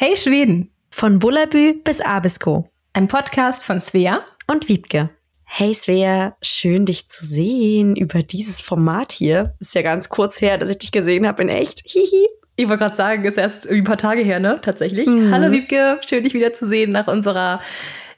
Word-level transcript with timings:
Hey 0.00 0.16
Schweden! 0.16 0.70
Von 0.90 1.18
Bullabü 1.18 1.74
bis 1.82 2.00
Abisko. 2.00 2.70
Ein 2.92 3.08
Podcast 3.08 3.64
von 3.64 3.80
Svea 3.80 4.20
und 4.46 4.68
Wiebke. 4.68 5.10
Hey 5.42 5.74
Svea, 5.74 6.36
schön 6.40 6.84
dich 6.84 7.08
zu 7.08 7.26
sehen 7.26 7.96
über 7.96 8.22
dieses 8.22 8.60
Format 8.60 9.10
hier. 9.10 9.56
Ist 9.58 9.74
ja 9.74 9.82
ganz 9.82 10.08
kurz 10.08 10.40
her, 10.40 10.56
dass 10.56 10.70
ich 10.70 10.78
dich 10.78 10.92
gesehen 10.92 11.26
habe 11.26 11.42
in 11.42 11.48
echt. 11.48 11.82
Hihi. 11.84 12.28
Ich 12.54 12.68
wollte 12.68 12.84
gerade 12.84 12.94
sagen, 12.94 13.24
ist 13.24 13.38
erst 13.38 13.68
ein 13.68 13.82
paar 13.82 13.98
Tage 13.98 14.22
her, 14.22 14.38
ne? 14.38 14.60
Tatsächlich. 14.62 15.08
Mhm. 15.08 15.32
Hallo 15.34 15.50
Wiebke, 15.50 16.00
schön 16.06 16.22
dich 16.22 16.32
wieder 16.32 16.52
zu 16.52 16.64
sehen 16.64 16.92
nach 16.92 17.08
unserer 17.08 17.60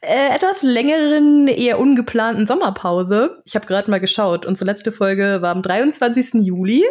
äh, 0.03 0.35
etwas 0.35 0.63
längeren, 0.63 1.47
eher 1.47 1.79
ungeplanten 1.79 2.47
Sommerpause. 2.47 3.43
Ich 3.45 3.55
habe 3.55 3.67
gerade 3.67 3.91
mal 3.91 4.01
geschaut. 4.01 4.47
Unsere 4.47 4.71
letzte 4.71 4.93
Folge 4.93 5.43
war 5.43 5.55
am 5.55 5.61
23. 5.61 6.43
Juli. 6.47 6.85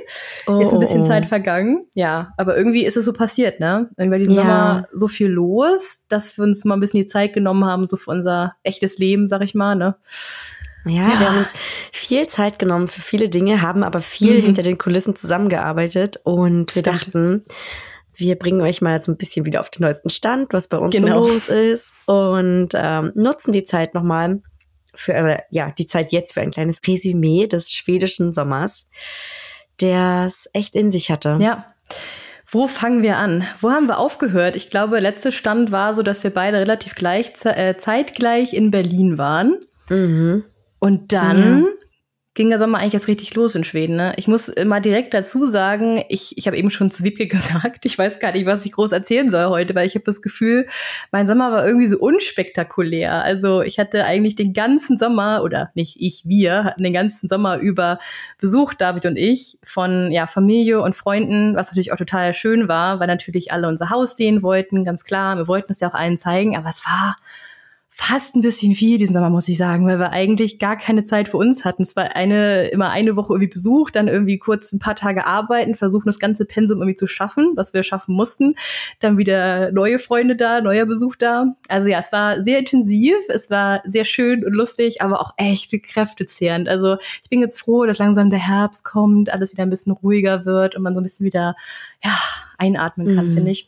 Oh, 0.46 0.60
ist 0.60 0.74
ein 0.74 0.80
bisschen 0.80 1.02
oh, 1.02 1.06
oh. 1.06 1.08
Zeit 1.08 1.26
vergangen. 1.26 1.86
Ja, 1.96 2.34
aber 2.38 2.56
irgendwie 2.56 2.86
ist 2.86 2.98
es 2.98 3.06
so 3.06 3.14
passiert, 3.14 3.60
ne? 3.60 3.90
Irgendwie 3.98 4.12
war 4.12 4.20
diesen 4.20 4.36
ja. 4.36 4.42
Sommer 4.42 4.88
so 4.94 5.08
viel 5.08 5.28
los, 5.28 6.06
dass 6.08 6.38
wir 6.38 6.44
uns 6.44 6.66
mal 6.66 6.76
ein 6.76 6.80
bisschen 6.80 7.02
die 7.02 7.08
Zeit 7.08 7.34
genommen 7.34 7.66
haben, 7.66 7.88
so 7.88 7.98
für 7.98 8.12
unser 8.12 8.54
echtes 8.62 9.00
Leben, 9.00 9.28
sag 9.28 9.42
ich 9.44 9.56
mal, 9.56 9.76
ne? 9.76 9.96
Ja, 10.86 11.10
ja, 11.10 11.20
wir 11.20 11.30
haben 11.30 11.40
uns 11.40 11.54
viel 11.92 12.28
Zeit 12.28 12.58
genommen 12.58 12.88
für 12.88 13.02
viele 13.02 13.28
Dinge, 13.28 13.62
haben 13.62 13.84
aber 13.84 14.00
viel 14.00 14.38
mhm. 14.38 14.46
hinter 14.46 14.62
den 14.62 14.78
Kulissen 14.78 15.16
zusammengearbeitet 15.16 16.20
und 16.24 16.74
wir 16.74 16.82
Stimmt. 16.82 16.88
dachten, 16.88 17.42
wir 18.20 18.38
bringen 18.38 18.62
euch 18.62 18.82
mal 18.82 19.02
so 19.02 19.12
ein 19.12 19.18
bisschen 19.18 19.46
wieder 19.46 19.60
auf 19.60 19.70
den 19.70 19.84
neuesten 19.84 20.10
Stand, 20.10 20.54
was 20.54 20.68
bei 20.68 20.78
uns 20.78 20.94
genau. 20.94 21.26
so 21.26 21.34
los 21.34 21.50
ist 21.50 21.94
und 22.06 22.70
ähm, 22.74 23.12
nutzen 23.16 23.52
die 23.52 23.64
Zeit 23.64 23.94
nochmal 23.94 24.42
für, 24.94 25.14
äh, 25.14 25.40
ja, 25.52 25.72
die 25.78 25.88
Zeit 25.88 26.12
jetzt 26.12 26.34
für 26.34 26.42
ein 26.42 26.52
kleines 26.52 26.80
Resümee 26.86 27.48
des 27.48 27.72
schwedischen 27.72 28.34
Sommers, 28.34 28.90
der 29.82 30.24
es 30.26 30.50
echt 30.54 30.76
in 30.76 30.92
sich 30.92 31.12
hatte. 31.12 31.38
Ja. 31.40 31.74
Wo 32.52 32.68
fangen 32.68 33.04
wir 33.04 33.18
an? 33.18 33.44
Wo 33.62 33.70
haben 33.70 33.88
wir 33.88 34.00
aufgehört? 34.00 34.56
Ich 34.56 34.70
glaube, 34.72 35.00
letzter 35.00 35.32
Stand 35.32 35.72
war 35.72 35.94
so, 35.94 36.02
dass 36.02 36.24
wir 36.24 36.32
beide 36.32 36.58
relativ 36.58 36.96
gleich, 36.96 37.32
äh, 37.46 37.78
zeitgleich 37.78 38.54
in 38.54 38.72
Berlin 38.72 39.20
waren. 39.20 39.60
Mhm. 39.90 40.44
Und 40.80 41.14
dann 41.14 41.64
ja 41.64 41.70
ging 42.40 42.48
der 42.48 42.58
Sommer 42.58 42.78
eigentlich 42.78 42.94
erst 42.94 43.10
richtig 43.10 43.36
los 43.36 43.54
in 43.56 43.66
Schweden. 43.66 43.98
Ne? 43.98 44.14
Ich 44.16 44.30
muss 44.30 44.50
mal 44.66 44.80
direkt 44.80 45.14
dazu 45.14 45.44
sagen, 45.44 46.06
ich, 46.08 46.38
ich 46.38 46.48
habe 46.48 46.56
eben 46.56 46.72
schon 46.72 46.90
zu 46.90 47.04
Wiebke 47.04 47.28
gesagt, 47.28 47.86
ich 47.86 47.98
weiß 47.98 48.22
gar 48.22 48.32
nicht, 48.32 48.46
was 48.46 48.66
ich 48.66 48.72
groß 48.72 48.94
erzählen 48.94 49.30
soll 49.30 49.48
heute, 49.48 49.76
weil 49.76 49.86
ich 49.86 49.96
habe 49.96 50.06
das 50.06 50.22
Gefühl, 50.22 50.66
mein 51.12 51.28
Sommer 51.28 51.52
war 51.52 51.68
irgendwie 51.68 51.88
so 51.88 52.00
unspektakulär. 52.00 53.26
Also 53.26 53.62
ich 53.62 53.78
hatte 53.78 54.06
eigentlich 54.06 54.38
den 54.38 54.54
ganzen 54.54 54.98
Sommer, 54.98 55.44
oder 55.44 55.72
nicht 55.74 55.98
ich, 56.00 56.22
wir 56.28 56.64
hatten 56.64 56.82
den 56.82 56.94
ganzen 56.94 57.28
Sommer 57.28 57.58
über 57.58 58.00
Besuch, 58.40 58.74
David 58.74 59.06
und 59.06 59.18
ich, 59.18 59.58
von 59.62 60.10
ja, 60.10 60.26
Familie 60.26 60.80
und 60.82 60.96
Freunden, 60.96 61.58
was 61.58 61.72
natürlich 61.72 61.92
auch 61.92 61.98
total 61.98 62.34
schön 62.34 62.70
war, 62.70 63.02
weil 63.02 63.08
natürlich 63.08 63.52
alle 63.52 63.68
unser 63.68 63.90
Haus 63.90 64.16
sehen 64.16 64.44
wollten, 64.44 64.86
ganz 64.86 65.04
klar. 65.04 65.36
Wir 65.36 65.50
wollten 65.50 65.74
es 65.74 65.82
ja 65.82 65.90
auch 65.90 65.94
allen 65.94 66.18
zeigen, 66.18 66.56
aber 66.56 66.70
es 66.70 66.86
war 66.86 67.18
fast 68.02 68.34
ein 68.34 68.42
bisschen 68.42 68.74
viel 68.76 68.98
diesen 68.98 69.14
Sommer, 69.14 69.30
muss 69.30 69.50
ich 69.50 69.58
sagen, 69.58 69.86
weil 69.86 70.00
wir 70.00 70.12
eigentlich 70.12 70.58
gar 70.58 70.78
keine 70.78 71.04
Zeit 71.04 71.28
für 71.28 71.36
uns 71.36 71.66
hatten. 71.66 71.82
Es 71.82 71.98
war 71.98 72.16
eine, 72.16 72.70
immer 72.70 72.92
eine 72.92 73.18
Woche 73.18 73.34
irgendwie 73.34 73.50
Besuch, 73.50 73.92
dann 73.92 74.08
irgendwie 74.08 74.38
kurz 74.40 74.72
ein 74.72 74.80
paar 74.80 74.96
Tage 74.96 75.26
arbeiten, 75.26 75.76
versuchen 75.76 76.06
das 76.06 76.18
ganze 76.18 76.46
Pensum 76.46 76.80
irgendwie 76.80 76.96
zu 76.96 77.08
schaffen, 77.08 77.52
was 77.56 77.74
wir 77.74 77.84
schaffen 77.84 78.16
mussten. 78.16 78.56
Dann 79.00 79.18
wieder 79.18 79.74
neue 79.74 80.00
Freunde 80.00 80.38
da, 80.38 80.62
neuer 80.62 80.86
Besuch 80.86 81.18
da. 81.18 81.56
Also 81.68 81.90
ja, 81.90 82.00
es 82.00 82.14
war 82.14 82.42
sehr 82.42 82.60
intensiv, 82.60 83.16
es 83.28 83.50
war 83.50 83.82
sehr 83.86 84.06
schön 84.06 84.46
und 84.46 84.54
lustig, 84.54 85.02
aber 85.02 85.20
auch 85.20 85.34
echt 85.36 85.72
kräftezehrend. 85.84 86.70
Also 86.70 86.96
ich 87.22 87.30
bin 87.30 87.42
jetzt 87.42 87.60
froh, 87.60 87.86
dass 87.86 87.98
langsam 87.98 88.30
der 88.30 88.40
Herbst 88.40 88.86
kommt, 88.86 89.34
alles 89.34 89.52
wieder 89.52 89.64
ein 89.64 89.70
bisschen 89.70 89.92
ruhiger 89.92 90.46
wird 90.46 90.74
und 90.76 90.84
man 90.84 90.94
so 90.94 91.02
ein 91.02 91.04
bisschen 91.04 91.26
wieder, 91.26 91.54
ja, 92.02 92.18
einatmen 92.58 93.14
kann, 93.14 93.28
mhm. 93.28 93.34
finde 93.34 93.52
ich. 93.52 93.68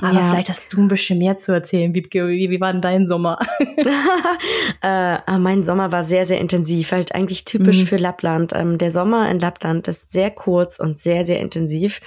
Aber 0.00 0.14
ja. 0.14 0.30
vielleicht 0.30 0.48
hast 0.48 0.72
du 0.72 0.80
ein 0.80 0.88
bisschen 0.88 1.18
mehr 1.18 1.36
zu 1.36 1.52
erzählen, 1.52 1.94
Wiebke. 1.94 2.26
Wie, 2.26 2.50
wie 2.50 2.60
war 2.60 2.72
denn 2.72 2.82
dein 2.82 3.06
Sommer? 3.06 3.38
äh, 4.82 5.38
mein 5.38 5.64
Sommer 5.64 5.92
war 5.92 6.02
sehr, 6.02 6.26
sehr 6.26 6.40
intensiv, 6.40 6.92
halt 6.92 7.14
eigentlich 7.14 7.44
typisch 7.44 7.82
mhm. 7.82 7.86
für 7.86 7.96
Lappland. 7.98 8.52
Ähm, 8.54 8.78
der 8.78 8.90
Sommer 8.90 9.30
in 9.30 9.38
Lappland 9.38 9.88
ist 9.88 10.10
sehr 10.10 10.30
kurz 10.30 10.78
und 10.80 10.98
sehr, 10.98 11.24
sehr 11.24 11.40
intensiv. 11.40 12.00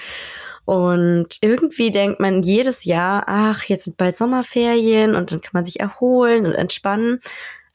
Und 0.65 1.37
irgendwie 1.41 1.91
denkt 1.91 2.19
man 2.19 2.41
jedes 2.41 2.85
Jahr, 2.85 3.23
ach, 3.27 3.63
jetzt 3.65 3.85
sind 3.85 3.97
bald 3.97 4.17
Sommerferien 4.17 5.13
und 5.13 5.31
dann 5.31 5.41
kann 5.41 5.51
man 5.53 5.63
sich 5.63 5.79
erholen 5.79 6.47
und 6.47 6.53
entspannen. 6.53 7.19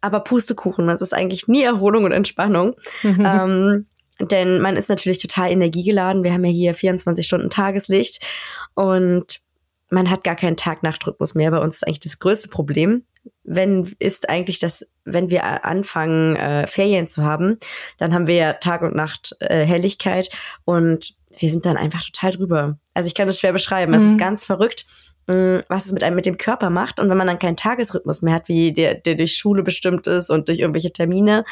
Aber 0.01 0.21
Pustekuchen, 0.21 0.89
das 0.89 1.03
ist 1.03 1.15
eigentlich 1.15 1.47
nie 1.47 1.63
Erholung 1.63 2.05
und 2.05 2.13
Entspannung. 2.13 2.75
Mhm. 3.05 3.27
Ähm, 3.27 3.87
denn 4.21 4.61
man 4.61 4.77
ist 4.77 4.89
natürlich 4.89 5.19
total 5.19 5.53
energiegeladen. 5.53 6.25
Wir 6.25 6.33
haben 6.33 6.45
ja 6.45 6.51
hier 6.51 6.75
24 6.75 7.25
Stunden 7.25 7.49
Tageslicht 7.49 8.27
und 8.75 9.41
man 9.91 10.09
hat 10.11 10.25
gar 10.25 10.37
keinen 10.37 10.57
Tag-Nacht-Rhythmus 10.57 11.35
mehr. 11.35 11.51
Bei 11.51 11.59
uns 11.59 11.77
ist 11.77 11.87
eigentlich 11.87 12.01
das 12.01 12.19
größte 12.19 12.49
Problem. 12.49 13.05
Wenn 13.43 13.95
ist 13.99 14.29
eigentlich 14.29 14.61
das, 14.61 14.93
wenn 15.05 15.31
wir 15.31 15.65
anfangen, 15.65 16.37
äh, 16.37 16.67
Ferien 16.67 17.09
zu 17.09 17.25
haben, 17.25 17.59
dann 17.99 18.15
haben 18.15 18.27
wir 18.27 18.37
ja 18.37 18.53
Tag 18.55 18.83
und 18.83 18.95
Nacht 18.95 19.37
äh, 19.41 19.67
Helligkeit 19.67 20.31
und 20.65 21.13
wir 21.39 21.51
sind 21.51 21.67
dann 21.67 21.77
einfach 21.77 22.03
total 22.03 22.33
drüber. 22.33 22.79
Also 22.95 23.09
ich 23.09 23.15
kann 23.15 23.27
das 23.27 23.39
schwer 23.39 23.53
beschreiben. 23.53 23.93
Mhm. 23.93 23.99
Es 23.99 24.05
ist 24.05 24.15
mhm. 24.15 24.19
ganz 24.19 24.45
verrückt, 24.45 24.87
mh, 25.27 25.35
mm, 25.35 25.63
was 25.69 25.87
es 25.87 25.93
mit 25.93 26.03
einem 26.03 26.17
mit 26.17 26.27
dem 26.27 26.39
Körper 26.39 26.71
macht. 26.71 27.01
Und 27.01 27.11
wenn 27.11 27.19
man 27.19 27.27
dann 27.27 27.39
keinen 27.39 27.57
Tagesrhythmus 27.57 28.23
mehr 28.23 28.35
hat, 28.35 28.49
wie 28.49 28.73
der, 28.73 28.95
der 28.95 29.17
durch 29.17 29.37
Schule 29.37 29.63
bestimmt 29.63 30.07
ist 30.07 30.31
und 30.31 30.49
durch 30.49 30.61
irgendwelche 30.61 30.93
Termine, 30.93 31.45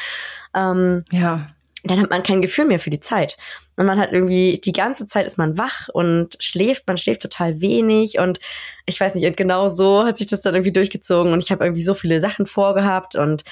ähm, 0.55 1.05
ja 1.11 1.49
dann 1.91 2.01
hat 2.01 2.11
man 2.11 2.23
kein 2.23 2.43
Gefühl 2.43 2.67
mehr 2.67 2.79
für 2.79 2.91
die 2.91 3.01
Zeit. 3.01 3.37
Und 3.77 3.87
man 3.87 3.99
hat 3.99 4.13
irgendwie, 4.13 4.61
die 4.63 4.73
ganze 4.73 5.07
Zeit 5.07 5.27
ist 5.27 5.39
man 5.39 5.59
wach 5.59 5.89
und 5.93 6.37
schläft, 6.41 6.87
man 6.87 6.99
schläft 6.99 7.23
total 7.23 7.61
wenig 7.61 8.19
und 8.19 8.41
ich 8.87 8.99
weiß 8.99 9.15
nicht, 9.15 9.27
und 9.27 9.37
genau 9.37 9.69
so 9.69 10.05
hat 10.05 10.19
sich 10.19 10.27
das 10.27 10.41
dann 10.41 10.55
irgendwie 10.55 10.73
durchgezogen 10.73 11.33
und 11.33 11.43
ich 11.43 11.51
habe 11.51 11.65
irgendwie 11.65 11.83
so 11.83 11.95
viele 11.95 12.21
Sachen 12.21 12.47
vorgehabt 12.47 13.17
und 13.17 13.45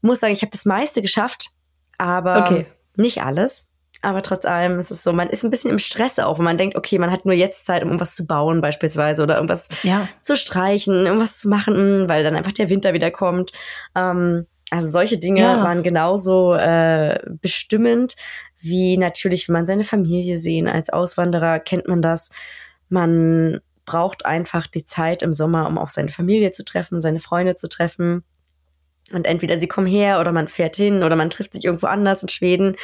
muss 0.00 0.20
sagen, 0.20 0.32
ich 0.32 0.42
habe 0.42 0.52
das 0.52 0.64
meiste 0.64 1.02
geschafft, 1.02 1.50
aber 1.98 2.42
okay. 2.42 2.66
nicht 2.96 3.22
alles. 3.22 3.68
Aber 4.04 4.20
trotz 4.20 4.44
allem 4.44 4.80
ist 4.80 4.90
es 4.90 5.04
so, 5.04 5.12
man 5.12 5.30
ist 5.30 5.44
ein 5.44 5.50
bisschen 5.50 5.70
im 5.70 5.78
Stress 5.78 6.18
auch, 6.18 6.38
wenn 6.38 6.44
man 6.44 6.58
denkt, 6.58 6.74
okay, 6.74 6.98
man 6.98 7.12
hat 7.12 7.24
nur 7.24 7.34
jetzt 7.34 7.64
Zeit, 7.64 7.82
um 7.82 7.88
irgendwas 7.88 8.16
zu 8.16 8.26
bauen 8.26 8.60
beispielsweise 8.60 9.22
oder 9.22 9.36
irgendwas 9.36 9.68
ja. 9.84 10.08
zu 10.20 10.36
streichen, 10.36 11.06
irgendwas 11.06 11.38
zu 11.38 11.48
machen, 11.48 12.08
weil 12.08 12.24
dann 12.24 12.34
einfach 12.34 12.50
der 12.50 12.68
Winter 12.68 12.94
wieder 12.94 13.12
kommt. 13.12 13.52
Ähm, 13.94 14.46
also 14.72 14.88
solche 14.88 15.18
Dinge 15.18 15.42
ja. 15.42 15.62
waren 15.62 15.82
genauso 15.82 16.54
äh, 16.54 17.20
bestimmend, 17.42 18.16
wie 18.58 18.96
natürlich, 18.96 19.46
wenn 19.46 19.52
man 19.52 19.66
seine 19.66 19.84
Familie 19.84 20.38
sehen. 20.38 20.66
Als 20.66 20.88
Auswanderer 20.88 21.60
kennt 21.60 21.88
man 21.88 22.00
das. 22.00 22.30
Man 22.88 23.60
braucht 23.84 24.24
einfach 24.24 24.66
die 24.66 24.86
Zeit 24.86 25.22
im 25.22 25.34
Sommer, 25.34 25.66
um 25.66 25.76
auch 25.76 25.90
seine 25.90 26.08
Familie 26.08 26.52
zu 26.52 26.64
treffen, 26.64 27.02
seine 27.02 27.20
Freunde 27.20 27.54
zu 27.54 27.68
treffen. 27.68 28.24
Und 29.12 29.26
entweder 29.26 29.60
sie 29.60 29.68
kommen 29.68 29.86
her 29.86 30.20
oder 30.20 30.32
man 30.32 30.48
fährt 30.48 30.76
hin 30.76 31.02
oder 31.02 31.16
man 31.16 31.28
trifft 31.28 31.52
sich 31.52 31.66
irgendwo 31.66 31.88
anders 31.88 32.22
in 32.22 32.30
Schweden. 32.30 32.76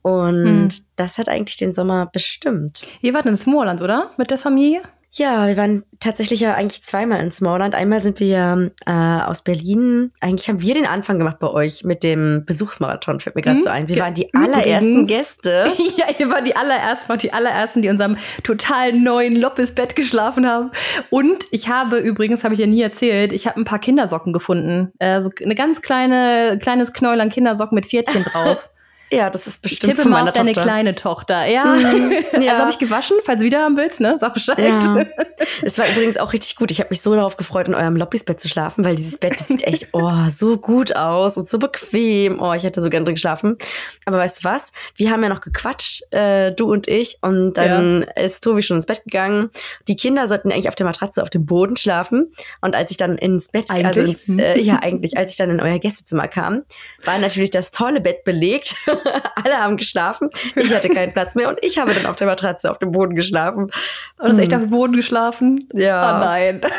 Und 0.00 0.44
hm. 0.44 0.68
das 0.96 1.18
hat 1.18 1.28
eigentlich 1.28 1.58
den 1.58 1.74
Sommer 1.74 2.06
bestimmt. 2.10 2.80
Ihr 3.02 3.12
wart 3.12 3.26
in 3.26 3.36
Småland, 3.36 3.82
oder? 3.82 4.12
Mit 4.16 4.30
der 4.30 4.38
Familie? 4.38 4.80
Ja, 5.12 5.48
wir 5.48 5.56
waren 5.56 5.84
tatsächlich 6.00 6.40
ja 6.40 6.54
eigentlich 6.54 6.84
zweimal 6.84 7.20
in 7.20 7.32
Smallland. 7.32 7.74
Einmal 7.74 8.00
sind 8.00 8.20
wir 8.20 8.70
äh, 8.86 8.90
aus 8.90 9.42
Berlin. 9.42 10.12
Eigentlich 10.20 10.48
haben 10.48 10.60
wir 10.60 10.74
den 10.74 10.86
Anfang 10.86 11.18
gemacht 11.18 11.38
bei 11.40 11.48
euch 11.48 11.82
mit 11.84 12.04
dem 12.04 12.44
Besuchsmarathon, 12.44 13.20
fällt 13.20 13.34
mir 13.34 13.42
gerade 13.42 13.58
mhm. 13.58 13.62
so 13.62 13.70
ein. 13.70 13.88
Wir 13.88 13.98
waren 13.98 14.14
die 14.14 14.32
allerersten 14.34 15.06
Gäste. 15.06 15.72
ja, 15.96 16.06
ihr 16.18 16.30
wart 16.30 16.46
die 16.46 16.54
allerersten, 16.54 17.18
die 17.18 17.32
allerersten, 17.32 17.82
die 17.82 17.88
in 17.88 17.92
unserem 17.92 18.16
total 18.44 18.92
neuen 18.92 19.34
Loppes-Bett 19.34 19.96
geschlafen 19.96 20.46
haben. 20.46 20.70
Und 21.10 21.44
ich 21.50 21.68
habe 21.68 21.98
übrigens, 21.98 22.44
habe 22.44 22.54
ich 22.54 22.60
ja 22.60 22.66
nie 22.66 22.82
erzählt, 22.82 23.32
ich 23.32 23.46
habe 23.46 23.58
ein 23.58 23.64
paar 23.64 23.80
Kindersocken 23.80 24.32
gefunden. 24.32 24.92
Äh, 24.98 25.20
so 25.20 25.30
eine 25.42 25.54
ganz 25.54 25.80
kleine, 25.82 26.58
kleines 26.60 26.92
Knäuel 26.92 27.20
an 27.20 27.30
Kindersocken 27.30 27.74
mit 27.74 27.86
Pferdchen 27.86 28.24
drauf. 28.24 28.70
Ja, 29.10 29.30
das 29.30 29.46
ist 29.46 29.62
bestimmt 29.62 29.92
ich 29.92 29.96
tippe 29.96 30.02
von 30.02 30.10
meiner 30.10 30.24
mal 30.24 30.30
auf 30.30 30.36
deine 30.36 30.52
kleine 30.52 30.94
Tochter. 30.94 31.46
Ja, 31.46 31.64
mhm. 31.64 32.12
ja. 32.40 32.50
also 32.52 32.62
habe 32.62 32.70
ich 32.70 32.78
gewaschen, 32.78 33.16
falls 33.24 33.40
du 33.40 33.46
wieder 33.46 33.62
haben 33.62 33.76
willst, 33.76 34.00
ne? 34.00 34.16
Sag 34.18 34.34
Bescheid. 34.34 34.58
Ja. 34.58 35.04
Es 35.62 35.78
war 35.78 35.88
übrigens 35.88 36.18
auch 36.18 36.32
richtig 36.32 36.56
gut. 36.56 36.70
Ich 36.70 36.80
habe 36.80 36.90
mich 36.90 37.00
so 37.00 37.14
darauf 37.14 37.36
gefreut, 37.36 37.68
in 37.68 37.74
eurem 37.74 37.96
Lobbys-Bett 37.96 38.40
zu 38.40 38.48
schlafen, 38.48 38.84
weil 38.84 38.94
dieses 38.94 39.18
Bett, 39.18 39.34
das 39.38 39.48
sieht 39.48 39.64
echt 39.64 39.88
oh, 39.92 40.28
so 40.28 40.56
gut 40.56 40.94
aus 40.94 41.36
und 41.36 41.48
so 41.48 41.58
bequem. 41.58 42.40
Oh, 42.40 42.52
ich 42.52 42.64
hätte 42.64 42.80
so 42.80 42.90
gerne 42.90 43.04
drin 43.04 43.14
geschlafen. 43.14 43.56
Aber 44.04 44.18
weißt 44.18 44.44
du 44.44 44.48
was? 44.48 44.72
Wir 44.96 45.10
haben 45.10 45.22
ja 45.22 45.28
noch 45.28 45.40
gequatscht, 45.40 46.12
äh, 46.12 46.52
du 46.52 46.70
und 46.70 46.88
ich, 46.88 47.18
und 47.22 47.54
dann 47.54 48.02
ja. 48.16 48.22
ist 48.22 48.44
Tobi 48.44 48.62
schon 48.62 48.76
ins 48.76 48.86
Bett 48.86 49.04
gegangen. 49.04 49.50
Die 49.88 49.96
Kinder 49.96 50.28
sollten 50.28 50.52
eigentlich 50.52 50.68
auf 50.68 50.74
der 50.74 50.86
Matratze 50.86 51.22
auf 51.22 51.30
dem 51.30 51.46
Boden 51.46 51.76
schlafen. 51.76 52.30
Und 52.60 52.74
als 52.74 52.90
ich 52.90 52.96
dann 52.96 53.18
ins 53.18 53.48
Bett, 53.48 53.70
eigentlich? 53.70 53.86
also 53.86 54.00
ins, 54.02 54.38
äh, 54.38 54.60
ja 54.60 54.76
eigentlich, 54.80 55.16
als 55.16 55.32
ich 55.32 55.36
dann 55.38 55.50
in 55.50 55.60
euer 55.60 55.78
Gästezimmer 55.78 56.28
kam, 56.28 56.62
war 57.04 57.18
natürlich 57.18 57.50
das 57.50 57.70
tolle 57.70 58.00
Bett 58.00 58.24
belegt. 58.24 58.76
Alle 59.44 59.56
haben 59.56 59.76
geschlafen. 59.76 60.30
Ich 60.56 60.74
hatte 60.74 60.88
keinen 60.88 61.12
Platz 61.12 61.34
mehr 61.34 61.48
und 61.48 61.58
ich 61.62 61.78
habe 61.78 61.92
dann 61.92 62.06
auf 62.06 62.16
der 62.16 62.26
Matratze 62.26 62.70
auf 62.70 62.78
dem 62.78 62.92
Boden 62.92 63.14
geschlafen. 63.14 63.70
Und 64.18 64.30
hast 64.30 64.38
echt 64.38 64.54
auf 64.54 64.60
dem 64.60 64.70
Boden 64.70 64.92
geschlafen? 64.92 65.68
Ja. 65.72 66.16
Oh 66.16 66.24
nein. 66.24 66.60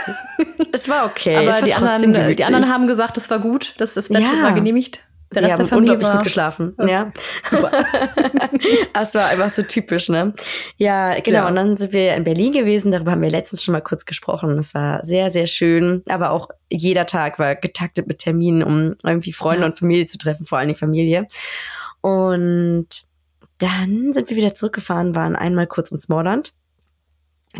Es 0.71 0.88
war 0.89 1.06
okay. 1.06 1.38
Aber 1.38 1.66
die 1.66 1.74
anderen, 1.74 2.36
die 2.36 2.44
anderen 2.44 2.69
haben 2.71 2.86
gesagt, 2.86 3.18
es 3.18 3.30
war 3.30 3.39
gut, 3.39 3.75
dass 3.77 3.94
das 3.94 4.10
Bett 4.10 4.19
ja. 4.19 4.44
war 4.44 4.51
genehmigt. 4.51 5.01
Der 5.33 5.44
Sie 5.44 5.51
haben 5.51 5.77
unglaublich 5.77 6.10
gut 6.10 6.24
geschlafen. 6.24 6.74
Okay. 6.77 6.92
Ja. 6.92 7.12
Super. 7.48 7.71
das 8.94 9.13
war 9.13 9.27
einfach 9.27 9.50
so 9.51 9.62
typisch, 9.62 10.10
ne? 10.10 10.33
Ja, 10.77 11.19
genau. 11.19 11.39
Ja. 11.39 11.48
Und 11.48 11.56
dann 11.56 11.77
sind 11.77 11.94
wir 11.94 12.15
in 12.15 12.24
Berlin 12.24 12.51
gewesen. 12.51 12.92
Darüber 12.92 13.12
haben 13.12 13.22
wir 13.22 13.30
letztens 13.30 13.63
schon 13.63 13.74
mal 13.74 13.81
kurz 13.81 14.06
gesprochen. 14.06 14.57
Es 14.57 14.74
war 14.74 15.06
sehr, 15.06 15.30
sehr 15.30 15.45
schön. 15.45 16.01
Aber 16.10 16.31
auch 16.31 16.50
jeder 16.69 17.06
Tag 17.06 17.38
war 17.38 17.56
getaktet 17.56 18.07
mit 18.07 18.18
Terminen, 18.19 18.63
um 18.63 18.95
irgendwie 19.04 19.31
Freunde 19.31 19.62
ja. 19.62 19.68
und 19.68 19.77
Familie 19.77 20.07
zu 20.07 20.18
treffen, 20.18 20.48
vor 20.48 20.57
allen 20.57 20.69
Dingen 20.69 20.80
Familie. 20.80 21.27
Und 22.01 22.88
dann 23.57 24.13
sind 24.13 24.30
wir 24.30 24.38
wieder 24.38 24.56
zurückgefahren, 24.56 25.16
waren 25.16 25.36
einmal 25.36 25.68
kurz 25.68 25.92
in 25.92 26.00
Smallland, 26.00 26.54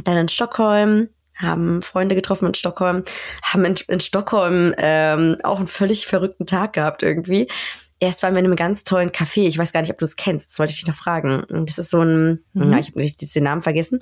dann 0.04 0.18
in 0.18 0.30
Stockholm, 0.30 1.10
haben 1.36 1.82
Freunde 1.82 2.16
getroffen 2.16 2.48
in 2.48 2.54
Stockholm, 2.54 3.04
haben 3.44 3.66
in, 3.66 3.76
in 3.88 4.00
Stockholm 4.00 4.74
ähm, 4.78 5.38
auch 5.44 5.58
einen 5.58 5.68
völlig 5.68 6.06
verrückten 6.06 6.46
Tag 6.46 6.74
gehabt 6.74 7.02
irgendwie. 7.02 7.48
Erst 8.02 8.24
waren 8.24 8.34
wir 8.34 8.40
in 8.40 8.46
einem 8.46 8.56
ganz 8.56 8.86
tollen 8.86 9.10
Café. 9.10 9.48
Ich 9.48 9.58
weiß 9.58 9.74
gar 9.74 9.82
nicht, 9.82 9.92
ob 9.92 9.98
du 9.98 10.06
es 10.06 10.16
kennst. 10.16 10.52
Das 10.52 10.60
wollte 10.60 10.72
ich 10.72 10.80
dich 10.80 10.88
noch 10.88 10.96
fragen. 10.96 11.46
Das 11.66 11.78
ist 11.78 11.90
so 11.90 12.02
ein, 12.02 12.44
mhm. 12.54 12.70
ja, 12.72 12.80
ich 12.80 12.90
habe 12.90 13.06
den 13.06 13.44
Namen 13.44 13.62
vergessen. 13.62 14.00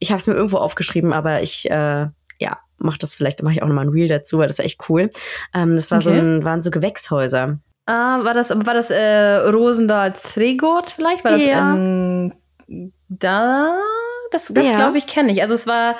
Ich 0.00 0.10
habe 0.10 0.20
es 0.20 0.26
mir 0.26 0.34
irgendwo 0.34 0.58
aufgeschrieben, 0.58 1.12
aber 1.12 1.42
ich, 1.42 1.70
äh, 1.70 2.06
ja, 2.40 2.58
mach 2.78 2.98
das 2.98 3.14
vielleicht, 3.14 3.42
mache 3.42 3.54
ich 3.54 3.62
auch 3.62 3.68
nochmal 3.68 3.86
ein 3.86 3.92
Reel 3.92 4.08
dazu, 4.08 4.38
weil 4.38 4.48
das 4.48 4.58
war 4.58 4.64
echt 4.64 4.88
cool. 4.88 5.10
Ähm, 5.54 5.74
das 5.76 5.90
war 5.90 5.98
okay. 5.98 6.04
so 6.04 6.10
ein, 6.10 6.44
waren 6.44 6.62
so 6.62 6.70
Gewächshäuser. 6.70 7.58
Ah, 7.88 8.22
war 8.22 8.34
das, 8.34 8.50
war 8.50 8.74
das 8.74 8.90
äh, 8.90 9.36
Rosendahl 9.48 10.12
Tregort 10.12 10.90
vielleicht? 10.90 11.24
War 11.24 11.32
das 11.32 11.44
ja. 11.44 11.74
ähm, 11.74 12.34
da? 13.08 13.78
Das, 14.30 14.48
das 14.48 14.66
ja. 14.66 14.76
glaube 14.76 14.98
ich, 14.98 15.06
kenne 15.06 15.32
ich. 15.32 15.40
Also 15.40 15.54
es 15.54 15.66
war 15.66 15.96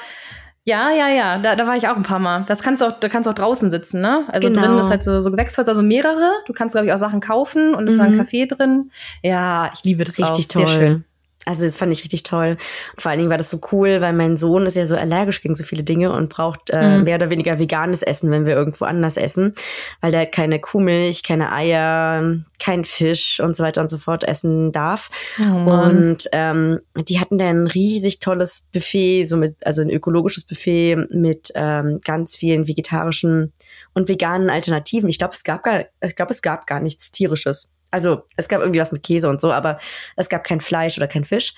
ja, 0.65 0.91
ja, 0.91 1.09
ja, 1.09 1.39
da, 1.39 1.57
da 1.57 1.67
war 1.67 1.79
ich 1.79 1.89
auch 1.89 1.97
ein 1.97 2.03
paar 2.03 2.19
Mal. 2.19 2.45
Das 2.47 2.61
kannst 2.61 2.83
du 2.83 2.87
auch, 2.87 3.01
da 3.01 3.09
kannst 3.09 3.27
du 3.27 3.31
auch 3.31 3.35
draußen 3.35 3.71
sitzen, 3.71 4.03
ne? 4.03 4.27
Also 4.29 4.49
genau. 4.49 4.67
drin 4.67 4.79
ist 4.79 4.91
halt 4.91 5.03
so, 5.03 5.19
so 5.19 5.31
Gewächsholz, 5.31 5.67
also 5.67 5.81
mehrere. 5.81 6.31
Du 6.45 6.53
kannst, 6.53 6.75
glaube 6.75 6.87
ich, 6.87 6.93
auch 6.93 6.99
Sachen 6.99 7.21
kaufen 7.21 7.75
und 7.75 7.89
es 7.89 7.95
mhm. 7.95 7.99
war 7.99 8.07
ein 8.07 8.17
mhm. 8.17 8.21
Café 8.21 8.55
drin. 8.55 8.91
Ja, 9.23 9.71
ich 9.73 9.83
liebe 9.85 10.05
das 10.05 10.19
Richtig 10.19 10.47
auch. 10.51 10.53
toll. 10.53 10.67
Sehr 10.69 10.77
schön. 10.77 11.05
Also 11.49 11.65
das 11.65 11.79
fand 11.79 11.93
ich 11.93 12.03
richtig 12.03 12.25
toll. 12.25 12.57
Und 12.95 13.01
vor 13.01 13.11
allen 13.11 13.19
Dingen 13.19 13.31
war 13.31 13.39
das 13.39 13.49
so 13.49 13.59
cool, 13.73 14.03
weil 14.03 14.13
mein 14.13 14.37
Sohn 14.37 14.67
ist 14.67 14.77
ja 14.77 14.87
so 14.87 14.97
allergisch 14.97 15.41
gegen 15.41 15.55
so 15.55 15.65
viele 15.65 15.83
Dinge 15.83 16.13
und 16.13 16.29
braucht 16.29 16.69
äh, 16.69 16.99
mhm. 16.99 17.05
mehr 17.05 17.17
oder 17.17 17.31
weniger 17.31 17.59
veganes 17.59 18.03
Essen, 18.03 18.31
wenn 18.31 18.45
wir 18.45 18.55
irgendwo 18.55 18.85
anders 18.85 19.17
essen, 19.17 19.55
weil 20.03 20.13
der 20.13 20.27
keine 20.27 20.61
Kuhmilch, 20.61 21.23
keine 21.23 21.51
Eier, 21.51 22.37
kein 22.59 22.85
Fisch 22.85 23.41
und 23.41 23.57
so 23.57 23.65
weiter 23.65 23.81
und 23.81 23.89
so 23.89 23.97
fort 23.97 24.25
essen 24.25 24.73
darf. 24.73 25.09
Oh 25.41 25.71
und 25.71 26.29
ähm, 26.33 26.81
die 26.97 27.19
hatten 27.19 27.39
dann 27.39 27.65
ein 27.65 27.67
riesig 27.67 28.21
tolles 28.21 28.69
Buffet, 28.71 29.25
so 29.25 29.39
mit 29.39 29.57
also 29.65 29.81
ein 29.81 29.91
ökologisches 29.91 30.45
Buffet 30.45 30.97
mit 31.11 31.51
ähm, 31.55 32.01
ganz 32.05 32.37
vielen 32.37 32.69
vegetarischen 32.69 33.55
und 33.95 34.09
veganen 34.09 34.51
Alternativen. 34.51 35.09
Ich 35.09 35.19
glaube, 35.19 35.33
es 35.35 35.45
gab 35.45 35.63
gar, 35.63 35.87
ich 36.05 36.15
glaube, 36.15 36.33
es 36.33 36.43
gab 36.43 36.67
gar 36.67 36.81
nichts 36.81 37.11
tierisches. 37.11 37.73
Also 37.91 38.23
es 38.37 38.49
gab 38.49 38.61
irgendwie 38.61 38.81
was 38.81 38.93
mit 38.93 39.03
Käse 39.03 39.29
und 39.29 39.41
so, 39.41 39.53
aber 39.53 39.79
es 40.17 40.29
gab 40.29 40.45
kein 40.45 40.61
Fleisch 40.61 40.99
oder 40.99 41.09
kein 41.09 41.25
Fisch. 41.25 41.55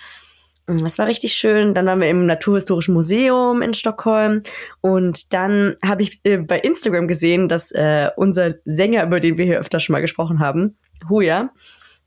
Das 0.66 0.98
war 0.98 1.06
richtig 1.06 1.32
schön. 1.32 1.74
Dann 1.74 1.86
waren 1.86 2.00
wir 2.00 2.08
im 2.08 2.26
Naturhistorischen 2.26 2.94
Museum 2.94 3.60
in 3.62 3.74
Stockholm. 3.74 4.42
Und 4.80 5.32
dann 5.32 5.74
habe 5.84 6.02
ich 6.02 6.20
äh, 6.24 6.36
bei 6.36 6.60
Instagram 6.60 7.08
gesehen, 7.08 7.48
dass 7.48 7.72
äh, 7.72 8.10
unser 8.16 8.54
Sänger, 8.64 9.04
über 9.04 9.18
den 9.18 9.36
wir 9.36 9.46
hier 9.46 9.58
öfter 9.58 9.80
schon 9.80 9.94
mal 9.94 10.00
gesprochen 10.00 10.38
haben, 10.38 10.76
Huya, 11.08 11.50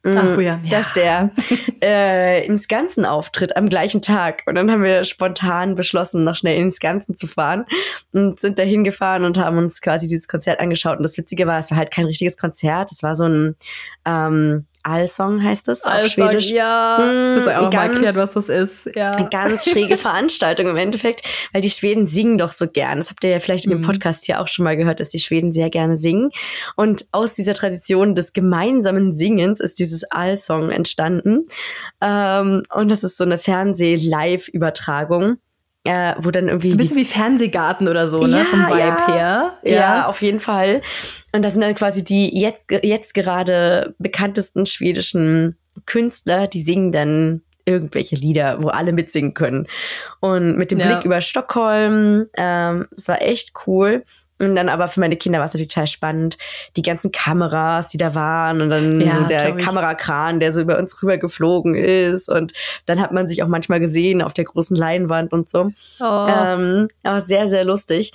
Ach, 0.06 0.38
mm, 0.38 0.40
ja. 0.42 0.60
dass 0.70 0.92
der 0.94 1.32
äh, 1.82 2.46
ins 2.46 2.68
Ganzen 2.68 3.06
auftritt 3.06 3.56
am 3.56 3.70
gleichen 3.70 4.02
Tag. 4.02 4.44
Und 4.46 4.56
dann 4.56 4.70
haben 4.70 4.84
wir 4.84 5.06
spontan 5.06 5.76
beschlossen, 5.76 6.26
noch 6.26 6.36
schnell 6.36 6.60
ins 6.60 6.80
Ganzen 6.80 7.16
zu 7.16 7.26
fahren 7.26 7.66
und 8.12 8.38
sind 8.40 8.60
da 8.60 8.64
hingefahren 8.64 9.24
und 9.24 9.38
haben 9.38 9.58
uns 9.58 9.82
quasi 9.82 10.08
dieses 10.08 10.28
Konzert 10.28 10.60
angeschaut. 10.60 10.98
Und 10.98 11.04
das 11.04 11.18
Witzige 11.18 11.48
war, 11.48 11.60
es 11.60 11.72
war 11.72 11.78
halt 11.78 11.92
kein 11.92 12.06
richtiges 12.06 12.38
Konzert. 12.38 12.92
Es 12.92 13.02
war 13.02 13.16
so 13.16 13.26
ein 13.26 13.56
ähm, 14.06 14.66
Allsong 14.84 15.44
heißt 15.44 15.70
es 15.70 15.84
auf 15.84 16.08
Schwedisch. 16.08 16.52
Ja, 16.52 16.98
das 16.98 17.36
müssen 17.36 17.46
wir 17.48 17.62
auch 17.62 17.70
ganz, 17.70 17.76
mal 17.76 17.94
erklären, 17.94 18.16
was 18.16 18.32
das 18.32 18.50
ist. 18.50 18.90
Ja. 18.94 19.12
Eine 19.12 19.30
ganz 19.30 19.70
schräge 19.70 19.98
Veranstaltung 19.98 20.68
im 20.68 20.78
Endeffekt, 20.78 21.24
weil 21.54 21.62
die 21.62 21.70
Schweden 21.70 22.08
singen 22.08 22.38
doch 22.38 22.52
so 22.52 22.68
gern. 22.68 22.98
Das 22.98 23.10
habt 23.10 23.24
ihr 23.24 23.30
ja 23.30 23.40
vielleicht 23.40 23.66
in 23.66 23.72
dem 23.72 23.80
mhm. 23.80 23.86
Podcast 23.86 24.26
hier 24.26 24.42
auch 24.42 24.48
schon 24.48 24.66
mal 24.66 24.78
gehört, 24.78 25.00
dass 25.00 25.10
die 25.10 25.20
Schweden 25.20 25.52
sehr 25.52 25.70
gerne 25.70 25.98
singen. 25.98 26.30
Und 26.76 27.06
aus 27.12 27.34
dieser 27.34 27.54
Tradition 27.54 28.14
des 28.14 28.34
gemeinsamen 28.34 29.14
Singens 29.14 29.60
ist 29.60 29.80
dieses 29.80 30.04
Allsong 30.04 30.70
entstanden. 30.70 31.46
Ähm, 32.02 32.64
und 32.74 32.90
das 32.90 33.04
ist 33.04 33.18
so 33.18 33.24
eine 33.24 33.38
Fernseh-Live-Übertragung 33.38 35.38
äh, 35.84 36.16
wo 36.20 36.32
dann 36.32 36.48
irgendwie. 36.48 36.70
So 36.70 36.76
ein 36.76 36.78
bisschen 36.78 36.98
wie 36.98 37.06
Fernsehgarten 37.06 37.88
oder 37.88 38.08
so, 38.08 38.26
ne? 38.26 38.38
Ja, 38.38 38.44
Vom 38.44 38.60
Vibe 38.68 38.80
ja, 38.80 39.08
her. 39.08 39.54
Ja. 39.64 39.72
ja, 39.74 40.08
auf 40.08 40.22
jeden 40.22 40.40
Fall. 40.40 40.82
Und 41.32 41.44
das 41.44 41.54
sind 41.54 41.62
dann 41.62 41.76
quasi 41.76 42.04
die 42.04 42.40
jetzt, 42.40 42.72
jetzt 42.72 43.14
gerade 43.14 43.94
bekanntesten 44.00 44.66
schwedischen 44.66 45.58
Künstler, 45.86 46.48
die 46.48 46.62
singen 46.62 46.92
dann 46.92 47.42
irgendwelche 47.66 48.16
Lieder, 48.16 48.62
wo 48.62 48.68
alle 48.68 48.94
mitsingen 48.94 49.34
können. 49.34 49.68
Und 50.20 50.58
mit 50.58 50.72
dem 50.72 50.80
ja. 50.80 50.88
Blick 50.88 51.06
über 51.06 51.22
Stockholm, 51.22 52.28
ähm, 52.36 52.88
es 52.92 53.08
war 53.08 53.22
echt 53.22 53.54
cool. 53.68 54.04
Und 54.42 54.56
dann 54.56 54.68
aber 54.68 54.88
für 54.88 55.00
meine 55.00 55.16
Kinder 55.16 55.40
war 55.40 55.46
es 55.46 55.54
natürlich 55.54 55.74
total 55.74 55.88
spannend, 55.88 56.38
die 56.76 56.82
ganzen 56.82 57.12
Kameras, 57.12 57.90
die 57.90 57.98
da 57.98 58.16
waren 58.16 58.62
und 58.62 58.70
dann 58.72 59.00
ja, 59.00 59.20
so 59.20 59.26
der 59.26 59.56
Kamerakran, 59.56 60.40
der 60.40 60.52
so 60.52 60.62
über 60.62 60.80
uns 60.80 61.02
rüber 61.02 61.18
geflogen 61.18 61.76
ist 61.76 62.30
und 62.30 62.52
dann 62.86 63.00
hat 63.00 63.12
man 63.12 63.28
sich 63.28 63.44
auch 63.44 63.48
manchmal 63.48 63.80
gesehen 63.80 64.22
auf 64.22 64.34
der 64.34 64.46
großen 64.46 64.76
Leinwand 64.76 65.34
und 65.34 65.50
so. 65.50 65.72
Oh. 66.00 66.28
Ähm, 66.28 66.90
aber 67.04 67.22
sehr, 67.22 67.48
sehr 67.48 67.64
lustig. 67.64 68.12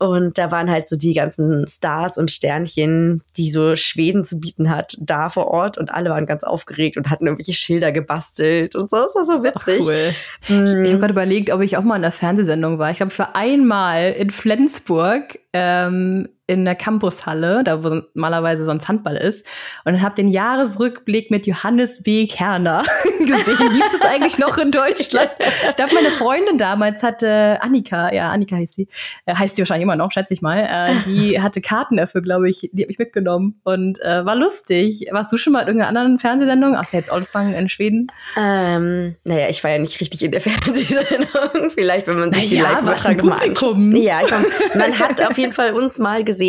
Und 0.00 0.38
da 0.38 0.50
waren 0.50 0.70
halt 0.70 0.88
so 0.88 0.96
die 0.96 1.12
ganzen 1.12 1.66
Stars 1.68 2.16
und 2.16 2.30
Sternchen, 2.30 3.22
die 3.36 3.50
so 3.50 3.76
Schweden 3.76 4.24
zu 4.24 4.40
bieten 4.40 4.70
hat, 4.70 4.96
da 4.98 5.28
vor 5.28 5.48
Ort. 5.48 5.76
Und 5.76 5.92
alle 5.92 6.08
waren 6.08 6.24
ganz 6.24 6.42
aufgeregt 6.42 6.96
und 6.96 7.10
hatten 7.10 7.26
irgendwelche 7.26 7.52
Schilder 7.52 7.92
gebastelt 7.92 8.74
und 8.76 8.90
so. 8.90 8.96
Das 8.96 9.14
war 9.14 9.24
so 9.24 9.44
witzig. 9.44 9.80
Ach, 9.82 9.86
cool. 9.86 10.14
Hm. 10.46 10.64
Ich, 10.64 10.72
ich 10.72 10.90
habe 10.92 11.00
gerade 11.00 11.12
überlegt, 11.12 11.52
ob 11.52 11.60
ich 11.60 11.76
auch 11.76 11.82
mal 11.82 11.96
in 11.96 12.02
der 12.02 12.12
Fernsehsendung 12.12 12.78
war. 12.78 12.90
Ich 12.90 12.96
glaube, 12.96 13.12
für 13.12 13.34
einmal 13.34 14.12
in 14.12 14.30
Flensburg 14.30 15.38
ähm, 15.52 16.28
in 16.50 16.64
der 16.64 16.74
Campushalle, 16.74 17.62
da 17.62 17.84
wo 17.84 18.02
normalerweise 18.14 18.64
sonst 18.64 18.88
Handball 18.88 19.16
ist, 19.16 19.46
und 19.84 20.02
habe 20.02 20.16
den 20.16 20.26
Jahresrückblick 20.26 21.30
mit 21.30 21.46
Johannes 21.46 22.04
W. 22.04 22.26
Kerner 22.26 22.82
gesehen. 23.20 23.72
Lief 23.72 23.94
es 23.94 24.04
eigentlich 24.04 24.36
noch 24.38 24.58
in 24.58 24.72
Deutschland? 24.72 25.30
Ich 25.68 25.76
glaube, 25.76 25.94
meine 25.94 26.10
Freundin 26.10 26.58
damals 26.58 27.04
hatte 27.04 27.58
Annika, 27.62 28.12
ja, 28.12 28.30
Annika 28.30 28.56
heißt 28.56 28.74
sie, 28.74 28.88
äh, 29.26 29.34
heißt 29.34 29.54
sie 29.54 29.62
wahrscheinlich 29.62 29.84
immer 29.84 29.94
noch, 29.94 30.10
schätze 30.10 30.34
ich 30.34 30.42
mal, 30.42 30.58
äh, 30.58 31.02
die 31.06 31.40
hatte 31.42 31.60
Karten 31.60 31.96
dafür, 31.96 32.20
glaube 32.20 32.50
ich, 32.50 32.68
die 32.72 32.82
habe 32.82 32.90
ich 32.90 32.98
mitgenommen 32.98 33.60
und 33.62 34.00
äh, 34.02 34.24
war 34.24 34.34
lustig. 34.34 35.06
Warst 35.12 35.32
du 35.32 35.36
schon 35.36 35.52
mal 35.52 35.60
in 35.60 35.68
irgendeiner 35.68 35.88
anderen 35.88 36.18
Fernsehsendung, 36.18 36.74
außer 36.74 36.98
jetzt 36.98 37.12
Allsang 37.12 37.54
in 37.54 37.68
Schweden? 37.68 38.08
Ähm, 38.36 39.14
naja, 39.24 39.48
ich 39.48 39.62
war 39.62 39.70
ja 39.70 39.78
nicht 39.78 40.00
richtig 40.00 40.24
in 40.24 40.32
der 40.32 40.40
Fernsehsendung. 40.40 41.70
Vielleicht, 41.70 42.08
wenn 42.08 42.18
man 42.18 42.32
sich 42.32 42.50
naja, 42.50 42.64
die 42.66 42.74
Live-Übertragung 42.74 43.28
mal 43.28 43.48
anschaut. 43.48 43.76
Ja, 43.92 44.22
ich 44.22 44.30
man 44.74 44.98
hat 44.98 45.22
auf 45.22 45.38
jeden 45.38 45.52
Fall 45.52 45.74
uns 45.74 45.98
mal 46.00 46.24
gesehen. 46.24 46.39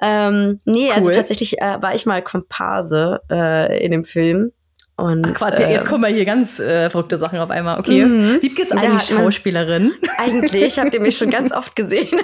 Ähm, 0.00 0.60
nee, 0.64 0.90
also 0.90 1.00
cool. 1.00 1.08
also 1.08 1.10
tatsächlich 1.12 1.60
äh, 1.60 1.80
war 1.80 1.94
ich 1.94 2.06
mal 2.06 2.22
Komparse 2.22 3.20
äh, 3.30 3.84
in 3.84 3.90
dem 3.90 4.04
Film. 4.04 4.52
Und, 4.98 5.26
Ach 5.26 5.34
quasi, 5.34 5.62
äh, 5.62 5.72
jetzt 5.72 5.86
kommen 5.86 6.04
wir 6.04 6.08
hier 6.08 6.24
ganz 6.24 6.58
äh, 6.58 6.88
verrückte 6.88 7.18
Sachen 7.18 7.38
auf 7.38 7.50
einmal. 7.50 7.78
Okay. 7.78 8.04
Mhm. 8.04 8.38
Wiebke 8.40 8.62
ist 8.62 8.72
eine 8.72 8.98
Schauspielerin. 8.98 9.92
Eigentlich, 10.18 10.78
habt 10.78 10.94
ihr 10.94 11.00
mich 11.00 11.18
schon 11.18 11.30
ganz 11.30 11.52
oft 11.52 11.76
gesehen. 11.76 12.18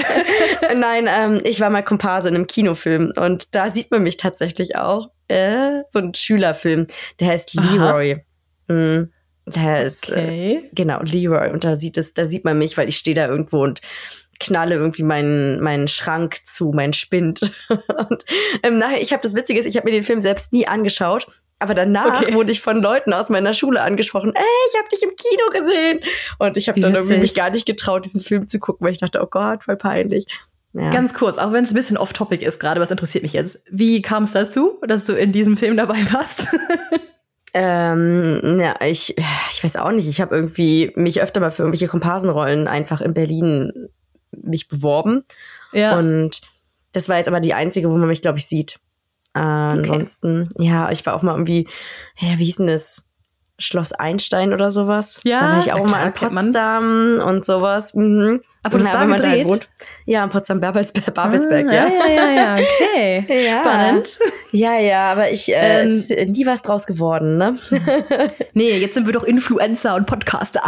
Nein, 0.76 1.08
ähm, 1.08 1.40
ich 1.42 1.60
war 1.60 1.70
mal 1.70 1.82
Komparse 1.82 2.28
in 2.28 2.36
einem 2.36 2.46
Kinofilm 2.46 3.12
und 3.16 3.54
da 3.56 3.70
sieht 3.70 3.90
man 3.90 4.04
mich 4.04 4.16
tatsächlich 4.16 4.76
auch. 4.76 5.10
Äh, 5.26 5.82
so 5.90 5.98
ein 5.98 6.14
Schülerfilm, 6.14 6.86
der 7.18 7.28
heißt 7.28 7.54
Leroy. 7.54 8.24
Mhm. 8.68 9.10
Der 9.46 9.82
ist 9.82 10.10
äh, 10.10 10.14
okay. 10.14 10.62
äh, 10.64 10.68
genau 10.72 11.00
Leroy 11.02 11.50
und 11.50 11.64
da 11.64 11.74
sieht 11.74 11.96
es, 11.96 12.14
da 12.14 12.24
sieht 12.24 12.44
man 12.44 12.58
mich, 12.58 12.76
weil 12.76 12.88
ich 12.88 12.96
stehe 12.96 13.16
da 13.16 13.26
irgendwo 13.26 13.64
und 13.64 13.80
knalle 14.40 14.76
irgendwie 14.76 15.02
meinen 15.02 15.60
meinen 15.60 15.88
Schrank 15.88 16.38
zu, 16.44 16.70
mein 16.74 16.92
Spind. 16.92 17.40
und 17.68 18.24
ähm, 18.62 18.78
nachher, 18.78 19.00
ich 19.00 19.12
habe 19.12 19.22
das 19.22 19.34
Witzige 19.34 19.58
ist, 19.58 19.66
ich 19.66 19.76
habe 19.76 19.86
mir 19.86 19.92
den 19.92 20.02
Film 20.02 20.20
selbst 20.20 20.52
nie 20.52 20.66
angeschaut, 20.66 21.26
aber 21.58 21.74
danach 21.74 22.22
okay. 22.22 22.34
wurde 22.34 22.50
ich 22.50 22.60
von 22.60 22.80
Leuten 22.80 23.12
aus 23.12 23.30
meiner 23.30 23.52
Schule 23.52 23.82
angesprochen, 23.82 24.32
ey, 24.34 24.42
ich 24.70 24.78
habe 24.78 24.88
dich 24.90 25.02
im 25.02 25.10
Kino 25.16 25.50
gesehen. 25.52 26.00
Und 26.38 26.56
ich 26.56 26.68
habe 26.68 26.80
dann 26.80 26.94
irgendwie 26.94 27.18
mich 27.18 27.34
gar 27.34 27.50
nicht 27.50 27.66
getraut, 27.66 28.04
diesen 28.04 28.20
Film 28.20 28.48
zu 28.48 28.60
gucken, 28.60 28.84
weil 28.84 28.92
ich 28.92 29.00
dachte, 29.00 29.20
oh 29.22 29.26
Gott, 29.26 29.64
voll 29.64 29.76
peinlich. 29.76 30.26
Ja. 30.72 30.90
Ganz 30.90 31.14
kurz, 31.14 31.38
auch 31.38 31.52
wenn 31.52 31.64
es 31.64 31.72
ein 31.72 31.74
bisschen 31.74 31.96
off-topic 31.96 32.44
ist 32.44 32.60
gerade, 32.60 32.80
was 32.80 32.90
interessiert 32.90 33.22
mich 33.22 33.32
jetzt. 33.32 33.64
Wie 33.70 34.02
kam 34.02 34.24
es 34.24 34.32
dazu, 34.32 34.78
dass 34.86 35.06
du 35.06 35.14
in 35.14 35.32
diesem 35.32 35.56
Film 35.56 35.76
dabei 35.76 35.98
warst? 36.12 36.46
Ähm, 37.54 38.60
ja, 38.60 38.76
ich, 38.86 39.16
ich 39.50 39.64
weiß 39.64 39.76
auch 39.76 39.90
nicht. 39.90 40.08
Ich 40.08 40.20
habe 40.20 40.36
irgendwie 40.36 40.92
mich 40.96 41.22
öfter 41.22 41.40
mal 41.40 41.50
für 41.50 41.62
irgendwelche 41.62 41.88
Komparsenrollen 41.88 42.68
einfach 42.68 43.00
in 43.00 43.14
Berlin 43.14 43.88
mich 44.32 44.68
beworben. 44.68 45.24
Ja. 45.72 45.98
Und 45.98 46.40
das 46.92 47.08
war 47.08 47.16
jetzt 47.18 47.28
aber 47.28 47.40
die 47.40 47.54
einzige, 47.54 47.90
wo 47.90 47.96
man 47.96 48.08
mich, 48.08 48.22
glaube 48.22 48.38
ich, 48.38 48.46
sieht. 48.46 48.78
Äh, 49.34 49.40
okay. 49.40 49.44
Ansonsten, 49.72 50.48
ja, 50.58 50.90
ich 50.90 51.04
war 51.06 51.14
auch 51.14 51.22
mal 51.22 51.32
irgendwie, 51.32 51.68
ja, 52.18 52.38
wie 52.38 52.44
hieß 52.44 52.56
denn 52.56 52.66
das? 52.66 53.04
Schloss 53.60 53.92
Einstein 53.92 54.52
oder 54.52 54.70
sowas. 54.70 55.18
Ja, 55.24 55.40
da 55.40 55.48
war 55.54 55.58
ich 55.58 55.72
auch 55.72 55.90
mal 55.90 56.06
in. 56.06 56.12
Potsdam 56.12 57.20
und 57.26 57.44
sowas. 57.44 57.92
Mhm. 57.92 58.40
Aber 58.62 58.78
das 58.78 58.86
Ja, 58.86 58.92
da 58.92 59.04
gedreht? 59.06 59.48
wohnt. 59.48 59.68
Ja, 60.06 60.22
in 60.22 60.30
Potsdam 60.30 60.60
Babelsberg, 60.60 61.12
Babelsberg 61.12 61.66
Ah, 61.66 61.72
ja. 61.72 61.88
ja, 61.88 62.08
ja, 62.08 62.30
ja, 62.30 62.54
okay. 62.54 63.26
Ja. 63.46 63.60
Spannend. 63.62 64.18
Ja, 64.52 64.78
ja, 64.78 65.10
aber 65.10 65.32
ich 65.32 65.52
äh, 65.52 65.80
Ähm, 65.80 65.88
ist 65.88 66.10
nie 66.10 66.46
was 66.46 66.62
draus 66.62 66.86
geworden, 66.86 67.36
ne? 67.36 67.58
Nee, 68.54 68.78
jetzt 68.78 68.94
sind 68.94 69.06
wir 69.06 69.12
doch 69.12 69.24
Influencer 69.24 69.96
und 69.96 70.06
Podcaster. 70.06 70.62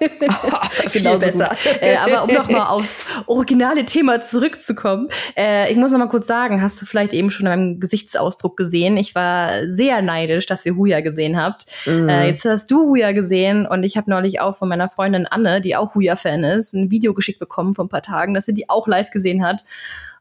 Viel 0.88 1.02
Genauso 1.02 1.18
besser. 1.18 1.50
Äh, 1.80 1.96
aber 1.96 2.24
um 2.24 2.34
nochmal 2.34 2.66
aufs 2.68 3.06
originale 3.26 3.84
Thema 3.84 4.20
zurückzukommen, 4.20 5.08
äh, 5.36 5.70
ich 5.70 5.76
muss 5.76 5.92
noch 5.92 5.98
mal 5.98 6.08
kurz 6.08 6.26
sagen, 6.26 6.62
hast 6.62 6.80
du 6.80 6.86
vielleicht 6.86 7.12
eben 7.12 7.30
schon 7.30 7.46
an 7.46 7.58
meinem 7.58 7.80
Gesichtsausdruck 7.80 8.56
gesehen? 8.56 8.96
Ich 8.96 9.14
war 9.14 9.68
sehr 9.68 10.02
neidisch, 10.02 10.46
dass 10.46 10.66
ihr 10.66 10.76
Huya 10.76 11.00
gesehen 11.00 11.40
habt. 11.40 11.66
Mhm. 11.86 12.08
Äh, 12.08 12.28
jetzt 12.28 12.44
hast 12.44 12.70
du 12.70 12.88
Huya 12.88 13.12
gesehen 13.12 13.66
und 13.66 13.84
ich 13.84 13.96
habe 13.96 14.10
neulich 14.10 14.40
auch 14.40 14.56
von 14.56 14.68
meiner 14.68 14.88
Freundin 14.88 15.26
Anne, 15.26 15.60
die 15.60 15.76
auch 15.76 15.94
Huya-Fan 15.94 16.44
ist, 16.44 16.72
ein 16.72 16.90
Video 16.90 17.14
geschickt 17.14 17.38
bekommen 17.38 17.74
vor 17.74 17.84
ein 17.84 17.88
paar 17.88 18.02
Tagen, 18.02 18.34
dass 18.34 18.46
sie 18.46 18.54
die 18.54 18.68
auch 18.68 18.86
live 18.86 19.10
gesehen 19.10 19.44
hat. 19.44 19.64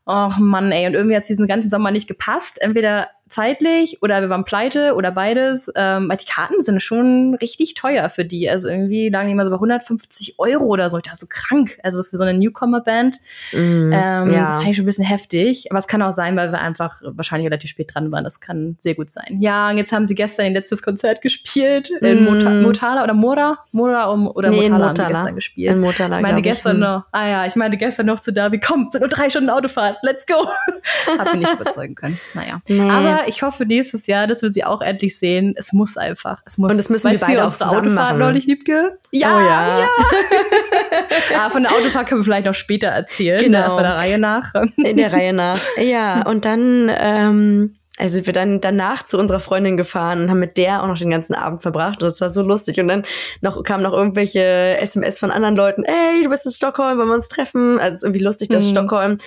Och 0.07 0.39
Mann, 0.39 0.71
ey, 0.71 0.87
und 0.87 0.93
irgendwie 0.93 1.15
hat 1.15 1.29
diesen 1.29 1.47
ganzen 1.47 1.69
Sommer 1.69 1.91
nicht 1.91 2.07
gepasst. 2.07 2.59
Entweder 2.61 3.07
zeitlich 3.31 4.01
oder 4.01 4.21
wir 4.21 4.29
waren 4.29 4.43
pleite 4.43 4.93
oder 4.95 5.11
beides. 5.11 5.71
Ähm, 5.75 6.09
weil 6.09 6.17
die 6.17 6.25
Karten 6.25 6.61
sind 6.61 6.81
schon 6.81 7.35
richtig 7.41 7.73
teuer 7.73 8.09
für 8.09 8.25
die. 8.25 8.49
Also 8.49 8.67
irgendwie 8.69 9.09
lagen 9.09 9.27
die 9.27 9.31
immer 9.33 9.45
so 9.45 9.49
bei 9.51 9.55
150 9.57 10.35
Euro 10.37 10.65
oder 10.65 10.89
so. 10.89 10.97
Ich 10.97 11.03
dachte 11.03 11.17
so 11.19 11.27
krank. 11.29 11.79
Also 11.83 12.03
für 12.03 12.17
so 12.17 12.23
eine 12.23 12.37
Newcomer-Band. 12.37 13.17
Mhm. 13.53 13.91
Ähm, 13.93 14.31
Ja. 14.31 14.47
Das 14.47 14.57
fand 14.57 14.69
ich 14.69 14.75
schon 14.75 14.83
ein 14.83 14.85
bisschen 14.85 15.05
heftig. 15.05 15.67
Aber 15.71 15.79
es 15.79 15.87
kann 15.87 16.01
auch 16.01 16.11
sein, 16.11 16.35
weil 16.35 16.51
wir 16.51 16.59
einfach 16.61 17.01
wahrscheinlich 17.03 17.47
relativ 17.47 17.69
spät 17.71 17.91
dran 17.93 18.11
waren. 18.11 18.23
Das 18.23 18.39
kann 18.41 18.75
sehr 18.77 18.95
gut 18.95 19.09
sein. 19.09 19.37
Ja, 19.39 19.69
und 19.69 19.77
jetzt 19.77 19.91
haben 19.91 20.05
sie 20.05 20.15
gestern 20.15 20.45
ihr 20.47 20.51
letztes 20.53 20.81
Konzert 20.83 21.21
gespielt. 21.21 21.89
In 22.01 22.21
Mm. 22.21 22.25
Mota 22.25 22.49
Motala 22.51 23.03
oder 23.03 23.13
Mora? 23.13 23.59
Mora 23.71 24.05
um- 24.05 24.27
oder 24.27 24.49
Nee, 24.49 24.69
Motala, 24.69 24.73
haben 24.73 24.81
Motala. 24.89 25.07
die 25.07 25.13
gestern 25.13 25.35
gespielt. 25.35 25.71
In 25.73 25.79
Motala, 25.79 26.15
ich 26.17 26.21
meine 26.21 26.27
glaub 26.35 26.37
ich. 26.37 26.43
gestern 26.51 26.73
Hm. 26.73 26.79
noch, 26.81 27.03
ah 27.11 27.27
ja, 27.27 27.45
ich 27.45 27.55
meine 27.55 27.77
gestern 27.77 28.05
noch 28.07 28.19
zu 28.19 28.33
Davi, 28.33 28.59
komm, 28.59 28.87
sind 28.91 29.01
nur 29.01 29.09
drei 29.09 29.29
Stunden 29.29 29.49
Autofahrt, 29.49 29.97
let's 30.03 30.25
go. 30.25 30.35
Hat 31.17 31.31
mich 31.33 31.41
nicht 31.41 31.53
überzeugen 31.53 31.95
können. 31.95 32.19
Naja. 32.33 32.61
Nee. 32.67 32.89
Aber 32.89 33.20
ich 33.27 33.41
hoffe 33.43 33.65
nächstes 33.65 34.07
Jahr, 34.07 34.27
dass 34.27 34.41
wir 34.41 34.51
sie 34.51 34.63
auch 34.63 34.81
endlich 34.81 35.17
sehen. 35.17 35.53
Es 35.57 35.73
muss 35.73 35.97
einfach. 35.97 36.41
Es 36.45 36.57
muss. 36.57 36.71
Und 36.71 36.77
das 36.77 36.89
müssen 36.89 37.05
wir 37.05 37.11
weißt 37.11 37.23
du, 37.23 37.27
beide 37.27 37.41
auch 37.41 37.45
unsere 37.51 37.69
Autofahrt 37.77 38.17
neulich, 38.17 38.47
Wiebke? 38.47 38.97
Ja, 39.11 39.37
Oh 39.37 39.39
ja. 39.39 39.79
ja. 39.81 39.87
Ah, 41.37 41.49
von 41.49 41.63
der 41.63 41.71
Autofahrt 41.71 42.07
können 42.07 42.21
wir 42.21 42.25
vielleicht 42.25 42.45
noch 42.45 42.53
später 42.53 42.87
erzählen. 42.87 43.39
Genau. 43.41 43.57
Ne? 43.59 43.63
Erstmal 43.63 43.83
der 43.83 43.95
Reihe 43.95 44.17
nach. 44.17 44.53
In 44.77 44.97
der 44.97 45.11
Reihe 45.13 45.33
nach. 45.33 45.57
Ja, 45.77 46.21
und 46.27 46.45
dann, 46.45 46.89
ähm, 46.93 47.73
also 47.97 48.15
sind 48.15 48.25
wir 48.25 48.33
dann 48.33 48.61
danach 48.61 49.03
zu 49.03 49.17
unserer 49.17 49.39
Freundin 49.39 49.77
gefahren 49.77 50.23
und 50.23 50.29
haben 50.29 50.39
mit 50.39 50.57
der 50.57 50.83
auch 50.83 50.87
noch 50.87 50.97
den 50.97 51.09
ganzen 51.09 51.33
Abend 51.33 51.61
verbracht 51.61 52.01
und 52.03 52.07
das 52.07 52.21
war 52.21 52.29
so 52.29 52.41
lustig. 52.41 52.79
Und 52.79 52.87
dann 52.89 53.03
noch 53.41 53.61
kamen 53.63 53.83
noch 53.83 53.93
irgendwelche 53.93 54.41
SMS 54.79 55.19
von 55.19 55.31
anderen 55.31 55.55
Leuten, 55.55 55.83
ey, 55.83 56.21
du 56.23 56.29
bist 56.29 56.45
in 56.45 56.51
Stockholm, 56.51 56.97
wollen 56.97 57.09
wir 57.09 57.15
uns 57.15 57.27
treffen? 57.29 57.79
Also 57.79 57.89
es 57.93 57.97
ist 57.97 58.03
irgendwie 58.03 58.23
lustig, 58.23 58.49
dass 58.49 58.65
Mhm. 58.67 58.71
Stockholm 58.71 59.17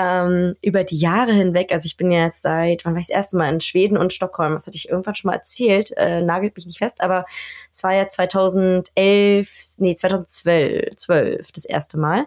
ähm, 0.00 0.54
über 0.62 0.84
die 0.84 0.96
Jahre 0.98 1.32
hinweg, 1.32 1.72
also 1.72 1.86
ich 1.86 1.96
bin 1.96 2.12
ja 2.12 2.24
jetzt 2.24 2.42
seit, 2.42 2.84
wann 2.84 2.94
war 2.94 3.00
ich 3.00 3.08
das 3.08 3.16
erste 3.16 3.36
Mal 3.36 3.52
in 3.52 3.60
Schweden 3.60 3.96
und 3.98 4.12
Stockholm, 4.12 4.52
das 4.52 4.66
hatte 4.68 4.76
ich 4.76 4.88
irgendwann 4.88 5.16
schon 5.16 5.30
mal 5.30 5.34
erzählt, 5.36 5.90
äh, 5.96 6.20
nagelt 6.20 6.54
mich 6.54 6.66
nicht 6.66 6.78
fest, 6.78 7.00
aber 7.00 7.24
es 7.72 7.82
war 7.82 7.94
ja 7.94 8.06
2011, 8.06 9.74
nee, 9.78 9.96
2012, 9.96 10.94
12 10.96 11.52
das 11.52 11.64
erste 11.64 11.98
Mal. 11.98 12.26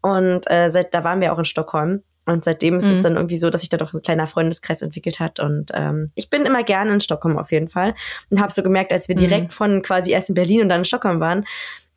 Und 0.00 0.50
äh, 0.50 0.70
seit 0.70 0.94
da 0.94 1.04
waren 1.04 1.20
wir 1.20 1.32
auch 1.32 1.38
in 1.38 1.44
Stockholm. 1.44 2.02
Und 2.26 2.44
seitdem 2.44 2.76
ist 2.76 2.84
es 2.84 2.98
Mhm. 2.98 3.02
dann 3.04 3.16
irgendwie 3.16 3.38
so, 3.38 3.48
dass 3.48 3.62
sich 3.62 3.70
da 3.70 3.78
doch 3.78 3.94
ein 3.94 4.02
kleiner 4.02 4.26
Freundeskreis 4.26 4.82
entwickelt 4.82 5.18
hat. 5.18 5.40
Und 5.40 5.70
ähm, 5.72 6.08
ich 6.14 6.28
bin 6.28 6.44
immer 6.44 6.62
gerne 6.62 6.92
in 6.92 7.00
Stockholm 7.00 7.38
auf 7.38 7.52
jeden 7.52 7.68
Fall. 7.68 7.94
Und 8.30 8.40
habe 8.40 8.52
so 8.52 8.62
gemerkt, 8.62 8.92
als 8.92 9.08
wir 9.08 9.14
Mhm. 9.16 9.20
direkt 9.20 9.52
von 9.54 9.82
quasi 9.82 10.10
erst 10.10 10.28
in 10.28 10.34
Berlin 10.34 10.60
und 10.60 10.68
dann 10.68 10.80
in 10.80 10.84
Stockholm 10.84 11.20
waren, 11.20 11.46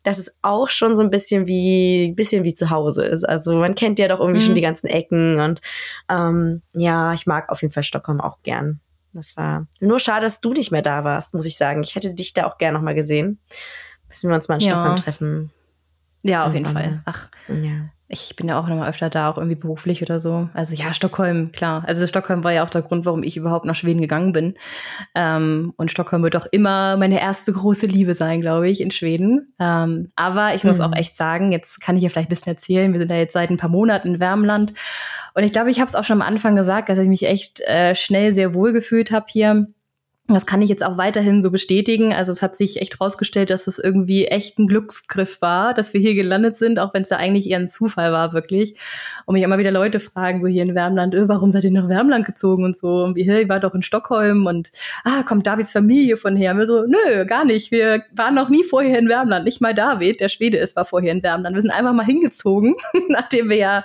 dass 0.02 0.18
es 0.18 0.36
auch 0.42 0.68
schon 0.68 0.96
so 0.96 1.02
ein 1.02 1.10
bisschen 1.10 1.46
wie 1.46 2.12
bisschen 2.16 2.44
wie 2.44 2.54
zu 2.54 2.70
Hause 2.70 3.04
ist. 3.04 3.24
Also 3.24 3.54
man 3.56 3.74
kennt 3.74 3.98
ja 3.98 4.08
doch 4.08 4.18
irgendwie 4.20 4.40
Mhm. 4.40 4.46
schon 4.46 4.54
die 4.56 4.60
ganzen 4.60 4.86
Ecken. 4.88 5.40
Und 5.40 5.60
ähm, 6.08 6.62
ja, 6.74 7.12
ich 7.12 7.26
mag 7.26 7.48
auf 7.50 7.62
jeden 7.62 7.72
Fall 7.72 7.84
Stockholm 7.84 8.20
auch 8.20 8.38
gern. 8.42 8.80
Das 9.12 9.36
war 9.36 9.66
nur 9.80 10.00
schade, 10.00 10.24
dass 10.26 10.40
du 10.40 10.52
nicht 10.54 10.72
mehr 10.72 10.82
da 10.82 11.04
warst, 11.04 11.34
muss 11.34 11.46
ich 11.46 11.56
sagen. 11.56 11.82
Ich 11.82 11.94
hätte 11.94 12.14
dich 12.14 12.32
da 12.32 12.46
auch 12.46 12.58
gern 12.58 12.74
noch 12.74 12.80
mal 12.80 12.94
gesehen. 12.94 13.38
Müssen 14.08 14.30
wir 14.30 14.36
uns 14.36 14.48
mal 14.48 14.54
in 14.56 14.60
Ja. 14.62 14.70
Stockholm 14.72 14.96
treffen. 14.96 15.50
Ja, 16.22 16.46
auf 16.46 16.54
jeden 16.54 16.66
Fall. 16.66 17.02
Ach, 17.04 17.28
Ja. 17.48 17.90
Ich 18.12 18.36
bin 18.36 18.46
ja 18.46 18.60
auch 18.60 18.68
noch 18.68 18.76
mal 18.76 18.88
öfter 18.88 19.08
da, 19.10 19.30
auch 19.30 19.38
irgendwie 19.38 19.56
beruflich 19.56 20.02
oder 20.02 20.20
so. 20.20 20.48
Also 20.54 20.74
ja, 20.74 20.92
Stockholm, 20.92 21.50
klar. 21.50 21.82
Also 21.86 22.06
Stockholm 22.06 22.44
war 22.44 22.52
ja 22.52 22.62
auch 22.62 22.70
der 22.70 22.82
Grund, 22.82 23.06
warum 23.06 23.22
ich 23.22 23.36
überhaupt 23.36 23.64
nach 23.64 23.74
Schweden 23.74 24.00
gegangen 24.02 24.32
bin. 24.32 24.54
Ähm, 25.14 25.72
und 25.76 25.90
Stockholm 25.90 26.22
wird 26.22 26.36
auch 26.36 26.46
immer 26.52 26.96
meine 26.98 27.20
erste 27.20 27.52
große 27.52 27.86
Liebe 27.86 28.14
sein, 28.14 28.40
glaube 28.40 28.68
ich, 28.68 28.80
in 28.80 28.90
Schweden. 28.90 29.54
Ähm, 29.58 30.08
aber 30.14 30.54
ich 30.54 30.62
muss 30.64 30.78
Mhm. 30.78 30.84
auch 30.84 30.92
echt 30.94 31.16
sagen, 31.16 31.52
jetzt 31.52 31.80
kann 31.80 31.96
ich 31.96 32.02
ja 32.02 32.08
vielleicht 32.10 32.28
ein 32.28 32.34
bisschen 32.34 32.52
erzählen. 32.52 32.92
Wir 32.92 33.00
sind 33.00 33.10
ja 33.10 33.16
jetzt 33.16 33.32
seit 33.32 33.50
ein 33.50 33.56
paar 33.56 33.70
Monaten 33.70 34.08
in 34.14 34.20
Wärmland. 34.20 34.74
Und 35.34 35.42
ich 35.44 35.52
glaube, 35.52 35.70
ich 35.70 35.80
habe 35.80 35.88
es 35.88 35.94
auch 35.94 36.04
schon 36.04 36.20
am 36.20 36.28
Anfang 36.28 36.54
gesagt, 36.54 36.90
dass 36.90 36.98
ich 36.98 37.08
mich 37.08 37.26
echt 37.26 37.60
äh, 37.62 37.94
schnell 37.94 38.32
sehr 38.32 38.54
wohl 38.54 38.72
gefühlt 38.72 39.10
habe 39.10 39.26
hier. 39.28 39.68
Das 40.28 40.46
kann 40.46 40.62
ich 40.62 40.70
jetzt 40.70 40.84
auch 40.84 40.98
weiterhin 40.98 41.42
so 41.42 41.50
bestätigen. 41.50 42.14
Also 42.14 42.30
es 42.30 42.42
hat 42.42 42.56
sich 42.56 42.80
echt 42.80 43.00
rausgestellt, 43.00 43.50
dass 43.50 43.66
es 43.66 43.80
irgendwie 43.80 44.26
echt 44.26 44.56
ein 44.56 44.68
Glücksgriff 44.68 45.42
war, 45.42 45.74
dass 45.74 45.94
wir 45.94 46.00
hier 46.00 46.14
gelandet 46.14 46.56
sind, 46.56 46.78
auch 46.78 46.94
wenn 46.94 47.02
es 47.02 47.10
ja 47.10 47.16
eigentlich 47.16 47.50
eher 47.50 47.58
ein 47.58 47.68
Zufall 47.68 48.12
war, 48.12 48.32
wirklich. 48.32 48.78
Und 49.26 49.34
mich 49.34 49.42
immer 49.42 49.58
wieder 49.58 49.72
Leute 49.72 49.98
fragen, 49.98 50.40
so 50.40 50.46
hier 50.46 50.62
in 50.62 50.76
Wärmland, 50.76 51.14
äh, 51.16 51.28
warum 51.28 51.50
seid 51.50 51.64
ihr 51.64 51.72
nach 51.72 51.88
Wärmland 51.88 52.24
gezogen 52.24 52.64
und 52.64 52.76
so? 52.76 53.02
Und 53.02 53.16
wie, 53.16 53.28
hey, 53.28 53.48
wart 53.48 53.64
doch 53.64 53.74
in 53.74 53.82
Stockholm 53.82 54.46
und 54.46 54.70
ah, 55.02 55.24
kommt 55.24 55.44
Davids 55.44 55.72
Familie 55.72 56.16
von 56.16 56.36
her? 56.36 56.52
Und 56.52 56.58
wir 56.58 56.66
so, 56.66 56.84
nö, 56.86 57.26
gar 57.26 57.44
nicht. 57.44 57.72
Wir 57.72 58.04
waren 58.12 58.36
noch 58.36 58.48
nie 58.48 58.62
vorher 58.62 59.00
in 59.00 59.08
Wärmland. 59.08 59.44
Nicht 59.44 59.60
mal 59.60 59.74
David, 59.74 60.20
der 60.20 60.28
Schwede 60.28 60.56
ist, 60.56 60.76
war 60.76 60.84
vorher 60.84 61.10
in 61.10 61.24
Wärmland. 61.24 61.56
Wir 61.56 61.62
sind 61.62 61.72
einfach 61.72 61.92
mal 61.92 62.06
hingezogen, 62.06 62.76
nachdem 63.08 63.50
wir 63.50 63.56
ja, 63.56 63.84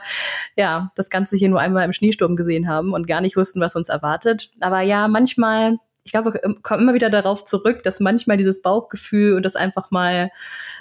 ja, 0.55 0.91
das 0.95 1.09
Ganze 1.09 1.35
hier 1.35 1.49
nur 1.49 1.59
einmal 1.59 1.83
im 1.83 1.93
Schneesturm 1.93 2.35
gesehen 2.35 2.69
haben 2.69 2.93
und 2.93 3.07
gar 3.07 3.21
nicht 3.21 3.35
wussten, 3.35 3.59
was 3.59 3.75
uns 3.75 3.89
erwartet. 3.89 4.51
Aber 4.61 4.81
ja, 4.81 5.07
manchmal 5.07 5.79
ich 6.07 6.11
glaube, 6.13 6.33
wir 6.33 6.55
kommen 6.63 6.81
immer 6.83 6.93
wieder 6.93 7.09
darauf 7.09 7.43
zurück, 7.45 7.83
dass 7.83 7.99
manchmal 7.99 8.37
dieses 8.37 8.61
Bauchgefühl 8.61 9.33
und 9.33 9.43
das 9.43 9.55
einfach 9.57 9.91
mal 9.91 10.29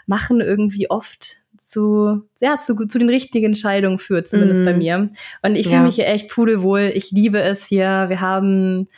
machen 0.07 0.41
irgendwie 0.41 0.89
oft 0.89 1.39
zu, 1.59 2.23
ja, 2.41 2.59
zu, 2.59 2.87
zu 2.87 2.99
den 2.99 3.09
richtigen 3.09 3.47
Entscheidungen 3.47 3.99
führt, 3.99 4.29
zumindest 4.29 4.61
Mhm. 4.61 4.65
bei 4.65 4.75
mir. 4.75 5.11
Und 5.43 5.57
ich 5.57 5.65
fühle 5.67 5.79
Ja. 5.79 5.83
mich 5.83 5.97
hier 5.97 6.07
echt 6.07 6.31
pudelwohl. 6.31 6.93
Ich 6.95 7.11
liebe 7.11 7.41
es 7.41 7.67
hier. 7.67 8.05
Wir 8.09 8.21
haben, 8.21 8.89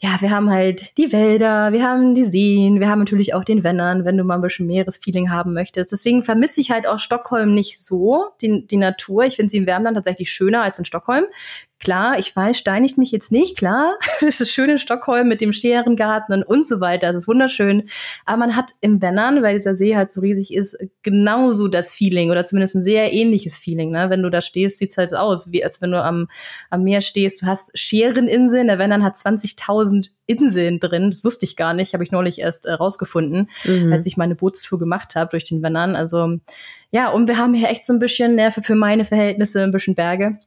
ja, 0.00 0.10
wir 0.20 0.30
haben 0.30 0.50
halt 0.50 0.98
die 0.98 1.12
Wälder, 1.12 1.72
wir 1.72 1.82
haben 1.82 2.14
die 2.14 2.24
Seen, 2.24 2.78
wir 2.80 2.88
haben 2.90 2.98
natürlich 2.98 3.32
auch 3.34 3.44
den 3.44 3.64
Wennern, 3.64 4.04
wenn 4.04 4.16
du 4.18 4.24
mal 4.24 4.34
ein 4.34 4.40
bisschen 4.42 4.66
Meeresfeeling 4.66 5.30
haben 5.30 5.54
möchtest. 5.54 5.92
Deswegen 5.92 6.22
vermisse 6.22 6.60
ich 6.60 6.70
halt 6.70 6.86
auch 6.86 6.98
Stockholm 6.98 7.54
nicht 7.54 7.80
so, 7.82 8.26
die, 8.42 8.66
die 8.66 8.76
Natur. 8.76 9.24
Ich 9.24 9.36
finde 9.36 9.50
sie 9.50 9.58
in 9.58 9.66
Wärmland 9.66 9.94
tatsächlich 9.94 10.30
schöner 10.30 10.62
als 10.62 10.78
in 10.78 10.84
Stockholm. 10.84 11.24
Klar, 11.80 12.18
ich 12.18 12.36
weiß, 12.36 12.58
steinigt 12.58 12.98
mich 12.98 13.10
jetzt 13.10 13.32
nicht, 13.32 13.56
klar. 13.56 13.96
Es 14.26 14.40
ist 14.40 14.52
schön 14.52 14.68
in 14.68 14.78
Stockholm 14.78 15.28
mit 15.28 15.40
dem 15.40 15.52
Scherengarten 15.52 16.34
und, 16.34 16.42
und 16.42 16.68
so 16.68 16.80
weiter. 16.80 17.08
Es 17.08 17.16
ist 17.16 17.28
wunderschön. 17.28 17.84
Aber 18.26 18.36
man 18.38 18.54
hat 18.54 18.72
im 18.82 19.00
Wennern, 19.00 19.42
weil 19.42 19.54
dieser 19.54 19.74
See 19.74 19.96
halt 19.96 20.10
so 20.10 20.20
riesig 20.20 20.54
ist, 20.54 20.76
genauso 21.02 21.68
das 21.68 21.94
Feeling 21.94 22.30
oder 22.30 22.44
zumindest 22.44 22.74
ein 22.76 22.82
sehr 22.82 23.12
ähnliches 23.12 23.56
Feeling. 23.56 23.90
Ne? 23.90 24.10
Wenn 24.10 24.22
du 24.22 24.28
da 24.30 24.42
stehst, 24.42 24.78
sieht's 24.78 24.98
halt 24.98 25.10
so 25.10 25.16
aus, 25.16 25.50
wie 25.52 25.64
als 25.64 25.80
wenn 25.80 25.90
du 25.90 26.02
am, 26.02 26.28
am 26.68 26.84
Meer 26.84 27.00
stehst. 27.00 27.42
Du 27.42 27.46
hast 27.46 27.76
Schereninseln. 27.76 28.66
Der 28.66 28.78
Wennern 28.78 29.02
hat 29.02 29.16
20.000 29.16 30.10
Inseln 30.26 30.78
drin. 30.80 31.10
Das 31.10 31.24
wusste 31.24 31.46
ich 31.46 31.56
gar 31.56 31.72
nicht, 31.74 31.94
habe 31.94 32.04
ich 32.04 32.12
neulich 32.12 32.40
erst 32.40 32.66
äh, 32.66 32.72
rausgefunden, 32.72 33.48
Mhm. 33.64 33.92
als 33.92 34.04
ich 34.06 34.16
meine 34.16 34.34
Bootstour 34.36 34.78
gemacht 34.78 35.14
habe 35.16 35.30
durch 35.30 35.44
den 35.44 35.62
Wennern. 35.62 35.96
Also 35.96 36.36
ja, 36.90 37.08
und 37.10 37.26
wir 37.26 37.38
haben 37.38 37.54
hier 37.54 37.68
echt 37.70 37.86
so 37.86 37.92
ein 37.92 37.98
bisschen, 37.98 38.34
ne, 38.36 38.50
für, 38.52 38.62
für 38.62 38.74
meine 38.74 39.04
Verhältnisse 39.04 39.62
ein 39.62 39.70
bisschen 39.70 39.94
Berge. 39.94 40.38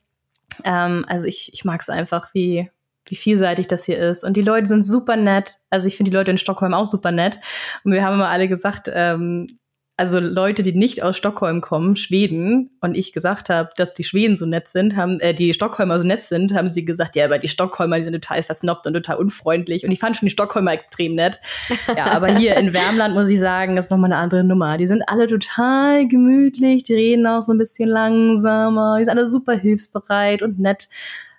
Ähm, 0.63 1.05
also 1.07 1.27
ich, 1.27 1.51
ich 1.53 1.65
mag 1.65 1.81
es 1.81 1.89
einfach, 1.89 2.33
wie, 2.33 2.69
wie 3.05 3.15
vielseitig 3.15 3.67
das 3.67 3.85
hier 3.85 3.97
ist. 3.97 4.23
Und 4.23 4.37
die 4.37 4.41
Leute 4.41 4.67
sind 4.67 4.83
super 4.83 5.15
nett. 5.15 5.57
Also 5.69 5.87
ich 5.87 5.97
finde 5.97 6.11
die 6.11 6.17
Leute 6.17 6.31
in 6.31 6.37
Stockholm 6.37 6.73
auch 6.73 6.85
super 6.85 7.11
nett. 7.11 7.39
Und 7.83 7.91
wir 7.91 8.03
haben 8.03 8.15
immer 8.15 8.29
alle 8.29 8.47
gesagt, 8.47 8.89
ähm, 8.93 9.47
also 9.95 10.19
Leute, 10.19 10.63
die 10.63 10.73
nicht 10.73 11.03
aus 11.03 11.17
Stockholm 11.17 11.61
kommen, 11.61 11.95
Schweden, 11.95 12.71
und 12.81 12.95
ich 12.95 13.13
gesagt 13.13 13.49
habe, 13.49 13.69
dass 13.77 13.93
die 13.93 14.03
Schweden 14.03 14.37
so 14.37 14.47
nett 14.47 14.67
sind, 14.67 14.95
haben, 14.95 15.19
äh, 15.19 15.35
die 15.35 15.53
Stockholmer 15.53 15.99
so 15.99 16.07
nett 16.07 16.23
sind, 16.23 16.55
haben 16.55 16.73
sie 16.73 16.83
gesagt, 16.83 17.15
ja, 17.15 17.25
aber 17.25 17.37
die 17.37 17.47
Stockholmer, 17.47 17.97
die 17.97 18.03
sind 18.03 18.13
total 18.13 18.41
versnobbt 18.41 18.87
und 18.87 18.93
total 18.93 19.17
unfreundlich. 19.17 19.85
Und 19.85 19.91
ich 19.91 19.99
fand 19.99 20.17
schon 20.17 20.25
die 20.25 20.31
Stockholmer 20.31 20.73
extrem 20.73 21.15
nett. 21.15 21.39
Ja, 21.95 22.11
aber 22.11 22.27
hier 22.27 22.55
in 22.55 22.73
Wärmland 22.73 23.13
muss 23.13 23.29
ich 23.29 23.39
sagen, 23.39 23.77
ist 23.77 23.91
nochmal 23.91 24.11
eine 24.11 24.21
andere 24.21 24.43
Nummer. 24.43 24.77
Die 24.77 24.87
sind 24.87 25.03
alle 25.07 25.27
total 25.27 26.07
gemütlich, 26.07 26.83
die 26.83 26.93
reden 26.93 27.27
auch 27.27 27.41
so 27.41 27.51
ein 27.51 27.57
bisschen 27.57 27.89
langsamer, 27.89 28.97
die 28.97 29.03
sind 29.03 29.15
alle 29.15 29.27
super 29.27 29.53
hilfsbereit 29.53 30.41
und 30.41 30.59
nett. 30.59 30.89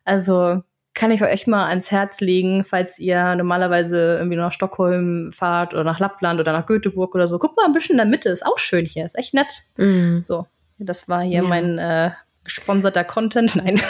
Also 0.05 0.63
kann 0.95 1.11
ich 1.11 1.23
euch 1.23 1.31
echt 1.31 1.47
mal 1.49 1.67
ans 1.69 1.91
Herz 1.91 2.21
legen, 2.21 2.65
falls 2.65 2.99
ihr 2.99 3.35
normalerweise 3.35 4.17
irgendwie 4.19 4.37
nach 4.37 4.53
Stockholm 4.53 5.33
fahrt 5.33 5.75
oder 5.75 5.85
nach 5.85 5.99
Lappland 5.99 6.39
oder 6.41 6.53
nach 6.53 6.67
Göteborg 6.67 7.15
oder 7.15 7.27
so. 7.29 7.39
Guckt 7.39 7.57
mal 7.57 7.67
ein 7.67 7.73
bisschen 7.73 7.95
in 7.95 7.99
der 7.99 8.07
Mitte, 8.07 8.29
ist 8.29 8.47
auch 8.47 8.59
schön 8.59 8.87
hier, 8.87 9.05
ist 9.05 9.19
echt 9.19 9.35
nett. 9.35 9.63
Mhm. 9.77 10.23
So, 10.23 10.47
das 10.79 11.09
war 11.09 11.23
hier 11.23 11.43
Ja. 11.43 11.49
mein 11.49 11.79
äh, 11.79 12.11
gesponserter 12.45 13.05
Content. 13.05 13.57
Nein. 13.65 13.81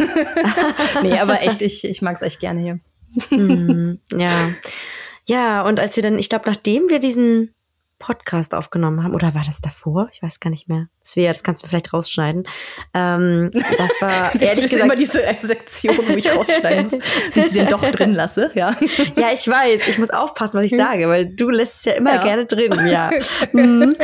nee, 1.02 1.18
aber 1.18 1.42
echt, 1.42 1.60
ich, 1.62 1.84
ich 1.84 2.00
mag 2.02 2.16
es 2.16 2.22
echt 2.22 2.40
gerne 2.40 2.60
hier. 2.60 2.80
Mhm. 3.30 4.00
Ja. 4.16 4.30
Ja, 5.26 5.62
und 5.62 5.80
als 5.80 5.96
wir 5.96 6.02
dann, 6.02 6.18
ich 6.18 6.28
glaube, 6.28 6.48
nachdem 6.50 6.88
wir 6.90 6.98
diesen 6.98 7.53
Podcast 7.98 8.54
aufgenommen 8.54 9.02
haben. 9.02 9.14
Oder 9.14 9.34
war 9.34 9.42
das 9.44 9.60
davor? 9.60 10.08
Ich 10.12 10.22
weiß 10.22 10.40
gar 10.40 10.50
nicht 10.50 10.68
mehr. 10.68 10.88
Svea, 11.06 11.28
das 11.28 11.42
kannst 11.44 11.62
du 11.62 11.68
vielleicht 11.68 11.92
rausschneiden. 11.92 12.44
Ähm, 12.94 13.50
das 13.52 13.92
war 14.00 14.30
das 14.32 14.42
ehrlich 14.42 14.64
ist 14.64 14.70
gesagt. 14.70 14.84
immer 14.86 14.94
diese 14.94 15.20
Sektion, 15.42 15.96
wo 16.08 16.14
ich 16.14 16.34
rausschneiden 16.34 16.84
muss, 16.90 16.98
wenn 17.34 17.44
ich 17.44 17.52
denn 17.52 17.68
doch 17.68 17.82
drin 17.90 18.14
lasse, 18.14 18.50
ja. 18.54 18.74
Ja, 19.16 19.28
ich 19.32 19.46
weiß. 19.46 19.86
Ich 19.88 19.98
muss 19.98 20.10
aufpassen, 20.10 20.58
was 20.58 20.64
ich 20.64 20.76
sage, 20.76 21.08
weil 21.08 21.26
du 21.26 21.50
lässt 21.50 21.78
es 21.80 21.84
ja 21.84 21.92
immer 21.92 22.14
Ja. 22.14 22.22
gerne 22.22 22.46
drin, 22.46 22.72
ja. 22.86 23.10
Mhm. 23.52 23.94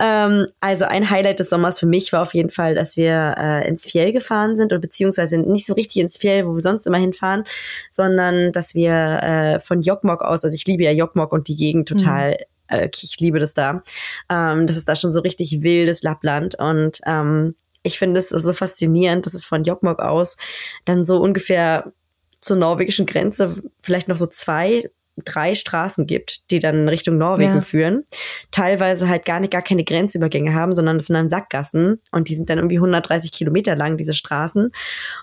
ähm, 0.00 0.46
also 0.60 0.84
ein 0.84 1.10
Highlight 1.10 1.40
des 1.40 1.50
Sommers 1.50 1.78
für 1.78 1.86
mich 1.86 2.12
war 2.12 2.22
auf 2.22 2.34
jeden 2.34 2.50
Fall, 2.50 2.74
dass 2.74 2.96
wir 2.96 3.34
äh, 3.38 3.68
ins 3.68 3.84
Fjell 3.86 4.12
gefahren 4.12 4.56
sind 4.56 4.72
oder 4.72 4.80
beziehungsweise 4.80 5.38
nicht 5.38 5.66
so 5.66 5.74
richtig 5.74 6.00
ins 6.00 6.16
Fjell, 6.16 6.46
wo 6.46 6.54
wir 6.54 6.60
sonst 6.60 6.86
immer 6.86 6.98
hinfahren, 6.98 7.44
sondern 7.90 8.52
dass 8.52 8.74
wir 8.74 8.92
äh, 9.22 9.60
von 9.60 9.80
Jokkmokk 9.80 10.22
aus, 10.22 10.44
also 10.44 10.54
ich 10.54 10.66
liebe 10.66 10.84
ja 10.84 10.92
Jokkmokk 10.92 11.32
und 11.32 11.48
die 11.48 11.56
Gegend 11.56 11.88
total. 11.88 12.36
Äh, 12.70 12.88
ich 12.94 13.18
liebe 13.20 13.38
das 13.38 13.54
da. 13.54 13.82
Ähm, 14.30 14.66
das 14.66 14.76
ist 14.76 14.88
da 14.88 14.94
schon 14.94 15.12
so 15.12 15.20
richtig 15.20 15.62
wildes 15.62 16.02
Lappland 16.02 16.54
und 16.58 17.00
ähm, 17.06 17.54
ich 17.82 17.98
finde 17.98 18.20
es 18.20 18.28
so 18.28 18.52
faszinierend, 18.52 19.24
dass 19.26 19.34
es 19.34 19.44
von 19.44 19.64
Jokkmokk 19.64 20.00
aus 20.00 20.36
dann 20.84 21.04
so 21.06 21.18
ungefähr 21.18 21.92
zur 22.40 22.56
norwegischen 22.56 23.06
Grenze 23.06 23.56
vielleicht 23.80 24.08
noch 24.08 24.16
so 24.16 24.26
zwei, 24.26 24.90
drei 25.24 25.54
Straßen 25.54 26.06
gibt, 26.06 26.50
die 26.50 26.58
dann 26.58 26.88
Richtung 26.88 27.18
Norwegen 27.18 27.56
Ja. 27.56 27.60
führen. 27.60 28.04
Teilweise 28.50 29.08
halt 29.08 29.26
gar 29.26 29.40
nicht 29.40 29.52
gar 29.52 29.62
keine 29.62 29.84
Grenzübergänge 29.84 30.54
haben, 30.54 30.74
sondern 30.74 30.96
das 30.98 31.06
sind 31.08 31.14
dann 31.16 31.30
Sackgassen 31.30 32.00
und 32.12 32.28
die 32.28 32.34
sind 32.34 32.48
dann 32.50 32.58
irgendwie 32.58 32.76
130 32.78 33.32
Kilometer 33.32 33.76
lang, 33.76 33.96
diese 33.96 34.14
Straßen. 34.14 34.70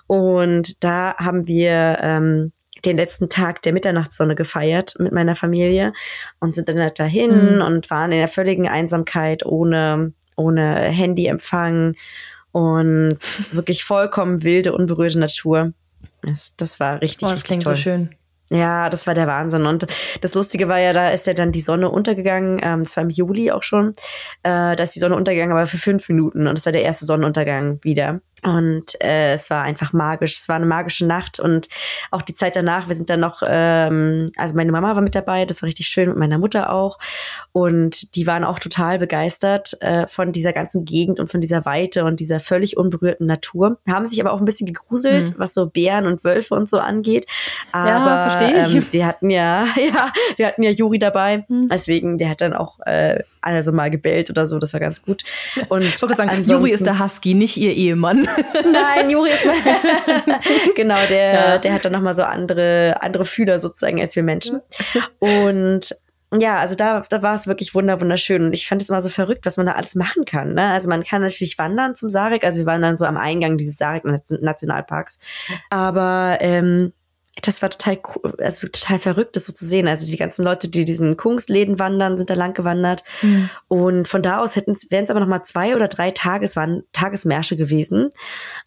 Und 0.06 0.84
da 0.84 1.14
haben 1.16 1.46
wir 1.48 1.98
ähm, 2.00 2.52
den 2.84 2.96
letzten 2.96 3.28
Tag 3.28 3.62
der 3.62 3.72
Mitternachtssonne 3.72 4.34
gefeiert 4.34 4.94
mit 4.98 5.12
meiner 5.12 5.34
Familie 5.36 5.92
und 6.40 6.54
sind 6.54 6.68
dann 6.68 6.78
halt 6.78 6.98
dahin 6.98 7.56
Mhm. 7.56 7.62
und 7.62 7.90
waren 7.90 8.12
in 8.12 8.18
der 8.18 8.28
völligen 8.28 8.68
Einsamkeit 8.68 9.44
ohne, 9.44 10.12
ohne 10.36 10.76
Handyempfang 10.76 11.94
und 12.52 13.18
wirklich 13.52 13.84
vollkommen 13.84 14.42
wilde, 14.42 14.72
unberührte 14.72 15.18
Natur. 15.18 15.72
Das, 16.22 16.56
das 16.56 16.80
war 16.80 17.00
richtig, 17.00 17.26
Oh, 17.26 17.30
das 17.30 17.40
richtig 17.40 17.48
klingt 17.50 17.64
toll. 17.64 17.76
so 17.76 17.82
schön. 17.82 18.10
Ja, 18.50 18.88
das 18.88 19.06
war 19.06 19.12
der 19.12 19.26
Wahnsinn. 19.26 19.66
Und 19.66 19.86
das 20.22 20.32
Lustige 20.34 20.68
war 20.70 20.78
ja, 20.78 20.94
da 20.94 21.10
ist 21.10 21.26
ja 21.26 21.34
dann 21.34 21.52
die 21.52 21.60
Sonne 21.60 21.90
untergegangen, 21.90 22.58
ähm, 22.62 22.82
das 22.84 22.96
war 22.96 23.04
im 23.04 23.10
Juli 23.10 23.50
auch 23.50 23.62
schon. 23.62 23.88
Äh, 24.42 24.74
da 24.74 24.82
ist 24.82 24.94
die 24.94 25.00
Sonne 25.00 25.16
untergegangen, 25.16 25.52
aber 25.52 25.66
für 25.66 25.76
fünf 25.76 26.08
Minuten. 26.08 26.46
Und 26.46 26.56
das 26.56 26.64
war 26.64 26.72
der 26.72 26.82
erste 26.82 27.04
Sonnenuntergang 27.04 27.78
wieder. 27.82 28.20
Und 28.42 29.00
äh, 29.02 29.32
es 29.32 29.50
war 29.50 29.62
einfach 29.62 29.92
magisch. 29.92 30.36
Es 30.36 30.48
war 30.48 30.56
eine 30.56 30.66
magische 30.66 31.06
Nacht. 31.06 31.40
Und 31.40 31.68
auch 32.10 32.22
die 32.22 32.34
Zeit 32.34 32.56
danach, 32.56 32.88
wir 32.88 32.94
sind 32.94 33.10
dann 33.10 33.20
noch, 33.20 33.42
ähm, 33.46 34.26
also 34.36 34.54
meine 34.54 34.72
Mama 34.72 34.94
war 34.94 35.02
mit 35.02 35.14
dabei, 35.14 35.44
das 35.44 35.62
war 35.62 35.66
richtig 35.66 35.86
schön, 35.86 36.08
mit 36.08 36.16
meiner 36.16 36.38
Mutter 36.38 36.72
auch. 36.72 36.98
Und 37.52 38.14
die 38.16 38.26
waren 38.26 38.44
auch 38.44 38.58
total 38.58 38.98
begeistert 38.98 39.80
äh, 39.80 40.06
von 40.06 40.32
dieser 40.32 40.52
ganzen 40.52 40.84
Gegend 40.84 41.20
und 41.20 41.30
von 41.30 41.40
dieser 41.40 41.64
Weite 41.64 42.04
und 42.04 42.20
dieser 42.20 42.40
völlig 42.40 42.76
unberührten 42.76 43.26
Natur. 43.26 43.78
Haben 43.88 44.06
sich 44.06 44.20
aber 44.20 44.32
auch 44.32 44.38
ein 44.38 44.44
bisschen 44.44 44.66
gegruselt, 44.66 45.38
was 45.38 45.54
so 45.54 45.66
Bären 45.66 46.06
und 46.06 46.24
Wölfe 46.24 46.54
und 46.54 46.70
so 46.70 46.78
angeht. 46.78 47.26
Aber 47.72 48.30
verstehe 48.30 48.62
ich. 48.64 48.74
ähm, 48.74 48.86
wir 48.90 49.06
hatten 49.06 49.30
ja, 49.30 49.64
ja, 49.76 50.12
wir 50.36 50.46
hatten 50.46 50.62
ja 50.62 50.70
Juri 50.70 50.98
dabei. 50.98 51.44
Deswegen, 51.70 52.18
der 52.18 52.30
hat 52.30 52.40
dann 52.40 52.54
auch 52.54 52.78
äh, 52.86 53.22
also 53.40 53.72
mal 53.72 53.90
gebellt 53.90 54.30
oder 54.30 54.46
so. 54.46 54.58
Das 54.58 54.72
war 54.72 54.80
ganz 54.80 55.02
gut. 55.02 55.22
Und 55.68 55.82
Ich 55.82 56.00
wollte 56.02 56.16
sagen, 56.16 56.44
Juri 56.44 56.70
ist 56.70 56.86
der 56.86 56.98
Husky, 56.98 57.34
nicht 57.34 57.56
ihr 57.56 57.72
Ehemann. 57.72 58.27
Nein, 58.72 59.10
Juri 59.10 59.30
ist 59.30 59.44
genau 60.76 60.96
der, 61.08 61.32
Ja. 61.34 61.58
der 61.58 61.72
hat 61.72 61.84
dann 61.84 61.92
noch 61.92 62.00
mal 62.00 62.14
so 62.14 62.22
andere 62.22 62.96
andere 63.00 63.24
Fühler 63.24 63.58
sozusagen 63.58 64.00
als 64.00 64.16
wir 64.16 64.22
Menschen. 64.22 64.60
Und 65.18 65.94
ja, 66.38 66.58
also 66.58 66.74
da, 66.74 67.02
da 67.08 67.22
war 67.22 67.34
es 67.34 67.46
wirklich 67.46 67.74
wunder 67.74 68.00
wunderschön 68.02 68.44
und 68.44 68.52
ich 68.52 68.68
fand 68.68 68.82
es 68.82 68.90
immer 68.90 69.00
so 69.00 69.08
verrückt, 69.08 69.46
was 69.46 69.56
man 69.56 69.64
da 69.64 69.72
alles 69.72 69.94
machen 69.94 70.26
kann. 70.26 70.52
Ne? 70.52 70.70
Also 70.72 70.90
man 70.90 71.02
kann 71.02 71.22
natürlich 71.22 71.56
wandern 71.56 71.96
zum 71.96 72.10
Sarek, 72.10 72.44
also 72.44 72.58
wir 72.58 72.66
waren 72.66 72.82
dann 72.82 72.98
so 72.98 73.06
am 73.06 73.16
Eingang 73.16 73.56
dieses 73.56 73.78
Sarek 73.78 74.04
Nationalparks, 74.04 75.20
aber 75.70 76.36
ähm, 76.40 76.92
das 77.42 77.62
war 77.62 77.70
total 77.70 77.98
also 78.38 78.68
total 78.68 78.98
verrückt, 78.98 79.36
das 79.36 79.46
so 79.46 79.52
zu 79.52 79.66
sehen. 79.66 79.88
Also 79.88 80.10
die 80.10 80.16
ganzen 80.16 80.44
Leute, 80.44 80.68
die 80.68 80.84
diesen 80.84 81.16
Kunstläden 81.16 81.78
wandern, 81.78 82.18
sind 82.18 82.30
da 82.30 82.34
lang 82.34 82.54
gewandert. 82.54 83.04
Und 83.68 84.08
von 84.08 84.22
da 84.22 84.40
aus 84.40 84.56
hätten 84.56 84.76
wären 84.90 85.04
es 85.04 85.10
aber 85.10 85.20
noch 85.20 85.26
mal 85.26 85.42
zwei 85.44 85.74
oder 85.76 85.88
drei 85.88 86.10
Tages 86.10 86.56
waren 86.56 86.82
Tagesmärsche 86.92 87.56
gewesen, 87.56 88.10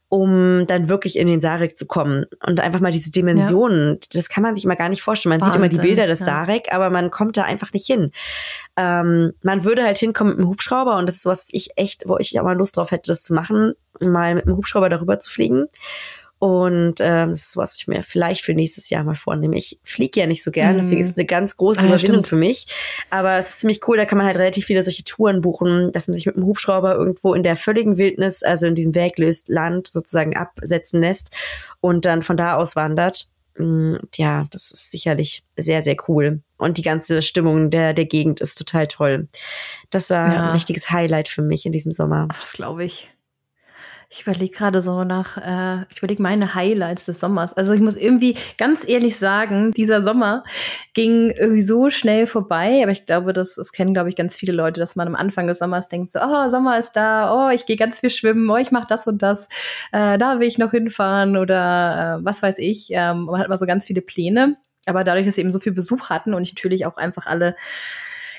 um 0.10 0.66
dann 0.68 0.90
wirklich 0.90 1.18
in 1.18 1.28
den 1.28 1.42
Sarek 1.42 1.78
zu 1.78 1.86
kommen 1.86 2.26
und 2.46 2.60
einfach 2.60 2.80
mal 2.80 2.92
diese 2.92 3.12
Dimensionen. 3.12 4.00
Das 4.14 4.30
kann 4.30 4.44
man 4.44 4.56
sich 4.56 4.66
immer 4.66 4.76
gar 4.76 4.90
nicht 4.90 5.02
vorstellen. 5.02 5.38
Man 5.38 5.42
sieht 5.42 5.56
immer 5.56 5.70
die 5.70 5.78
Wahnsinn, 5.78 5.96
Bilder 5.96 6.08
des 6.08 6.20
ja. 6.20 6.26
Sarek, 6.26 6.72
aber 6.72 6.90
man 6.90 7.12
kommt 7.12 7.38
da 7.38 7.44
einfach 7.44 7.74
nicht 7.74 7.86
hin. 7.86 8.12
Ähm, 8.78 9.34
man 9.42 9.64
würde 9.64 9.84
halt 9.84 9.98
hinkommen 9.98 10.34
mit 10.34 10.40
einem 10.40 10.50
Hubschrauber 10.50 10.98
und 10.98 11.08
das 11.08 11.16
ist 11.18 11.26
was 11.26 11.50
ich 11.52 11.72
echt, 11.76 12.04
wo 12.08 12.18
ich 12.18 12.40
aber 12.40 12.56
Lust 12.56 12.78
drauf 12.78 12.92
hätte, 12.92 13.12
das 13.12 13.24
zu 13.24 13.34
machen, 13.34 13.74
mal 14.00 14.36
mit 14.36 14.48
einem 14.48 14.58
Hubschrauber 14.58 14.90
darüber 14.90 15.20
zu 15.20 15.30
fliegen. 15.30 15.68
Und 16.44 16.96
ähm, 17.02 17.30
das 17.30 17.42
ist 17.42 17.52
sowas, 17.52 17.70
was 17.74 17.78
ich 17.82 17.88
mir 17.88 18.02
vielleicht 18.02 18.44
für 18.44 18.56
nächstes 18.56 18.90
Jahr 18.90 19.04
mal 19.04 19.14
vornehme. 19.14 19.56
Ich 19.58 19.80
fliege 19.84 20.22
ja 20.22 20.26
nicht 20.26 20.44
so 20.44 20.50
gern, 20.50 20.76
deswegen 20.76 21.00
ist 21.00 21.12
es 21.12 21.18
eine 21.18 21.28
ganz 21.28 21.56
große 21.56 21.82
Ah, 21.82 21.86
Überwindung 21.86 22.24
stimmt. 22.24 22.28
für 22.30 22.36
mich. 22.36 22.66
Aber 23.12 23.38
es 23.38 23.50
ist 23.52 23.60
ziemlich 23.60 23.88
cool, 23.88 23.96
da 23.98 24.06
kann 24.06 24.18
man 24.18 24.26
halt 24.26 24.38
relativ 24.38 24.66
viele 24.66 24.82
solche 24.82 25.04
Touren 25.04 25.42
buchen, 25.42 25.92
dass 25.92 26.08
man 26.08 26.16
sich 26.16 26.26
mit 26.26 26.38
einem 26.38 26.48
Hubschrauber 26.48 26.96
irgendwo 26.96 27.36
in 27.36 27.44
der 27.44 27.56
völligen 27.56 28.00
Wildnis, 28.00 28.42
also 28.42 28.66
in 28.66 28.74
diesem 28.74 28.96
Werklösland 28.96 29.86
sozusagen 29.86 30.36
absetzen 30.36 31.02
lässt 31.02 31.30
und 31.80 32.06
dann 32.06 32.24
von 32.24 32.38
da 32.38 32.56
aus 32.56 32.76
wandert. 32.76 33.28
Mm, 33.60 33.98
Ja, 34.16 34.48
das 34.50 34.72
ist 34.72 34.90
sicherlich 34.90 35.44
sehr, 35.58 35.84
sehr 35.84 35.98
cool. 36.08 36.42
Und 36.58 36.80
die 36.80 36.82
ganze 36.82 37.22
Stimmung 37.22 37.70
der, 37.70 37.94
der 37.94 38.06
Gegend 38.06 38.42
ist 38.42 38.58
total 38.58 38.88
toll. 38.88 39.28
Das 39.92 40.10
war 40.10 40.34
Ja. 40.34 40.46
ein 40.48 40.52
richtiges 40.54 40.90
Highlight 40.90 41.28
für 41.28 41.44
mich 41.44 41.68
in 41.68 41.72
diesem 41.72 41.92
Sommer. 41.92 42.30
Ach, 42.32 42.40
das 42.40 42.54
glaube 42.54 42.84
ich. 42.84 43.10
Ich 44.14 44.24
überlege 44.24 44.52
gerade 44.52 44.82
so 44.82 45.06
nach, 45.06 45.38
äh, 45.38 45.86
ich 45.90 46.00
überlege 46.00 46.22
meine 46.22 46.54
Highlights 46.54 47.06
des 47.06 47.22
Sommers. 47.22 47.54
Also 47.54 47.74
ich 47.74 47.80
muss 47.80 47.96
irgendwie 47.96 48.36
ganz 48.58 48.86
ehrlich 48.86 49.18
sagen, 49.18 49.72
dieser 49.72 50.04
Sommer 50.04 50.44
ging 50.94 51.30
irgendwie 51.30 51.62
so 51.62 51.90
schnell 51.90 52.28
vorbei, 52.28 52.82
aber 52.84 52.92
ich 52.92 53.06
glaube, 53.06 53.32
das, 53.32 53.56
das 53.56 53.72
kennen, 53.72 53.94
glaube 53.94 54.10
ich, 54.10 54.18
ganz 54.18 54.36
viele 54.36 54.52
Leute, 54.52 54.82
dass 54.82 54.98
man 54.98 55.08
am 55.08 55.16
Anfang 55.16 55.48
des 55.48 55.60
Sommers 55.60 55.88
denkt 55.88 56.12
so, 56.12 56.20
oh, 56.20 56.50
Sommer 56.50 56.78
ist 56.78 56.92
da, 56.92 57.34
oh, 57.34 57.52
ich 57.56 57.66
gehe 57.66 57.78
ganz 57.78 58.02
viel 58.02 58.10
schwimmen, 58.10 58.50
oh, 58.50 58.58
ich 58.58 58.72
mache 58.72 58.88
das 58.90 59.08
und 59.08 59.22
das, 59.22 59.48
äh, 59.94 60.18
da 60.18 60.42
will 60.42 60.48
ich 60.48 60.58
noch 60.58 60.72
hinfahren 60.72 61.38
oder 61.38 62.20
äh, 62.20 62.26
was 62.26 62.44
weiß 62.44 62.58
ich. 62.58 62.90
Ähm, 62.92 63.24
man 63.24 63.40
hat 63.40 63.46
immer 63.46 63.56
so 63.56 63.66
ganz 63.66 63.86
viele 63.86 64.02
Pläne. 64.02 64.58
Aber 64.88 65.06
dadurch, 65.06 65.26
dass 65.26 65.38
wir 65.38 65.44
eben 65.44 65.54
so 65.54 65.60
viel 65.60 65.74
Besuch 65.74 66.10
hatten 66.10 66.34
und 66.34 66.44
ich 66.44 66.54
natürlich 66.54 66.86
auch 66.86 66.98
einfach 66.98 67.28
alle 67.28 67.56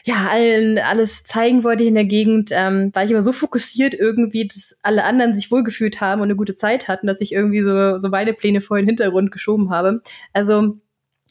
ja, 0.04 0.28
allen 0.30 0.78
alles 0.78 1.22
zeigen 1.22 1.62
wollte 1.62 1.84
in 1.84 1.94
der 1.94 2.04
Gegend, 2.04 2.50
ähm, 2.52 2.90
war 2.92 3.04
ich 3.04 3.10
immer 3.10 3.22
so 3.22 3.32
fokussiert 3.32 3.94
irgendwie, 3.94 4.48
dass 4.48 4.78
alle 4.82 5.04
anderen 5.04 5.34
sich 5.34 5.50
wohlgefühlt 5.50 6.00
haben 6.00 6.20
und 6.20 6.26
eine 6.26 6.36
gute 6.36 6.54
Zeit 6.54 6.88
hatten, 6.88 7.06
dass 7.06 7.20
ich 7.20 7.32
irgendwie 7.32 7.62
so, 7.62 7.98
so 7.98 8.08
meine 8.08 8.34
Pläne 8.34 8.60
vor 8.60 8.78
den 8.78 8.86
Hintergrund 8.86 9.30
geschoben 9.30 9.70
habe. 9.70 10.00
Also 10.32 10.78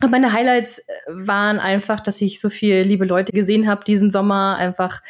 meine 0.09 0.33
Highlights 0.33 0.79
äh, 0.79 0.83
waren 1.07 1.59
einfach, 1.59 1.99
dass 1.99 2.21
ich 2.21 2.39
so 2.39 2.49
viel 2.49 2.81
liebe 2.81 3.05
Leute 3.05 3.31
gesehen 3.31 3.67
habe 3.67 3.83
diesen 3.83 4.09
Sommer, 4.09 4.55
einfach 4.57 5.01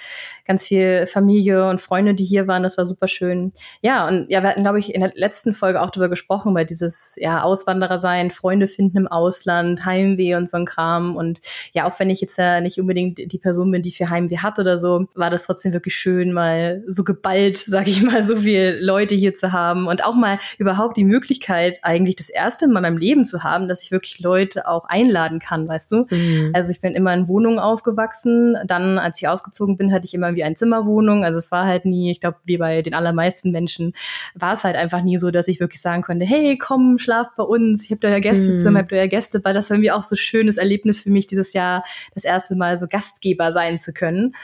ganz 0.45 0.65
viel 0.65 1.08
Familie 1.08 1.69
und 1.69 1.82
Freunde, 1.82 2.13
die 2.13 2.25
hier 2.25 2.47
waren, 2.47 2.63
das 2.63 2.77
war 2.77 2.86
super 2.86 3.08
schön. 3.08 3.54
Ja, 3.82 4.08
und 4.08 4.30
ja, 4.30 4.41
wir 4.41 4.49
hatten, 4.49 4.63
glaube 4.63 4.80
ich, 4.80 4.93
in 4.93 5.01
der 5.01 5.12
letzten 5.15 5.54
Folge 5.54 5.82
auch 5.82 5.89
darüber 5.89 6.10
gesprochen, 6.10 6.54
bei 6.54 6.63
dieses 6.63 7.15
ja, 7.19 7.43
Auswanderer 7.43 7.97
sein, 7.97 8.32
Freunde 8.32 8.67
finden 8.67 8.97
im 8.97 9.08
Ausland, 9.08 9.86
Heimweh 9.86 10.36
und 10.36 10.49
so 10.49 10.58
ein 10.58 10.65
Kram. 10.65 11.15
Und 11.15 11.39
ja, 11.73 11.89
auch 11.89 11.99
wenn 11.99 12.10
ich 12.10 12.21
jetzt 12.21 12.38
ja 12.38 12.62
nicht 12.62 12.80
unbedingt 12.80 13.32
die 13.32 13.38
Person 13.39 13.71
bin, 13.71 13.82
die 13.82 13.91
viel 13.91 14.10
Heimweh 14.10 14.38
hat 14.38 14.60
oder 14.60 14.77
so, 14.77 15.06
war 15.15 15.30
das 15.30 15.45
trotzdem 15.45 15.73
wirklich 15.73 15.95
schön, 15.95 16.34
mal 16.34 16.84
so 16.88 17.04
geballt, 17.04 17.58
sag 17.65 17.88
ich 17.88 18.01
mal, 18.01 18.27
so 18.27 18.36
viele 18.36 18.80
Leute 18.80 19.15
hier 19.15 19.34
zu 19.34 19.51
haben 19.51 19.88
und 19.88 20.04
auch 20.04 20.15
mal 20.15 20.39
überhaupt 20.58 20.97
die 20.97 21.06
Möglichkeit, 21.06 21.80
eigentlich 21.84 22.15
das 22.15 22.30
erste 22.30 22.67
Mal 22.67 22.80
in 22.80 22.84
meinem 22.84 22.97
Leben 22.97 23.25
zu 23.25 23.43
haben, 23.43 23.67
dass 23.67 23.84
ich 23.84 23.91
wirklich 23.91 24.19
Leute 24.19 24.67
auch 24.67 24.86
einladen 24.86 25.39
kann, 25.39 25.67
weißt 25.67 25.91
du? 25.91 26.06
Mhm. 26.10 26.51
Also 26.54 26.71
ich 26.71 26.82
bin 26.82 26.95
immer 26.95 27.13
in 27.13 27.27
Wohnungen 27.27 27.60
aufgewachsen. 27.60 28.58
Dann, 28.65 28.97
als 28.97 29.21
ich 29.21 29.27
ausgezogen 29.27 29.77
bin, 29.77 29.93
hatte 29.93 30.06
ich 30.06 30.13
immer 30.13 30.30
wie 30.35 30.43
ein 30.43 30.55
Zimmerwohnung. 30.55 31.23
Also 31.23 31.37
es 31.39 31.51
war 31.51 31.65
halt 31.65 31.85
nie, 31.85 32.11
ich 32.11 32.19
glaube, 32.19 32.37
wie 32.45 32.57
bei 32.57 32.81
den 32.81 32.93
allermeisten 32.93 33.51
Menschen, 33.51 33.93
war 34.35 34.53
es 34.53 34.63
halt 34.63 34.75
einfach 34.75 35.01
nie 35.01 35.17
so, 35.17 35.31
dass 35.31 35.47
ich 35.47 35.59
wirklich 35.59 35.81
sagen 35.81 36.01
konnte, 36.01 36.25
hey, 36.25 36.57
komm, 36.57 36.97
schlaf 36.97 37.27
bei 37.37 37.43
uns, 37.43 37.85
ich 37.85 37.91
habe 37.91 38.07
euer 38.07 38.19
Gästezimmer, 38.19 38.71
Mhm. 38.71 38.77
habt 38.77 38.93
euer 38.93 39.07
Gäste. 39.07 39.41
Weil 39.43 39.53
das 39.53 39.69
war 39.69 39.75
irgendwie 39.77 39.91
auch 39.91 40.03
so 40.03 40.15
ein 40.15 40.17
schönes 40.17 40.57
Erlebnis 40.57 41.01
für 41.01 41.09
mich, 41.09 41.27
dieses 41.27 41.53
Jahr 41.53 41.83
das 42.13 42.23
erste 42.23 42.55
Mal 42.55 42.77
so 42.77 42.87
Gastgeber 42.87 43.51
sein 43.51 43.79
zu 43.79 43.93
können. 43.93 44.35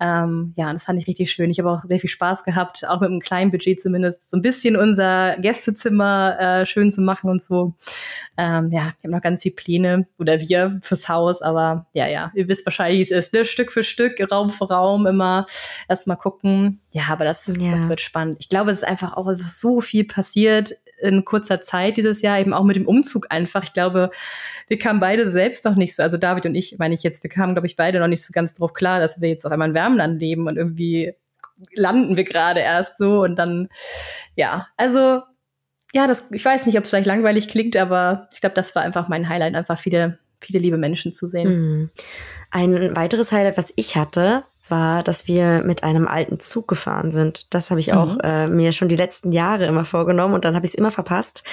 Ähm, 0.00 0.52
ja, 0.56 0.72
das 0.72 0.84
fand 0.84 1.00
ich 1.00 1.06
richtig 1.06 1.30
schön. 1.30 1.50
Ich 1.50 1.58
habe 1.58 1.70
auch 1.70 1.82
sehr 1.84 1.98
viel 1.98 2.10
Spaß 2.10 2.44
gehabt, 2.44 2.86
auch 2.88 3.00
mit 3.00 3.10
einem 3.10 3.20
kleinen 3.20 3.50
Budget 3.50 3.80
zumindest, 3.80 4.30
so 4.30 4.36
ein 4.36 4.42
bisschen 4.42 4.76
unser 4.76 5.36
Gästezimmer 5.38 6.36
äh, 6.38 6.66
schön 6.66 6.90
zu 6.90 7.00
machen 7.00 7.30
und 7.30 7.42
so. 7.42 7.74
Ähm, 8.38 8.68
ja, 8.70 8.92
ich 8.98 9.04
habe 9.04 9.12
noch 9.12 9.20
ganz 9.20 9.42
viele 9.42 9.54
Pläne 9.54 10.06
oder 10.18 10.40
wir 10.40 10.78
fürs 10.82 11.08
Haus, 11.08 11.42
aber 11.42 11.86
ja, 11.92 12.06
ja, 12.06 12.30
ihr 12.34 12.48
wisst 12.48 12.66
wahrscheinlich, 12.66 12.98
wie 12.98 13.02
es 13.02 13.10
ist, 13.10 13.32
ne? 13.32 13.44
Stück 13.44 13.72
für 13.72 13.82
Stück, 13.82 14.20
Raum 14.30 14.50
für 14.50 14.68
Raum 14.68 15.06
immer 15.06 15.35
erst 15.88 16.06
mal 16.06 16.16
gucken. 16.16 16.80
Ja, 16.92 17.04
aber 17.10 17.24
das, 17.24 17.46
Ja. 17.58 17.70
das 17.72 17.88
wird 17.88 18.00
spannend. 18.00 18.36
Ich 18.40 18.48
glaube, 18.48 18.70
es 18.70 18.78
ist 18.78 18.84
einfach 18.84 19.16
auch 19.16 19.30
so 19.46 19.80
viel 19.80 20.04
passiert 20.04 20.72
in 20.98 21.24
kurzer 21.24 21.60
Zeit 21.60 21.98
dieses 21.98 22.22
Jahr, 22.22 22.38
eben 22.40 22.54
auch 22.54 22.64
mit 22.64 22.76
dem 22.76 22.86
Umzug 22.86 23.26
einfach. 23.28 23.64
Ich 23.64 23.74
glaube, 23.74 24.10
wir 24.68 24.78
kamen 24.78 25.00
beide 25.00 25.28
selbst 25.28 25.64
noch 25.64 25.76
nicht 25.76 25.94
so, 25.94 26.02
also 26.02 26.16
David 26.16 26.46
und 26.46 26.54
ich, 26.54 26.76
meine 26.78 26.94
ich 26.94 27.02
jetzt, 27.02 27.22
wir 27.22 27.28
kamen, 27.30 27.52
glaube 27.54 27.66
ich, 27.66 27.76
beide 27.76 27.98
noch 28.00 28.06
nicht 28.06 28.24
so 28.24 28.32
ganz 28.32 28.54
drauf 28.54 28.72
klar, 28.72 28.98
dass 28.98 29.20
wir 29.20 29.28
jetzt 29.28 29.44
auf 29.44 29.52
einmal 29.52 29.68
in 29.68 29.74
Wärmland 29.74 30.20
leben 30.20 30.46
und 30.46 30.56
irgendwie 30.56 31.12
landen 31.74 32.16
wir 32.16 32.24
gerade 32.24 32.60
erst 32.60 32.98
so 32.98 33.20
und 33.22 33.36
dann, 33.36 33.68
ja, 34.36 34.68
also 34.76 35.22
ja, 35.92 36.06
das, 36.06 36.30
ich 36.32 36.44
weiß 36.44 36.66
nicht, 36.66 36.76
ob 36.76 36.84
es 36.84 36.90
vielleicht 36.90 37.06
langweilig 37.06 37.48
klingt, 37.48 37.76
aber 37.76 38.28
ich 38.34 38.40
glaube, 38.40 38.54
das 38.54 38.74
war 38.74 38.82
einfach 38.82 39.08
mein 39.08 39.28
Highlight, 39.28 39.54
einfach 39.54 39.78
viele, 39.78 40.18
viele 40.40 40.58
liebe 40.58 40.76
Menschen 40.76 41.12
zu 41.12 41.26
sehen. 41.26 41.48
Mhm. 41.48 41.90
Ein 42.50 42.96
weiteres 42.96 43.32
Highlight, 43.32 43.56
was 43.56 43.72
ich 43.76 43.96
hatte, 43.96 44.44
war, 44.68 45.02
dass 45.02 45.26
wir 45.26 45.62
mit 45.64 45.82
einem 45.82 46.08
alten 46.08 46.40
Zug 46.40 46.68
gefahren 46.68 47.12
sind. 47.12 47.54
Das 47.54 47.70
habe 47.70 47.80
ich 47.80 47.92
auch 47.92 48.14
mhm. 48.14 48.20
äh, 48.22 48.46
mir 48.48 48.72
schon 48.72 48.88
die 48.88 48.96
letzten 48.96 49.32
Jahre 49.32 49.66
immer 49.66 49.84
vorgenommen 49.84 50.34
und 50.34 50.44
dann 50.44 50.54
habe 50.54 50.66
ich 50.66 50.72
es 50.72 50.78
immer 50.78 50.90
verpasst, 50.90 51.44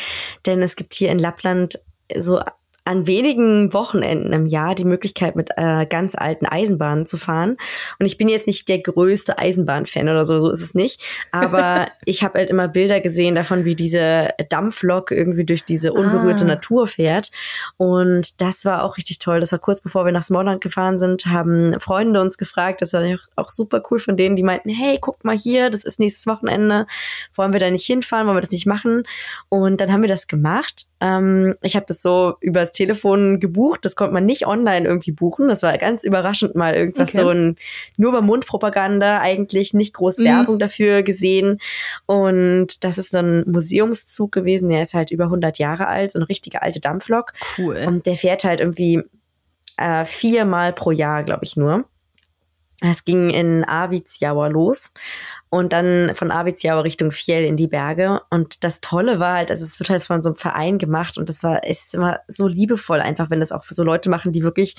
denn 0.45 0.61
es 0.61 0.75
gibt 0.75 0.93
hier 0.93 1.11
in 1.11 1.19
Lappland 1.19 1.79
so 2.15 2.39
an 2.85 3.07
wenigen 3.07 3.73
Wochenenden 3.73 4.33
im 4.33 4.45
Jahr 4.45 4.75
die 4.75 4.83
Möglichkeit, 4.83 5.35
mit 5.35 5.51
äh, 5.55 5.85
ganz 5.85 6.15
alten 6.15 6.45
Eisenbahnen 6.45 7.05
zu 7.05 7.17
fahren. 7.17 7.57
Und 7.97 8.05
ich 8.05 8.17
bin 8.17 8.27
jetzt 8.27 8.45
nicht 8.45 8.67
der 8.67 8.79
größte 8.79 9.37
Eisenbahnfan 9.37 10.09
oder 10.09 10.25
so, 10.25 10.39
so 10.39 10.51
ist 10.51 10.61
es 10.61 10.73
nicht. 10.73 11.01
Aber 11.31 11.87
ich 12.05 12.23
habe 12.23 12.39
halt 12.39 12.49
immer 12.49 12.67
Bilder 12.67 12.99
gesehen 12.99 13.35
davon, 13.35 13.63
wie 13.63 13.75
diese 13.75 14.29
Dampflok 14.49 15.11
irgendwie 15.11 15.45
durch 15.45 15.63
diese 15.63 15.93
unberührte 15.93 16.43
ah. 16.43 16.47
Natur 16.47 16.87
fährt. 16.87 17.31
Und 17.77 18.41
das 18.41 18.65
war 18.65 18.83
auch 18.83 18.97
richtig 18.97 19.19
toll. 19.19 19.39
Das 19.39 19.53
war 19.53 19.59
kurz 19.59 19.81
bevor 19.81 20.03
wir 20.05 20.11
nach 20.11 20.23
Smallland 20.23 20.61
gefahren 20.61 20.99
sind, 20.99 21.25
haben 21.27 21.79
Freunde 21.79 22.19
uns 22.19 22.37
gefragt. 22.37 22.81
Das 22.81 22.91
war 22.93 23.03
auch 23.37 23.49
super 23.49 23.81
cool 23.89 23.99
von 23.99 24.17
denen, 24.17 24.35
die 24.35 24.43
meinten, 24.43 24.69
hey, 24.69 24.97
guck 24.99 25.23
mal 25.23 25.37
hier, 25.37 25.69
das 25.69 25.85
ist 25.85 25.99
nächstes 25.99 26.27
Wochenende. 26.27 26.85
Wollen 27.35 27.53
wir 27.53 27.59
da 27.61 27.71
nicht 27.71 27.85
hinfahren? 27.85 28.27
Wollen 28.27 28.37
wir 28.37 28.41
das 28.41 28.51
nicht 28.51 28.67
machen? 28.67 29.03
Und 29.47 29.79
dann 29.79 29.91
haben 29.91 30.01
wir 30.01 30.09
das 30.09 30.27
gemacht. 30.27 30.87
Ähm, 31.03 31.53
ich 31.61 31.75
habe 31.75 31.85
das 31.85 32.01
so 32.01 32.35
übers 32.39 32.71
Telefon 32.71 33.41
gebucht. 33.41 33.83
Das 33.83 33.97
konnte 33.97 34.13
man 34.13 34.25
nicht 34.25 34.47
online 34.47 34.87
irgendwie 34.87 35.11
buchen. 35.11 35.49
Das 35.49 35.61
war 35.61 35.77
ganz 35.77 36.05
überraschend 36.05 36.55
mal 36.55 36.73
irgendwas 36.73 37.09
okay. 37.09 37.21
so 37.21 37.29
ein 37.29 37.55
nur 37.97 38.11
über 38.11 38.21
Mundpropaganda 38.21 39.19
eigentlich 39.19 39.73
nicht 39.73 39.93
groß 39.95 40.19
mhm. 40.19 40.23
Werbung 40.23 40.59
dafür 40.59 41.03
gesehen. 41.03 41.59
Und 42.05 42.85
das 42.85 42.97
ist 42.97 43.11
so 43.11 43.17
ein 43.17 43.43
Museumszug 43.51 44.31
gewesen. 44.31 44.69
Der 44.69 44.81
ist 44.81 44.93
halt 44.93 45.11
über 45.11 45.25
100 45.25 45.59
Jahre 45.59 45.87
alt, 45.87 46.13
so 46.13 46.19
eine 46.19 46.29
richtige 46.29 46.61
alte 46.61 46.79
Dampflok. 46.79 47.33
Cool. 47.57 47.83
Und 47.85 48.05
der 48.05 48.15
fährt 48.15 48.45
halt 48.45 48.61
irgendwie 48.61 49.03
äh, 49.75 50.05
viermal 50.05 50.71
pro 50.71 50.91
Jahr, 50.91 51.23
glaube 51.23 51.43
ich 51.43 51.57
nur. 51.57 51.83
Es 52.79 53.03
ging 53.03 53.29
in 53.29 53.65
Avitsjauer 53.67 54.49
los 54.49 54.93
und 55.53 55.71
dann 55.71 56.15
von 56.15 56.31
Abiziauer 56.31 56.83
Richtung 56.83 57.11
Fjell 57.11 57.45
in 57.45 57.57
die 57.57 57.67
Berge. 57.67 58.21
Und 58.31 58.63
das 58.63 58.81
Tolle 58.81 59.19
war 59.19 59.35
halt, 59.35 59.51
also 59.51 59.63
es 59.63 59.79
wird 59.79 59.91
halt 59.91 60.01
von 60.01 60.23
so 60.23 60.29
einem 60.29 60.35
Verein 60.35 60.79
gemacht 60.79 61.15
und 61.15 61.29
das 61.29 61.43
war, 61.43 61.63
ist 61.63 61.93
immer 61.93 62.21
so 62.27 62.47
liebevoll 62.47 62.99
einfach, 62.99 63.29
wenn 63.29 63.39
das 63.39 63.51
auch 63.51 63.63
so 63.69 63.83
Leute 63.83 64.09
machen, 64.09 64.31
die 64.31 64.41
wirklich, 64.41 64.73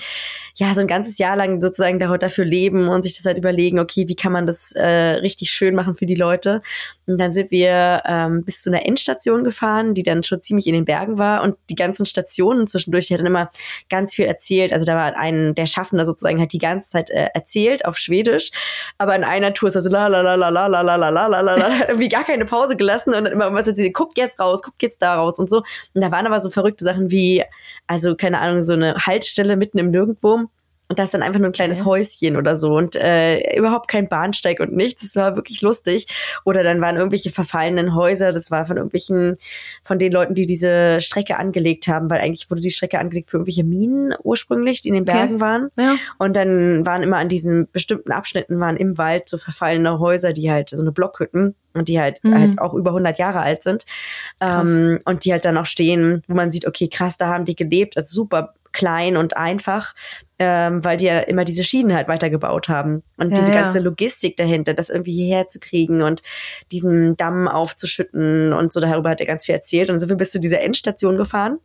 ja, 0.55 0.73
so 0.73 0.81
ein 0.81 0.87
ganzes 0.87 1.17
Jahr 1.17 1.37
lang 1.37 1.61
sozusagen 1.61 1.97
dafür 1.97 2.43
leben 2.43 2.89
und 2.89 3.03
sich 3.03 3.15
das 3.15 3.25
halt 3.25 3.37
überlegen, 3.37 3.79
okay, 3.79 4.09
wie 4.09 4.17
kann 4.17 4.33
man 4.33 4.45
das 4.45 4.73
äh, 4.73 4.85
richtig 4.85 5.49
schön 5.49 5.75
machen 5.75 5.95
für 5.95 6.05
die 6.05 6.15
Leute. 6.15 6.61
Und 7.05 7.21
dann 7.21 7.31
sind 7.31 7.51
wir 7.51 8.03
ähm, 8.05 8.43
bis 8.43 8.61
zu 8.61 8.69
einer 8.69 8.85
Endstation 8.85 9.45
gefahren, 9.45 9.93
die 9.93 10.03
dann 10.03 10.23
schon 10.23 10.41
ziemlich 10.41 10.67
in 10.67 10.73
den 10.73 10.83
Bergen 10.83 11.17
war 11.17 11.41
und 11.41 11.55
die 11.69 11.75
ganzen 11.75 12.05
Stationen 12.05 12.67
zwischendurch, 12.67 13.07
die 13.07 13.13
hat 13.13 13.21
dann 13.21 13.27
immer 13.27 13.49
ganz 13.89 14.13
viel 14.13 14.25
erzählt. 14.25 14.73
Also 14.73 14.85
da 14.85 14.95
war 14.95 15.15
ein, 15.17 15.55
der 15.55 15.67
Schaffner 15.67 16.05
sozusagen 16.05 16.41
hat 16.41 16.51
die 16.51 16.59
ganze 16.59 16.89
Zeit 16.89 17.09
äh, 17.11 17.29
erzählt 17.33 17.85
auf 17.85 17.97
Schwedisch, 17.97 18.51
aber 18.97 19.15
in 19.15 19.23
einer 19.23 19.53
Tour 19.53 19.69
ist 19.69 19.75
er 19.75 19.81
so 19.81 19.89
la 19.89 20.07
la 20.07 20.19
la 20.19 20.35
la 20.35 20.49
la 20.49 20.64
la 20.67 20.81
la 20.81 20.95
la 20.95 21.09
la 21.09 21.27
la 21.27 21.41
la 21.41 21.55
la 21.55 21.67
irgendwie 21.87 22.09
gar 22.09 22.23
keine 22.23 22.45
Pause 22.45 22.75
gelassen 22.75 23.13
und 23.13 23.25
immer 23.25 23.53
was 23.53 23.67
sie 23.67 23.91
guckt 23.91 24.17
jetzt 24.17 24.39
raus, 24.39 24.63
guckt 24.63 24.81
jetzt 24.81 25.01
da 25.01 25.15
raus 25.15 25.39
und 25.39 25.49
so. 25.49 25.57
Und 25.93 26.03
da 26.03 26.11
waren 26.11 26.27
aber 26.27 26.39
so 26.41 26.49
verrückte 26.49 26.83
Sachen 26.83 27.11
wie, 27.11 27.43
also 27.87 28.15
keine 28.15 28.39
Ahnung, 28.39 28.63
so 28.63 28.73
eine 28.73 28.95
Haltestelle 28.95 29.55
mitten 29.55 29.77
im 29.77 29.91
Nirgendwo 29.91 30.45
und 30.87 30.99
das 30.99 31.05
ist 31.05 31.13
dann 31.15 31.23
einfach 31.23 31.39
nur 31.39 31.49
ein 31.49 31.53
kleines 31.53 31.81
okay. 31.81 31.89
Häuschen 31.89 32.37
oder 32.37 32.55
so 32.57 32.77
und 32.77 32.95
äh, 32.95 33.57
überhaupt 33.57 33.87
kein 33.87 34.07
Bahnsteig 34.07 34.59
und 34.59 34.73
nichts. 34.73 35.01
Das 35.01 35.15
war 35.15 35.35
wirklich 35.35 35.61
lustig. 35.61 36.07
Oder 36.43 36.63
dann 36.63 36.79
waren 36.79 36.95
irgendwelche 36.95 37.31
verfallenen 37.31 37.95
Häuser. 37.95 38.31
Das 38.31 38.51
war 38.51 38.65
von 38.65 38.77
irgendwelchen, 38.77 39.35
von 39.83 39.97
den 39.97 40.11
Leuten, 40.11 40.35
die 40.35 40.45
diese 40.45 41.01
Strecke 41.01 41.37
angelegt 41.37 41.87
haben, 41.87 42.09
weil 42.09 42.21
eigentlich 42.21 42.51
wurde 42.51 42.61
die 42.61 42.69
Strecke 42.69 42.99
angelegt 42.99 43.31
für 43.31 43.37
irgendwelche 43.37 43.63
Minen 43.63 44.13
ursprünglich, 44.23 44.81
die 44.81 44.89
in 44.89 44.95
den 44.95 45.05
Bergen 45.05 45.35
okay. 45.35 45.41
waren. 45.41 45.69
Ja. 45.77 45.95
Und 46.19 46.35
dann 46.35 46.85
waren 46.85 47.01
immer 47.01 47.17
an 47.17 47.29
diesen 47.29 47.67
bestimmten 47.71 48.11
Abschnitten 48.11 48.59
waren 48.59 48.77
im 48.77 48.97
Wald 48.99 49.27
so 49.27 49.37
verfallene 49.37 49.99
Häuser, 49.99 50.33
die 50.33 50.51
halt 50.51 50.69
so 50.69 50.81
eine 50.81 50.91
Blockhütten 50.91 51.55
und 51.73 51.89
die 51.89 51.99
halt, 51.99 52.23
mhm. 52.23 52.37
halt 52.37 52.59
auch 52.59 52.73
über 52.73 52.91
100 52.91 53.17
Jahre 53.17 53.39
alt 53.39 53.63
sind. 53.63 53.85
Ähm, 54.39 54.99
und 55.05 55.25
die 55.25 55.31
halt 55.31 55.45
dann 55.45 55.57
auch 55.57 55.65
stehen, 55.65 56.21
wo 56.27 56.35
man 56.35 56.51
sieht, 56.51 56.67
okay, 56.67 56.87
krass, 56.87 57.17
da 57.17 57.27
haben 57.27 57.45
die 57.45 57.55
gelebt. 57.55 57.97
Also 57.97 58.13
super 58.13 58.53
klein 58.75 59.17
und 59.17 59.37
einfach, 59.37 59.95
ähm, 60.37 60.83
weil 60.83 60.97
die 60.97 61.05
ja 61.05 61.19
immer 61.21 61.45
diese 61.45 61.63
Schienen 61.63 61.95
halt 61.95 62.07
weitergebaut 62.07 62.69
haben. 62.69 63.01
Und 63.17 63.31
ja, 63.31 63.37
diese 63.37 63.51
ganze 63.51 63.79
Logistik 63.79 64.35
dahinter, 64.37 64.73
das 64.73 64.89
irgendwie 64.89 65.13
hierher 65.13 65.47
zu 65.47 65.59
kriegen 65.59 66.03
und 66.03 66.21
diesen 66.71 67.15
Damm 67.15 67.47
aufzuschütten 67.47 68.53
und 68.53 68.71
so, 68.73 68.79
darüber 68.79 69.09
hat 69.09 69.21
er 69.21 69.25
ganz 69.25 69.45
viel 69.45 69.55
erzählt. 69.55 69.89
Und 69.89 69.93
dann 69.93 69.99
sind 69.99 70.09
wir 70.09 70.17
bis 70.17 70.31
zu 70.31 70.39
dieser 70.39 70.61
Endstation 70.61 71.17
gefahren. 71.17 71.59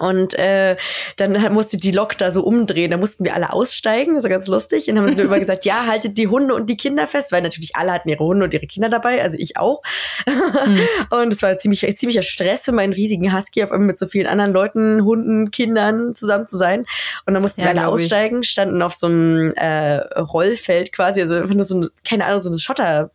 Und 0.00 0.34
äh, 0.38 0.76
dann 1.16 1.52
musste 1.52 1.76
die 1.76 1.90
Lok 1.90 2.18
da 2.18 2.30
so 2.30 2.42
umdrehen. 2.42 2.90
Da 2.90 2.96
mussten 2.96 3.24
wir 3.24 3.34
alle 3.34 3.52
aussteigen. 3.52 4.14
Das 4.14 4.24
war 4.24 4.30
ganz 4.30 4.46
lustig. 4.46 4.88
Und 4.88 4.96
dann 4.96 5.04
haben 5.04 5.10
sie 5.10 5.16
mir 5.16 5.22
immer 5.22 5.38
gesagt, 5.38 5.64
ja, 5.64 5.86
haltet 5.86 6.18
die 6.18 6.28
Hunde 6.28 6.54
und 6.54 6.68
die 6.68 6.76
Kinder 6.76 7.06
fest, 7.06 7.32
weil 7.32 7.42
natürlich 7.42 7.76
alle 7.76 7.92
hatten 7.92 8.08
ihre 8.08 8.24
Hunde 8.24 8.44
und 8.44 8.54
ihre 8.54 8.66
Kinder 8.66 8.88
dabei, 8.88 9.22
also 9.22 9.38
ich 9.38 9.56
auch. 9.56 9.82
Mhm. 10.26 10.78
Und 11.10 11.32
es 11.32 11.42
war 11.42 11.58
ziemlich, 11.58 11.86
ziemlicher 11.96 12.22
Stress 12.22 12.64
für 12.64 12.72
meinen 12.72 12.92
riesigen 12.92 13.36
Husky, 13.36 13.62
auf 13.62 13.72
einmal 13.72 13.88
mit 13.88 13.98
so 13.98 14.06
vielen 14.06 14.26
anderen 14.26 14.52
Leuten, 14.52 15.04
Hunden, 15.04 15.50
Kindern 15.50 16.14
zusammen 16.14 16.48
zu 16.48 16.56
sein. 16.56 16.86
Und 17.26 17.34
dann 17.34 17.42
mussten 17.42 17.60
ja, 17.60 17.66
wir 17.66 17.80
alle 17.80 17.88
aussteigen, 17.88 18.42
standen 18.42 18.82
auf 18.82 18.94
so 18.94 19.06
einem 19.06 19.52
äh, 19.54 19.96
Rollfeld 20.18 20.92
quasi, 20.92 21.20
also 21.20 21.34
einfach 21.34 21.54
nur 21.54 21.64
so, 21.64 21.82
ein, 21.82 21.88
keine 22.06 22.24
Ahnung, 22.26 22.40
so 22.40 22.48
eine 22.48 22.58
Schotter. 22.58 23.10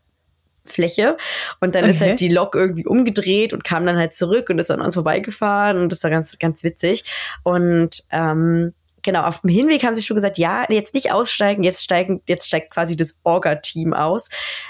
Fläche. 0.70 1.18
Und 1.60 1.76
dann 1.76 1.84
okay. 1.84 1.94
ist 1.94 2.02
halt 2.02 2.20
die 2.20 2.30
Lok 2.30 2.56
irgendwie 2.56 2.86
umgedreht 2.86 3.54
und 3.54 3.64
kam 3.64 3.86
dann 3.86 3.98
halt 3.98 4.16
zurück 4.16 4.50
und 4.50 4.60
ist 4.60 4.72
an 4.72 4.82
uns 4.82 4.96
vorbeigefahren 4.96 5.78
und 5.78 5.92
das 5.92 6.04
war 6.04 6.12
ganz, 6.12 6.38
ganz 6.40 6.64
witzig. 6.64 7.04
Und 7.44 8.04
ähm, 8.12 8.74
genau, 9.04 9.24
auf 9.24 9.42
dem 9.42 9.50
Hinweg 9.50 9.84
haben 9.84 9.94
sie 9.94 10.04
schon 10.04 10.16
gesagt, 10.16 10.38
ja, 10.38 10.66
jetzt 10.70 10.94
nicht 10.94 11.12
aussteigen, 11.12 11.64
jetzt 11.64 11.84
steigen, 11.84 12.22
jetzt 12.28 12.48
steigt 12.48 12.72
quasi 12.72 12.96
das 12.96 13.20
Orga-Team 13.24 13.94
aus. 13.94 14.30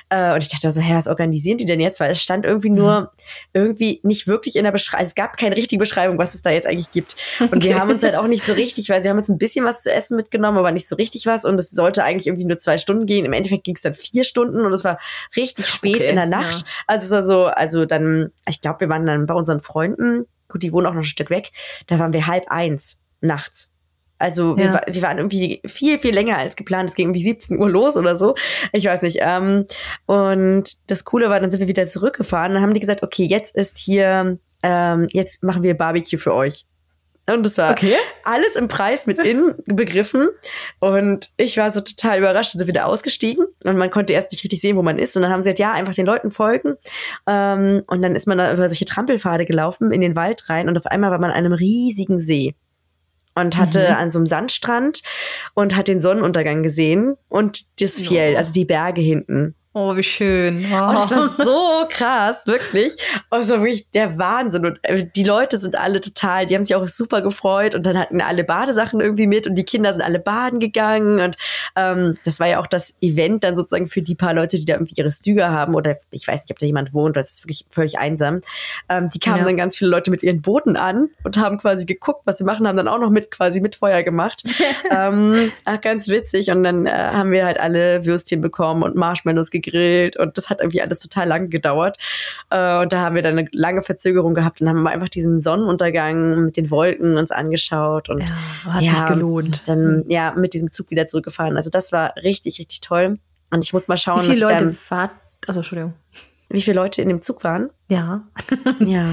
Äh, 0.10 0.34
und 0.34 0.44
ich 0.44 0.50
dachte 0.50 0.72
so, 0.72 0.82
hä, 0.82 0.94
was 0.96 1.08
organisieren 1.08 1.58
die 1.58 1.66
denn 1.66 1.80
jetzt? 1.80 2.00
Weil 2.00 2.12
es 2.12 2.22
stand 2.22 2.46
irgendwie 2.46 2.70
nur, 2.70 3.02
mhm. 3.02 3.08
irgendwie 3.54 4.00
nicht 4.04 4.28
wirklich 4.28 4.56
in 4.56 4.64
der 4.64 4.72
Beschreibung, 4.72 5.00
also 5.00 5.10
es 5.10 5.16
gab 5.16 5.38
keine 5.38 5.56
richtige 5.56 5.80
Beschreibung, 5.80 6.18
was 6.18 6.36
es 6.36 6.42
da 6.42 6.50
jetzt 6.52 6.68
eigentlich 6.68 6.92
gibt. 6.92 7.16
Und 7.40 7.56
okay. 7.56 7.70
wir 7.70 7.80
haben 7.80 7.90
uns 7.90 8.04
halt 8.04 8.16
auch 8.16 8.28
nicht 8.28 8.46
so 8.46 8.54
richtig, 8.54 8.90
weil 8.90 9.02
sie 9.02 9.10
haben 9.10 9.18
uns 9.18 9.30
ein 9.30 9.38
bisschen 9.38 9.66
was 9.66 9.84
zu 9.84 9.92
essen 9.92 10.16
mitgenommen, 10.16 10.58
aber 10.58 10.72
nicht 10.72 10.88
so 10.88 10.96
richtig 10.96 11.26
was. 11.26 11.46
Und 11.46 11.60
es 11.60 11.72
sollte 11.72 12.04
eigentlich 12.04 12.28
irgendwie 12.28 12.46
nur 12.46 12.60
zwei 12.60 12.78
Stunden 12.78 13.06
gehen. 13.06 13.26
Im 13.26 13.34
Endeffekt 13.34 13.64
ging 13.64 13.76
es 13.76 13.82
dann 13.82 13.94
vier 13.94 14.24
Stunden 14.24 14.66
und 14.66 14.74
es 14.74 14.84
war 14.84 15.00
richtig 15.36 15.68
spät 15.68 15.98
okay, 15.98 16.10
in 16.10 16.16
der 16.16 16.26
Nacht. 16.26 16.60
Ja. 16.60 16.74
Also 16.88 17.06
es 17.06 17.12
war 17.12 17.24
so, 17.24 17.46
also 17.46 17.86
dann, 17.86 18.32
ich 18.48 18.62
glaube, 18.62 18.82
wir 18.82 18.90
waren 18.90 19.06
dann 19.06 19.26
bei 19.26 19.34
unseren 19.34 19.60
Freunden, 19.60 20.26
gut, 20.48 20.64
die 20.64 20.74
wohnen 20.74 20.88
auch 20.88 20.94
noch 20.94 21.02
ein 21.02 21.06
Stück 21.06 21.30
weg, 21.30 21.52
da 21.88 22.00
waren 22.00 22.14
wir 22.14 22.28
halb 22.28 22.46
eins 22.50 23.02
nachts. 23.22 23.76
Also 24.20 24.58
ja. 24.58 24.74
wir, 24.86 24.94
wir, 24.94 25.02
waren 25.02 25.18
irgendwie 25.18 25.62
viel, 25.66 25.98
viel 25.98 26.14
länger 26.14 26.38
als 26.38 26.56
geplant. 26.56 26.90
Es 26.90 26.96
ging 26.96 27.08
irgendwie 27.08 27.24
17 27.24 27.58
Uhr 27.58 27.70
los 27.70 27.98
oder 27.98 28.18
so. 28.18 28.36
Ich 28.74 28.86
weiß 28.86 29.02
nicht. 29.02 29.20
Ähm, 29.22 29.66
und 30.06 30.92
das 30.92 31.06
Coole 31.06 31.30
war, 31.30 31.40
dann 31.40 31.50
sind 31.50 31.62
wir 31.62 31.68
wieder 31.68 31.88
zurückgefahren. 31.88 32.54
Dann 32.54 32.62
haben 32.62 32.74
die 32.74 32.82
gesagt, 32.82 33.02
okay, 33.02 33.24
jetzt 33.24 33.56
ist 33.56 33.78
hier, 33.78 34.38
ähm, 34.62 35.08
jetzt 35.12 35.42
machen 35.44 35.64
wir 35.64 35.76
Barbecue 35.76 36.18
für 36.18 36.34
euch. 36.34 36.66
Und 37.34 37.46
das 37.46 37.58
war 37.58 37.72
okay. 37.72 37.94
alles 38.24 38.56
im 38.56 38.68
Preis 38.68 39.06
mit 39.06 39.20
inbegriffen. 39.20 40.30
Und 40.80 41.30
ich 41.38 41.58
war 41.58 41.72
so 41.72 41.80
total 41.80 42.20
überrascht. 42.20 42.54
Dann 42.54 42.60
sind 42.60 42.68
wir 42.68 42.74
da 42.74 42.86
ausgestiegen 42.86 43.46
und 43.66 43.78
man 43.78 43.92
konnte 43.92 44.14
erst 44.14 44.32
nicht 44.32 44.44
richtig 44.44 44.62
sehen, 44.62 44.76
wo 44.78 44.82
man 44.82 44.98
ist. 44.98 45.16
Und 45.16 45.22
dann 45.24 45.32
haben 45.32 45.44
sie 45.44 45.50
gesagt, 45.50 45.60
ja, 45.60 45.74
einfach 45.74 45.94
den 45.94 46.06
Leuten 46.06 46.32
folgen. 46.32 46.76
Ähm, 47.28 47.84
und 47.88 48.02
dann 48.02 48.16
ist 48.16 48.28
man 48.28 48.38
da 48.38 48.52
über 48.52 48.68
solche 48.68 48.86
Trampelpfade 48.86 49.46
gelaufen 49.46 49.92
in 49.92 50.02
den 50.02 50.16
Wald 50.16 50.50
rein 50.50 50.68
und 50.70 50.78
auf 50.78 50.86
einmal 50.86 51.12
war 51.12 51.20
man 51.20 51.32
an 51.32 51.38
einem 51.38 51.54
riesigen 51.54 52.20
See 52.20 52.56
und 53.40 53.58
hatte 53.58 53.90
mhm. 53.90 53.96
an 53.96 54.12
so 54.12 54.20
einem 54.20 54.28
Sandstrand 54.28 55.02
und 55.54 55.76
hat 55.76 55.88
den 55.88 56.02
Sonnenuntergang 56.02 56.64
gesehen 56.64 57.16
und 57.28 57.82
das 57.82 58.00
Fjell, 58.00 58.38
also 58.38 58.54
die 58.54 58.66
Berge 58.66 59.02
hinten. 59.02 59.56
Oh, 59.82 59.96
wie 59.96 60.04
schön. 60.04 60.66
Oh. 60.74 60.90
Und 60.90 60.96
das 60.96 61.12
war 61.12 61.30
so 61.30 61.88
krass, 61.90 62.48
wirklich. 62.48 62.98
Also 63.30 63.60
wirklich 63.60 63.90
der 63.92 64.18
Wahnsinn. 64.18 64.66
Und 64.66 64.80
äh, 64.84 65.06
die 65.16 65.24
Leute 65.24 65.58
sind 65.58 65.80
alle 65.80 66.02
total, 66.02 66.46
die 66.46 66.56
haben 66.56 66.64
sich 66.64 66.76
auch 66.76 66.86
super 66.90 67.22
gefreut 67.22 67.76
und 67.76 67.86
dann 67.86 67.98
hatten 67.98 68.20
alle 68.20 68.44
Badesachen 68.44 69.00
irgendwie 69.00 69.26
mit 69.26 69.48
und 69.48 69.56
die 69.56 69.64
Kinder 69.64 69.94
sind 69.94 70.02
alle 70.02 70.20
baden 70.20 70.60
gegangen. 70.60 71.22
Und 71.22 71.38
ähm, 71.78 72.18
das 72.26 72.42
war 72.42 72.48
ja 72.48 72.60
auch 72.60 72.68
das 72.68 72.98
Event 73.00 73.46
dann 73.46 73.56
sozusagen 73.56 73.88
für 73.88 74.02
die 74.02 74.16
paar 74.16 74.34
Leute, 74.34 74.60
die 74.60 74.66
da 74.66 74.74
irgendwie 74.74 74.96
ihre 74.98 75.12
Stüger 75.12 75.50
haben 75.50 75.76
oder 75.76 75.96
ich 76.12 76.28
weiß 76.28 76.42
nicht, 76.42 76.52
ob 76.52 76.60
da 76.60 76.66
jemand 76.66 76.94
wohnt, 76.94 77.16
das 77.16 77.32
ist 77.32 77.44
wirklich 77.46 77.66
völlig 77.70 78.00
einsam. 78.00 78.42
Ähm, 78.90 79.10
die 79.14 79.20
kamen 79.20 79.40
ja. 79.40 79.46
dann 79.46 79.56
ganz 79.56 79.78
viele 79.78 79.92
Leute 79.92 80.12
mit 80.12 80.24
ihren 80.24 80.42
Booten 80.42 80.76
an 80.76 81.08
und 81.24 81.38
haben 81.38 81.58
quasi 81.58 81.86
geguckt, 81.86 82.24
was 82.26 82.40
wir 82.40 82.46
machen, 82.46 82.68
haben 82.68 82.76
dann 82.76 82.90
auch 82.90 83.00
noch 83.00 83.12
mit 83.12 83.32
quasi 83.32 83.62
mit 83.62 83.78
Feuer 83.78 84.04
gemacht. 84.04 84.44
ähm, 84.92 85.54
ach, 85.64 85.80
ganz 85.80 86.10
witzig. 86.10 86.52
Und 86.52 86.64
dann 86.64 86.86
äh, 86.86 86.92
haben 86.92 87.32
wir 87.32 87.46
halt 87.46 87.62
alle 87.62 88.06
Würstchen 88.06 88.42
bekommen 88.42 88.84
und 88.84 88.96
Marshmallows 88.96 89.52
gegrillt 89.70 90.18
und 90.18 90.38
das 90.38 90.50
hat 90.50 90.60
irgendwie 90.60 90.82
alles 90.82 91.00
total 91.00 91.28
lang 91.28 91.50
gedauert. 91.50 91.98
Äh, 92.50 92.82
und 92.82 92.92
da 92.94 93.02
haben 93.02 93.16
wir 93.16 93.22
dann 93.22 93.38
eine 93.38 93.48
lange 93.52 93.82
Verzögerung 93.82 94.34
gehabt 94.34 94.62
und 94.62 94.70
haben 94.70 94.88
einfach 94.88 95.10
diesen 95.10 95.40
Sonnenuntergang 95.40 96.46
mit 96.46 96.58
den 96.58 96.72
Wolken 96.72 97.18
uns 97.18 97.32
angeschaut 97.32 98.10
und 98.10 98.22
ja, 98.22 98.74
hat 98.74 98.82
ja, 98.82 98.92
sich 98.92 99.06
gelohnt. 99.08 99.68
Dann 99.68 100.06
ja 100.08 100.34
mit 100.36 100.54
diesem 100.54 100.72
Zug 100.72 100.92
wieder 100.92 101.08
zurückgefahren. 101.08 101.58
Also 101.58 101.70
das 101.70 101.92
war 101.92 102.16
richtig, 102.18 102.60
richtig 102.60 102.82
toll. 102.82 103.20
Und 103.52 103.64
ich 103.64 103.74
muss 103.74 103.88
mal 103.88 103.98
schauen, 103.98 104.22
wie 104.22 104.34
viele 104.34 104.42
Leute 104.42 104.72
fahrt. 104.72 105.12
Also 105.48 105.62
Entschuldigung. 105.62 105.94
Wie 106.50 106.62
viele 106.62 106.76
Leute 106.76 107.02
in 107.02 107.10
dem 107.10 107.22
Zug 107.22 107.44
waren? 107.44 107.70
Ja. 107.90 108.24
ja. 108.80 109.06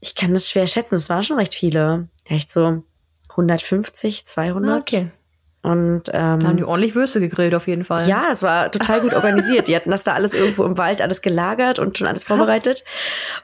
Ich 0.00 0.14
kann 0.14 0.34
das 0.34 0.50
schwer 0.50 0.66
schätzen. 0.66 0.96
Es 0.96 1.08
waren 1.08 1.22
schon 1.22 1.38
recht 1.38 1.54
viele. 1.54 2.08
Echt 2.26 2.52
so 2.52 2.82
150, 3.30 4.24
200. 4.26 4.82
Okay. 4.82 5.10
Und 5.64 6.10
ähm, 6.12 6.40
da 6.40 6.48
haben 6.48 6.58
die 6.58 6.64
ordentlich 6.64 6.94
Würste 6.94 7.20
gegrillt 7.20 7.54
auf 7.54 7.66
jeden 7.66 7.84
Fall. 7.84 8.06
Ja, 8.06 8.26
es 8.30 8.42
war 8.42 8.70
total 8.70 9.00
gut 9.00 9.14
organisiert. 9.14 9.66
Die 9.66 9.74
hatten 9.74 9.90
das 9.90 10.04
da 10.04 10.12
alles 10.12 10.34
irgendwo 10.34 10.64
im 10.64 10.76
Wald 10.76 11.00
alles 11.00 11.22
gelagert 11.22 11.78
und 11.78 11.96
schon 11.96 12.06
alles 12.06 12.26
Krass. 12.26 12.36
vorbereitet. 12.36 12.84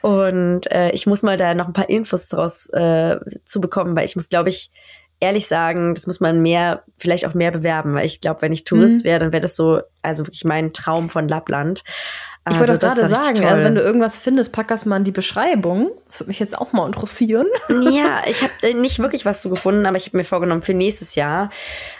Und 0.01 0.71
äh, 0.71 0.91
ich 0.91 1.07
muss 1.07 1.23
mal 1.23 1.35
da 1.35 1.55
noch 1.55 1.65
ein 1.65 1.73
paar 1.73 1.89
Infos 1.89 2.27
draus 2.27 2.69
äh, 2.73 3.17
zu 3.45 3.59
bekommen, 3.59 3.95
weil 3.95 4.05
ich 4.05 4.15
muss, 4.15 4.29
glaube 4.29 4.49
ich, 4.49 4.71
ehrlich 5.19 5.47
sagen, 5.47 5.95
das 5.95 6.05
muss 6.05 6.19
man 6.19 6.43
mehr, 6.43 6.83
vielleicht 6.99 7.25
auch 7.25 7.33
mehr 7.33 7.51
bewerben, 7.51 7.95
weil 7.95 8.05
ich 8.05 8.21
glaube, 8.21 8.43
wenn 8.43 8.51
ich 8.51 8.65
Tourist 8.65 8.99
mhm. 8.99 9.03
wäre, 9.03 9.19
dann 9.19 9.33
wäre 9.33 9.41
das 9.41 9.55
so, 9.55 9.81
also 10.03 10.27
wirklich 10.27 10.45
mein 10.45 10.73
Traum 10.73 11.09
von 11.09 11.27
Lappland. 11.27 11.83
Ich 12.49 12.57
wollte 12.57 12.71
also, 12.71 12.87
gerade 12.87 13.05
sagen, 13.05 13.45
also 13.45 13.63
wenn 13.63 13.75
du 13.75 13.81
irgendwas 13.81 14.19
findest, 14.19 14.51
pack 14.51 14.67
das 14.67 14.85
mal 14.85 14.97
in 14.97 15.03
die 15.03 15.11
Beschreibung. 15.11 15.91
Das 16.07 16.19
würde 16.19 16.29
mich 16.29 16.39
jetzt 16.39 16.57
auch 16.57 16.73
mal 16.73 16.87
interessieren. 16.87 17.47
Ja, 17.69 18.23
ich 18.25 18.41
habe 18.41 18.51
äh, 18.63 18.73
nicht 18.73 18.99
wirklich 18.99 19.25
was 19.25 19.41
zu 19.41 19.49
gefunden, 19.49 19.85
aber 19.85 19.97
ich 19.97 20.07
habe 20.07 20.17
mir 20.17 20.23
vorgenommen, 20.23 20.61
für 20.61 20.73
nächstes 20.73 21.15
Jahr 21.15 21.49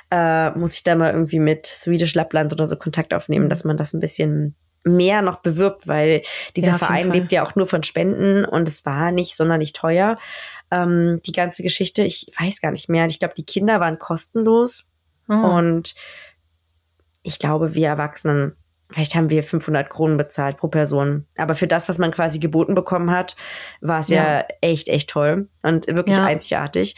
äh, 0.09 0.49
muss 0.51 0.73
ich 0.75 0.83
da 0.83 0.95
mal 0.95 1.11
irgendwie 1.11 1.39
mit 1.39 1.67
Swedish 1.67 2.15
Lappland 2.15 2.51
oder 2.53 2.65
so 2.65 2.75
Kontakt 2.75 3.13
aufnehmen, 3.13 3.49
dass 3.49 3.65
man 3.65 3.77
das 3.77 3.93
ein 3.93 3.99
bisschen 3.99 4.55
mehr 4.83 5.21
noch 5.21 5.37
bewirbt, 5.37 5.87
weil 5.87 6.21
dieser 6.55 6.71
ja, 6.71 6.77
Verein 6.77 7.11
lebt 7.11 7.31
ja 7.31 7.45
auch 7.45 7.55
nur 7.55 7.67
von 7.67 7.83
Spenden 7.83 8.43
und 8.43 8.67
es 8.67 8.85
war 8.85 9.11
nicht 9.11 9.37
sonderlich 9.37 9.73
teuer. 9.73 10.17
Ähm, 10.71 11.19
die 11.25 11.33
ganze 11.33 11.61
Geschichte, 11.61 12.03
ich 12.03 12.31
weiß 12.39 12.61
gar 12.61 12.71
nicht 12.71 12.89
mehr. 12.89 13.05
Ich 13.05 13.19
glaube, 13.19 13.35
die 13.35 13.45
Kinder 13.45 13.79
waren 13.79 13.99
kostenlos 13.99 14.85
oh. 15.29 15.33
und 15.33 15.93
ich 17.21 17.37
glaube, 17.37 17.75
wir 17.75 17.89
Erwachsenen 17.89 18.55
Vielleicht 18.91 19.15
haben 19.15 19.29
wir 19.29 19.43
500 19.43 19.89
Kronen 19.89 20.17
bezahlt 20.17 20.57
pro 20.57 20.67
Person. 20.67 21.25
Aber 21.37 21.55
für 21.55 21.67
das, 21.67 21.87
was 21.89 21.97
man 21.97 22.11
quasi 22.11 22.39
geboten 22.39 22.75
bekommen 22.75 23.11
hat, 23.11 23.35
war 23.79 24.01
es 24.01 24.09
ja. 24.09 24.39
ja 24.39 24.45
echt, 24.61 24.89
echt 24.89 25.09
toll 25.09 25.49
und 25.63 25.87
wirklich 25.87 26.15
ja. 26.15 26.25
einzigartig. 26.25 26.95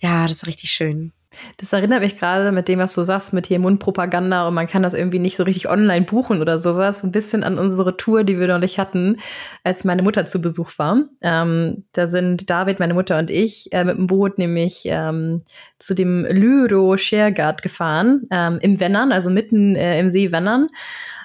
Ja, 0.00 0.26
das 0.26 0.42
war 0.42 0.48
richtig 0.48 0.70
schön. 0.70 1.12
Das 1.58 1.72
erinnert 1.72 2.00
mich 2.00 2.18
gerade 2.18 2.52
mit 2.52 2.68
dem, 2.68 2.78
was 2.78 2.94
du 2.94 3.02
sagst, 3.02 3.32
mit 3.32 3.46
hier 3.46 3.58
Mundpropaganda 3.58 4.48
und 4.48 4.54
man 4.54 4.66
kann 4.66 4.82
das 4.82 4.94
irgendwie 4.94 5.18
nicht 5.18 5.36
so 5.36 5.42
richtig 5.42 5.68
online 5.68 6.06
buchen 6.06 6.40
oder 6.40 6.58
sowas. 6.58 7.02
Ein 7.02 7.10
bisschen 7.10 7.44
an 7.44 7.58
unsere 7.58 7.96
Tour, 7.96 8.24
die 8.24 8.38
wir 8.38 8.48
neulich 8.48 8.78
hatten, 8.78 9.18
als 9.64 9.84
meine 9.84 10.02
Mutter 10.02 10.26
zu 10.26 10.40
Besuch 10.40 10.70
war. 10.78 11.04
Ähm, 11.22 11.84
da 11.92 12.06
sind 12.06 12.48
David, 12.50 12.80
meine 12.80 12.94
Mutter 12.94 13.18
und 13.18 13.30
ich 13.30 13.72
äh, 13.72 13.84
mit 13.84 13.96
dem 13.96 14.06
Boot 14.06 14.38
nämlich 14.38 14.82
ähm, 14.86 15.42
zu 15.78 15.94
dem 15.94 16.24
Lyro 16.24 16.96
Shergard 16.96 17.62
gefahren, 17.62 18.26
ähm, 18.30 18.58
im 18.62 18.80
Wennern, 18.80 19.12
also 19.12 19.30
mitten 19.30 19.76
äh, 19.76 19.98
im 19.98 20.10
See 20.10 20.32
Wennern. 20.32 20.68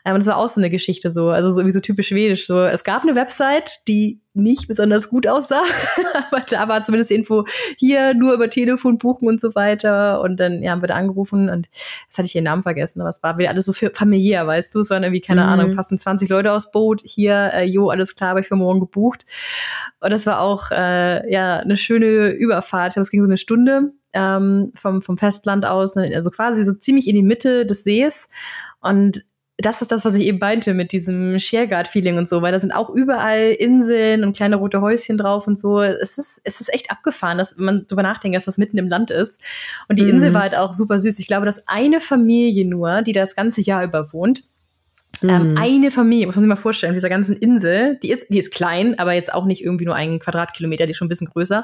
Ähm, 0.05 0.15
das 0.15 0.27
war 0.27 0.37
auch 0.37 0.47
so 0.47 0.61
eine 0.61 0.69
Geschichte 0.69 1.11
so, 1.11 1.29
also 1.29 1.51
so 1.51 1.65
wie 1.65 1.71
so 1.71 1.79
typisch 1.79 2.07
schwedisch. 2.07 2.47
So, 2.47 2.63
es 2.63 2.83
gab 2.83 3.03
eine 3.03 3.15
Website, 3.15 3.81
die 3.87 4.21
nicht 4.33 4.67
besonders 4.67 5.09
gut 5.09 5.27
aussah, 5.27 5.61
aber 6.31 6.41
da 6.49 6.67
war 6.67 6.83
zumindest 6.83 7.09
die 7.09 7.15
Info 7.15 7.43
hier 7.77 8.13
nur 8.13 8.33
über 8.33 8.49
Telefon 8.49 8.97
buchen 8.97 9.27
und 9.27 9.41
so 9.41 9.53
weiter. 9.55 10.21
Und 10.21 10.39
dann 10.39 10.63
ja, 10.63 10.71
haben 10.71 10.81
wir 10.81 10.87
da 10.87 10.95
angerufen 10.95 11.49
und 11.49 11.67
jetzt 12.05 12.17
hatte 12.17 12.27
ich 12.27 12.35
ihren 12.35 12.45
Namen 12.45 12.63
vergessen, 12.63 13.01
aber 13.01 13.09
es 13.09 13.21
war 13.23 13.37
wieder 13.37 13.49
alles 13.49 13.65
so 13.65 13.73
familiär, 13.73 14.47
weißt 14.47 14.73
du? 14.73 14.79
Es 14.79 14.89
waren 14.89 15.03
irgendwie, 15.03 15.21
keine 15.21 15.41
mhm. 15.41 15.49
Ahnung, 15.49 15.75
passen 15.75 15.97
20 15.97 16.29
Leute 16.29 16.53
aufs 16.53 16.71
Boot. 16.71 17.01
Hier, 17.03 17.51
äh, 17.53 17.65
jo, 17.65 17.89
alles 17.89 18.15
klar, 18.15 18.31
habe 18.31 18.39
ich 18.39 18.47
für 18.47 18.55
morgen 18.55 18.79
gebucht. 18.79 19.25
Und 19.99 20.11
das 20.11 20.25
war 20.25 20.39
auch 20.39 20.71
äh, 20.71 21.31
ja 21.31 21.57
eine 21.57 21.75
schöne 21.75 22.29
Überfahrt. 22.29 22.95
Es 22.95 23.11
ging 23.11 23.21
so 23.21 23.27
eine 23.27 23.37
Stunde 23.37 23.91
ähm, 24.13 24.71
vom, 24.75 25.01
vom 25.01 25.17
Festland 25.17 25.65
aus, 25.65 25.97
also 25.97 26.29
quasi 26.29 26.63
so 26.63 26.73
ziemlich 26.73 27.07
in 27.07 27.15
die 27.15 27.23
Mitte 27.23 27.65
des 27.65 27.83
Sees. 27.83 28.27
Und 28.81 29.23
das 29.61 29.81
ist 29.81 29.91
das, 29.91 30.05
was 30.05 30.13
ich 30.15 30.25
eben 30.25 30.39
meinte 30.39 30.73
mit 30.73 30.91
diesem 30.91 31.39
Shareguard-Feeling 31.39 32.17
und 32.17 32.27
so, 32.27 32.41
weil 32.41 32.51
da 32.51 32.59
sind 32.59 32.71
auch 32.71 32.89
überall 32.89 33.51
Inseln 33.51 34.23
und 34.23 34.35
kleine 34.35 34.57
rote 34.57 34.81
Häuschen 34.81 35.17
drauf 35.17 35.47
und 35.47 35.59
so. 35.59 35.81
Es 35.81 36.17
ist, 36.17 36.41
es 36.43 36.61
ist 36.61 36.73
echt 36.73 36.91
abgefahren, 36.91 37.37
dass 37.37 37.57
wenn 37.57 37.65
man 37.65 37.87
drüber 37.87 38.03
nachdenkt, 38.03 38.35
dass 38.35 38.45
das 38.45 38.57
mitten 38.57 38.77
im 38.77 38.87
Land 38.87 39.11
ist. 39.11 39.41
Und 39.87 39.99
die 39.99 40.03
mhm. 40.03 40.11
Insel 40.11 40.33
war 40.33 40.41
halt 40.41 40.55
auch 40.55 40.73
super 40.73 40.99
süß. 40.99 41.19
Ich 41.19 41.27
glaube, 41.27 41.45
dass 41.45 41.67
eine 41.67 41.99
Familie 41.99 42.65
nur, 42.65 43.01
die 43.01 43.13
das 43.13 43.35
ganze 43.35 43.61
Jahr 43.61 43.83
über 43.83 44.13
wohnt, 44.13 44.43
ähm, 45.23 45.51
mhm. 45.51 45.57
eine 45.57 45.91
Familie, 45.91 46.25
muss 46.25 46.35
man 46.35 46.43
sich 46.43 46.49
mal 46.49 46.55
vorstellen, 46.55 46.93
dieser 46.93 47.09
ganzen 47.09 47.35
Insel, 47.35 47.97
die 48.01 48.09
ist, 48.09 48.27
die 48.29 48.39
ist 48.39 48.53
klein, 48.53 48.97
aber 48.97 49.13
jetzt 49.13 49.33
auch 49.33 49.45
nicht 49.45 49.63
irgendwie 49.63 49.85
nur 49.85 49.95
einen 49.95 50.19
Quadratkilometer, 50.19 50.85
die 50.85 50.91
ist 50.91 50.97
schon 50.97 51.05
ein 51.05 51.09
bisschen 51.09 51.27
größer. 51.27 51.63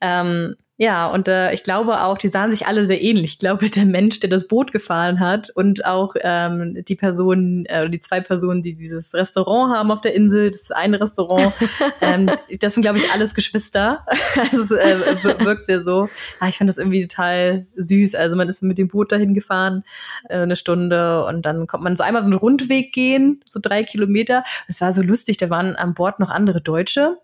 Ähm, 0.00 0.56
ja, 0.82 1.06
und 1.06 1.28
äh, 1.28 1.52
ich 1.52 1.62
glaube 1.62 2.02
auch, 2.02 2.18
die 2.18 2.26
sahen 2.26 2.50
sich 2.50 2.66
alle 2.66 2.86
sehr 2.86 3.00
ähnlich. 3.00 3.34
Ich 3.34 3.38
glaube, 3.38 3.70
der 3.70 3.84
Mensch, 3.84 4.18
der 4.18 4.28
das 4.28 4.48
Boot 4.48 4.72
gefahren 4.72 5.20
hat 5.20 5.48
und 5.50 5.84
auch 5.84 6.16
ähm, 6.22 6.82
die 6.88 6.96
Personen, 6.96 7.66
äh, 7.66 7.88
die 7.88 8.00
zwei 8.00 8.20
Personen, 8.20 8.62
die 8.62 8.74
dieses 8.74 9.14
Restaurant 9.14 9.76
haben 9.76 9.92
auf 9.92 10.00
der 10.00 10.14
Insel, 10.14 10.50
das 10.50 10.72
eine 10.72 11.00
Restaurant, 11.00 11.52
ähm, 12.00 12.28
das 12.58 12.74
sind, 12.74 12.82
glaube 12.82 12.98
ich, 12.98 13.12
alles 13.12 13.34
Geschwister. 13.36 14.04
also 14.50 14.62
es 14.62 14.70
äh, 14.72 15.44
wirkt 15.44 15.66
sehr 15.66 15.82
so. 15.82 16.08
Ah, 16.40 16.48
ich 16.48 16.58
fand 16.58 16.68
das 16.68 16.78
irgendwie 16.78 17.06
total 17.06 17.66
süß. 17.76 18.16
Also 18.16 18.34
man 18.34 18.48
ist 18.48 18.64
mit 18.64 18.76
dem 18.76 18.88
Boot 18.88 19.12
dahin 19.12 19.34
gefahren, 19.34 19.84
äh, 20.30 20.38
eine 20.38 20.56
Stunde 20.56 21.26
und 21.26 21.42
dann 21.42 21.68
kommt 21.68 21.84
man 21.84 21.94
so 21.94 22.02
einmal 22.02 22.22
so 22.22 22.26
einen 22.26 22.38
Rundweg 22.38 22.92
gehen, 22.92 23.40
so 23.44 23.60
drei 23.62 23.84
Kilometer. 23.84 24.42
Es 24.66 24.80
war 24.80 24.92
so 24.92 25.02
lustig, 25.02 25.36
da 25.36 25.48
waren 25.48 25.76
an 25.76 25.94
Bord 25.94 26.18
noch 26.18 26.30
andere 26.30 26.60
Deutsche. 26.60 27.18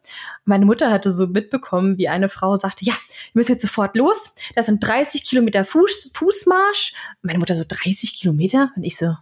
Meine 0.44 0.64
Mutter 0.64 0.92
hatte 0.92 1.10
so 1.10 1.26
mitbekommen, 1.26 1.98
wie 1.98 2.08
eine 2.08 2.28
Frau 2.28 2.47
sagte, 2.56 2.84
ja, 2.84 2.92
wir 2.92 3.40
müssen 3.40 3.52
jetzt 3.52 3.62
sofort 3.62 3.96
los. 3.96 4.34
Das 4.54 4.66
sind 4.66 4.86
30 4.86 5.24
Kilometer 5.24 5.64
Fuß, 5.64 6.10
Fußmarsch. 6.14 6.94
meine 7.22 7.38
Mutter 7.38 7.54
so 7.54 7.64
30 7.66 8.14
Kilometer? 8.14 8.70
Und 8.76 8.84
ich 8.84 8.96
so, 8.96 9.16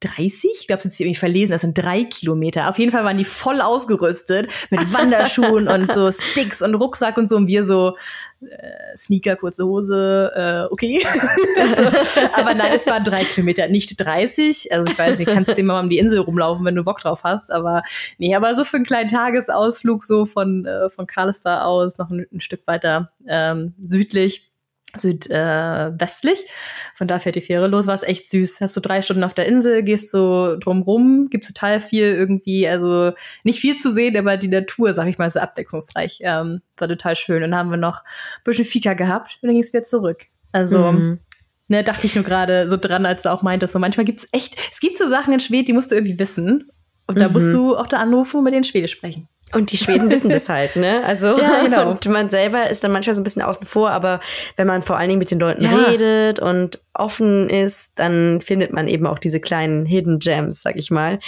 30? 0.00 0.50
Ich 0.60 0.66
glaube, 0.66 0.82
sind 0.82 0.92
sie 0.92 1.04
irgendwie 1.04 1.18
verlesen. 1.18 1.52
Das 1.52 1.60
sind 1.60 1.76
drei 1.76 2.04
Kilometer. 2.04 2.68
Auf 2.68 2.78
jeden 2.78 2.90
Fall 2.90 3.04
waren 3.04 3.18
die 3.18 3.24
voll 3.24 3.60
ausgerüstet 3.60 4.50
mit 4.70 4.92
Wanderschuhen 4.92 5.68
und 5.68 5.88
so 5.92 6.10
Sticks 6.10 6.62
und 6.62 6.74
Rucksack 6.74 7.18
und 7.18 7.28
so. 7.28 7.36
Und 7.36 7.46
wir 7.46 7.64
so 7.64 7.96
äh, 8.40 8.96
Sneaker, 8.96 9.36
kurze 9.36 9.64
Hose, 9.66 10.32
äh, 10.34 10.72
okay. 10.72 11.04
aber 12.32 12.54
nein, 12.54 12.72
es 12.74 12.86
waren 12.86 13.04
drei 13.04 13.24
Kilometer, 13.24 13.68
nicht 13.68 13.94
30. 13.98 14.72
Also 14.72 14.90
ich 14.90 14.98
weiß 14.98 15.18
nicht, 15.18 15.30
kannst 15.30 15.50
du 15.50 15.60
immer 15.60 15.74
mal 15.74 15.82
um 15.82 15.90
die 15.90 15.98
Insel 15.98 16.20
rumlaufen, 16.20 16.64
wenn 16.64 16.74
du 16.74 16.82
Bock 16.82 17.00
drauf 17.00 17.24
hast. 17.24 17.52
Aber 17.52 17.82
nee, 18.18 18.34
aber 18.34 18.54
so 18.54 18.64
für 18.64 18.78
einen 18.78 18.86
kleinen 18.86 19.10
Tagesausflug 19.10 20.04
so 20.04 20.24
von, 20.26 20.64
äh, 20.64 20.88
von 20.88 21.06
Karlstad 21.06 21.62
aus 21.62 21.98
noch 21.98 22.10
ein, 22.10 22.26
ein 22.32 22.40
Stück 22.40 22.66
weiter 22.66 23.12
ähm, 23.28 23.74
südlich 23.80 24.49
südwestlich. 24.96 26.38
Äh, 26.40 26.94
Von 26.94 27.06
da 27.06 27.18
fährt 27.18 27.36
die 27.36 27.40
Fähre 27.40 27.68
los, 27.68 27.86
war 27.86 27.94
es 27.94 28.02
echt 28.02 28.28
süß. 28.28 28.60
Hast 28.60 28.76
du 28.76 28.80
drei 28.80 29.02
Stunden 29.02 29.24
auf 29.24 29.34
der 29.34 29.46
Insel, 29.46 29.82
gehst 29.82 30.10
so 30.10 30.56
drumrum, 30.56 31.28
gibt's 31.30 31.48
total 31.48 31.80
viel 31.80 32.04
irgendwie, 32.04 32.66
also 32.68 33.12
nicht 33.44 33.60
viel 33.60 33.76
zu 33.76 33.90
sehen, 33.90 34.16
aber 34.16 34.36
die 34.36 34.48
Natur, 34.48 34.92
sag 34.92 35.08
ich 35.08 35.18
mal, 35.18 35.26
ist 35.26 35.36
abwechslungsreich. 35.36 36.20
Ähm, 36.22 36.62
war 36.76 36.88
total 36.88 37.16
schön. 37.16 37.36
Und 37.36 37.50
dann 37.50 37.56
haben 37.56 37.70
wir 37.70 37.76
noch 37.76 38.02
ein 38.02 38.44
bisschen 38.44 38.64
Fika 38.64 38.94
gehabt 38.94 39.38
und 39.42 39.48
dann 39.48 39.54
ging's 39.54 39.72
wieder 39.72 39.84
zurück. 39.84 40.26
Also, 40.52 40.92
mhm. 40.92 41.20
ne, 41.68 41.84
dachte 41.84 42.06
ich 42.06 42.14
nur 42.14 42.24
gerade 42.24 42.68
so 42.68 42.76
dran, 42.76 43.06
als 43.06 43.22
du 43.22 43.32
auch 43.32 43.42
meintest, 43.42 43.72
so 43.72 43.78
manchmal 43.78 44.04
gibt's 44.04 44.26
echt, 44.32 44.56
es 44.72 44.80
gibt 44.80 44.98
so 44.98 45.06
Sachen 45.06 45.32
in 45.32 45.40
Schweden, 45.40 45.66
die 45.66 45.72
musst 45.72 45.90
du 45.90 45.94
irgendwie 45.94 46.18
wissen. 46.18 46.70
Und 47.06 47.18
da 47.18 47.26
mhm. 47.26 47.34
musst 47.34 47.52
du 47.52 47.76
auch 47.76 47.88
da 47.88 47.96
anrufen 47.96 48.38
und 48.38 48.44
mit 48.44 48.54
denen 48.54 48.64
Schwedisch 48.64 48.92
sprechen. 48.92 49.28
Und 49.52 49.72
die 49.72 49.76
Schweden 49.76 50.10
wissen 50.10 50.30
das 50.30 50.48
halt, 50.48 50.76
ne? 50.76 51.02
Also 51.04 51.38
ja, 51.38 51.62
genau. 51.64 51.90
und 51.92 52.06
man 52.06 52.30
selber 52.30 52.70
ist 52.70 52.84
dann 52.84 52.92
manchmal 52.92 53.14
so 53.14 53.20
ein 53.20 53.24
bisschen 53.24 53.42
außen 53.42 53.66
vor, 53.66 53.90
aber 53.90 54.20
wenn 54.56 54.66
man 54.66 54.82
vor 54.82 54.96
allen 54.96 55.08
Dingen 55.08 55.18
mit 55.18 55.30
den 55.30 55.40
Leuten 55.40 55.64
ja. 55.64 55.70
redet 55.70 56.40
und 56.40 56.80
offen 56.94 57.48
ist, 57.48 57.98
dann 57.98 58.40
findet 58.40 58.72
man 58.72 58.88
eben 58.88 59.06
auch 59.06 59.18
diese 59.18 59.40
kleinen 59.40 59.86
Hidden 59.86 60.18
Gems, 60.18 60.62
sag 60.62 60.76
ich 60.76 60.90
mal. 60.90 61.18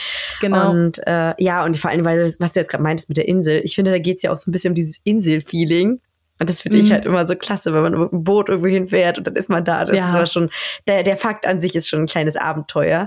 Genau. 0.41 0.71
Und 0.71 1.01
äh, 1.07 1.35
ja, 1.39 1.65
und 1.65 1.77
vor 1.77 1.91
allem, 1.91 2.05
weil 2.05 2.25
was 2.25 2.53
du 2.53 2.61
jetzt 2.61 2.71
gerade 2.71 2.83
meintest 2.83 3.09
mit 3.09 3.17
der 3.17 3.29
Insel, 3.29 3.61
ich 3.65 3.75
finde, 3.75 3.91
da 3.91 3.99
geht's 3.99 4.23
ja 4.23 4.33
auch 4.33 4.37
so 4.37 4.51
ein 4.51 4.53
bisschen 4.53 4.73
um 4.73 4.75
dieses 4.75 5.01
Insel-Feeling. 5.05 6.01
Und 6.39 6.49
das 6.49 6.63
finde 6.63 6.79
ich 6.79 6.89
mhm. 6.89 6.95
halt 6.95 7.05
immer 7.05 7.25
so 7.25 7.37
klasse, 7.37 7.73
wenn 7.73 7.83
man 7.83 7.93
mit 7.93 8.13
einem 8.13 8.25
Boot 8.25 8.49
irgendwo 8.49 8.69
hinfährt 8.69 9.17
und 9.17 9.27
dann 9.29 9.37
ist 9.37 9.49
man 9.49 9.65
da. 9.65 9.85
Das 9.85 9.97
ja. 9.97 10.09
ist 10.09 10.17
aber 10.17 10.27
schon, 10.27 10.51
der, 10.89 11.05
der 11.05 11.17
Fakt 11.17 11.47
an 11.47 11.61
sich 11.61 11.77
ist 11.77 11.89
schon 11.89 12.01
ein 12.01 12.07
kleines 12.07 12.37
Abenteuer. 12.37 13.07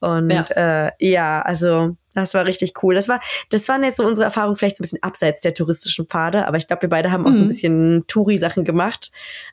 Und 0.00 0.30
ja, 0.30 0.44
äh, 0.54 0.90
ja 0.98 1.40
also 1.40 1.96
das 2.14 2.34
war 2.34 2.46
richtig 2.46 2.82
cool. 2.82 2.94
Das 2.94 3.08
war, 3.08 3.20
das 3.50 3.68
waren 3.68 3.82
jetzt 3.84 3.96
so 3.96 4.06
unsere 4.06 4.24
Erfahrungen 4.24 4.56
vielleicht 4.56 4.76
so 4.76 4.82
ein 4.82 4.86
bisschen 4.86 5.02
abseits 5.02 5.42
der 5.42 5.54
touristischen 5.54 6.06
Pfade, 6.06 6.46
aber 6.46 6.56
ich 6.56 6.66
glaube, 6.66 6.82
wir 6.82 6.88
beide 6.88 7.10
haben 7.10 7.24
auch 7.26 7.30
mhm. 7.30 7.34
so 7.34 7.42
ein 7.42 7.46
mhm. 7.46 7.48
bisschen 7.48 8.04
Touri-Sachen 8.06 8.64
gemacht. 8.64 9.10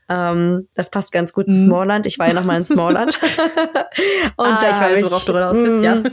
Ähm, 0.10 0.68
das 0.76 0.92
passt 0.92 1.12
ganz 1.12 1.34
gut 1.34 1.48
mhm. 1.48 1.52
zu 1.52 1.62
Smallland. 1.62 2.06
Ich 2.06 2.20
war 2.20 2.28
ja 2.28 2.34
noch 2.34 2.46
mal 2.46 2.58
in 2.58 2.66
Smallland. 2.66 3.20
und 4.38 4.48
ah, 4.48 4.60
da 4.62 4.72
ich 4.72 5.02
weiß, 5.02 5.04
worauf 5.06 5.26
du 5.26 5.32
raus 5.34 5.58
bist, 5.58 5.84
ja. 5.84 5.96
Mhm. 5.96 6.12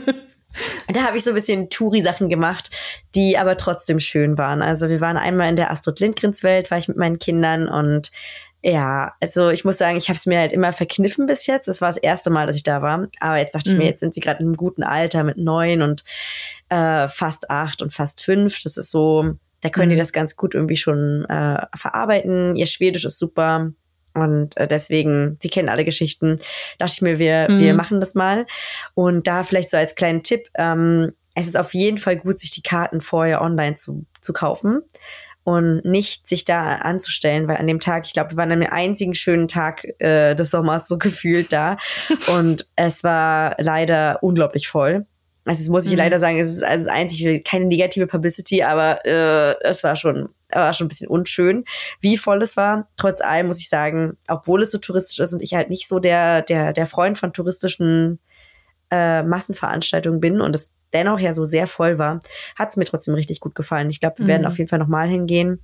Da 0.87 1.03
habe 1.03 1.17
ich 1.17 1.23
so 1.23 1.31
ein 1.31 1.35
bisschen 1.35 1.69
Touri-Sachen 1.69 2.27
gemacht, 2.27 2.71
die 3.15 3.37
aber 3.37 3.55
trotzdem 3.55 3.99
schön 3.99 4.37
waren. 4.37 4.63
Also 4.63 4.89
wir 4.89 4.99
waren 4.99 5.15
einmal 5.15 5.47
in 5.49 5.55
der 5.55 5.69
Astrid 5.71 5.99
Lindgrens 5.99 6.43
Welt, 6.43 6.71
war 6.71 6.77
ich 6.79 6.87
mit 6.87 6.97
meinen 6.97 7.19
Kindern 7.19 7.69
und 7.69 8.11
Ja, 8.61 9.13
also 9.21 9.49
ich 9.49 9.63
muss 9.63 9.77
sagen, 9.77 9.97
ich 9.97 10.09
habe 10.09 10.17
es 10.17 10.25
mir 10.25 10.39
halt 10.39 10.51
immer 10.51 10.73
verkniffen 10.73 11.27
bis 11.27 11.47
jetzt. 11.47 11.67
Das 11.67 11.79
war 11.79 11.87
das 11.87 11.97
erste 11.97 12.29
Mal, 12.29 12.45
dass 12.45 12.57
ich 12.57 12.63
da 12.63 12.81
war. 12.81 13.07
Aber 13.19 13.37
jetzt 13.37 13.55
dachte 13.55 13.69
mhm. 13.69 13.75
ich 13.75 13.79
mir, 13.79 13.89
jetzt 13.89 14.01
sind 14.01 14.13
sie 14.13 14.19
gerade 14.19 14.39
in 14.41 14.47
einem 14.47 14.57
guten 14.57 14.83
Alter 14.83 15.23
mit 15.23 15.37
neun 15.37 15.81
und 15.81 16.03
äh, 16.67 17.07
fast 17.07 17.49
acht 17.49 17.81
und 17.81 17.93
fast 17.93 18.21
fünf. 18.21 18.61
Das 18.61 18.75
ist 18.75 18.91
so, 18.91 19.35
da 19.61 19.69
können 19.69 19.87
mhm. 19.89 19.93
die 19.93 19.99
das 19.99 20.11
ganz 20.11 20.35
gut 20.35 20.55
irgendwie 20.55 20.75
schon 20.75 21.25
äh, 21.29 21.65
verarbeiten. 21.75 22.57
Ihr 22.57 22.65
Schwedisch 22.65 23.05
ist 23.05 23.19
super. 23.19 23.71
Und 24.13 24.57
äh, 24.57 24.67
deswegen, 24.67 25.37
sie 25.41 25.49
kennen 25.49 25.69
alle 25.69 25.85
Geschichten. 25.85 26.35
Dachte 26.79 26.93
ich 26.95 27.01
mir, 27.01 27.17
wir, 27.17 27.47
mhm. 27.49 27.59
wir 27.59 27.73
machen 27.73 28.01
das 28.01 28.13
mal. 28.13 28.45
Und 28.93 29.27
da 29.27 29.43
vielleicht 29.43 29.69
so 29.69 29.77
als 29.77 29.95
kleinen 29.95 30.23
Tipp, 30.23 30.49
ähm, 30.55 31.13
es 31.33 31.47
ist 31.47 31.57
auf 31.57 31.73
jeden 31.73 31.97
Fall 31.97 32.17
gut, 32.17 32.39
sich 32.39 32.51
die 32.51 32.63
Karten 32.63 32.99
vorher 32.99 33.41
online 33.41 33.77
zu, 33.77 34.05
zu 34.19 34.33
kaufen 34.33 34.81
und 35.49 35.83
nicht 35.83 36.29
sich 36.29 36.45
da 36.45 36.75
anzustellen, 36.75 37.47
weil 37.47 37.57
an 37.57 37.65
dem 37.65 37.79
Tag, 37.79 38.05
ich 38.05 38.13
glaube, 38.13 38.31
wir 38.31 38.37
waren 38.37 38.51
an 38.51 38.59
dem 38.59 38.71
einzigen 38.71 39.15
schönen 39.15 39.47
Tag 39.47 39.83
äh, 39.99 40.35
des 40.35 40.51
Sommers 40.51 40.87
so 40.87 40.97
gefühlt 40.99 41.51
da 41.51 41.77
und 42.37 42.67
es 42.75 43.03
war 43.03 43.55
leider 43.57 44.21
unglaublich 44.21 44.67
voll. 44.67 45.07
Also 45.45 45.63
das 45.63 45.69
muss 45.69 45.85
ich 45.87 45.93
mhm. 45.93 45.97
leider 45.97 46.19
sagen, 46.19 46.37
es 46.37 46.53
ist 46.53 46.63
also 46.63 46.85
das 46.85 46.93
einzige, 46.93 47.41
keine 47.41 47.65
negative 47.65 48.05
Publicity, 48.05 48.61
aber 48.61 49.03
äh, 49.05 49.55
es 49.63 49.83
war 49.83 49.95
schon, 49.95 50.29
war 50.51 50.73
schon 50.73 50.85
ein 50.85 50.89
bisschen 50.89 51.09
unschön, 51.09 51.65
wie 52.01 52.17
voll 52.17 52.43
es 52.43 52.55
war. 52.55 52.87
Trotz 52.97 53.19
allem 53.21 53.47
muss 53.47 53.59
ich 53.59 53.69
sagen, 53.69 54.17
obwohl 54.27 54.61
es 54.61 54.71
so 54.71 54.77
touristisch 54.77 55.19
ist 55.19 55.33
und 55.33 55.41
ich 55.41 55.55
halt 55.55 55.71
nicht 55.71 55.87
so 55.87 55.97
der, 55.97 56.43
der, 56.43 56.73
der 56.73 56.85
Freund 56.85 57.17
von 57.17 57.33
touristischen 57.33 58.19
äh, 58.91 59.23
Massenveranstaltungen 59.23 60.19
bin 60.19 60.41
und 60.41 60.55
es 60.55 60.75
dennoch 60.93 61.19
ja 61.19 61.33
so 61.33 61.43
sehr 61.45 61.67
voll 61.67 61.97
war, 61.97 62.19
hat 62.57 62.69
es 62.69 62.77
mir 62.77 62.85
trotzdem 62.85 63.15
richtig 63.15 63.39
gut 63.39 63.55
gefallen. 63.55 63.89
Ich 63.89 63.99
glaube, 63.99 64.19
wir 64.19 64.25
mhm. 64.25 64.29
werden 64.29 64.45
auf 64.45 64.57
jeden 64.57 64.69
Fall 64.69 64.79
nochmal 64.79 65.07
hingehen. 65.07 65.61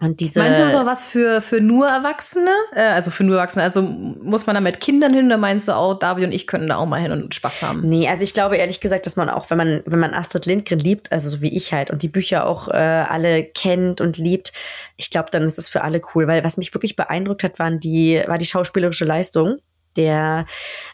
Und 0.00 0.18
diese 0.18 0.40
meinst 0.40 0.60
du 0.60 0.68
so 0.68 0.86
was 0.86 1.04
für, 1.04 1.40
für 1.40 1.60
nur 1.60 1.86
Erwachsene? 1.86 2.50
Äh, 2.74 2.80
also 2.80 3.12
für 3.12 3.22
nur 3.22 3.36
Erwachsene. 3.36 3.62
Also 3.62 3.82
muss 3.82 4.44
man 4.46 4.54
da 4.54 4.60
mit 4.60 4.80
Kindern 4.80 5.14
hin 5.14 5.26
oder 5.26 5.38
meinst 5.38 5.68
du 5.68 5.72
auch, 5.72 5.98
David 5.98 6.24
und 6.24 6.32
ich 6.32 6.48
können 6.48 6.66
da 6.66 6.76
auch 6.76 6.86
mal 6.86 7.00
hin 7.00 7.12
und 7.12 7.32
Spaß 7.32 7.62
haben? 7.62 7.88
Nee, 7.88 8.08
also 8.08 8.24
ich 8.24 8.34
glaube 8.34 8.56
ehrlich 8.56 8.80
gesagt, 8.80 9.06
dass 9.06 9.14
man 9.14 9.30
auch, 9.30 9.50
wenn 9.50 9.58
man, 9.58 9.82
wenn 9.86 10.00
man 10.00 10.12
Astrid 10.12 10.46
Lindgren 10.46 10.80
liebt, 10.80 11.12
also 11.12 11.28
so 11.28 11.42
wie 11.42 11.54
ich 11.54 11.72
halt, 11.72 11.90
und 11.90 12.02
die 12.02 12.08
Bücher 12.08 12.46
auch 12.46 12.68
äh, 12.68 12.72
alle 12.72 13.44
kennt 13.44 14.00
und 14.00 14.18
liebt, 14.18 14.52
ich 14.96 15.10
glaube, 15.10 15.28
dann 15.30 15.44
ist 15.44 15.58
es 15.58 15.68
für 15.68 15.82
alle 15.82 16.02
cool. 16.14 16.26
Weil 16.26 16.42
was 16.42 16.56
mich 16.56 16.74
wirklich 16.74 16.96
beeindruckt 16.96 17.44
hat, 17.44 17.60
waren 17.60 17.78
die, 17.78 18.20
war 18.26 18.38
die 18.38 18.46
schauspielerische 18.46 19.04
Leistung 19.04 19.58
der 19.96 20.46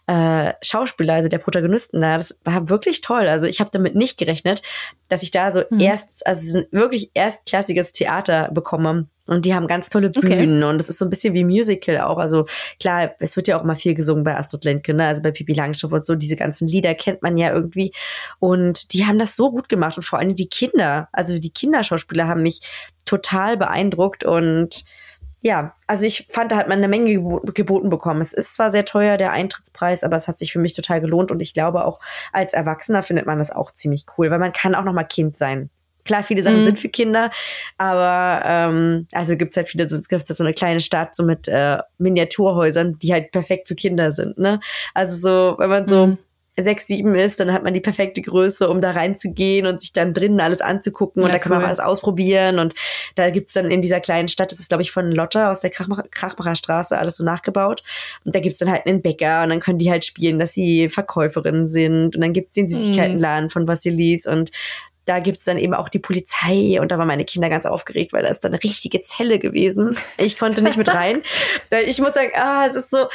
äh, 0.07 0.53
Schauspieler, 0.63 1.15
also 1.15 1.29
der 1.29 1.39
Protagonisten 1.39 2.01
da, 2.01 2.17
das 2.17 2.41
war 2.45 2.69
wirklich 2.69 3.01
toll. 3.01 3.29
Also 3.29 3.47
ich 3.47 3.61
habe 3.61 3.71
damit 3.73 3.95
nicht 3.95 4.19
gerechnet, 4.19 4.63
dass 5.09 5.23
ich 5.23 5.31
da 5.31 5.51
so 5.51 5.63
mhm. 5.71 5.81
erst, 5.81 6.27
also 6.27 6.63
wirklich 6.71 7.11
erstklassiges 7.15 7.93
Theater 7.93 8.51
bekomme. 8.53 9.07
Und 9.27 9.45
die 9.45 9.55
haben 9.55 9.69
ganz 9.69 9.89
tolle 9.89 10.11
Bühnen 10.11 10.61
okay. 10.61 10.71
und 10.71 10.81
es 10.81 10.89
ist 10.89 10.99
so 10.99 11.05
ein 11.05 11.11
bisschen 11.11 11.35
wie 11.35 11.45
Musical 11.45 12.01
auch. 12.01 12.19
Also 12.19 12.47
klar, 12.81 13.13
es 13.21 13.37
wird 13.37 13.47
ja 13.47 13.61
auch 13.61 13.65
mal 13.65 13.77
viel 13.77 13.95
gesungen 13.95 14.25
bei 14.25 14.37
Astrid 14.37 14.65
Lindgren, 14.65 14.97
ne? 14.97 15.07
also 15.07 15.23
bei 15.23 15.31
Pippi 15.31 15.53
Langstrumpf 15.53 15.93
und 15.93 16.05
so. 16.05 16.17
Diese 16.17 16.35
ganzen 16.35 16.67
Lieder 16.67 16.95
kennt 16.95 17.23
man 17.23 17.37
ja 17.37 17.53
irgendwie. 17.53 17.93
Und 18.41 18.93
die 18.93 19.07
haben 19.07 19.21
das 19.21 19.37
so 19.37 19.53
gut 19.53 19.69
gemacht 19.69 19.97
und 19.97 20.03
vor 20.03 20.19
allem 20.19 20.35
die 20.35 20.49
Kinder, 20.49 21.09
also 21.13 21.39
die 21.39 21.53
Kinderschauspieler 21.53 22.27
haben 22.27 22.43
mich 22.43 22.61
total 23.07 23.57
beeindruckt 23.57 24.25
und 24.25 24.85
ja, 25.42 25.74
also 25.87 26.05
ich 26.05 26.26
fand, 26.29 26.53
da 26.53 26.57
hat 26.57 26.68
man 26.68 26.79
eine 26.79 26.88
Menge 26.88 27.12
geboten 27.55 27.88
bekommen. 27.88 28.20
Es 28.20 28.35
ist 28.35 28.55
zwar 28.55 28.70
sehr 28.70 28.85
teuer, 28.85 29.16
der 29.16 29.33
Eintrittspreis, 29.33 30.05
aber 30.05 30.16
es 30.16 30.29
hat 30.29 30.38
sich 30.38 30.53
für 30.53 30.59
mich 30.59 30.74
total 30.74 31.00
gelohnt 31.00 31.31
und 31.31 31.40
ich 31.40 31.55
glaube 31.55 31.85
auch 31.85 32.00
als 32.33 32.53
Erwachsener 32.53 33.03
findet 33.03 33.26
man 33.26 33.38
das 33.38 33.50
auch 33.50 33.70
ziemlich 33.70 34.05
cool, 34.18 34.31
weil 34.31 34.38
man 34.38 34.53
kann 34.53 34.74
auch 34.74 34.85
noch 34.85 34.92
mal 34.92 35.05
Kind 35.05 35.37
sein. 35.37 35.70
Klar, 36.05 36.22
viele 36.22 36.42
Sachen 36.42 36.61
mhm. 36.61 36.64
sind 36.64 36.79
für 36.79 36.88
Kinder, 36.88 37.31
aber 37.79 38.42
ähm, 38.44 39.07
also 39.12 39.37
gibt's 39.37 39.57
halt 39.57 39.68
viele, 39.68 39.88
so 39.88 39.96
es 39.96 40.09
gibt 40.09 40.26
so 40.26 40.42
eine 40.42 40.55
kleine 40.55 40.81
Stadt 40.81 41.14
so 41.14 41.24
mit 41.24 41.46
äh, 41.48 41.79
Miniaturhäusern, 41.98 42.98
die 42.98 43.12
halt 43.12 43.33
perfekt 43.33 43.68
für 43.68 43.74
Kinder 43.74 44.12
sind. 44.12 44.38
Ne? 44.38 44.61
Also 44.94 45.16
so, 45.16 45.59
wenn 45.59 45.70
man 45.70 45.88
so 45.88 46.07
mhm 46.09 46.18
sechs, 46.62 46.87
sieben 46.87 47.14
ist, 47.14 47.40
dann 47.40 47.53
hat 47.53 47.62
man 47.62 47.75
die 47.75 47.81
perfekte 47.81 48.23
Größe, 48.23 48.68
um 48.68 48.81
da 48.81 48.92
reinzugehen 48.92 49.66
und 49.66 49.81
sich 49.81 49.92
dann 49.92 50.12
drinnen 50.12 50.40
alles 50.40 50.61
anzugucken. 50.61 51.23
Und 51.23 51.29
ja, 51.29 51.35
da 51.35 51.38
kann 51.38 51.53
cool. 51.53 51.59
man 51.59 51.66
alles 51.66 51.81
ausprobieren. 51.81 52.59
Und 52.59 52.75
da 53.14 53.31
gibt's 53.31 53.55
dann 53.55 53.70
in 53.70 53.83
dieser 53.83 54.01
kleinen 54.01 54.29
Stadt, 54.29 54.53
das 54.53 54.61
ist, 54.61 54.68
glaube 54.68 54.83
ich, 54.83 54.90
von 54.90 55.11
Lotte 55.11 55.49
aus 55.49 55.61
der 55.61 55.70
Krachmacher, 55.70 56.05
Krachmacher 56.11 56.55
Straße, 56.55 56.99
alles 56.99 57.16
so 57.16 57.25
nachgebaut. 57.25 57.83
Und 58.25 58.35
da 58.35 58.40
gibt's 58.40 58.59
dann 58.59 58.70
halt 58.70 58.87
einen 58.87 59.03
Bäcker 59.03 59.42
und 59.42 59.51
dann 59.51 59.61
können 59.61 59.79
die 59.79 59.90
halt 59.90 60.05
spielen, 60.05 60.38
dass 60.38 60.53
sie 60.53 60.88
Verkäuferinnen 60.88 61.66
sind. 61.66 62.14
Und 62.16 62.20
dann 62.20 62.33
gibt's 62.33 62.55
den 62.55 62.68
Süßigkeitenladen 62.68 63.51
von 63.51 63.68
Vasilis 63.68 64.27
und 64.27 64.51
da 65.11 65.18
gibt's 65.18 65.44
dann 65.44 65.59
eben 65.59 65.75
auch 65.75 65.88
die 65.88 65.99
Polizei 65.99 66.81
und 66.81 66.92
da 66.92 66.99
waren 66.99 67.09
meine 67.09 67.25
Kinder 67.25 67.49
ganz 67.49 67.66
aufgeregt, 67.66 68.12
weil 68.12 68.23
da 68.23 68.29
ist 68.29 68.44
dann 68.44 68.53
eine 68.53 68.62
richtige 68.62 69.03
Zelle 69.03 69.40
gewesen. 69.40 69.96
Ich 70.18 70.38
konnte 70.38 70.62
nicht 70.62 70.79
mit 70.79 70.92
rein. 70.92 71.23
Ich 71.87 71.99
muss 72.01 72.14
sagen, 72.14 72.31
ah, 72.35 72.66
es 72.68 72.77
ist 72.77 72.90
so, 72.90 73.07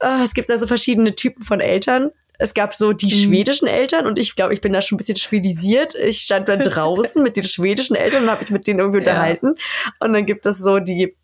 ah, 0.00 0.22
es 0.24 0.34
gibt 0.34 0.50
da 0.50 0.58
so 0.58 0.66
verschiedene 0.66 1.14
Typen 1.14 1.42
von 1.42 1.60
Eltern. 1.60 2.10
Es 2.38 2.54
gab 2.54 2.74
so 2.74 2.92
die 2.92 3.06
mhm. 3.06 3.28
schwedischen 3.28 3.66
Eltern 3.66 4.06
und 4.06 4.18
ich 4.18 4.36
glaube, 4.36 4.54
ich 4.54 4.60
bin 4.60 4.72
da 4.72 4.80
schon 4.80 4.96
ein 4.96 4.98
bisschen 4.98 5.16
schwedisiert. 5.16 5.94
Ich 5.96 6.20
stand 6.20 6.48
dann 6.48 6.60
draußen 6.62 7.22
mit 7.22 7.36
den 7.36 7.44
schwedischen 7.44 7.96
Eltern 7.96 8.24
und 8.24 8.30
habe 8.30 8.42
mich 8.42 8.50
mit 8.50 8.66
denen 8.66 8.78
irgendwie 8.78 8.98
ja. 8.98 9.10
unterhalten. 9.10 9.54
Und 10.00 10.12
dann 10.12 10.24
gibt 10.24 10.46
es 10.46 10.58
so 10.58 10.78
die 10.78 11.16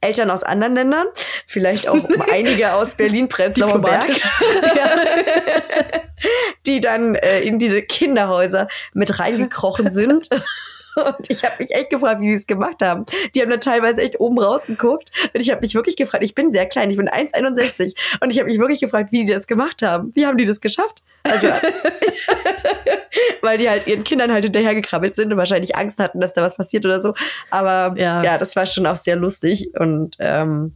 Eltern 0.00 0.30
aus 0.30 0.42
anderen 0.42 0.74
Ländern, 0.74 1.06
vielleicht 1.46 1.88
auch 1.88 1.96
einige 2.32 2.72
aus 2.72 2.96
Berlin, 2.96 3.28
Prenzlauer 3.28 3.80
Berg, 3.80 4.08
ja. 4.76 4.90
die 6.66 6.80
dann 6.80 7.14
äh, 7.14 7.40
in 7.42 7.58
diese 7.58 7.82
Kinderhäuser 7.82 8.66
mit 8.94 9.20
reingekrochen 9.20 9.92
sind 9.92 10.28
und 10.96 11.30
ich 11.30 11.44
habe 11.44 11.54
mich 11.58 11.74
echt 11.74 11.90
gefragt, 11.90 12.20
wie 12.20 12.28
die 12.28 12.34
es 12.34 12.46
gemacht 12.46 12.82
haben. 12.82 13.04
Die 13.34 13.40
haben 13.40 13.50
dann 13.50 13.60
teilweise 13.60 14.02
echt 14.02 14.20
oben 14.20 14.38
rausgeguckt. 14.38 15.10
Und 15.32 15.40
ich 15.40 15.50
habe 15.50 15.60
mich 15.60 15.74
wirklich 15.74 15.96
gefragt, 15.96 16.22
ich 16.22 16.34
bin 16.34 16.52
sehr 16.52 16.66
klein, 16.66 16.90
ich 16.90 16.96
bin 16.96 17.08
1,61. 17.08 17.94
Und 18.20 18.32
ich 18.32 18.38
habe 18.38 18.50
mich 18.50 18.58
wirklich 18.58 18.80
gefragt, 18.80 19.12
wie 19.12 19.24
die 19.24 19.32
das 19.32 19.46
gemacht 19.46 19.82
haben. 19.82 20.12
Wie 20.14 20.26
haben 20.26 20.36
die 20.36 20.44
das 20.44 20.60
geschafft? 20.60 21.02
Also, 21.22 21.48
weil 23.42 23.58
die 23.58 23.68
halt 23.68 23.86
ihren 23.86 24.04
Kindern 24.04 24.32
halt 24.32 24.44
hinterhergekrabbelt 24.44 25.14
sind 25.14 25.32
und 25.32 25.38
wahrscheinlich 25.38 25.76
Angst 25.76 25.98
hatten, 26.00 26.20
dass 26.20 26.32
da 26.32 26.42
was 26.42 26.56
passiert 26.56 26.84
oder 26.84 27.00
so. 27.00 27.14
Aber 27.50 27.98
ja, 27.98 28.22
ja 28.22 28.38
das 28.38 28.56
war 28.56 28.66
schon 28.66 28.86
auch 28.86 28.96
sehr 28.96 29.16
lustig. 29.16 29.70
Und 29.78 30.16
ähm, 30.18 30.74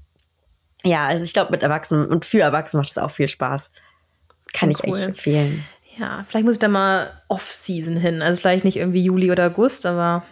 ja, 0.85 1.07
also 1.07 1.25
ich 1.25 1.33
glaube, 1.33 1.51
mit 1.51 1.63
Erwachsenen 1.63 2.07
und 2.07 2.25
für 2.25 2.41
Erwachsene 2.41 2.81
macht 2.81 2.91
es 2.91 2.99
auch 2.99 3.11
viel 3.11 3.29
Spaß. 3.29 3.73
Kann 4.53 4.71
oh, 4.71 4.79
cool. 4.85 4.91
ich 4.91 4.97
echt 4.97 5.09
empfehlen. 5.09 5.65
Ja, 5.99 6.25
vielleicht 6.27 6.45
muss 6.45 6.57
ich 6.57 6.61
da 6.61 6.69
mal 6.69 7.11
Off-Season 7.29 7.97
hin. 7.97 8.23
Also 8.23 8.41
vielleicht 8.41 8.65
nicht 8.65 8.77
irgendwie 8.77 9.03
Juli 9.03 9.31
oder 9.31 9.47
August, 9.47 9.87
aber 9.87 10.25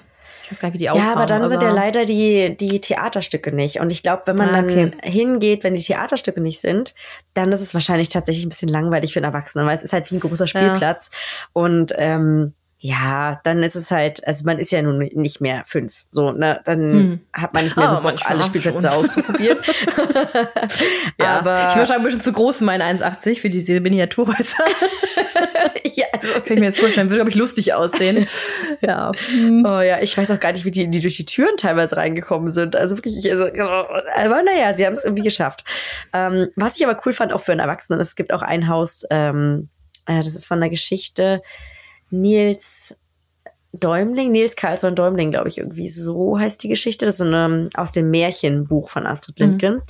ich 0.43 0.51
weiß 0.51 0.61
gar 0.61 0.69
nicht, 0.69 0.75
wie 0.75 0.79
die 0.79 0.91
aussehen. 0.91 1.07
Ja, 1.07 1.15
aber 1.15 1.25
dann 1.25 1.41
aber 1.41 1.49
sind 1.49 1.63
ja 1.63 1.71
leider 1.71 2.05
die, 2.05 2.55
die 2.55 2.79
Theaterstücke 2.81 3.51
nicht. 3.51 3.81
Und 3.81 3.91
ich 3.91 4.03
glaube, 4.03 4.23
wenn 4.27 4.37
man 4.37 4.55
ah, 4.55 4.61
okay. 4.61 4.91
dann 4.91 5.11
hingeht, 5.11 5.65
wenn 5.65 5.75
die 5.75 5.83
Theaterstücke 5.83 6.41
nicht 6.41 6.61
sind, 6.61 6.95
dann 7.33 7.51
ist 7.51 7.63
es 7.63 7.73
wahrscheinlich 7.73 8.11
tatsächlich 8.11 8.45
ein 8.45 8.51
bisschen 8.51 8.69
langweilig 8.69 9.15
für 9.15 9.21
einen 9.21 9.33
Erwachsenen, 9.33 9.67
weil 9.67 9.77
es 9.77 9.83
ist 9.83 9.95
halt 9.95 10.11
wie 10.11 10.17
ein 10.17 10.21
großer 10.21 10.47
Spielplatz. 10.47 11.11
Ja. 11.13 11.49
Und 11.55 11.95
ähm, 11.97 12.53
ja, 12.79 13.41
dann 13.45 13.63
ist 13.63 13.77
es 13.77 13.91
halt, 13.91 14.27
also 14.29 14.45
man 14.45 14.59
ist 14.59 14.71
ja 14.71 14.83
nun 14.83 14.99
nicht 14.99 15.41
mehr 15.41 15.63
fünf. 15.65 16.05
So, 16.11 16.33
ne? 16.33 16.61
Dann 16.65 16.81
hm. 16.81 17.21
hat 17.33 17.55
man 17.55 17.65
nicht 17.65 17.79
mehr 17.79 17.87
oh, 17.91 17.95
so 17.95 18.03
Bock, 18.03 18.17
alle 18.25 18.43
Spielplätze 18.43 18.93
auszuprobieren. 18.93 19.57
ja. 21.19 21.39
Aber 21.39 21.69
ich 21.69 21.77
war 21.77 21.87
schon 21.87 21.97
ein 21.97 22.03
bisschen 22.03 22.21
zu 22.21 22.33
groß 22.33 22.61
meine 22.61 22.85
1,80 22.85 23.41
für 23.41 23.49
diese 23.49 23.81
Miniaturhäuser. 23.81 24.65
ja, 25.97 26.07
also 26.13 26.33
kann 26.35 26.43
ich 26.47 26.59
mir 26.59 26.67
jetzt 26.67 26.81
vorstellen, 26.81 27.09
würde, 27.09 27.19
glaube 27.19 27.31
ich, 27.31 27.37
lustig 27.37 27.75
aussehen. 27.75 28.27
ja. 28.81 29.13
Hm. 29.31 29.65
Oh 29.67 29.81
ja, 29.81 30.01
ich 30.01 30.17
weiß 30.17 30.31
auch 30.31 30.41
gar 30.41 30.53
nicht, 30.53 30.65
wie 30.65 30.71
die, 30.71 30.89
die 30.89 31.01
durch 31.01 31.17
die 31.17 31.27
Türen 31.27 31.57
teilweise 31.57 31.97
reingekommen 31.97 32.51
sind. 32.51 32.77
Also 32.77 32.97
wirklich, 32.97 33.31
also, 33.31 33.47
aber 33.47 34.43
naja, 34.43 34.73
sie 34.73 34.87
haben 34.87 34.95
es 34.95 35.05
irgendwie 35.05 35.23
geschafft. 35.23 35.65
Ähm, 36.13 36.49
was 36.57 36.77
ich 36.77 36.87
aber 36.87 37.01
cool 37.07 37.13
fand, 37.13 37.33
auch 37.33 37.41
für 37.41 37.53
einen 37.53 37.61
Erwachsenen, 37.61 38.01
es 38.01 38.17
gibt 38.17 38.33
auch 38.33 38.43
ein 38.43 38.69
Haus, 38.69 39.05
ähm, 39.11 39.69
äh, 40.07 40.19
das 40.19 40.35
ist 40.35 40.47
von 40.47 40.61
der 40.61 40.71
Geschichte, 40.71 41.43
Nils 42.11 42.99
Däumling, 43.73 44.31
Nils 44.31 44.55
Karlsson 44.55 44.95
Däumling, 44.95 45.33
glaube 45.33 45.49
ich, 45.49 45.59
irgendwie 45.59 45.89
so 45.89 46.39
heißt 46.39 46.63
die 46.63 46.69
Geschichte. 46.69 47.07
Das 47.07 47.17
ist 47.17 47.23
eine, 47.23 47.69
aus 47.75 47.91
dem 47.91 48.11
Märchenbuch 48.11 48.89
von 48.89 49.05
Astrid 49.05 49.41
Lindgren. 49.41 49.75
Mhm. 49.75 49.83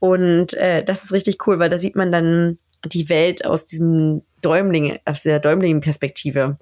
Und 0.00 0.54
äh, 0.54 0.84
das 0.84 1.04
ist 1.04 1.12
richtig 1.12 1.46
cool, 1.46 1.60
weil 1.60 1.70
da 1.70 1.78
sieht 1.78 1.94
man 1.94 2.10
dann 2.10 2.58
die 2.84 3.08
Welt 3.08 3.44
aus 3.44 3.66
diesem 3.66 4.22
Däumling, 4.42 4.98
aus 5.04 5.24
der 5.24 5.40
Däumling-Perspektive. 5.40 6.56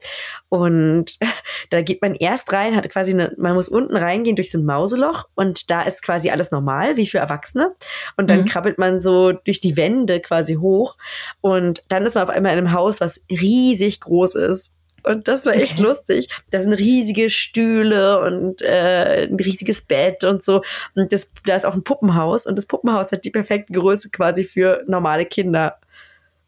Und 0.49 1.19
da 1.71 1.83
geht 1.83 2.01
man 2.03 2.15
erst 2.15 2.53
rein, 2.53 2.75
hat 2.75 2.89
quasi 2.91 3.13
eine, 3.13 3.35
man 3.37 3.55
muss 3.55 3.69
unten 3.69 3.97
reingehen 3.97 4.37
durch 4.37 4.51
so 4.51 4.59
ein 4.59 4.65
Mauseloch 4.65 5.29
und 5.35 5.71
da 5.71 5.83
ist 5.83 6.03
quasi 6.03 6.31
alles 6.31 6.51
normal, 6.51 6.97
wie 6.97 7.07
für 7.07 7.19
Erwachsene. 7.19 7.75
Und 8.17 8.31
dann 8.31 8.41
mhm. 8.41 8.45
krabbelt 8.47 8.79
man 8.79 9.01
so 9.01 9.33
durch 9.33 9.61
die 9.61 9.77
Wände 9.77 10.21
quasi 10.21 10.55
hoch 10.55 10.97
und 11.41 11.85
dann 11.89 12.05
ist 12.05 12.15
man 12.15 12.25
auf 12.25 12.31
einmal 12.31 12.53
in 12.53 12.59
einem 12.59 12.73
Haus, 12.73 13.01
was 13.01 13.23
riesig 13.31 14.01
groß 14.01 14.37
ist. 14.37 14.73
Und 15.07 15.29
das 15.29 15.47
war 15.47 15.55
echt 15.55 15.75
okay. 15.75 15.83
lustig. 15.83 16.29
Da 16.51 16.61
sind 16.61 16.73
riesige 16.73 17.31
Stühle 17.31 18.21
und 18.23 18.61
äh, 18.63 19.29
ein 19.29 19.37
riesiges 19.37 19.83
Bett 19.83 20.25
und 20.25 20.45
so. 20.45 20.63
Und 20.97 21.13
das, 21.13 21.33
da 21.45 21.55
ist 21.55 21.65
auch 21.65 21.75
ein 21.75 21.85
Puppenhaus. 21.85 22.45
Und 22.47 22.59
das 22.59 22.67
Puppenhaus 22.67 23.13
hat 23.13 23.25
die 23.25 23.31
perfekte 23.31 23.73
Größe 23.73 24.11
quasi 24.11 24.43
für 24.43 24.83
normale 24.89 25.25
Kinder. 25.25 25.79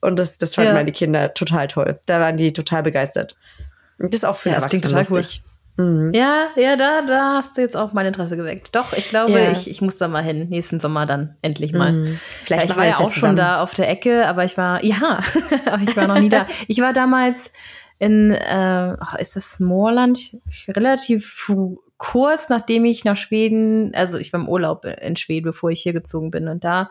Und 0.00 0.18
das, 0.18 0.38
das 0.38 0.54
fanden 0.54 0.68
ja. 0.70 0.74
meine 0.74 0.92
Kinder 0.92 1.34
total 1.34 1.66
toll. 1.66 2.00
Da 2.06 2.20
waren 2.20 2.36
die 2.36 2.52
total 2.52 2.82
begeistert. 2.82 3.36
Und 3.98 4.14
das 4.14 4.20
ist 4.22 4.24
auch 4.24 4.36
für 4.36 4.50
ja, 4.50 4.56
Erwachsene 4.56 4.88
lustig. 4.92 5.42
Mhm. 5.78 6.12
Ja, 6.12 6.48
ja, 6.56 6.76
da, 6.76 7.02
da 7.02 7.34
hast 7.36 7.56
du 7.56 7.60
jetzt 7.60 7.76
auch 7.76 7.92
mein 7.92 8.06
Interesse 8.06 8.36
geweckt. 8.36 8.74
Doch, 8.74 8.92
ich 8.92 9.08
glaube, 9.08 9.32
Ja. 9.32 9.52
ich, 9.52 9.70
ich 9.70 9.80
muss 9.80 9.96
da 9.96 10.08
mal 10.08 10.24
hin. 10.24 10.48
Nächsten 10.48 10.80
Sommer 10.80 11.06
dann 11.06 11.36
endlich 11.40 11.72
mal. 11.72 11.92
Mhm. 11.92 12.04
Vielleicht 12.06 12.20
Vielleicht 12.44 12.70
ich 12.70 12.76
war 12.76 12.84
ja 12.84 12.90
das 12.90 13.00
auch 13.00 13.12
schon 13.12 13.36
da 13.36 13.62
auf 13.62 13.74
der 13.74 13.88
Ecke, 13.88 14.26
aber 14.26 14.44
ich 14.44 14.56
war, 14.56 14.84
ja, 14.84 15.20
aber 15.66 15.82
ich 15.82 15.96
war 15.96 16.08
noch 16.08 16.18
nie 16.18 16.28
da. 16.28 16.46
Ich 16.66 16.80
war 16.80 16.92
damals 16.92 17.52
in, 18.00 18.32
äh, 18.32 18.96
oh, 19.00 19.16
ist 19.18 19.36
das? 19.36 19.60
Ich- 19.60 20.36
Relativ 20.68 21.50
kurz 21.96 22.48
nachdem 22.48 22.84
ich 22.84 23.04
nach 23.04 23.16
Schweden, 23.16 23.92
also 23.94 24.18
ich 24.18 24.32
war 24.32 24.40
im 24.40 24.48
Urlaub 24.48 24.84
in 24.84 25.16
Schweden, 25.16 25.44
bevor 25.44 25.70
ich 25.70 25.82
hier 25.82 25.92
gezogen 25.92 26.30
bin. 26.30 26.48
Und 26.48 26.64
da, 26.64 26.90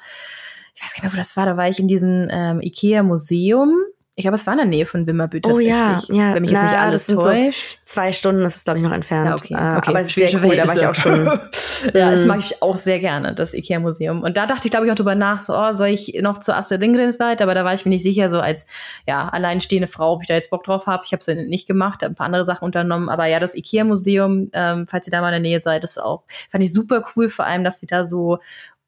ich 0.78 0.84
weiß 0.84 0.93
gar 0.93 0.97
nicht 0.97 1.03
mehr, 1.03 1.13
wo 1.13 1.17
das 1.17 1.36
war, 1.36 1.45
da 1.47 1.57
war 1.57 1.67
ich 1.67 1.80
in 1.80 1.88
diesem 1.88 2.28
ähm, 2.30 2.61
Ikea-Museum. 2.61 3.73
Ich 4.13 4.23
glaube, 4.23 4.36
es 4.36 4.45
war 4.45 4.53
in 4.53 4.59
der 4.59 4.67
Nähe 4.67 4.86
von 4.86 5.05
Wimmerby 5.05 5.38
Oh 5.45 5.59
tatsächlich. 5.59 5.69
ja, 5.69 6.30
ja. 6.30 6.34
Wenn 6.36 6.41
mich 6.41 6.51
jetzt 6.51 6.61
Na, 6.61 6.69
nicht 6.71 6.80
alles 6.80 7.01
das 7.01 7.07
sind 7.07 7.21
so 7.21 7.30
täuscht. 7.30 7.80
Zwei 7.84 8.11
Stunden 8.11 8.43
ist 8.45 8.55
es, 8.57 8.63
glaube 8.63 8.80
ich, 8.80 8.84
noch 8.84 8.91
entfernt. 8.91 9.28
Ja, 9.28 9.34
okay. 9.34 9.53
Äh, 9.53 9.78
okay. 9.78 9.89
Aber 9.89 9.99
es 10.01 10.15
ist 10.15 10.32
sehr 10.32 10.43
cool, 10.43 10.55
da 10.55 10.67
war 10.67 10.75
ich 10.75 10.86
auch 10.86 10.95
schon. 10.95 11.39
Ja, 11.93 12.09
das 12.09 12.25
mag 12.25 12.39
ich 12.39 12.63
auch 12.63 12.75
sehr 12.75 12.99
gerne, 12.99 13.36
das 13.36 13.53
Ikea-Museum. 13.53 14.23
Und 14.23 14.36
da 14.36 14.47
dachte 14.47 14.65
ich, 14.65 14.71
glaube 14.71 14.88
ich, 14.88 14.91
auch 14.91 14.95
drüber 14.95 15.13
nach, 15.13 15.39
so, 15.39 15.55
oh, 15.55 15.71
soll 15.71 15.89
ich 15.89 16.19
noch 16.23 16.39
zur 16.39 16.57
Astrid 16.57 16.82
Lindgrens 16.82 17.19
weit? 17.19 17.39
Aber 17.39 17.53
da 17.53 17.63
war 17.63 17.75
ich 17.75 17.86
mir 17.86 17.91
nicht 17.91 18.01
sicher, 18.01 18.30
so 18.30 18.39
als, 18.39 18.65
ja, 19.05 19.30
alleinstehende 19.30 19.88
Frau, 19.88 20.13
ob 20.13 20.23
ich 20.23 20.28
da 20.28 20.34
jetzt 20.34 20.49
Bock 20.49 20.63
drauf 20.63 20.88
habe. 20.88 21.03
Ich 21.05 21.11
habe 21.11 21.19
es 21.19 21.28
nicht 21.47 21.67
gemacht, 21.67 22.01
habe 22.01 22.13
ein 22.13 22.15
paar 22.15 22.25
andere 22.25 22.45
Sachen 22.45 22.65
unternommen. 22.65 23.09
Aber 23.09 23.28
ja, 23.28 23.39
das 23.39 23.53
Ikea-Museum, 23.53 24.49
ähm, 24.53 24.88
falls 24.88 25.05
ihr 25.05 25.11
da 25.11 25.21
mal 25.21 25.28
in 25.28 25.43
der 25.43 25.51
Nähe 25.51 25.59
seid, 25.59 25.84
ist 25.84 26.01
auch, 26.01 26.23
fand 26.49 26.63
ich 26.63 26.73
super 26.73 27.03
cool, 27.15 27.30
vor 27.30 27.45
allem, 27.45 27.63
dass 27.63 27.80
sie 27.80 27.86
da 27.86 28.03
so 28.03 28.39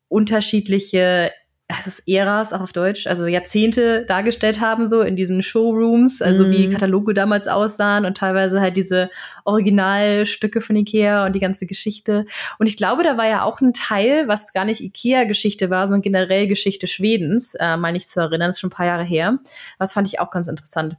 unterschiedliche 0.07 1.31
es 1.77 1.85
ist 1.85 2.07
Äras, 2.07 2.51
auch 2.51 2.61
auf 2.61 2.73
Deutsch, 2.73 3.05
also 3.05 3.27
Jahrzehnte 3.27 4.03
dargestellt 4.05 4.59
haben, 4.59 4.85
so 4.85 5.01
in 5.01 5.15
diesen 5.15 5.43
Showrooms, 5.43 6.21
also 6.21 6.49
wie 6.49 6.67
Mhm. 6.67 6.71
Kataloge 6.71 7.13
damals 7.13 7.47
aussahen 7.47 8.05
und 8.05 8.17
teilweise 8.17 8.59
halt 8.59 8.75
diese 8.75 9.09
Originalstücke 9.45 10.61
von 10.61 10.75
Ikea 10.75 11.25
und 11.25 11.33
die 11.35 11.39
ganze 11.39 11.67
Geschichte. 11.67 12.25
Und 12.57 12.67
ich 12.67 12.75
glaube, 12.75 13.03
da 13.03 13.17
war 13.17 13.27
ja 13.27 13.43
auch 13.43 13.61
ein 13.61 13.73
Teil, 13.73 14.27
was 14.27 14.51
gar 14.51 14.65
nicht 14.65 14.81
Ikea-Geschichte 14.81 15.69
war, 15.69 15.87
sondern 15.87 16.01
generell 16.01 16.47
Geschichte 16.47 16.87
Schwedens, 16.87 17.53
äh, 17.55 17.77
meine 17.77 17.97
ich 17.97 18.07
zu 18.07 18.19
erinnern, 18.19 18.47
das 18.47 18.55
ist 18.55 18.61
schon 18.61 18.69
ein 18.69 18.75
paar 18.75 18.87
Jahre 18.87 19.03
her. 19.03 19.37
Was 19.77 19.93
fand 19.93 20.07
ich 20.07 20.19
auch 20.19 20.31
ganz 20.31 20.47
interessant. 20.47 20.97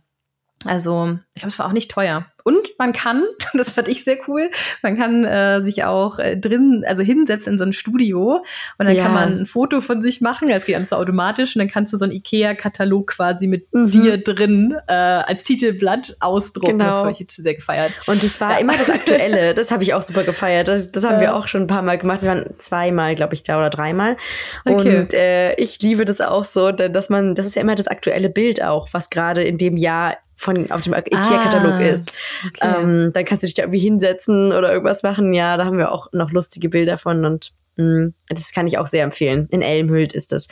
Also, 0.67 1.19
ich 1.35 1.41
glaube, 1.41 1.49
es 1.53 1.59
war 1.59 1.67
auch 1.67 1.73
nicht 1.73 1.91
teuer. 1.91 2.27
Und 2.43 2.71
man 2.79 2.93
kann, 2.95 3.23
das 3.55 3.71
fand 3.73 3.89
ich 3.89 4.03
sehr 4.05 4.17
cool, 4.27 4.51
man 4.83 4.97
kann 4.97 5.25
äh, 5.25 5.61
sich 5.63 5.85
auch 5.85 6.19
äh, 6.19 6.37
drin, 6.39 6.85
also 6.87 7.03
hinsetzen 7.03 7.53
in 7.53 7.59
so 7.59 7.65
ein 7.65 7.73
Studio 7.75 8.43
und 8.79 8.87
dann 8.87 8.97
Ja. 8.97 9.05
kann 9.05 9.13
man 9.13 9.39
ein 9.41 9.47
Foto 9.47 9.81
von 9.83 10.01
sich 10.01 10.21
machen. 10.23 10.49
Das 10.49 10.65
geht 10.65 10.75
alles 10.75 10.89
so 10.91 10.97
automatisch 10.97 11.55
und 11.55 11.61
dann 11.61 11.69
kannst 11.69 11.93
du 11.93 11.97
so 11.99 12.05
einen 12.05 12.13
Ikea-Katalog 12.15 13.09
quasi 13.09 13.47
mit 13.47 13.73
Mhm. 13.73 13.91
dir 13.91 14.17
drin 14.19 14.75
äh, 14.89 14.93
als 14.93 15.43
Titelblatt 15.43 16.17
ausdrucken. 16.21 16.79
Genau. 16.79 16.91
Das 16.91 16.99
habe 17.01 17.13
ich 17.13 17.21
jetzt 17.21 17.37
sehr 17.37 17.55
gefeiert. 17.55 17.93
Und 18.07 18.23
es 18.23 18.41
war 18.41 18.59
immer 18.59 18.73
das 18.77 18.89
Aktuelle. 18.91 19.55
Das 19.61 19.71
habe 19.71 19.83
ich 19.83 19.93
auch 19.95 20.03
super 20.03 20.25
gefeiert. 20.25 20.69
Das, 20.69 20.93
das 20.93 21.05
haben 21.05 21.15
Ja. 21.17 21.21
wir 21.21 21.37
auch 21.37 21.47
schon 21.47 21.63
ein 21.63 21.67
paar 21.67 21.83
Mal 21.83 21.99
gemacht. 21.99 22.23
Wir 22.23 22.31
waren 22.31 22.47
zweimal, 22.59 23.15
glaube 23.15 23.35
ich, 23.35 23.43
da 23.43 23.59
oder 23.59 23.69
dreimal. 23.71 24.17
Okay. 24.65 24.99
Und 25.01 25.15
äh, 25.15 25.55
ich 25.57 25.81
liebe 25.83 26.05
das 26.07 26.21
auch 26.23 26.45
so, 26.45 26.73
dass 26.73 27.09
man, 27.11 27.35
das 27.35 27.47
ist 27.47 27.55
ja 27.57 27.63
immer 27.63 27.75
das 27.75 27.87
aktuelle 27.87 28.31
Bild 28.31 28.63
auch, 28.65 28.89
was 28.93 29.11
gerade 29.11 29.43
in 29.43 29.59
dem 29.59 29.77
Jahr 29.77 30.17
von 30.41 30.71
auf 30.71 30.81
dem 30.83 30.95
IKEA-Katalog 30.95 31.73
Ah, 31.75 31.81
ist. 31.83 32.13
okay. 32.47 32.75
Ähm, 32.83 33.13
dann 33.13 33.25
kannst 33.27 33.43
du 33.43 33.47
dich 33.47 33.55
da 33.55 33.65
irgendwie 33.65 33.79
hinsetzen 33.81 34.53
oder 34.53 34.73
irgendwas 34.73 35.03
machen. 35.03 35.35
Ja, 35.35 35.57
da 35.59 35.67
haben 35.67 35.77
wir 35.77 35.93
auch 35.93 36.09
noch 36.13 36.31
lustige 36.33 36.71
Bilder 36.71 36.97
von 36.97 37.27
und 37.27 37.51
mh, 37.77 38.13
das 38.31 38.53
kann 38.53 38.67
ich 38.67 38.79
auch 38.79 38.87
sehr 38.87 39.05
empfehlen. 39.05 39.49
In 39.51 39.61
Elmhüllt 39.61 40.15
ist 40.15 40.33
das. 40.33 40.49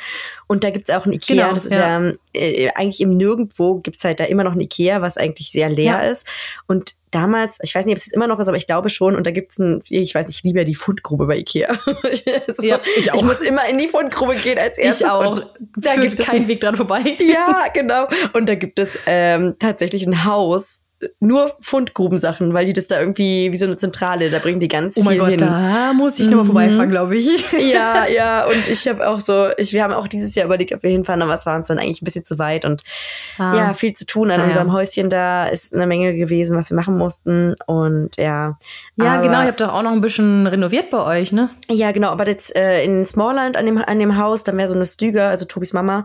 Und 0.47 0.62
da 0.62 0.70
gibt's 0.70 0.91
auch 0.91 1.07
ein 1.07 1.12
Ikea. 1.14 1.36
Genau, 1.45 1.55
das 1.55 1.64
ist 1.64 1.76
ja, 1.78 2.01
ja. 2.03 2.12
äh, 2.34 2.70
eigentlich 2.74 3.01
im 3.01 3.16
Nirgendwo 3.16 3.76
gibt's 3.80 4.05
halt 4.05 4.20
da 4.20 4.24
immer 4.24 4.45
noch 4.45 4.53
ein 4.53 4.61
Ikea, 4.61 5.01
was 5.01 5.16
eigentlich 5.16 5.51
sehr 5.51 5.70
leer 5.70 5.84
Ja. 5.84 6.01
ist. 6.03 6.26
Und 6.66 6.93
damals, 7.11 7.59
ich 7.62 7.74
weiß 7.74 7.86
nicht, 7.86 7.96
ob 7.96 7.98
es 7.98 8.12
immer 8.12 8.26
noch 8.26 8.38
ist, 8.38 8.48
aber 8.48 8.56
ich 8.56 8.66
glaube 8.66 8.90
schon. 8.90 9.16
Und 9.16 9.26
da 9.26 9.30
gibt's 9.30 9.59
ein, 9.59 9.82
ich 9.88 10.14
weiß 10.14 10.26
nicht, 10.26 10.38
ich 10.38 10.44
liebe 10.44 10.61
ja 10.61 10.64
die 10.64 10.74
Fundgrube 10.74 11.26
bei 11.26 11.38
Ikea. 11.38 11.74
so, 12.48 12.62
Ja, 12.62 12.80
ich 12.96 13.12
auch. 13.12 13.16
Ich 13.16 13.22
muss 13.22 13.40
immer 13.40 13.66
in 13.68 13.78
die 13.78 13.88
Fundgrube 13.88 14.36
gehen 14.36 14.59
als 14.59 14.78
erstes. 14.78 15.06
Ich 15.06 15.12
auch. 15.12 15.38
Da 15.76 15.96
gibt 15.96 16.18
es 16.18 16.26
keinen 16.26 16.48
Weg 16.48 16.61
dran 16.61 16.76
vorbei. 16.76 17.16
ja, 17.18 17.66
genau. 17.72 18.06
Und 18.32 18.48
da 18.48 18.54
gibt 18.54 18.78
es 18.78 18.98
ähm, 19.06 19.56
tatsächlich 19.59 20.06
ein 20.06 20.24
Haus, 20.24 20.84
nur 21.20 21.55
Fundgrubensachen, 21.61 22.53
weil 22.55 22.66
die 22.66 22.72
das 22.72 22.88
da 22.88 22.99
irgendwie 22.99 23.53
wie 23.53 23.57
so 23.57 23.64
eine 23.66 23.76
Zentrale, 23.76 24.30
da 24.30 24.38
bringen 24.40 24.59
die 24.61 24.68
ganz 24.68 24.96
Oh 24.99 25.03
mein 25.03 25.12
viel 25.12 25.18
Gott, 25.20 25.28
hin. 25.30 25.38
da 25.38 25.92
muss 25.92 26.18
ich 26.18 26.26
nochmal 26.28 26.42
Mhm. 26.44 26.46
vorbeifahren, 26.46 26.90
glaube 26.90 27.16
ich. 27.16 27.28
Ja, 27.72 28.07
ja, 28.12 28.46
und 28.46 28.68
ich 28.68 28.86
habe 28.88 29.09
auch 29.09 29.20
so, 29.20 29.49
ich, 29.59 29.72
wir 29.72 29.82
haben 29.84 29.92
auch 29.92 30.09
dieses 30.09 30.34
Jahr 30.34 30.46
überlegt, 30.46 30.72
ob 30.72 30.82
wir 30.82 30.90
hinfahren, 30.90 31.22
aber 31.22 31.34
es 31.34 31.46
war 31.46 31.57
uns 31.57 31.68
dann 31.68 31.78
eigentlich 31.78 32.03
ein 32.03 32.05
bisschen 32.05 32.24
zu 32.24 32.38
weit 32.38 32.64
und 32.64 32.82
Ah. 33.40 33.55
ja, 33.57 33.72
viel 33.74 33.94
zu 33.94 34.05
tun 34.05 34.30
an 34.32 34.38
Naja. 34.38 34.49
unserem 34.49 34.72
Häuschen 34.72 35.09
da 35.11 35.46
ist 35.46 35.72
eine 35.72 35.86
Menge 35.86 36.16
gewesen, 36.16 36.57
was 36.59 36.70
wir 36.70 36.76
machen 36.76 36.99
mussten 36.99 37.55
und 37.66 38.16
ja. 38.16 38.59
Ja, 38.96 39.14
aber, 39.14 39.22
genau, 39.22 39.40
ihr 39.42 39.46
habt 39.49 39.61
doch 39.61 39.72
auch 39.72 39.82
noch 39.82 39.92
ein 39.92 40.01
bisschen 40.01 40.49
renoviert 40.49 40.90
bei 40.90 41.05
euch, 41.20 41.30
ne? 41.30 41.51
Ja, 41.70 41.92
genau, 41.92 42.09
aber 42.11 42.26
jetzt 42.26 42.57
äh, 42.57 42.82
in 42.82 43.05
Smallland 43.05 43.57
an 43.57 43.64
dem, 43.66 43.78
an 43.78 43.99
dem 44.01 44.16
Haus, 44.18 44.42
da 44.42 44.57
wäre 44.57 44.66
so 44.66 44.74
eine 44.74 44.86
Stüger, 44.86 45.28
also 45.28 45.46
Tobis 45.46 45.72
Mama, 45.72 46.03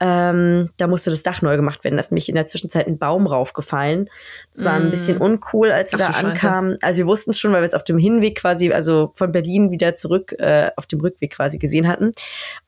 ähm, 0.00 0.70
da 0.78 0.86
musste 0.86 1.10
das 1.10 1.22
Dach 1.22 1.42
neu 1.42 1.56
gemacht 1.56 1.84
werden. 1.84 1.96
Da 1.96 2.00
ist 2.00 2.10
nämlich 2.10 2.28
in 2.30 2.34
der 2.34 2.46
Zwischenzeit 2.46 2.86
ein 2.86 2.98
Baum 2.98 3.26
raufgefallen. 3.26 4.08
Das 4.52 4.64
war 4.64 4.72
ein 4.74 4.90
bisschen 4.90 5.18
uncool, 5.18 5.70
als 5.70 5.92
wir 5.92 5.98
Mm. 5.98 6.02
Ach 6.02 6.06
da 6.08 6.12
Scheiße. 6.14 6.26
ankamen. 6.28 6.76
Also 6.82 6.98
wir 6.98 7.06
wussten 7.06 7.30
es 7.30 7.38
schon, 7.38 7.52
weil 7.52 7.60
wir 7.62 7.66
es 7.68 7.74
auf 7.74 7.84
dem 7.84 7.98
Hinweg 7.98 8.38
quasi, 8.38 8.72
also 8.72 9.12
von 9.14 9.32
Berlin 9.32 9.70
wieder 9.70 9.96
zurück, 9.96 10.32
äh, 10.38 10.70
auf 10.76 10.86
dem 10.86 11.00
Rückweg 11.00 11.32
quasi 11.32 11.58
gesehen 11.58 11.86
hatten. 11.88 12.12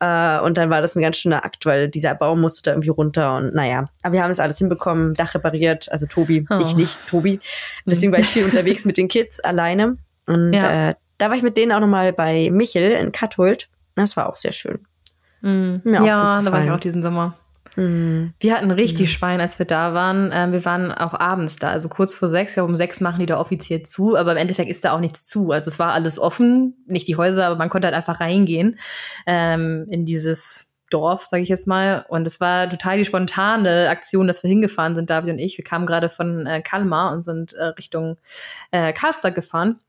Äh, 0.01 0.41
und 0.41 0.57
dann 0.59 0.71
war 0.71 0.81
das 0.83 0.97
ein 0.97 1.03
ganz 1.03 1.17
schöner 1.17 1.45
Akt, 1.45 1.65
weil 1.67 1.89
dieser 1.89 2.15
Baum 2.15 2.41
musste 2.41 2.63
da 2.63 2.71
irgendwie 2.73 2.91
runter 2.91 3.37
und 3.37 3.55
naja. 3.55 3.89
Aber 4.03 4.15
wir 4.15 4.23
haben 4.23 4.31
es 4.31 4.41
alles 4.41 4.59
hinbekommen, 4.59 5.15
Dach 5.15 5.35
repariert, 5.35 5.91
also 5.91 6.07
Tobi, 6.07 6.47
Oh. 6.51 6.59
ich 6.61 6.77
nicht, 6.77 6.99
Tobi. 7.09 7.41
Deswegen 7.87 8.13
war 8.13 8.19
ich 8.19 8.27
viel 8.27 8.45
unterwegs 8.45 8.85
mit 8.85 8.97
den 8.97 9.09
Kids 9.09 9.41
alleine. 9.41 9.97
Und 10.27 10.53
Ja. 10.53 10.91
äh, 10.91 10.95
da 11.19 11.29
war 11.31 11.37
ich 11.37 11.43
mit 11.43 11.57
denen 11.57 11.73
auch 11.73 11.81
nochmal 11.81 12.13
bei 12.13 12.49
Michel 12.51 12.93
in 12.93 13.13
Kathult. 13.13 13.69
Das 13.95 14.17
war 14.17 14.29
auch 14.29 14.37
sehr 14.37 14.53
schön. 14.53 14.81
Mhm. 15.41 15.83
Ja, 15.85 16.41
da 16.41 16.53
war 16.53 16.65
ich 16.65 16.71
auch 16.71 16.81
diesen 16.81 17.03
Sommer. 17.03 17.37
Mhm. 17.77 18.35
Wir 18.39 18.55
hatten 18.55 18.71
richtig 18.71 19.13
Schwein, 19.13 19.41
als 19.41 19.59
wir 19.59 19.67
da 19.67 19.95
waren. 19.95 20.31
Ähm, 20.33 20.53
wir 20.53 20.65
waren 20.65 20.93
auch 20.93 21.15
abends 21.15 21.57
da, 21.57 21.69
also 21.69 21.89
kurz 21.89 22.15
vor 22.15 22.29
sechs. 22.29 22.55
Ja, 22.55 22.65
um 22.65 22.75
sechs 22.75 23.01
machen 23.01 23.21
die 23.21 23.27
da 23.27 23.39
offiziell 23.39 23.83
zu, 23.83 24.17
aber 24.17 24.33
im 24.33 24.39
Endeffekt 24.39 24.71
ist 24.71 24.85
da 24.85 24.93
auch 24.93 25.01
nichts 25.01 25.25
zu. 25.27 25.53
Also 25.53 25.71
es 25.71 25.79
war 25.79 25.93
alles 25.93 26.19
offen, 26.19 26.77
nicht 26.87 27.09
die 27.09 27.17
Häuser, 27.17 27.47
aber 27.47 27.57
man 27.57 27.71
konnte 27.71 27.87
halt 27.87 27.97
einfach 27.97 28.21
reingehen 28.21 28.79
ähm, 29.27 29.87
in 29.89 30.05
dieses 30.05 30.75
Dorf, 30.91 31.25
sage 31.25 31.43
ich 31.43 31.49
jetzt 31.49 31.67
mal. 31.67 32.05
Und 32.09 32.27
es 32.27 32.41
war 32.41 32.69
total 32.69 32.99
die 32.99 33.05
spontane 33.05 33.89
Aktion, 33.89 34.27
dass 34.27 34.43
wir 34.43 34.49
hingefahren 34.49 34.95
sind, 34.95 35.09
David 35.09 35.31
und 35.31 35.39
ich. 35.39 35.57
Wir 35.57 35.65
kamen 35.65 35.87
gerade 35.87 36.09
von 36.09 36.47
äh, 36.47 36.61
Kalmar 36.61 37.13
und 37.13 37.25
sind 37.25 37.55
äh, 37.55 37.65
Richtung 37.65 38.19
äh, 38.71 38.93
Karlstad 38.93 39.35
gefahren. 39.35 39.81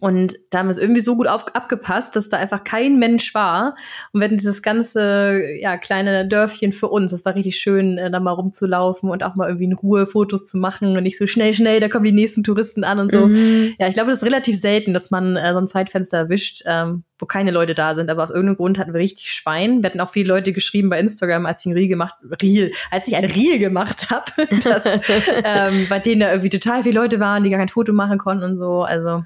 Und 0.00 0.34
da 0.50 0.58
haben 0.58 0.66
wir 0.66 0.72
es 0.72 0.78
irgendwie 0.78 1.00
so 1.00 1.16
gut 1.16 1.26
auf, 1.26 1.46
abgepasst, 1.54 2.16
dass 2.16 2.28
da 2.28 2.38
einfach 2.38 2.64
kein 2.64 2.98
Mensch 2.98 3.34
war. 3.34 3.76
Und 4.12 4.20
wir 4.20 4.26
hatten 4.26 4.36
dieses 4.36 4.62
ganze 4.62 5.42
ja, 5.60 5.76
kleine 5.76 6.26
Dörfchen 6.26 6.72
für 6.72 6.88
uns. 6.88 7.10
Das 7.10 7.24
war 7.24 7.34
richtig 7.34 7.56
schön, 7.56 7.98
äh, 7.98 8.10
da 8.10 8.20
mal 8.20 8.32
rumzulaufen 8.32 9.10
und 9.10 9.22
auch 9.22 9.34
mal 9.34 9.48
irgendwie 9.48 9.64
in 9.64 9.72
Ruhe 9.72 10.06
Fotos 10.06 10.46
zu 10.46 10.58
machen 10.58 10.96
und 10.96 11.02
nicht 11.02 11.18
so 11.18 11.26
schnell, 11.26 11.54
schnell, 11.54 11.80
da 11.80 11.88
kommen 11.88 12.04
die 12.04 12.12
nächsten 12.12 12.42
Touristen 12.42 12.84
an 12.84 12.98
und 12.98 13.12
so. 13.12 13.26
Mhm. 13.26 13.74
Ja, 13.78 13.88
ich 13.88 13.94
glaube, 13.94 14.10
das 14.10 14.18
ist 14.18 14.24
relativ 14.24 14.58
selten, 14.58 14.94
dass 14.94 15.10
man 15.10 15.36
äh, 15.36 15.52
so 15.52 15.58
ein 15.58 15.66
Zeitfenster 15.66 16.18
erwischt, 16.18 16.62
ähm, 16.66 17.04
wo 17.18 17.26
keine 17.26 17.50
Leute 17.50 17.74
da 17.74 17.94
sind. 17.94 18.10
Aber 18.10 18.22
aus 18.22 18.30
irgendeinem 18.30 18.56
Grund 18.56 18.78
hatten 18.78 18.92
wir 18.92 19.00
richtig 19.00 19.32
Schwein. 19.32 19.82
Wir 19.82 19.90
hatten 19.90 20.00
auch 20.00 20.10
viele 20.10 20.28
Leute 20.28 20.52
geschrieben 20.52 20.88
bei 20.88 20.98
Instagram, 20.98 21.46
als 21.46 21.64
ich 21.64 21.70
ein 21.70 21.76
Reel 21.76 21.88
gemacht, 21.88 22.16
Reel, 22.42 22.72
als 22.90 23.08
ich 23.08 23.16
ein 23.16 23.24
Reel 23.24 23.58
gemacht 23.58 24.10
habe, 24.10 24.24
dass 24.64 24.84
ähm, 25.44 25.86
bei 25.88 25.98
denen 25.98 26.20
da 26.20 26.30
irgendwie 26.30 26.50
total 26.50 26.82
viele 26.82 27.00
Leute 27.00 27.20
waren, 27.20 27.44
die 27.44 27.50
gar 27.50 27.58
kein 27.58 27.68
Foto 27.68 27.92
machen 27.92 28.18
konnten 28.18 28.44
und 28.44 28.56
so. 28.56 28.82
Also 28.82 29.24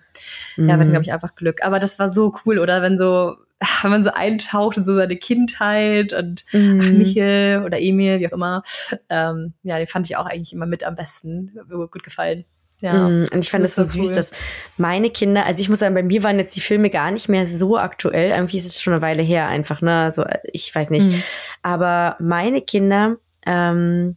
ja, 0.58 0.66
wir 0.66 0.78
hatten, 0.78 0.90
glaube 0.90 1.04
ich, 1.04 1.12
einfach 1.12 1.34
Glück. 1.34 1.62
Aber 1.62 1.78
das 1.78 1.98
war 1.98 2.10
so 2.10 2.34
cool, 2.44 2.58
oder? 2.58 2.82
Wenn 2.82 2.98
so, 2.98 3.36
wenn 3.82 3.90
man 3.90 4.04
so 4.04 4.10
eintaucht 4.10 4.76
in 4.76 4.84
so 4.84 4.94
seine 4.96 5.16
Kindheit 5.16 6.12
und 6.12 6.44
ach, 6.48 6.54
Mhm. 6.58 6.98
Michel 6.98 7.62
oder 7.64 7.80
Emil, 7.80 8.20
wie 8.20 8.28
auch 8.28 8.32
immer. 8.32 8.62
Ähm, 9.08 9.54
ja, 9.62 9.78
den 9.78 9.86
fand 9.86 10.08
ich 10.10 10.16
auch 10.16 10.26
eigentlich 10.26 10.52
immer 10.52 10.66
mit 10.66 10.84
am 10.84 10.94
besten. 10.94 11.52
Hat 11.58 11.68
mir 11.68 11.88
gut 11.88 12.02
gefallen. 12.02 12.44
Ja. 12.80 12.92
Mm, 13.08 13.24
Und 13.32 13.38
ich 13.40 13.50
fand 13.50 13.64
es 13.64 13.74
Das 13.74 13.92
so 13.92 13.98
war 13.98 14.04
süß, 14.04 14.10
cool. 14.10 14.14
dass 14.16 14.32
meine 14.76 15.10
Kinder, 15.10 15.44
also 15.46 15.60
ich 15.60 15.68
muss 15.68 15.80
sagen, 15.80 15.96
bei 15.96 16.02
mir 16.04 16.22
waren 16.22 16.38
jetzt 16.38 16.54
die 16.54 16.60
Filme 16.60 16.90
gar 16.90 17.10
nicht 17.10 17.28
mehr 17.28 17.44
so 17.48 17.76
aktuell. 17.76 18.30
Irgendwie 18.30 18.58
ist 18.58 18.66
es 18.66 18.80
schon 18.80 18.92
eine 18.92 19.02
Weile 19.02 19.22
her 19.24 19.48
einfach, 19.48 19.80
ne? 19.80 20.02
Also 20.02 20.24
ich 20.44 20.72
weiß 20.72 20.90
nicht. 20.90 21.10
Mhm. 21.10 21.22
Aber 21.62 22.14
meine 22.20 22.60
Kinder 22.60 23.16
ähm, 23.44 24.16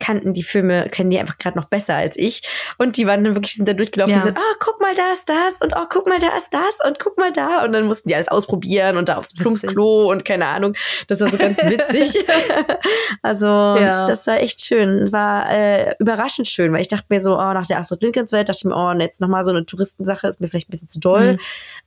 kannten 0.00 0.32
die 0.32 0.42
Filme, 0.42 0.88
kennen 0.90 1.10
die 1.10 1.18
einfach 1.18 1.38
gerade 1.38 1.56
noch 1.58 1.66
besser 1.66 1.94
als 1.96 2.16
ich. 2.16 2.42
Und 2.78 2.96
die 2.96 3.06
waren 3.06 3.24
dann 3.24 3.34
wirklich, 3.34 3.54
sind 3.54 3.68
da 3.68 3.72
durchgelaufen 3.72 4.12
Ja. 4.12 4.18
und 4.18 4.22
sind, 4.24 4.38
oh, 4.38 4.54
guck 4.60 4.80
mal, 4.80 4.94
da 4.94 5.12
ist 5.12 5.28
das 5.28 5.58
und 5.60 5.74
oh, 5.76 5.86
guck 5.90 6.06
mal, 6.06 6.18
da 6.18 6.36
ist 6.36 6.48
das 6.52 6.78
und 6.86 6.98
guck 6.98 7.18
mal 7.18 7.32
da. 7.32 7.64
Und 7.64 7.72
dann 7.72 7.86
mussten 7.86 8.08
die 8.08 8.14
alles 8.14 8.28
ausprobieren 8.28 8.96
und 8.96 9.08
da 9.08 9.16
aufs 9.16 9.34
Plumpsklo 9.34 10.10
und 10.10 10.24
keine 10.24 10.46
Ahnung. 10.46 10.74
Das 11.08 11.20
war 11.20 11.28
so 11.28 11.38
ganz 11.38 11.62
witzig. 11.64 12.24
also, 13.22 13.46
Ja. 13.46 14.06
das 14.06 14.26
war 14.26 14.38
echt 14.40 14.60
schön. 14.60 15.10
War 15.12 15.50
äh, 15.50 15.94
überraschend 15.98 16.48
schön, 16.48 16.72
weil 16.72 16.80
ich 16.80 16.88
dachte 16.88 17.06
mir 17.08 17.20
so, 17.20 17.34
oh, 17.36 17.52
nach 17.52 17.66
der 17.66 17.78
Astrid 17.78 18.02
Lindgrens 18.02 18.32
Welt 18.32 18.48
dachte 18.48 18.58
ich 18.60 18.64
mir, 18.64 18.76
oh, 18.76 18.92
jetzt 18.98 19.20
nochmal 19.20 19.44
so 19.44 19.50
eine 19.50 19.64
Touristensache 19.66 20.26
ist 20.26 20.40
mir 20.40 20.48
vielleicht 20.48 20.68
ein 20.68 20.72
bisschen 20.72 20.88
zu 20.88 21.00
doll. 21.00 21.32
Mhm. 21.34 21.38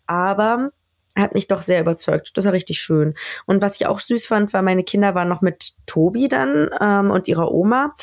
Aber 0.07 0.72
hat 1.18 1.34
mich 1.34 1.47
doch 1.47 1.62
sehr 1.62 1.82
überzeugt. 1.82 2.38
Das 2.38 2.45
war 2.45 2.53
richtig 2.53 2.80
schön. 2.80 3.16
Und 3.45 3.62
was 3.62 3.76
ich 3.76 3.88
auch 3.88 3.99
süß 3.99 4.26
fand, 4.26 4.53
war, 4.53 4.62
meine 4.62 4.84
Kinder 4.84 5.14
waren 5.14 5.28
noch 5.28 5.41
mit 5.41 5.74
Tobi 5.86 6.28
dann 6.28 6.70
ähm, 6.80 7.12
und 7.12 7.28
ihrer 7.28 7.51
Oma, 7.51 7.93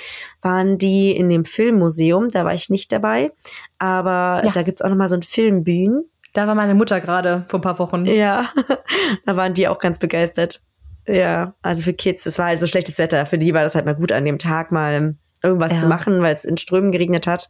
waren 0.43 0.79
die 0.79 1.13
in 1.13 1.29
dem 1.29 1.45
Filmmuseum. 1.45 2.29
Da 2.29 2.45
war 2.45 2.55
ich 2.55 2.69
nicht 2.69 2.93
dabei. 2.93 3.33
Aber 3.79 4.43
ja. 4.45 4.51
da 4.53 4.63
gibt's 4.63 4.83
auch 4.83 4.91
noch 4.91 4.97
mal 4.97 5.09
so 5.09 5.17
ein 5.17 5.23
Filmbühnen. 5.23 6.05
Da 6.35 6.47
war 6.47 6.55
meine 6.55 6.75
Mutter 6.75 7.01
gerade 7.01 7.47
vor 7.49 7.61
ein 7.61 7.63
paar 7.63 7.79
Wochen. 7.79 8.05
Ja, 8.05 8.51
da 9.25 9.37
waren 9.37 9.55
die 9.55 9.69
auch 9.69 9.79
ganz 9.79 9.99
begeistert. 9.99 10.61
Ja, 11.07 11.55
also 11.63 11.83
für 11.83 11.95
Kids, 11.95 12.27
es 12.27 12.39
war 12.39 12.47
halt 12.47 12.61
so 12.61 12.67
schlechtes 12.67 12.99
Wetter. 12.99 13.25
Für 13.25 13.39
die 13.39 13.55
war 13.55 13.63
das 13.63 13.75
halt 13.75 13.87
mal 13.87 13.95
gut 13.95 14.13
an 14.13 14.27
dem 14.27 14.39
Tag 14.39 14.71
mal 14.71 15.17
irgendwas 15.43 15.73
ja. 15.73 15.79
zu 15.79 15.87
machen, 15.87 16.21
weil 16.23 16.33
es 16.33 16.45
in 16.45 16.57
Strömen 16.57 16.93
geregnet 16.93 17.27
hat. 17.27 17.49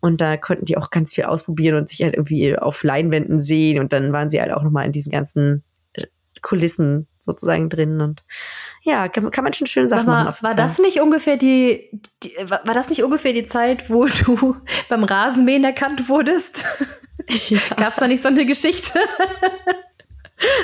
Und 0.00 0.20
da 0.20 0.36
konnten 0.36 0.64
die 0.64 0.76
auch 0.76 0.90
ganz 0.90 1.14
viel 1.14 1.24
ausprobieren 1.24 1.76
und 1.76 1.90
sich 1.90 2.02
halt 2.02 2.14
irgendwie 2.14 2.56
auf 2.56 2.82
Leinwänden 2.82 3.38
sehen. 3.38 3.80
Und 3.80 3.92
dann 3.92 4.12
waren 4.12 4.30
sie 4.30 4.40
halt 4.40 4.52
auch 4.52 4.62
nochmal 4.62 4.86
in 4.86 4.92
diesen 4.92 5.12
ganzen 5.12 5.64
äh, 5.94 6.06
Kulissen 6.42 7.08
sozusagen 7.18 7.68
drin. 7.68 8.00
Und 8.00 8.22
ja, 8.82 9.08
kann, 9.08 9.30
kann 9.30 9.44
man 9.44 9.52
schon 9.52 9.66
schöne 9.66 9.88
Sachen 9.88 10.06
mal, 10.06 10.24
machen. 10.24 10.42
War 10.42 10.54
das 10.54 10.78
nicht 10.78 11.00
ungefähr 11.00 11.36
die, 11.36 11.90
die, 12.22 12.34
war 12.48 12.74
das 12.74 12.88
nicht 12.88 13.02
ungefähr 13.02 13.32
die 13.32 13.44
Zeit, 13.44 13.90
wo 13.90 14.06
du 14.24 14.56
beim 14.88 15.04
Rasenmähen 15.04 15.64
erkannt 15.64 16.08
wurdest? 16.08 16.66
Ja. 17.48 17.58
Gab 17.76 17.90
es 17.90 17.96
da 17.96 18.06
nicht 18.06 18.22
so 18.22 18.28
eine 18.28 18.44
Geschichte? 18.44 18.98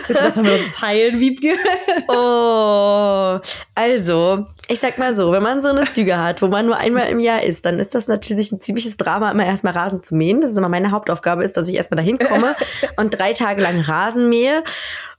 Willst 0.06 0.22
du 0.22 0.24
das 0.24 0.36
mal 0.36 0.58
teilen, 0.72 1.20
Wiebke? 1.20 1.52
oh, 2.08 3.38
also, 3.74 4.44
ich 4.68 4.80
sag 4.80 4.98
mal 4.98 5.14
so, 5.14 5.32
wenn 5.32 5.42
man 5.42 5.62
so 5.62 5.68
eine 5.68 5.86
Stüge 5.86 6.18
hat, 6.18 6.42
wo 6.42 6.48
man 6.48 6.66
nur 6.66 6.76
einmal 6.76 7.08
im 7.08 7.20
Jahr 7.20 7.42
ist, 7.42 7.64
dann 7.64 7.78
ist 7.78 7.94
das 7.94 8.08
natürlich 8.08 8.50
ein 8.52 8.60
ziemliches 8.60 8.96
Drama, 8.96 9.30
immer 9.30 9.46
erstmal 9.46 9.72
Rasen 9.72 10.02
zu 10.02 10.16
mähen. 10.16 10.40
Das 10.40 10.50
ist 10.50 10.58
immer 10.58 10.68
meine 10.68 10.90
Hauptaufgabe, 10.90 11.44
ist, 11.44 11.56
dass 11.56 11.68
ich 11.68 11.76
erstmal 11.76 11.96
dahin 11.96 12.18
komme 12.18 12.56
und 12.96 13.10
drei 13.10 13.32
Tage 13.32 13.62
lang 13.62 13.80
Rasen 13.80 14.28
mähe. 14.28 14.64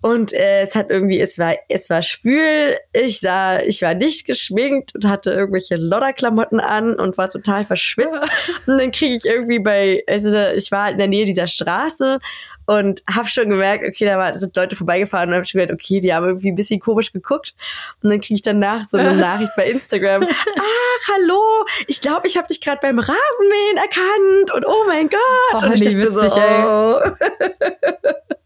Und 0.02 0.34
äh, 0.34 0.62
es 0.62 0.76
hat 0.76 0.90
irgendwie, 0.90 1.20
es 1.20 1.38
war, 1.38 1.54
es 1.70 1.90
war 1.90 2.02
schwül. 2.02 2.76
Ich 2.92 3.20
sah, 3.20 3.60
ich 3.60 3.84
war 3.84 3.94
nicht 3.94 4.26
geschminkt 4.26 4.96
und 4.96 5.08
hatte 5.08 5.32
irgendwelche 5.32 5.76
Lodderklamotten 5.76 6.60
an 6.60 6.96
und 6.96 7.20
war 7.20 7.30
total 7.30 7.66
verschwitzt. 7.66 8.20
und 8.66 8.80
dann 8.80 8.92
kriege 8.92 9.16
ich 9.16 9.26
irgendwie 9.26 9.60
bei, 9.60 10.04
also 10.08 10.36
ich 10.36 10.72
war 10.72 10.86
halt 10.86 10.94
in 10.94 10.98
der 10.98 11.08
Nähe 11.08 11.26
dieser 11.26 11.48
Straße 11.48 12.20
und 12.66 13.02
habe 13.10 13.28
schon 13.28 13.50
gemerkt, 13.50 13.86
okay, 13.88 14.06
da 14.06 14.36
sind 14.36 14.56
Leute 14.56 14.76
vorbeigefahren 14.76 15.30
und 15.30 15.36
habe 15.36 15.46
schon 15.46 15.60
gemerkt, 15.60 15.74
okay, 15.74 16.00
die 16.00 16.14
haben 16.14 16.26
irgendwie 16.26 16.52
ein 16.52 16.56
bisschen 16.56 16.80
komisch 16.80 17.12
geguckt. 17.12 17.54
Und 18.02 18.10
dann 18.10 18.22
kriege 18.22 18.36
ich 18.36 18.42
danach 18.42 18.84
so 18.84 18.98
eine 18.98 19.16
Nachricht 19.18 19.52
bei 19.56 19.70
Instagram. 19.70 20.24
Ach, 20.24 21.14
hallo, 21.14 21.66
ich 21.88 22.02
glaube, 22.02 22.28
ich 22.28 22.38
habe 22.38 22.48
dich 22.48 22.62
gerade 22.62 22.80
beim 22.82 23.00
Rasenmähen 23.00 23.78
erkannt 23.78 24.54
und 24.56 24.66
oh 24.66 24.86
mein 24.88 25.10
Gott. 25.10 25.64
Oh, 25.64 25.66
und 25.66 25.74
ich 25.74 25.84
dachte 25.84 25.98
witzig, 25.98 26.32
so, 26.32 26.40
oh. 26.40 27.02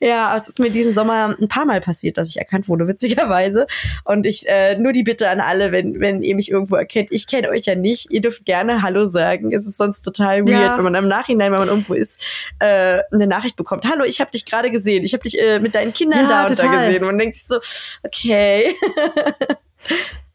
Ja, 0.00 0.34
es 0.36 0.48
ist 0.48 0.58
mir 0.58 0.70
diesen 0.70 0.92
Sommer 0.92 1.36
ein 1.38 1.48
paar 1.48 1.64
Mal 1.64 1.80
passiert, 1.80 2.16
dass 2.18 2.30
ich 2.30 2.38
erkannt 2.38 2.68
wurde, 2.68 2.88
witzigerweise. 2.88 3.66
Und 4.04 4.26
ich 4.26 4.48
äh, 4.48 4.76
nur 4.76 4.92
die 4.92 5.02
Bitte 5.02 5.28
an 5.28 5.40
alle, 5.40 5.72
wenn, 5.72 6.00
wenn 6.00 6.22
ihr 6.22 6.34
mich 6.34 6.50
irgendwo 6.50 6.76
erkennt, 6.76 7.12
ich 7.12 7.26
kenne 7.26 7.48
euch 7.50 7.66
ja 7.66 7.74
nicht, 7.74 8.10
ihr 8.10 8.20
dürft 8.20 8.44
gerne 8.44 8.82
Hallo 8.82 9.04
sagen. 9.04 9.52
Es 9.52 9.66
ist 9.66 9.78
sonst 9.78 10.02
total 10.02 10.46
weird, 10.46 10.48
ja. 10.48 10.76
wenn 10.76 10.84
man 10.84 10.94
im 10.94 11.08
Nachhinein, 11.08 11.52
wenn 11.52 11.58
man 11.58 11.68
irgendwo 11.68 11.94
ist, 11.94 12.24
äh, 12.58 13.00
eine 13.12 13.26
Nachricht 13.26 13.56
bekommt. 13.56 13.84
Hallo, 13.84 14.04
ich 14.04 14.20
habe 14.20 14.30
dich 14.30 14.46
gerade 14.46 14.70
gesehen, 14.70 15.04
ich 15.04 15.12
habe 15.12 15.22
dich 15.22 15.40
äh, 15.40 15.58
mit 15.58 15.74
deinen 15.74 15.92
Kindern 15.92 16.22
ja, 16.22 16.28
da 16.28 16.46
und 16.46 16.58
da 16.58 16.66
gesehen. 16.66 17.02
Und 17.02 17.08
man 17.08 17.18
denkt 17.18 17.34
sich 17.34 17.46
so, 17.46 17.58
okay. 18.04 18.74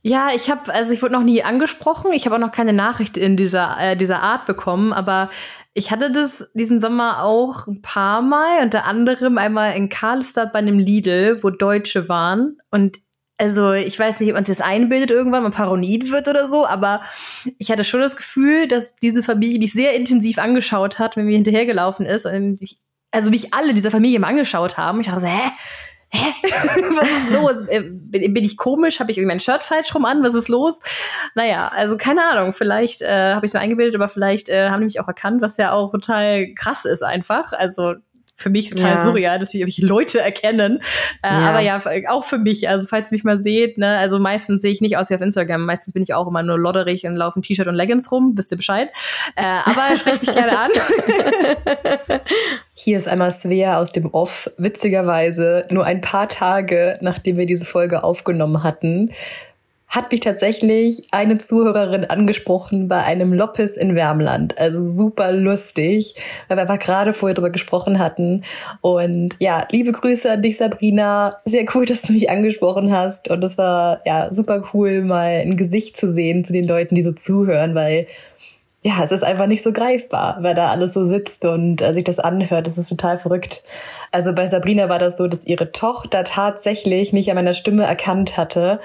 Ja, 0.08 0.30
ich 0.34 0.50
habe, 0.50 0.74
also 0.74 0.94
ich 0.94 1.02
wurde 1.02 1.16
noch 1.16 1.24
nie 1.24 1.44
angesprochen. 1.44 2.14
Ich 2.14 2.26
habe 2.26 2.36
auch 2.36 2.40
noch 2.40 2.54
keine 2.54 2.72
Nachricht 2.72 3.18
in 3.18 3.36
dieser 3.36 3.76
äh, 3.78 3.98
dieser 3.98 4.22
Art 4.22 4.46
bekommen, 4.46 4.94
aber 4.94 5.28
ich 5.78 5.92
hatte 5.92 6.12
das 6.12 6.50
diesen 6.56 6.80
Sommer 6.80 7.22
auch 7.22 7.68
ein 7.68 7.84
paar 7.84 8.24
Mal, 8.24 8.64
unter 8.64 8.86
anderem 8.86 9.38
einmal 9.38 9.76
in 9.78 9.90
Karlstadt 9.90 10.52
bei 10.52 10.58
einem 10.58 10.80
Lidl, 10.80 11.44
wo 11.44 11.52
Deutsche 11.52 12.10
waren. 12.10 12.58
Und 12.72 12.98
also 13.38 13.74
ich 13.74 14.00
weiß 14.00 14.20
nicht, 14.20 14.30
ob 14.30 14.34
man 14.34 14.44
sich 14.44 14.58
das 14.58 14.66
einbildet 14.66 15.12
irgendwann, 15.12 15.44
man 15.44 15.52
paranoid 15.52 16.10
wird 16.10 16.28
oder 16.30 16.48
so, 16.48 16.66
aber 16.66 17.02
ich 17.60 17.70
hatte 17.70 17.84
schon 17.84 18.00
das 18.00 18.18
Gefühl, 18.18 18.68
dass 18.68 18.96
diese 18.96 19.22
Familie 19.22 19.60
mich 19.60 19.72
sehr 19.72 19.94
intensiv 19.94 20.40
angeschaut 20.40 20.98
hat, 20.98 21.16
wenn 21.16 21.26
mir 21.26 21.36
hinterhergelaufen 21.36 22.08
ist. 22.08 22.26
Und 22.26 22.60
ich, 22.60 22.78
also 23.12 23.30
mich 23.30 23.54
alle 23.54 23.76
dieser 23.76 23.92
Familie 23.92 24.20
mal 24.20 24.30
angeschaut 24.30 24.78
haben. 24.78 25.02
Ich 25.02 25.06
dachte 25.06 25.22
so, 25.22 25.28
hä? 25.28 25.52
Hä? 26.10 26.34
Was 26.44 27.10
ist 27.10 27.30
los? 27.32 27.68
Äh, 27.68 27.82
bin, 27.82 28.34
bin 28.34 28.44
ich 28.44 28.58
komisch? 28.58 29.00
Habe 29.00 29.12
ich 29.12 29.18
irgendwie 29.18 29.34
mein 29.34 29.40
Shirt 29.40 29.64
falsch 29.64 29.94
rum 29.94 30.06
an? 30.06 30.24
Was 30.24 30.34
ist 30.34 30.48
los? 30.48 30.80
Naja, 31.36 31.68
also 31.68 31.98
keine 31.98 32.24
Ahnung. 32.24 32.54
Vielleicht 32.54 33.02
äh, 33.02 33.34
habe 33.34 33.46
ich 33.46 33.54
mir 33.54 33.60
eingebildet, 33.60 33.96
aber 33.96 34.08
vielleicht 34.08 34.50
äh, 34.50 34.70
haben 34.70 34.82
die 34.82 34.86
mich 34.86 35.00
auch 35.00 35.08
erkannt, 35.08 35.42
was 35.42 35.58
ja 35.58 35.72
auch 35.72 35.92
total 35.92 36.54
krass 36.54 36.86
ist 36.86 37.04
einfach. 37.04 37.54
Also 37.54 37.96
für 38.38 38.52
mich 38.52 38.70
total 38.70 38.96
ja. 38.96 39.04
surreal, 39.04 39.40
dass 39.40 39.52
wir 39.54 39.62
irgendwelche 39.62 39.86
Leute 39.86 40.22
erkennen. 40.22 40.80
Äh, 41.24 41.30
ja. 41.30 41.50
Aber 41.50 41.60
ja, 41.60 41.82
auch 42.10 42.24
für 42.24 42.38
mich. 42.38 42.70
Also 42.70 42.88
falls 42.88 43.12
ihr 43.12 43.16
mich 43.16 43.24
mal 43.24 43.40
seht, 43.40 43.78
ne, 43.78 43.98
also 43.98 44.20
meistens 44.20 44.62
sehe 44.62 44.72
ich 44.72 44.80
nicht 44.80 44.96
aus 44.96 45.10
wie 45.10 45.16
auf 45.16 45.22
Instagram. 45.22 45.66
Meistens 45.66 45.94
bin 45.94 46.04
ich 46.04 46.14
auch 46.14 46.28
immer 46.28 46.44
nur 46.44 46.60
lodderig 46.60 47.06
und 47.06 47.16
laufe 47.16 47.40
ein 47.40 47.42
T-Shirt 47.42 47.68
und 47.68 47.76
Leggings 47.76 48.12
rum. 48.12 48.34
Wisst 48.36 48.52
ihr 48.52 48.58
Bescheid? 48.58 48.90
Äh, 49.36 49.44
aber 49.66 49.96
sprecht 49.98 50.22
mich 50.22 50.34
gerne 50.34 50.58
an. 50.58 50.72
Hier 52.76 52.98
ist 52.98 53.08
einmal 53.08 53.32
Svea 53.32 53.80
aus 53.80 53.92
dem 53.92 54.14
Off. 54.14 54.52
Witzigerweise, 54.58 55.66
nur 55.72 55.86
ein 55.86 56.02
paar 56.02 56.30
Tage 56.30 57.00
nachdem 57.02 57.38
wir 57.38 57.46
diese 57.46 57.66
Folge 57.66 58.04
aufgenommen 58.04 58.64
hatten, 58.64 59.12
hat 59.98 60.12
mich 60.12 60.20
tatsächlich 60.20 61.08
eine 61.10 61.40
Zuhörerin 61.40 62.06
angesprochen 62.06 62.88
bei 62.88 63.04
einem 63.04 63.34
Loppes 63.34 63.76
in 63.78 63.96
Wärmland. 63.96 64.56
Also 64.60 64.84
super 64.84 65.32
lustig, 65.32 66.14
weil 66.48 66.58
wir 66.58 66.62
einfach 66.62 66.78
gerade 66.78 67.14
vorher 67.14 67.34
drüber 67.34 67.50
gesprochen 67.50 67.98
hatten. 67.98 68.44
Und 68.82 69.36
ja, 69.40 69.68
liebe 69.72 69.92
Grüße 69.92 70.32
an 70.32 70.44
dich, 70.44 70.58
Sabrina. 70.58 71.38
Sehr 71.46 71.66
cool, 71.74 71.86
dass 71.88 72.04
du 72.04 72.14
mich 72.14 72.30
angesprochen 72.30 72.92
hast. 72.92 73.32
Und 73.32 73.44
es 73.44 73.58
war 73.58 74.02
ja 74.06 74.32
super 74.32 74.64
cool, 74.72 75.02
mal 75.02 75.42
ein 75.42 75.58
Gesicht 75.58 75.98
zu 75.98 76.14
sehen 76.14 76.44
zu 76.44 76.54
den 76.54 76.68
Leuten, 76.68 76.94
die 76.94 77.02
so 77.02 77.12
zuhören, 77.12 77.74
weil 77.74 78.06
ja, 78.88 79.04
es 79.04 79.12
ist 79.12 79.24
einfach 79.24 79.48
nicht 79.48 79.64
so 79.64 79.74
greifbar, 79.74 80.38
weil 80.40 80.56
da 80.56 80.72
alles 80.72 80.94
so 80.94 81.06
sitzt 81.06 81.44
und 81.44 81.82
äh, 81.82 81.94
sich 81.94 82.06
das 82.06 82.20
anhört. 82.20 82.68
Das 82.68 82.78
ist 82.78 82.88
total 82.88 83.18
verrückt. 83.18 83.62
Also 84.14 84.34
bei 84.34 84.46
Sabrina 84.46 84.88
war 84.88 84.98
das 84.98 85.18
so, 85.18 85.28
dass 85.28 85.46
ihre 85.46 85.74
Tochter 85.74 86.24
tatsächlich 86.24 87.12
mich 87.12 87.30
an 87.30 87.36
meiner 87.36 87.54
Stimme 87.54 87.84
erkannt 87.84 88.38
hatte, 88.38 88.80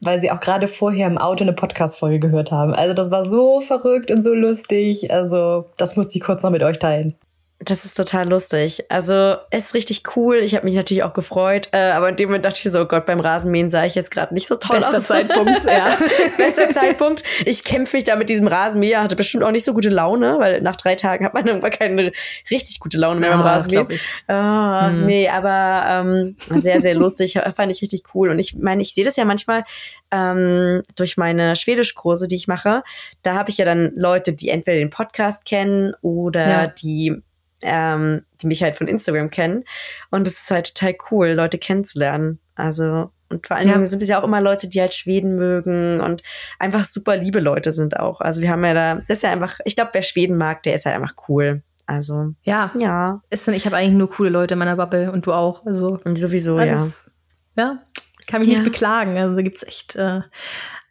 weil 0.00 0.18
sie 0.18 0.32
auch 0.32 0.40
gerade 0.40 0.66
vorher 0.66 1.06
im 1.06 1.18
Auto 1.18 1.44
eine 1.44 1.52
Podcast-Folge 1.52 2.18
gehört 2.18 2.50
haben. 2.50 2.74
Also 2.74 2.94
das 2.94 3.12
war 3.12 3.24
so 3.24 3.60
verrückt 3.60 4.10
und 4.10 4.22
so 4.22 4.34
lustig. 4.34 5.12
Also 5.12 5.66
das 5.76 5.94
musste 5.94 6.18
ich 6.18 6.24
kurz 6.24 6.42
noch 6.42 6.50
mit 6.50 6.64
euch 6.64 6.80
teilen. 6.80 7.14
Das 7.60 7.84
ist 7.84 7.94
total 7.94 8.28
lustig. 8.28 8.84
Also 8.90 9.36
es 9.50 9.66
ist 9.66 9.74
richtig 9.74 10.02
cool. 10.16 10.38
Ich 10.38 10.54
habe 10.56 10.64
mich 10.64 10.74
natürlich 10.74 11.04
auch 11.04 11.14
gefreut, 11.14 11.68
äh, 11.70 11.92
aber 11.92 12.08
in 12.08 12.16
dem 12.16 12.28
Moment 12.28 12.44
dachte 12.44 12.60
ich 12.62 12.72
so, 12.72 12.80
oh 12.80 12.84
Gott, 12.84 13.06
beim 13.06 13.20
Rasenmähen 13.20 13.70
sah 13.70 13.84
ich 13.84 13.94
jetzt 13.94 14.10
gerade 14.10 14.34
nicht 14.34 14.48
so 14.48 14.56
toll 14.56 14.76
Bester 14.76 14.96
aus. 14.96 15.06
Zeitpunkt, 15.06 15.64
ja. 15.64 15.96
Bester 16.36 16.70
Zeitpunkt. 16.70 17.22
Ich 17.46 17.62
kämpfe 17.62 17.96
mich 17.96 18.04
da 18.04 18.16
mit 18.16 18.28
diesem 18.28 18.48
Rasenmäher, 18.48 19.02
hatte 19.02 19.14
bestimmt 19.14 19.44
auch 19.44 19.52
nicht 19.52 19.64
so 19.64 19.72
gute 19.72 19.88
Laune, 19.88 20.38
weil 20.40 20.60
nach 20.62 20.74
drei 20.74 20.96
Tagen 20.96 21.24
hat 21.24 21.32
man 21.32 21.46
irgendwann 21.46 21.70
keine 21.70 22.12
richtig 22.50 22.80
gute 22.80 22.98
Laune 22.98 23.20
mehr 23.20 23.30
beim 23.30 23.40
Rasenmähen. 23.40 23.86
Ich. 23.88 24.08
Ah, 24.26 24.88
hm. 24.88 25.04
Nee, 25.04 25.28
aber 25.28 25.84
ähm, 25.88 26.36
sehr, 26.50 26.82
sehr 26.82 26.94
lustig. 26.94 27.38
Fand 27.54 27.70
ich 27.70 27.80
richtig 27.80 28.02
cool. 28.14 28.30
Und 28.30 28.40
ich 28.40 28.56
meine, 28.56 28.82
ich 28.82 28.92
sehe 28.94 29.04
das 29.04 29.14
ja 29.14 29.24
manchmal 29.24 29.62
ähm, 30.10 30.82
durch 30.96 31.16
meine 31.16 31.54
Schwedischkurse, 31.54 32.26
die 32.26 32.36
ich 32.36 32.48
mache. 32.48 32.82
Da 33.22 33.34
habe 33.34 33.50
ich 33.50 33.58
ja 33.58 33.64
dann 33.64 33.92
Leute, 33.94 34.32
die 34.32 34.48
entweder 34.48 34.78
den 34.78 34.90
Podcast 34.90 35.44
kennen 35.44 35.94
oder 36.02 36.48
ja. 36.48 36.66
die 36.66 37.22
ähm, 37.64 38.22
die 38.40 38.46
mich 38.46 38.62
halt 38.62 38.76
von 38.76 38.86
Instagram 38.86 39.30
kennen. 39.30 39.64
Und 40.10 40.28
es 40.28 40.42
ist 40.42 40.50
halt 40.50 40.74
total 40.74 40.96
cool, 41.10 41.28
Leute 41.30 41.58
kennenzulernen. 41.58 42.38
Also, 42.54 43.10
und 43.28 43.46
vor 43.46 43.56
allen 43.56 43.66
Dingen 43.66 43.80
ja. 43.80 43.86
sind 43.86 44.02
es 44.02 44.08
ja 44.08 44.20
auch 44.20 44.24
immer 44.24 44.40
Leute, 44.40 44.68
die 44.68 44.80
halt 44.80 44.94
Schweden 44.94 45.34
mögen 45.34 46.00
und 46.00 46.22
einfach 46.58 46.84
super 46.84 47.16
liebe 47.16 47.40
Leute 47.40 47.72
sind 47.72 47.98
auch. 47.98 48.20
Also 48.20 48.42
wir 48.42 48.50
haben 48.50 48.64
ja 48.64 48.74
da, 48.74 48.94
das 49.08 49.18
ist 49.18 49.22
ja 49.22 49.32
einfach, 49.32 49.58
ich 49.64 49.74
glaube, 49.74 49.90
wer 49.94 50.02
Schweden 50.02 50.36
mag, 50.36 50.62
der 50.62 50.74
ist 50.74 50.86
halt 50.86 50.94
einfach 50.94 51.14
cool. 51.28 51.62
Also, 51.86 52.34
ja. 52.44 52.70
Ja. 52.78 53.22
Ist, 53.30 53.48
ich 53.48 53.66
habe 53.66 53.76
eigentlich 53.76 53.98
nur 53.98 54.10
coole 54.10 54.30
Leute 54.30 54.54
in 54.54 54.58
meiner 54.58 54.76
Bubble 54.76 55.10
und 55.10 55.26
du 55.26 55.32
auch. 55.32 55.66
Also, 55.66 55.98
und 56.04 56.16
sowieso, 56.16 56.56
alles, 56.56 57.10
ja. 57.56 57.62
Ja, 57.64 57.78
kann 58.26 58.40
mich 58.40 58.50
ja. 58.50 58.58
nicht 58.58 58.64
beklagen. 58.64 59.18
Also 59.18 59.34
da 59.34 59.42
gibt's 59.42 59.62
echt 59.62 59.96
äh, 59.96 60.20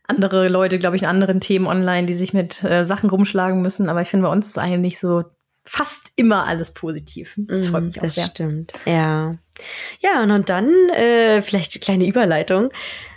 andere 0.07 0.47
Leute, 0.49 0.79
glaube 0.79 0.95
ich, 0.95 1.03
in 1.03 1.07
anderen 1.07 1.39
Themen 1.39 1.67
online, 1.67 2.07
die 2.07 2.13
sich 2.13 2.33
mit 2.33 2.63
äh, 2.63 2.85
Sachen 2.85 3.09
rumschlagen 3.09 3.61
müssen. 3.61 3.89
Aber 3.89 4.01
ich 4.01 4.07
finde, 4.07 4.27
bei 4.27 4.31
uns 4.31 4.47
ist 4.47 4.57
eigentlich 4.57 4.99
so 4.99 5.23
fast 5.65 6.11
immer 6.15 6.45
alles 6.45 6.73
positiv. 6.73 7.35
Das 7.37 7.67
freut 7.67 7.83
mich 7.83 7.97
auch 7.97 8.03
das 8.03 8.15
sehr. 8.15 8.23
Das 8.25 8.31
stimmt, 8.31 8.73
ja. 8.85 9.35
Ja, 9.99 10.23
und 10.23 10.49
dann 10.49 10.69
äh, 10.89 11.41
vielleicht 11.41 11.73
eine 11.73 11.79
kleine 11.79 12.07
Überleitung. 12.07 12.69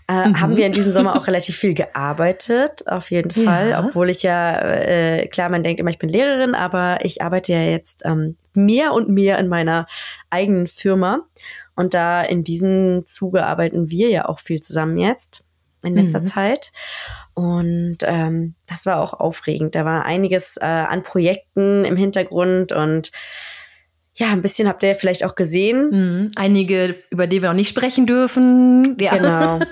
Äh, 0.09 0.29
mhm. 0.29 0.41
Haben 0.41 0.57
wir 0.57 0.67
in 0.67 0.73
diesem 0.73 0.93
Sommer 0.93 1.17
auch 1.17 1.27
relativ 1.27 1.57
viel 1.57 1.75
gearbeitet, 1.75 2.87
auf 2.87 3.11
jeden 3.11 3.33
Fall. 3.33 3.71
Ja. 3.71 3.85
Obwohl 3.85 4.09
ich 4.09 4.23
ja, 4.23 4.57
äh, 4.57 5.27
klar, 5.27 5.51
man 5.51 5.65
denkt 5.65 5.81
immer, 5.81 5.91
ich 5.91 5.99
bin 5.99 6.09
Lehrerin, 6.09 6.55
aber 6.55 7.05
ich 7.05 7.23
arbeite 7.23 7.55
ja 7.55 7.63
jetzt 7.63 8.05
ähm, 8.05 8.37
mehr 8.55 8.93
und 8.93 9.09
mehr 9.09 9.39
in 9.39 9.49
meiner 9.49 9.87
eigenen 10.31 10.69
Firma. 10.69 11.27
Und 11.75 11.93
da 11.93 12.23
in 12.23 12.45
diesem 12.45 13.05
Zuge 13.07 13.45
arbeiten 13.45 13.91
wir 13.91 14.09
ja 14.09 14.29
auch 14.29 14.39
viel 14.39 14.61
zusammen 14.61 14.97
jetzt 14.97 15.45
in 15.83 15.97
letzter 15.97 16.21
mhm. 16.21 16.27
Zeit. 16.27 16.73
Und 17.37 17.99
ähm, 18.03 18.55
das 18.67 18.87
war 18.87 18.99
auch 18.99 19.13
aufregend. 19.13 19.75
Da 19.75 19.85
war 19.85 20.07
einiges 20.07 20.57
äh, 20.57 20.65
an 20.65 21.03
Projekten 21.03 21.85
im 21.85 21.95
Hintergrund 21.95 22.73
und 22.73 23.13
ja, 24.15 24.29
ein 24.33 24.41
bisschen 24.41 24.67
habt 24.67 24.83
ihr 24.83 24.95
vielleicht 24.95 25.23
auch 25.23 25.35
gesehen. 25.35 25.91
Mhm. 25.91 26.29
Einige, 26.35 26.97
über 27.11 27.27
die 27.27 27.43
wir 27.43 27.51
noch 27.51 27.57
nicht 27.57 27.69
sprechen 27.69 28.07
dürfen. 28.07 28.97
Ja. 28.99 29.17
Genau. 29.17 29.61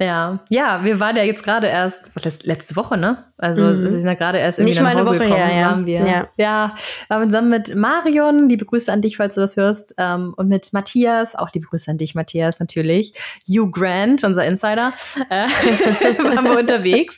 Ja, 0.00 0.40
ja, 0.48 0.84
wir 0.84 0.98
waren 0.98 1.16
ja 1.16 1.22
jetzt 1.22 1.44
gerade 1.44 1.68
erst, 1.68 2.10
was 2.16 2.42
letzte 2.42 2.74
Woche, 2.74 2.96
ne? 2.96 3.24
Also 3.42 3.64
mhm. 3.64 3.88
sie 3.88 3.98
sind 3.98 4.06
ja 4.06 4.14
gerade 4.14 4.38
erst 4.38 4.60
irgendwie 4.60 4.78
Nicht 4.78 4.82
nach 4.84 4.94
Hause 4.94 5.06
Woche 5.06 5.18
gekommen, 5.18 5.34
her, 5.34 5.56
ja. 5.56 5.70
waren 5.70 5.84
wir. 5.84 6.00
Ja. 6.06 6.28
ja, 6.36 6.74
waren 7.08 7.24
zusammen 7.28 7.48
mit 7.48 7.74
Marion, 7.74 8.48
liebe 8.48 8.64
Grüße 8.64 8.92
an 8.92 9.02
dich, 9.02 9.16
falls 9.16 9.34
du 9.34 9.40
das 9.40 9.56
hörst, 9.56 9.96
ähm, 9.98 10.32
und 10.36 10.46
mit 10.46 10.72
Matthias, 10.72 11.34
auch 11.34 11.50
liebe 11.52 11.66
Grüße 11.66 11.90
an 11.90 11.98
dich, 11.98 12.14
Matthias, 12.14 12.60
natürlich. 12.60 13.14
Hugh 13.48 13.68
Grant, 13.68 14.22
unser 14.22 14.44
Insider, 14.44 14.92
äh, 15.28 15.34
waren 16.22 16.44
wir 16.44 16.56
unterwegs. 16.56 17.16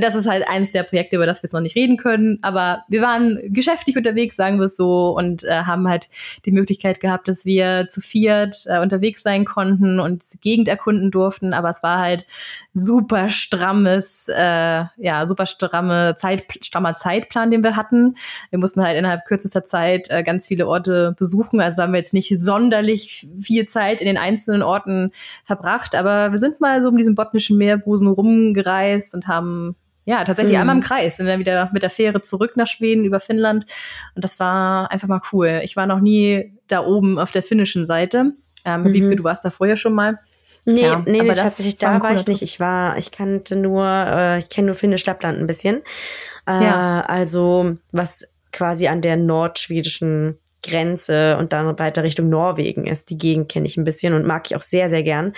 Das 0.00 0.14
ist 0.14 0.28
halt 0.28 0.48
eins 0.48 0.70
der 0.70 0.84
Projekte, 0.84 1.16
über 1.16 1.26
das 1.26 1.42
wir 1.42 1.48
jetzt 1.48 1.54
noch 1.54 1.60
nicht 1.60 1.74
reden 1.74 1.96
können, 1.96 2.38
aber 2.42 2.84
wir 2.86 3.02
waren 3.02 3.40
geschäftlich 3.46 3.96
unterwegs, 3.96 4.36
sagen 4.36 4.58
wir 4.58 4.66
es 4.66 4.76
so, 4.76 5.16
und 5.16 5.42
äh, 5.42 5.62
haben 5.64 5.88
halt 5.88 6.08
die 6.44 6.52
Möglichkeit 6.52 7.00
gehabt, 7.00 7.26
dass 7.26 7.44
wir 7.44 7.88
zu 7.88 8.00
viert 8.00 8.66
äh, 8.66 8.78
unterwegs 8.78 9.24
sein 9.24 9.44
konnten 9.44 9.98
und 9.98 10.32
die 10.32 10.38
Gegend 10.38 10.68
erkunden 10.68 11.10
durften, 11.10 11.52
aber 11.52 11.70
es 11.70 11.82
war 11.82 11.98
halt 11.98 12.24
super 12.72 13.28
strammes, 13.30 14.28
äh, 14.28 14.84
ja, 14.96 15.26
super 15.26 15.46
stramme 15.56 16.14
Zeit, 16.16 16.44
strammer 16.62 16.94
Zeitplan, 16.94 17.50
den 17.50 17.64
wir 17.64 17.76
hatten. 17.76 18.16
Wir 18.50 18.58
mussten 18.58 18.82
halt 18.82 18.96
innerhalb 18.96 19.24
kürzester 19.24 19.64
Zeit 19.64 20.08
äh, 20.10 20.22
ganz 20.22 20.46
viele 20.46 20.66
Orte 20.66 21.14
besuchen. 21.18 21.60
Also 21.60 21.82
haben 21.82 21.92
wir 21.92 21.98
jetzt 21.98 22.14
nicht 22.14 22.40
sonderlich 22.40 23.26
viel 23.40 23.66
Zeit 23.66 24.00
in 24.00 24.06
den 24.06 24.18
einzelnen 24.18 24.62
Orten 24.62 25.10
verbracht, 25.44 25.94
aber 25.94 26.32
wir 26.32 26.38
sind 26.38 26.60
mal 26.60 26.82
so 26.82 26.88
um 26.90 26.96
diesen 26.96 27.14
botnischen 27.14 27.58
Meerbusen 27.58 28.08
rumgereist 28.08 29.14
und 29.14 29.26
haben 29.26 29.76
ja, 30.08 30.22
tatsächlich 30.22 30.54
mhm. 30.54 30.60
einmal 30.60 30.76
im 30.76 30.82
Kreis, 30.82 31.16
sind 31.16 31.26
dann 31.26 31.40
wieder 31.40 31.68
mit 31.72 31.82
der 31.82 31.90
Fähre 31.90 32.22
zurück 32.22 32.52
nach 32.56 32.68
Schweden 32.68 33.04
über 33.04 33.18
Finnland. 33.18 33.66
Und 34.14 34.22
das 34.22 34.38
war 34.38 34.90
einfach 34.92 35.08
mal 35.08 35.20
cool. 35.32 35.60
Ich 35.64 35.74
war 35.74 35.86
noch 35.86 35.98
nie 35.98 36.56
da 36.68 36.84
oben 36.84 37.18
auf 37.18 37.32
der 37.32 37.42
finnischen 37.42 37.84
Seite. 37.84 38.32
Ähm, 38.64 38.82
mhm. 38.82 38.92
Wiebke, 38.92 39.16
du 39.16 39.24
warst 39.24 39.44
da 39.44 39.50
vorher 39.50 39.76
schon 39.76 39.94
mal. 39.94 40.20
Nee, 40.68 40.82
ja, 40.82 41.02
nee, 41.06 41.20
aber 41.20 41.36
tatsächlich 41.36 41.78
da 41.78 42.02
war 42.02 42.12
ich 42.12 42.26
nicht. 42.26 42.42
Ich 42.42 42.58
war, 42.58 42.98
ich 42.98 43.12
kannte 43.12 43.54
nur, 43.54 43.86
äh, 43.86 44.38
ich 44.38 44.50
kenne 44.50 44.66
nur 44.66 44.74
Finnisch 44.74 45.06
Lappland 45.06 45.38
ein 45.38 45.46
bisschen. 45.46 45.82
Äh, 46.46 46.64
ja. 46.64 47.00
Also 47.02 47.76
was 47.92 48.34
quasi 48.52 48.88
an 48.88 49.00
der 49.00 49.16
nordschwedischen 49.16 50.38
Grenze 50.62 51.36
und 51.36 51.52
dann 51.52 51.78
weiter 51.78 52.02
Richtung 52.02 52.28
Norwegen 52.28 52.86
ist. 52.86 53.10
Die 53.10 53.18
Gegend 53.18 53.48
kenne 53.48 53.66
ich 53.66 53.76
ein 53.76 53.84
bisschen 53.84 54.14
und 54.14 54.26
mag 54.26 54.46
ich 54.46 54.56
auch 54.56 54.62
sehr, 54.62 54.90
sehr 54.90 55.02
gern. 55.02 55.32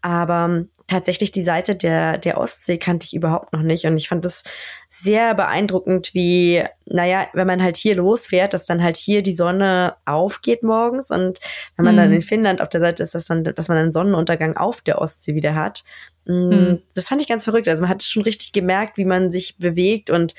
Aber 0.00 0.64
tatsächlich 0.86 1.32
die 1.32 1.42
Seite 1.42 1.76
der, 1.76 2.18
der 2.18 2.38
Ostsee 2.38 2.78
kannte 2.78 3.06
ich 3.06 3.14
überhaupt 3.14 3.52
noch 3.52 3.62
nicht. 3.62 3.84
Und 3.84 3.96
ich 3.96 4.08
fand 4.08 4.24
das 4.24 4.44
sehr 4.88 5.34
beeindruckend, 5.34 6.14
wie, 6.14 6.64
naja, 6.86 7.28
wenn 7.32 7.46
man 7.46 7.62
halt 7.62 7.76
hier 7.76 7.94
losfährt, 7.94 8.54
dass 8.54 8.66
dann 8.66 8.82
halt 8.82 8.96
hier 8.96 9.22
die 9.22 9.32
Sonne 9.32 9.94
aufgeht 10.06 10.62
morgens. 10.62 11.10
Und 11.10 11.38
wenn 11.76 11.84
man 11.84 11.94
mhm. 11.94 11.98
dann 11.98 12.12
in 12.12 12.22
Finnland 12.22 12.60
auf 12.60 12.68
der 12.68 12.80
Seite 12.80 13.02
ist, 13.02 13.14
dass, 13.14 13.26
dann, 13.26 13.44
dass 13.44 13.68
man 13.68 13.78
einen 13.78 13.92
Sonnenuntergang 13.92 14.56
auf 14.56 14.80
der 14.80 15.00
Ostsee 15.00 15.34
wieder 15.34 15.54
hat. 15.54 15.84
Mm, 16.24 16.32
mhm. 16.32 16.82
Das 16.94 17.08
fand 17.08 17.20
ich 17.20 17.28
ganz 17.28 17.44
verrückt. 17.44 17.68
Also 17.68 17.82
man 17.82 17.90
hat 17.90 18.02
schon 18.02 18.22
richtig 18.22 18.52
gemerkt, 18.52 18.96
wie 18.96 19.04
man 19.04 19.30
sich 19.30 19.58
bewegt 19.58 20.10
und 20.10 20.34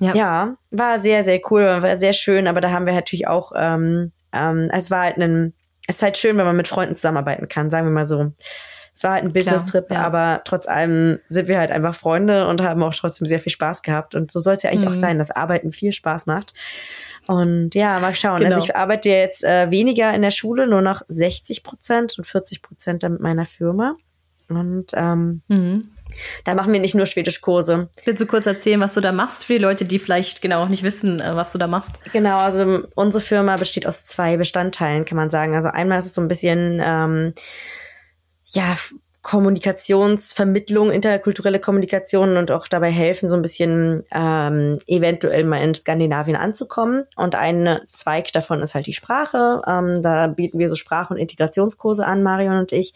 ja. 0.00 0.14
ja, 0.14 0.56
war 0.70 0.98
sehr, 0.98 1.24
sehr 1.24 1.40
cool, 1.50 1.62
war 1.62 1.96
sehr 1.96 2.12
schön, 2.12 2.46
aber 2.46 2.60
da 2.60 2.70
haben 2.70 2.86
wir 2.86 2.92
natürlich 2.92 3.26
auch, 3.26 3.52
ähm, 3.56 4.12
ähm, 4.32 4.68
es 4.72 4.90
war 4.90 5.02
halt 5.04 5.16
ein, 5.18 5.54
es 5.86 5.96
ist 5.96 6.02
halt 6.02 6.16
schön, 6.16 6.36
wenn 6.36 6.46
man 6.46 6.56
mit 6.56 6.68
Freunden 6.68 6.96
zusammenarbeiten 6.96 7.48
kann, 7.48 7.70
sagen 7.70 7.86
wir 7.86 7.92
mal 7.92 8.06
so. 8.06 8.32
Es 8.94 9.04
war 9.04 9.12
halt 9.12 9.24
ein 9.24 9.32
Business-Trip, 9.32 9.92
ja. 9.92 10.00
aber 10.00 10.42
trotz 10.44 10.66
allem 10.66 11.20
sind 11.28 11.46
wir 11.46 11.58
halt 11.58 11.70
einfach 11.70 11.94
Freunde 11.94 12.48
und 12.48 12.60
haben 12.60 12.82
auch 12.82 12.92
trotzdem 12.92 13.28
sehr 13.28 13.38
viel 13.38 13.52
Spaß 13.52 13.82
gehabt. 13.82 14.16
Und 14.16 14.32
so 14.32 14.40
soll 14.40 14.56
es 14.56 14.64
ja 14.64 14.70
eigentlich 14.70 14.86
mhm. 14.86 14.90
auch 14.90 14.94
sein, 14.94 15.18
dass 15.18 15.30
Arbeiten 15.30 15.70
viel 15.70 15.92
Spaß 15.92 16.26
macht. 16.26 16.52
Und 17.28 17.76
ja, 17.76 18.00
mal 18.00 18.14
schauen. 18.16 18.32
Also 18.32 18.44
genau. 18.44 18.56
Also 18.56 18.64
ich 18.66 18.74
arbeite 18.74 19.08
jetzt 19.10 19.44
äh, 19.44 19.70
weniger 19.70 20.12
in 20.14 20.22
der 20.22 20.32
Schule, 20.32 20.66
nur 20.66 20.82
noch 20.82 21.02
60 21.06 21.62
Prozent 21.62 22.18
und 22.18 22.24
40 22.24 22.60
Prozent 22.60 23.04
mit 23.04 23.20
meiner 23.20 23.44
Firma. 23.44 23.94
Und 24.48 24.86
ähm, 24.94 25.42
mhm. 25.46 25.90
Da 26.44 26.54
machen 26.54 26.72
wir 26.72 26.80
nicht 26.80 26.94
nur 26.94 27.06
Schwedischkurse. 27.06 27.88
Willst 28.04 28.22
du 28.22 28.26
kurz 28.26 28.46
erzählen, 28.46 28.80
was 28.80 28.94
du 28.94 29.00
da 29.00 29.12
machst 29.12 29.44
für 29.44 29.54
die 29.54 29.58
Leute, 29.58 29.84
die 29.84 29.98
vielleicht 29.98 30.42
genau 30.42 30.66
nicht 30.66 30.82
wissen, 30.82 31.20
äh, 31.20 31.36
was 31.36 31.52
du 31.52 31.58
da 31.58 31.66
machst? 31.66 32.00
Genau, 32.12 32.38
also 32.38 32.84
unsere 32.94 33.22
Firma 33.22 33.56
besteht 33.56 33.86
aus 33.86 34.04
zwei 34.04 34.36
Bestandteilen, 34.36 35.04
kann 35.04 35.16
man 35.16 35.30
sagen. 35.30 35.54
Also 35.54 35.68
einmal 35.68 35.98
ist 35.98 36.06
es 36.06 36.14
so 36.14 36.20
ein 36.20 36.28
bisschen 36.28 36.80
ähm, 36.82 37.34
ja 38.46 38.76
Kommunikationsvermittlung, 39.28 40.90
interkulturelle 40.90 41.60
Kommunikation 41.60 42.38
und 42.38 42.50
auch 42.50 42.66
dabei 42.66 42.90
helfen, 42.90 43.28
so 43.28 43.36
ein 43.36 43.42
bisschen 43.42 44.02
ähm, 44.10 44.78
eventuell 44.86 45.44
mal 45.44 45.62
in 45.62 45.74
Skandinavien 45.74 46.34
anzukommen. 46.34 47.04
Und 47.14 47.34
ein 47.34 47.78
Zweig 47.88 48.32
davon 48.32 48.62
ist 48.62 48.74
halt 48.74 48.86
die 48.86 48.94
Sprache. 48.94 49.60
Ähm, 49.66 50.00
da 50.00 50.28
bieten 50.28 50.58
wir 50.58 50.70
so 50.70 50.76
Sprach- 50.76 51.10
und 51.10 51.18
Integrationskurse 51.18 52.06
an, 52.06 52.22
Marion 52.22 52.56
und 52.56 52.72
ich. 52.72 52.94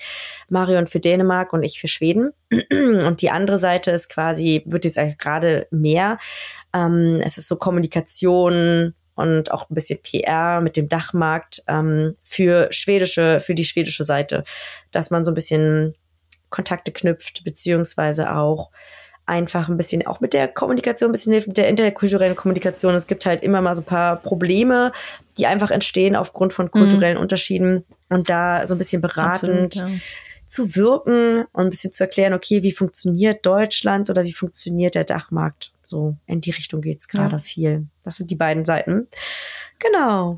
Marion 0.49 0.87
für 0.87 1.01
Dänemark 1.01 1.53
und 1.53 1.65
ich 1.65 1.79
für 1.79 1.89
Schweden. 1.89 2.33
Und 2.71 3.23
die 3.23 3.31
andere 3.31 3.59
Seite 3.59 3.91
ist 3.91 4.11
quasi, 4.11 4.63
wird 4.67 4.85
jetzt 4.85 4.99
eigentlich 4.99 5.19
gerade 5.19 5.67
mehr. 5.71 6.19
Ähm, 6.75 7.21
es 7.23 7.37
ist 7.37 7.49
so 7.49 7.57
Kommunikation, 7.57 8.95
und 9.15 9.53
auch 9.53 9.69
ein 9.69 9.75
bisschen 9.75 10.01
PR 10.03 10.63
mit 10.63 10.77
dem 10.77 10.89
Dachmarkt 10.89 11.63
ähm, 11.69 12.15
für 12.25 12.69
schwedische, 12.73 13.41
für 13.41 13.55
die 13.55 13.65
schwedische 13.65 14.05
Seite, 14.05 14.43
dass 14.91 15.11
man 15.11 15.25
so 15.25 15.31
ein 15.31 15.35
bisschen 15.35 15.95
Kontakte 16.53 16.93
knüpft, 16.93 17.43
beziehungsweise 17.43 18.33
auch 18.33 18.71
einfach 19.27 19.69
ein 19.69 19.77
bisschen 19.77 20.07
auch 20.07 20.21
mit 20.21 20.35
der 20.35 20.49
Kommunikation, 20.49 21.11
ein 21.11 21.13
bisschen 21.13 21.33
hilft 21.33 21.49
mit 21.49 21.57
der 21.57 21.69
interkulturellen 21.69 22.37
Kommunikation. 22.37 22.95
Es 22.95 23.07
gibt 23.07 23.25
halt 23.27 23.43
immer 23.43 23.61
mal 23.61 23.75
so 23.75 23.83
ein 23.83 23.87
paar 23.87 24.17
Probleme, 24.17 24.93
die 25.39 25.47
einfach 25.47 25.71
entstehen 25.71 26.17
aufgrund 26.17 26.53
von 26.53 26.71
kulturellen 26.71 27.17
mhm. 27.17 27.23
Unterschieden 27.23 27.85
und 28.09 28.29
da 28.29 28.67
so 28.67 28.75
ein 28.75 28.79
bisschen 28.79 29.01
beratend 29.01 29.77
Absolut, 29.77 29.91
ja. 29.91 29.99
zu 30.49 30.77
wirken 30.77 31.45
und 31.53 31.65
ein 31.65 31.71
bisschen 31.71 31.93
zu 31.93 32.05
erklären, 32.05 32.35
okay, 32.35 32.63
wie 32.63 32.73
funktioniert 32.73 33.47
Deutschland 33.47 34.11
oder 34.11 34.25
wie 34.25 34.33
funktioniert 34.33 34.95
der 34.95 35.05
Dachmarkt? 35.05 35.73
So 35.85 36.17
in 36.27 36.41
die 36.41 36.51
Richtung 36.51 36.81
geht's 36.81 37.09
gerade 37.09 37.37
ja. 37.37 37.39
viel. 37.39 37.87
Das 38.03 38.17
sind 38.17 38.31
die 38.31 38.37
beiden 38.37 38.65
Seiten. 38.65 39.09
Genau. 39.79 40.37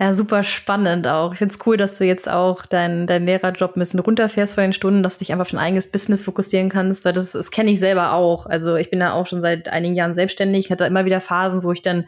Ja, 0.00 0.14
super 0.14 0.44
spannend 0.44 1.08
auch. 1.08 1.32
Ich 1.32 1.38
finde 1.38 1.52
es 1.52 1.66
cool, 1.66 1.76
dass 1.76 1.98
du 1.98 2.04
jetzt 2.04 2.30
auch 2.30 2.64
deinen 2.64 3.08
dein 3.08 3.26
Lehrerjob 3.26 3.74
ein 3.74 3.80
bisschen 3.80 3.98
runterfährst 3.98 4.54
von 4.54 4.62
den 4.62 4.72
Stunden, 4.72 5.02
dass 5.02 5.16
du 5.16 5.24
dich 5.24 5.32
einfach 5.32 5.46
auf 5.46 5.50
dein 5.50 5.58
eigenes 5.58 5.90
Business 5.90 6.22
fokussieren 6.22 6.68
kannst, 6.68 7.04
weil 7.04 7.12
das, 7.12 7.32
das 7.32 7.50
kenne 7.50 7.72
ich 7.72 7.80
selber 7.80 8.12
auch. 8.12 8.46
Also 8.46 8.76
ich 8.76 8.90
bin 8.90 9.00
da 9.00 9.12
auch 9.12 9.26
schon 9.26 9.40
seit 9.40 9.68
einigen 9.68 9.96
Jahren 9.96 10.14
selbstständig. 10.14 10.70
Hatte 10.70 10.84
immer 10.84 11.04
wieder 11.04 11.20
Phasen, 11.20 11.64
wo 11.64 11.72
ich 11.72 11.82
dann 11.82 12.06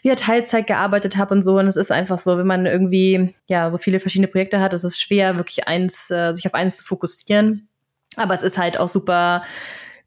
wieder 0.00 0.16
Teilzeit 0.16 0.66
gearbeitet 0.66 1.18
habe 1.18 1.34
und 1.34 1.42
so. 1.42 1.58
Und 1.58 1.66
es 1.66 1.76
ist 1.76 1.92
einfach 1.92 2.18
so, 2.18 2.38
wenn 2.38 2.46
man 2.46 2.64
irgendwie 2.64 3.34
ja 3.48 3.68
so 3.68 3.76
viele 3.76 4.00
verschiedene 4.00 4.28
Projekte 4.28 4.60
hat, 4.60 4.72
ist 4.72 4.84
es 4.84 4.98
schwer, 4.98 5.36
wirklich 5.36 5.68
eins, 5.68 6.10
äh, 6.10 6.32
sich 6.32 6.46
auf 6.46 6.54
eins 6.54 6.78
zu 6.78 6.84
fokussieren. 6.86 7.68
Aber 8.16 8.32
es 8.32 8.42
ist 8.42 8.56
halt 8.56 8.80
auch 8.80 8.88
super 8.88 9.42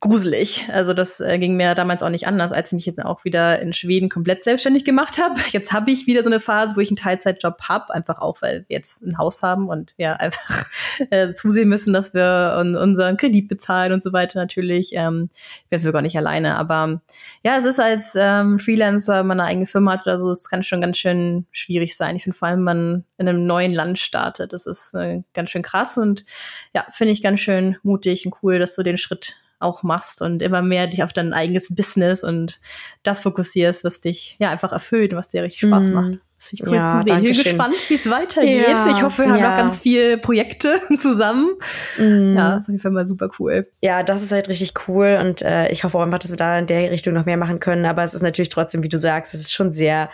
gruselig. 0.02 0.70
Also 0.72 0.93
das 0.93 1.20
äh, 1.20 1.38
ging 1.39 1.58
mir 1.58 1.76
damals 1.76 2.04
auch 2.04 2.10
nicht 2.10 2.26
anders, 2.26 2.54
als 2.54 2.72
ich 2.72 2.76
mich 2.76 2.86
jetzt 2.86 3.04
auch 3.04 3.26
wieder 3.26 3.62
in 3.62 3.74
Schweden 3.74 4.08
komplett 4.08 4.45
selbstständig 4.45 4.86
gemacht 4.86 5.20
habe. 5.22 5.38
Jetzt 5.52 5.74
habe 5.74 5.91
ich 5.91 6.08
wieder 6.08 6.24
so 6.24 6.30
eine 6.30 6.39
Phase, 6.39 6.78
wo 6.78 6.80
ich 6.80 6.89
einen 6.89 6.95
Teilzeitjob 6.95 7.64
habe, 7.68 7.93
einfach 7.93 8.20
auch, 8.20 8.41
weil 8.41 8.66
wir 8.68 8.78
jetzt 8.78 9.04
ein 9.04 9.18
Haus 9.18 9.43
haben 9.43 9.68
und 9.68 9.93
wir 9.97 10.20
einfach 10.22 10.66
äh, 11.10 11.34
zusehen 11.34 11.68
müssen, 11.68 11.91
dass 11.93 12.14
wir 12.14 12.56
un 12.60 12.78
unseren 12.78 13.18
Kredit 13.18 13.50
bezahlen 13.50 13.91
und 13.91 14.02
so 14.02 14.14
weiter 14.14 14.39
natürlich. 14.39 14.91
Ähm, 14.93 15.30
jetzt 15.70 15.84
sogar 15.84 16.02
nicht 16.02 16.18
alleine, 16.18 16.56
aber 16.56 17.02
ja, 17.43 17.58
es 17.58 17.66
ist 17.66 17.80
als 17.80 18.14
ähm, 18.16 18.60
Freelancer, 18.60 19.20
wenn 19.20 19.28
man 19.28 19.39
eine 19.41 19.50
eigene 19.50 19.66
Firma 19.66 19.93
hat 19.93 20.04
oder 20.04 20.18
so, 20.18 20.30
es 20.30 20.50
kann 20.50 20.64
schon 20.64 20.82
ganz 20.82 20.97
schön 20.97 21.45
schwierig 21.52 21.97
sein. 21.97 22.16
Ich 22.16 22.24
finde 22.24 22.38
vor 22.38 22.47
allem, 22.47 22.60
wenn 22.60 22.64
man 22.64 23.04
in 23.18 23.28
einem 23.28 23.45
neuen 23.45 23.74
Land 23.74 24.00
startet, 24.00 24.54
das 24.54 24.66
ist 24.66 24.93
äh, 24.93 25.24
ganz 25.34 25.50
schön 25.50 25.62
krass 25.62 25.97
und 25.97 26.24
ja, 26.74 26.86
finde 26.91 27.12
ich 27.12 27.22
ganz 27.22 27.41
schön 27.41 27.76
mutig 27.84 28.26
und 28.26 28.36
cool, 28.41 28.60
dass 28.60 28.76
du 28.76 28.84
den 28.84 28.97
Schritt 28.97 29.41
auch 29.60 29.84
machst 29.84 30.22
und 30.22 30.41
immer 30.41 30.62
mehr 30.62 30.88
dich 30.88 31.03
auf 31.03 31.14
dein 31.14 31.34
eigenes 31.34 31.76
Business 31.76 32.24
und 32.24 32.60
das 33.03 33.22
fokussierst, 33.22 33.84
was 33.84 34.01
dich 34.01 34.36
ja 34.39 34.49
einfach 34.49 34.72
erfüllt, 34.72 35.14
was 35.14 35.28
dir 35.28 35.43
richtig 35.43 35.62
Spaß 35.68 35.89
mm. 35.89 35.93
macht. 35.93 36.20
Das 36.39 36.47
finde 36.47 36.63
ich 36.63 36.69
cool 36.69 36.75
ja, 36.77 36.85
zu 36.85 37.03
sehen. 37.03 37.17
Ich 37.17 37.35
bin 37.35 37.43
gespannt, 37.43 37.75
wie 37.89 37.95
es 37.95 38.09
weitergeht. 38.09 38.67
Ja, 38.69 38.89
ich 38.89 39.03
hoffe, 39.03 39.23
wir 39.23 39.31
haben 39.31 39.39
ja. 39.39 39.49
noch 39.49 39.57
ganz 39.57 39.79
viele 39.81 40.17
Projekte 40.17 40.79
zusammen. 40.97 41.49
Mm. 41.97 42.37
Ja, 42.37 42.53
das 42.53 42.63
ist 42.63 42.69
auf 42.69 42.69
jeden 42.69 42.79
Fall 42.79 42.91
mal 42.91 43.05
super 43.05 43.27
cool. 43.39 43.69
Ja, 43.81 44.03
das 44.03 44.21
ist 44.21 44.31
halt 44.31 44.47
richtig 44.47 44.73
cool 44.87 45.19
und 45.21 45.41
äh, 45.41 45.69
ich 45.69 45.83
hoffe 45.83 45.97
auch 45.97 46.01
einfach, 46.01 46.19
dass 46.19 46.31
wir 46.31 46.37
da 46.37 46.57
in 46.57 46.65
der 46.65 46.91
Richtung 46.91 47.13
noch 47.13 47.25
mehr 47.25 47.35
machen 47.35 47.59
können. 47.59 47.85
Aber 47.85 48.03
es 48.03 48.13
ist 48.13 48.21
natürlich 48.21 48.47
trotzdem, 48.47 48.83
wie 48.83 48.89
du 48.89 48.97
sagst, 48.97 49.33
es 49.33 49.41
ist 49.41 49.51
schon 49.51 49.73
sehr 49.73 50.09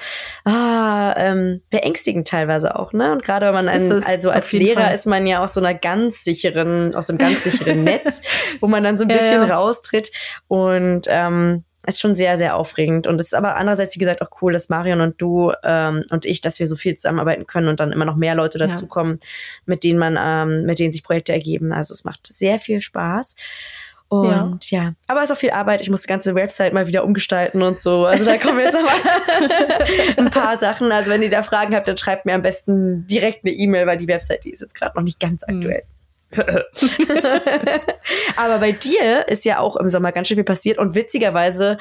ah, 0.46 1.14
ähm, 1.16 1.62
beängstigend 1.70 2.28
teilweise 2.28 2.76
auch, 2.76 2.92
ne? 2.92 3.12
Und 3.12 3.24
gerade 3.24 3.46
wenn 3.46 3.54
man 3.54 3.70
ein, 3.70 3.92
also 4.04 4.32
als 4.32 4.52
Lehrer 4.52 4.82
Fall. 4.82 4.96
ist 4.96 5.06
man 5.06 5.28
ja 5.28 5.44
aus 5.44 5.54
so 5.54 5.60
einer 5.60 5.76
ganz 5.76 6.24
sicheren, 6.24 6.96
aus 6.96 7.08
einem 7.08 7.20
ganz 7.20 7.44
sicheren 7.44 7.84
Netz, 7.84 8.24
wo 8.62 8.68
man 8.68 8.84
dann 8.84 8.98
so 8.98 9.04
ein 9.04 9.10
bisschen 9.10 9.44
raustritt 9.44 10.10
und 10.48 11.06
ähm, 11.08 11.66
ist 11.88 12.00
schon 12.00 12.16
sehr, 12.16 12.38
sehr 12.38 12.56
aufregend. 12.56 13.08
Und 13.08 13.20
es 13.20 13.28
ist 13.28 13.34
aber 13.34 13.56
andererseits, 13.56 13.96
wie 13.96 14.00
gesagt, 14.00 14.22
auch 14.22 14.42
cool, 14.42 14.54
dass 14.54 14.70
Marion 14.70 15.02
und 15.02 15.22
du 15.22 15.54
ähm, 15.64 16.04
und 16.10 16.26
ich, 16.26 16.42
dass 16.42 16.60
wir 16.60 16.68
so 16.68 16.76
viel 16.76 16.96
zusammenarbeiten 16.96 17.48
können 17.48 17.68
und 17.68 17.80
dann 17.80 17.92
immer 17.92 18.06
noch 18.06 18.16
mehr 18.16 18.36
Leute 18.36 18.58
dazukommen, 18.58 19.20
ja. 19.22 19.28
mit 19.66 19.84
denen 19.84 20.00
man, 20.00 20.18
ähm, 20.20 20.66
mit 20.66 20.80
denen 20.80 20.94
sich 20.94 21.04
Projekte 21.04 21.34
ergeben. 21.34 21.72
Also 21.72 21.94
es 21.94 22.04
macht 22.04 22.28
sehr 22.28 22.60
viel 22.60 22.82
Spaß. 22.82 23.36
Und 24.08 24.70
ja. 24.70 24.84
ja. 24.84 24.94
aber 25.08 25.24
es 25.24 25.30
ist 25.30 25.36
auch 25.36 25.40
viel 25.40 25.52
Arbeit. 25.52 25.82
Ich 25.82 25.90
muss 25.90 26.04
die 26.04 26.08
ganze 26.08 26.36
Website 26.36 26.74
mal 26.74 26.88
wieder 26.88 27.04
umgestalten 27.04 27.62
und 27.64 27.82
so. 27.82 28.06
Also 28.06 28.24
da 28.24 28.38
kommen 28.38 28.60
jetzt 28.60 28.76
aber 28.76 28.88
ein 30.18 30.30
paar 30.30 30.58
Sachen. 30.58 30.92
Also 30.92 31.10
wenn 31.10 31.24
ihr 31.24 31.32
da 31.32 31.42
Fragen 31.42 31.76
habt, 31.76 31.88
dann 31.88 31.98
schreibt 31.98 32.26
mir 32.26 32.34
am 32.34 32.44
besten 32.44 33.08
direkt 33.08 33.44
eine 33.44 33.54
E-Mail, 33.54 33.88
weil 33.88 33.98
die 33.98 34.08
Website, 34.08 34.46
die 34.46 34.52
ist 34.52 34.62
jetzt 34.62 34.76
gerade 34.76 34.96
noch 34.96 35.04
nicht 35.04 35.20
ganz 35.20 35.44
mhm. 35.48 35.62
aber 38.38 38.60
bei 38.60 38.72
dir 38.72 39.28
ist 39.28 39.46
ja 39.46 39.60
auch 39.60 39.76
im 39.76 39.90
Sommer 39.90 40.12
ganz 40.12 40.28
schön 40.28 40.36
viel 40.36 40.44
passiert 40.44 40.78
und 40.78 40.96
witzigerweise 40.96 41.78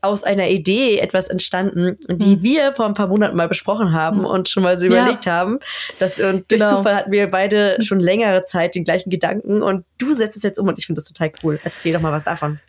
aus 0.00 0.24
einer 0.24 0.48
Idee 0.48 0.98
etwas 0.98 1.28
entstanden, 1.28 1.96
die 2.08 2.34
hm. 2.34 2.42
wir 2.42 2.74
vor 2.74 2.86
ein 2.86 2.94
paar 2.94 3.08
Monaten 3.08 3.36
mal 3.36 3.48
besprochen 3.48 3.92
haben 3.92 4.18
hm. 4.18 4.26
und 4.26 4.48
schon 4.48 4.62
mal 4.62 4.78
so 4.78 4.86
ja. 4.86 5.02
überlegt 5.02 5.26
haben. 5.26 5.58
Dass, 5.98 6.20
und 6.20 6.50
durch 6.50 6.60
genau. 6.60 6.76
Zufall 6.76 6.96
hatten 6.96 7.12
wir 7.12 7.30
beide 7.30 7.78
schon 7.80 8.00
längere 8.00 8.44
Zeit 8.44 8.74
den 8.74 8.84
gleichen 8.84 9.10
Gedanken 9.10 9.62
und 9.62 9.84
du 9.98 10.14
setzt 10.14 10.36
es 10.36 10.42
jetzt 10.42 10.58
um 10.58 10.68
und 10.68 10.78
ich 10.78 10.86
finde 10.86 11.00
das 11.00 11.12
total 11.12 11.32
cool. 11.42 11.58
Erzähl 11.64 11.92
doch 11.92 12.00
mal 12.00 12.12
was 12.12 12.24
davon. 12.24 12.60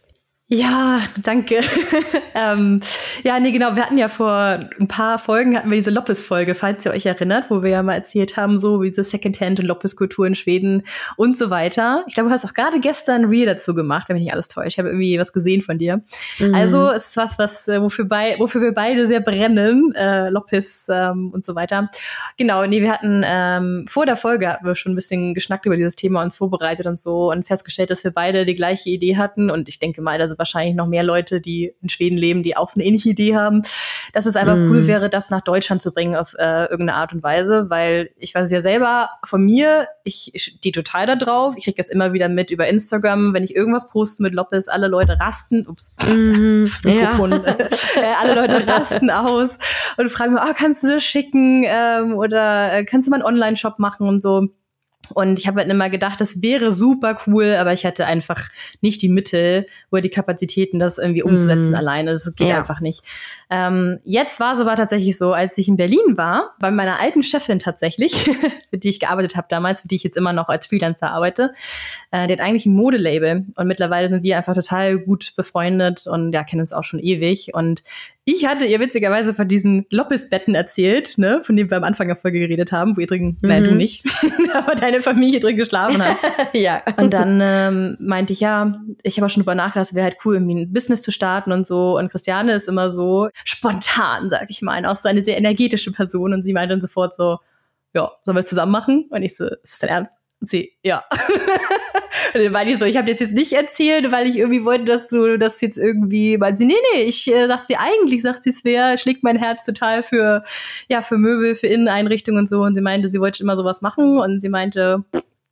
Ja, 0.52 1.02
danke. 1.22 1.60
ähm, 2.34 2.80
ja, 3.24 3.40
nee, 3.40 3.52
genau. 3.52 3.76
Wir 3.76 3.86
hatten 3.86 4.00
ja 4.00 4.10
vor 4.10 4.60
ein 4.80 4.88
paar 4.88 5.20
Folgen 5.20 5.56
hatten 5.56 5.70
wir 5.70 5.76
diese 5.76 5.92
Loppes-Folge, 5.92 6.56
falls 6.56 6.84
ihr 6.88 6.92
euch 6.92 7.06
erinnert, 7.06 7.52
wo 7.52 7.62
wir 7.62 7.70
ja 7.70 7.84
mal 7.84 7.94
erzählt 7.94 8.36
haben, 8.36 8.58
so 8.58 8.82
wie 8.82 8.88
diese 8.88 9.04
Secondhand- 9.04 9.60
und 9.60 9.68
Loppes-Kultur 9.68 10.26
in 10.26 10.34
Schweden 10.34 10.82
und 11.18 11.38
so 11.38 11.52
weiter. 11.52 12.04
Ich 12.08 12.16
glaube, 12.16 12.30
du 12.30 12.34
hast 12.34 12.46
auch 12.46 12.56
gerade 12.56 12.80
gestern 12.80 13.26
Reel 13.26 13.46
dazu 13.46 13.76
gemacht, 13.76 14.10
wenn 14.10 14.16
mich 14.16 14.24
nicht 14.24 14.34
alles 14.34 14.48
täuscht. 14.48 14.70
Ich 14.70 14.80
habe 14.80 14.90
irgendwie 14.90 15.20
was 15.20 15.34
gesehen 15.34 15.62
von 15.62 15.78
dir. 15.78 16.02
Mhm. 16.40 16.56
Also 16.56 16.90
es 16.90 17.10
ist 17.10 17.18
was, 17.18 17.38
was 17.38 17.68
äh, 17.68 17.80
wofür, 17.80 18.06
bei, 18.06 18.36
wofür 18.40 18.62
wir 18.62 18.74
beide 18.74 19.06
sehr 19.06 19.20
brennen, 19.20 19.94
äh, 19.94 20.30
Loppes 20.30 20.88
ähm, 20.90 21.30
und 21.32 21.46
so 21.46 21.54
weiter. 21.54 21.90
Genau, 22.38 22.66
nee, 22.66 22.82
wir 22.82 22.92
hatten 22.92 23.22
ähm, 23.24 23.86
vor 23.88 24.08
der 24.08 24.16
Folge 24.16 24.48
hatten 24.48 24.66
wir 24.66 24.74
schon 24.74 24.94
ein 24.94 24.96
bisschen 24.96 25.36
geschnackt 25.36 25.68
über 25.68 25.76
dieses 25.76 25.96
Thema, 25.96 26.24
uns 26.24 26.38
vorbereitet 26.38 26.88
und 26.88 27.00
so 27.00 27.30
und 27.30 27.46
festgestellt, 27.46 27.92
dass 27.92 28.04
wir 28.04 28.12
beide 28.12 28.46
die 28.46 28.56
gleiche 28.56 28.90
Idee 28.90 29.16
hatten. 29.16 29.52
Und 29.52 29.70
ich 29.70 29.78
denke 29.78 30.02
mal, 30.02 30.18
dass 30.18 30.39
wahrscheinlich 30.40 30.76
noch 30.76 30.88
mehr 30.88 31.04
Leute, 31.04 31.42
die 31.42 31.74
in 31.82 31.90
Schweden 31.90 32.18
leben, 32.18 32.42
die 32.42 32.58
auch 32.58 32.70
so 32.70 32.80
eine 32.80 32.88
ähnliche 32.88 33.10
Idee 33.10 33.36
haben, 33.36 33.62
dass 34.14 34.26
es 34.26 34.36
einfach 34.36 34.56
mm. 34.56 34.72
cool 34.72 34.88
wäre, 34.88 35.10
das 35.10 35.30
nach 35.30 35.42
Deutschland 35.42 35.82
zu 35.82 35.94
bringen 35.94 36.16
auf 36.16 36.34
äh, 36.40 36.64
irgendeine 36.64 36.96
Art 36.96 37.14
und 37.14 37.22
Weise, 37.22 37.70
weil 37.70 38.10
ich 38.18 38.34
weiß 38.34 38.50
ja 38.52 38.62
selber 38.62 39.10
von 39.24 39.44
mir, 39.44 39.88
ich 40.04 40.32
stehe 40.36 40.74
total 40.74 41.06
da 41.06 41.16
drauf. 41.16 41.56
Ich 41.58 41.66
kriege 41.66 41.78
das 41.78 41.90
immer 41.90 42.14
wieder 42.14 42.30
mit 42.30 42.52
über 42.52 42.68
Instagram, 42.68 43.34
wenn 43.34 43.44
ich 43.44 43.56
irgendwas 43.56 43.90
poste 43.90 44.24
mit 44.24 44.34
Lopez, 44.34 44.68
alle 44.68 44.88
Leute 44.88 45.20
rasten, 45.20 45.68
ups, 45.68 45.96
mm, 46.08 46.64
Mikrofon, 46.84 47.32
ja. 47.32 47.40
äh, 47.56 48.14
alle 48.22 48.36
Leute 48.36 48.68
rasten 48.68 49.10
aus 49.12 49.60
und 49.98 50.10
fragen 50.10 50.34
mir, 50.34 50.42
oh, 50.44 50.54
kannst 50.56 50.84
du 50.84 50.88
das 50.88 51.04
schicken 51.04 51.64
ähm, 51.66 52.16
oder 52.16 52.74
äh, 52.74 52.86
kannst 52.86 53.08
du 53.08 53.12
mal 53.12 53.18
einen 53.18 53.26
Online-Shop 53.26 53.80
machen 53.80 54.08
und 54.08 54.22
so. 54.22 54.50
Und 55.12 55.40
ich 55.40 55.48
habe 55.48 55.60
halt 55.62 55.70
immer 55.70 55.90
gedacht, 55.90 56.22
das 56.22 56.42
wäre 56.42 56.72
super 56.72 57.18
cool, 57.28 57.56
aber 57.60 57.74
ich 57.74 57.86
hatte 57.86 58.06
einfach 58.06 58.50
nicht 58.82 59.02
die 59.02 59.10
Mittel 59.10 59.66
oder 59.92 60.02
die 60.02 60.10
Kapazitäten, 60.10 60.80
das 60.80 60.98
irgendwie 60.98 61.24
umzusetzen 61.24 61.72
mm. 61.72 61.76
alleine. 61.76 62.12
Das 62.12 62.36
geht 62.36 62.50
ja. 62.50 62.58
einfach 62.58 62.82
nicht. 62.82 63.04
Ähm, 63.50 64.00
jetzt 64.04 64.40
war 64.40 64.54
es 64.54 64.60
aber 64.60 64.76
tatsächlich 64.76 65.18
so, 65.18 65.34
als 65.34 65.58
ich 65.58 65.68
in 65.68 65.78
Berlin 65.78 66.18
war, 66.18 66.56
bei 66.60 66.72
meiner 66.72 67.00
alten 67.00 67.24
Chefin 67.24 67.60
tatsächlich, 67.60 68.14
für 68.70 68.78
die 68.78 68.90
ich 68.90 69.00
gearbeitet 69.00 69.36
habe 69.36 69.48
damals, 69.50 69.82
für 69.82 69.88
die 69.88 69.96
ich 69.96 70.04
jetzt 70.04 70.18
immer 70.18 70.34
noch 70.34 70.50
als 70.50 70.66
Freelancer 70.66 71.12
arbeite, 71.12 71.54
äh, 72.12 72.28
die 72.28 72.34
hat 72.34 72.42
eigentlich 72.42 72.66
ein 72.66 72.74
Modelabel 72.74 73.46
und 73.56 73.68
mittlerweile 73.68 74.08
sind 74.08 74.24
wir 74.24 74.38
einfach 74.38 74.56
total 74.56 75.00
gut 75.00 75.34
befreundet 75.36 76.08
und 76.08 76.34
ja, 76.34 76.44
kennen 76.44 76.62
uns 76.62 76.74
auch 76.74 76.84
schon 76.84 77.00
ewig. 77.00 77.54
Und 77.54 77.84
ich 78.32 78.46
hatte 78.46 78.66
ihr 78.66 78.80
witzigerweise 78.80 79.34
von 79.34 79.48
diesen 79.48 79.86
Loppes-Betten 79.90 80.54
erzählt, 80.54 81.18
ne, 81.18 81.42
von 81.44 81.56
denen 81.56 81.72
wir 81.72 81.78
am 81.78 81.84
Anfang 81.84 82.08
der 82.08 82.16
Folge 82.16 82.40
geredet 82.40 82.72
haben, 82.72 82.96
wo 82.96 83.02
ihr 83.02 83.08
drin, 83.08 83.38
mhm. 83.42 83.50
nein, 83.50 83.64
du 83.64 83.74
nicht, 83.74 84.06
aber 84.54 84.76
deine 84.76 85.02
Familie 85.02 85.40
drin 85.40 85.56
geschlafen 85.56 86.04
hat. 86.04 86.18
ja. 86.54 86.84
Und 86.98 87.14
dann 87.14 87.42
ähm, 87.44 87.98
meinte 88.00 88.34
ich, 88.34 88.42
ja, 88.42 88.72
ich 89.04 89.18
habe 89.18 89.26
auch 89.26 89.30
schon 89.30 89.42
drüber 89.42 89.56
nachgedacht, 89.56 89.90
es 89.90 89.96
wäre 89.96 90.04
halt 90.04 90.18
cool, 90.26 90.36
irgendwie 90.36 90.62
ein 90.62 90.74
Business 90.74 91.02
zu 91.02 91.12
starten 91.12 91.52
und 91.52 91.66
so. 91.66 91.98
Und 91.98 92.10
Christiane 92.10 92.54
ist 92.54 92.70
immer 92.70 92.90
so 92.90 93.30
spontan, 93.44 94.30
sag 94.30 94.50
ich 94.50 94.62
mal, 94.62 94.86
auch 94.86 94.96
so 94.96 95.10
eine 95.10 95.22
sehr 95.24 95.38
energetische 95.38 95.92
Person. 95.92 96.34
Und 96.34 96.46
sie 96.46 96.54
meinte 96.54 96.74
dann 96.74 96.82
sofort 96.82 97.16
so, 97.16 97.40
ja, 97.96 98.12
sollen 98.24 98.36
wir 98.36 98.42
es 98.42 98.50
zusammen 98.50 98.72
machen? 98.72 99.08
Und 99.10 99.24
ich 99.24 99.36
so, 99.36 99.46
ist 99.46 99.74
das 99.74 99.80
dein 99.80 99.90
Ernst? 99.90 100.19
Sie, 100.42 100.74
ja. 100.84 101.04
Und 102.34 102.44
dann 102.44 102.54
war 102.54 102.66
ich 102.66 102.78
so, 102.78 102.86
ich 102.86 102.98
habe 102.98 103.08
das 103.08 103.20
jetzt 103.20 103.34
nicht 103.34 103.54
erzählt, 103.54 104.12
weil 104.12 104.28
ich 104.28 104.38
irgendwie 104.38 104.64
wollte, 104.64 104.86
dass 104.86 105.10
du 105.10 105.38
das 105.38 105.60
jetzt 105.62 105.78
irgendwie, 105.78 106.40
weil 106.40 106.56
sie, 106.56 106.66
nee, 106.66 106.76
nee, 106.94 107.02
ich, 107.02 107.28
äh, 107.32 107.48
sagt 107.48 107.66
sie 107.66 107.76
eigentlich, 107.76 108.22
sagt 108.22 108.44
sie, 108.44 108.52
es 108.52 108.64
wäre, 108.64 108.98
schlägt 108.98 109.24
mein 109.24 109.38
Herz 109.38 109.66
total 109.66 110.04
für, 110.04 110.44
ja, 110.88 111.02
für 111.02 111.18
Möbel, 111.18 111.56
für 111.56 111.68
Inneneinrichtungen 111.68 112.42
und 112.42 112.50
so. 112.50 112.62
Und 112.62 112.76
sie 112.76 112.82
meinte, 112.82 113.08
sie 113.08 113.20
wollte 113.20 113.44
immer 113.44 113.58
sowas 113.58 113.82
machen 113.82 114.18
und 114.18 114.40
sie 114.40 114.50
meinte, 114.50 115.04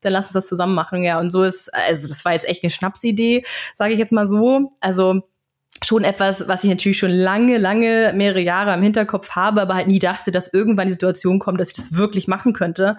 dann 0.01 0.13
lass 0.13 0.27
uns 0.27 0.33
das 0.33 0.47
zusammen 0.47 0.75
machen, 0.75 1.03
ja. 1.03 1.19
Und 1.19 1.31
so 1.31 1.43
ist, 1.43 1.73
also 1.73 2.07
das 2.07 2.23
war 2.23 2.33
jetzt 2.33 2.47
echt 2.47 2.63
eine 2.63 2.69
Schnapsidee, 2.69 3.43
sage 3.73 3.93
ich 3.93 3.99
jetzt 3.99 4.13
mal 4.13 4.27
so. 4.27 4.69
Also 4.79 5.21
schon 5.83 6.03
etwas, 6.03 6.47
was 6.47 6.63
ich 6.63 6.69
natürlich 6.69 6.97
schon 6.97 7.11
lange, 7.11 7.57
lange, 7.57 8.13
mehrere 8.15 8.41
Jahre 8.41 8.73
im 8.73 8.81
Hinterkopf 8.81 9.31
habe, 9.31 9.61
aber 9.61 9.75
halt 9.75 9.87
nie 9.87 9.99
dachte, 9.99 10.31
dass 10.31 10.53
irgendwann 10.53 10.87
die 10.87 10.93
Situation 10.93 11.39
kommt, 11.39 11.59
dass 11.59 11.69
ich 11.69 11.75
das 11.75 11.95
wirklich 11.95 12.27
machen 12.27 12.53
könnte. 12.53 12.97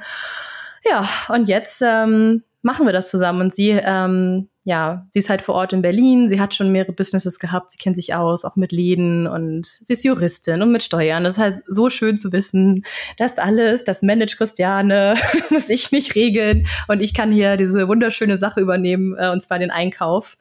Ja, 0.84 1.08
und 1.28 1.48
jetzt 1.48 1.82
ähm, 1.84 2.42
machen 2.62 2.86
wir 2.86 2.92
das 2.92 3.10
zusammen. 3.10 3.40
Und 3.40 3.54
sie, 3.54 3.70
ähm, 3.70 4.48
ja, 4.64 5.06
sie 5.10 5.20
ist 5.20 5.30
halt 5.30 5.42
vor 5.42 5.54
Ort 5.54 5.72
in 5.72 5.82
Berlin. 5.82 6.28
Sie 6.28 6.40
hat 6.40 6.54
schon 6.54 6.70
mehrere 6.70 6.92
Businesses 6.92 7.38
gehabt. 7.38 7.70
Sie 7.70 7.78
kennt 7.78 7.96
sich 7.96 8.14
aus, 8.14 8.44
auch 8.44 8.56
mit 8.56 8.72
Läden 8.72 9.26
und 9.26 9.66
sie 9.66 9.92
ist 9.92 10.04
Juristin 10.04 10.60
und 10.60 10.72
mit 10.72 10.82
Steuern. 10.82 11.24
Das 11.24 11.34
ist 11.34 11.38
halt 11.38 11.62
so 11.66 11.88
schön 11.88 12.18
zu 12.18 12.32
wissen, 12.32 12.84
dass 13.16 13.38
alles, 13.38 13.84
das 13.84 14.02
Manage 14.02 14.36
Christiane, 14.36 15.14
muss 15.50 15.68
ich 15.70 15.92
nicht 15.92 16.14
regeln. 16.14 16.66
Und 16.88 17.00
ich 17.00 17.14
kann 17.14 17.32
hier 17.32 17.56
diese 17.56 17.88
wunderschöne 17.88 18.36
Sache 18.36 18.60
übernehmen, 18.60 19.16
äh, 19.16 19.30
und 19.30 19.42
zwar 19.42 19.58
den 19.58 19.70
Einkauf. 19.70 20.36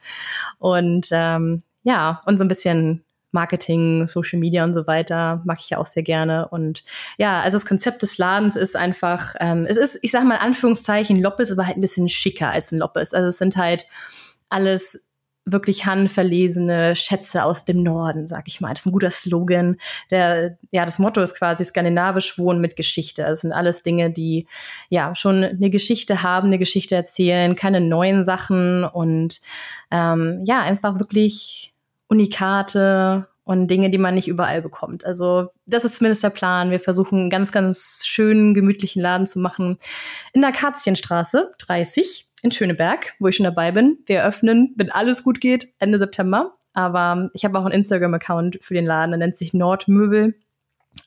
Und 0.60 1.08
ähm, 1.12 1.60
ja, 1.84 2.20
und 2.26 2.38
so 2.38 2.44
ein 2.44 2.50
bisschen 2.50 3.06
Marketing, 3.32 4.07
Social 4.07 4.39
Media 4.39 4.63
und 4.63 4.73
so 4.73 4.88
weiter 4.88 5.41
mag 5.45 5.57
ich 5.59 5.69
ja 5.69 5.78
auch 5.78 5.86
sehr 5.86 6.03
gerne. 6.03 6.47
Und 6.47 6.84
ja, 7.17 7.41
also 7.41 7.57
das 7.57 7.65
Konzept 7.65 8.01
des 8.01 8.17
Ladens 8.17 8.55
ist 8.55 8.75
einfach, 8.75 9.36
ähm, 9.39 9.65
es 9.67 9.78
ist, 9.78 9.99
ich 10.01 10.11
sage 10.11 10.25
mal 10.25 10.36
in 10.36 10.41
Anführungszeichen, 10.41 11.21
Loppes, 11.21 11.51
aber 11.51 11.65
halt 11.65 11.78
ein 11.78 11.82
bisschen 11.82 12.09
schicker 12.09 12.49
als 12.49 12.71
ein 12.71 12.80
Loppes. 12.80 13.13
Also 13.13 13.30
es 13.30 13.38
sind 13.38 13.57
halt 13.57 13.88
alles 14.49 15.07
wirklich 15.49 15.86
handverlesene 15.86 16.95
Schätze 16.95 17.43
aus 17.43 17.65
dem 17.65 17.82
Norden, 17.82 18.28
sag 18.28 18.47
ich 18.47 18.59
mal. 18.59 18.73
Das 18.73 18.82
ist 18.82 18.86
ein 18.86 18.91
guter 18.91 19.11
Slogan. 19.11 19.78
Der, 20.11 20.57
ja, 20.71 20.86
das 20.86 20.99
Motto 20.99 21.21
ist 21.21 21.38
quasi 21.38 21.63
skandinavisch 21.63 22.38
wohnen 22.38 22.59
mit 22.59 22.75
Geschichte. 22.75 23.23
Das 23.23 23.41
sind 23.41 23.53
alles 23.53 23.82
Dinge, 23.82 24.11
die 24.11 24.45
ja 24.89 25.15
schon 25.15 25.43
eine 25.43 25.69
Geschichte 25.69 26.21
haben, 26.21 26.47
eine 26.47 26.59
Geschichte 26.59 26.95
erzählen, 26.95 27.55
keine 27.55 27.82
neuen 27.82 28.23
Sachen 28.23 28.84
und 28.84 29.39
ähm, 29.89 30.41
ja, 30.45 30.61
einfach 30.61 30.99
wirklich 30.99 31.73
Unikate 32.08 33.28
und 33.43 33.68
Dinge, 33.68 33.89
die 33.89 33.97
man 33.97 34.16
nicht 34.16 34.28
überall 34.28 34.62
bekommt. 34.62 35.05
Also 35.05 35.49
das 35.66 35.86
ist 35.86 35.95
zumindest 35.95 36.24
der 36.24 36.30
Plan. 36.30 36.70
Wir 36.70 36.80
versuchen 36.80 37.20
einen 37.20 37.30
ganz, 37.30 37.51
ganz 37.51 38.03
schönen, 38.05 38.53
gemütlichen 38.53 39.01
Laden 39.01 39.26
zu 39.26 39.39
machen 39.39 39.78
in 40.34 40.41
der 40.41 40.49
Akazienstraße 40.49 41.51
30 41.60 42.28
in 42.43 42.51
Schöneberg, 42.51 43.16
wo 43.20 43.28
ich 43.28 43.36
schon 43.36 43.45
dabei 43.45 43.72
bin. 43.72 43.99
Wir 44.05 44.20
eröffnen, 44.20 44.74
wenn 44.76 44.91
alles 44.91 45.24
gut 45.24 45.39
geht, 45.39 45.74
Ende 45.80 45.97
September. 45.97 46.53
Aber 46.74 47.30
ich 47.34 47.45
habe 47.45 47.58
auch 47.58 47.66
einen 47.66 47.74
Instagram-Account 47.74 48.60
für 48.62 48.74
den 48.74 48.86
Laden, 48.86 49.12
der 49.12 49.18
nennt 49.18 49.38
sich 49.38 49.53
Nordmöbel. 49.53 50.36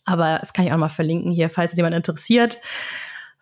Aber 0.05 0.39
das 0.39 0.53
kann 0.53 0.67
ich 0.67 0.73
auch 0.73 0.79
mal 0.79 0.89
verlinken 0.89 1.31
hier, 1.31 1.51
falls 1.51 1.73
es 1.73 1.77
jemand 1.77 1.95
interessiert 1.95 2.59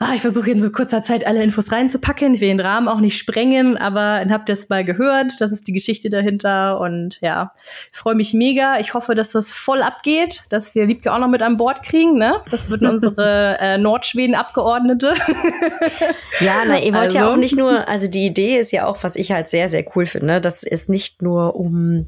ah, 0.01 0.13
ich 0.15 0.21
versuche 0.21 0.51
in 0.51 0.61
so 0.61 0.71
kurzer 0.71 1.03
Zeit 1.03 1.27
alle 1.27 1.43
Infos 1.43 1.73
reinzupacken. 1.73 2.35
Ich 2.35 2.41
will 2.41 2.49
den 2.49 2.61
Rahmen 2.61 2.87
auch 2.87 3.01
nicht 3.01 3.19
sprengen, 3.19 3.77
aber 3.77 4.25
habt 4.31 4.49
ihr 4.49 4.53
es 4.53 4.69
mal 4.69 4.85
gehört. 4.85 5.41
Das 5.41 5.51
ist 5.51 5.67
die 5.67 5.73
Geschichte 5.73 6.09
dahinter. 6.09 6.81
Und 6.81 7.21
ja, 7.21 7.53
ich 7.93 7.99
freue 7.99 8.15
mich 8.15 8.33
mega. 8.33 8.79
Ich 8.79 8.95
hoffe, 8.95 9.17
dass 9.17 9.33
das 9.33 9.53
voll 9.53 9.83
abgeht, 9.83 10.45
dass 10.51 10.75
wir 10.75 10.87
Wiebke 10.87 11.13
auch 11.13 11.19
noch 11.19 11.29
mit 11.29 11.43
an 11.43 11.57
Bord 11.57 11.83
kriegen. 11.83 12.17
Ne? 12.17 12.37
Das 12.51 12.71
wird 12.71 12.83
unsere 12.89 13.59
äh, 13.61 13.79
Nordschweden-Abgeordnete. 13.79 15.15
ja, 16.41 16.63
na, 16.67 16.79
ihr 16.79 16.93
wollt 16.95 17.05
also. 17.05 17.17
ja 17.17 17.33
auch 17.33 17.37
nicht 17.37 17.57
nur, 17.57 17.89
also 17.89 18.07
die 18.09 18.27
Idee 18.27 18.59
ist 18.59 18.71
ja 18.71 18.87
auch, 18.87 19.03
was 19.03 19.17
ich 19.17 19.33
halt 19.33 19.49
sehr, 19.49 19.69
sehr 19.69 19.85
cool 19.97 20.07
finde, 20.07 20.41
dass 20.41 20.63
es 20.63 20.89
nicht 20.89 21.23
nur 21.23 21.57
um 21.57 22.07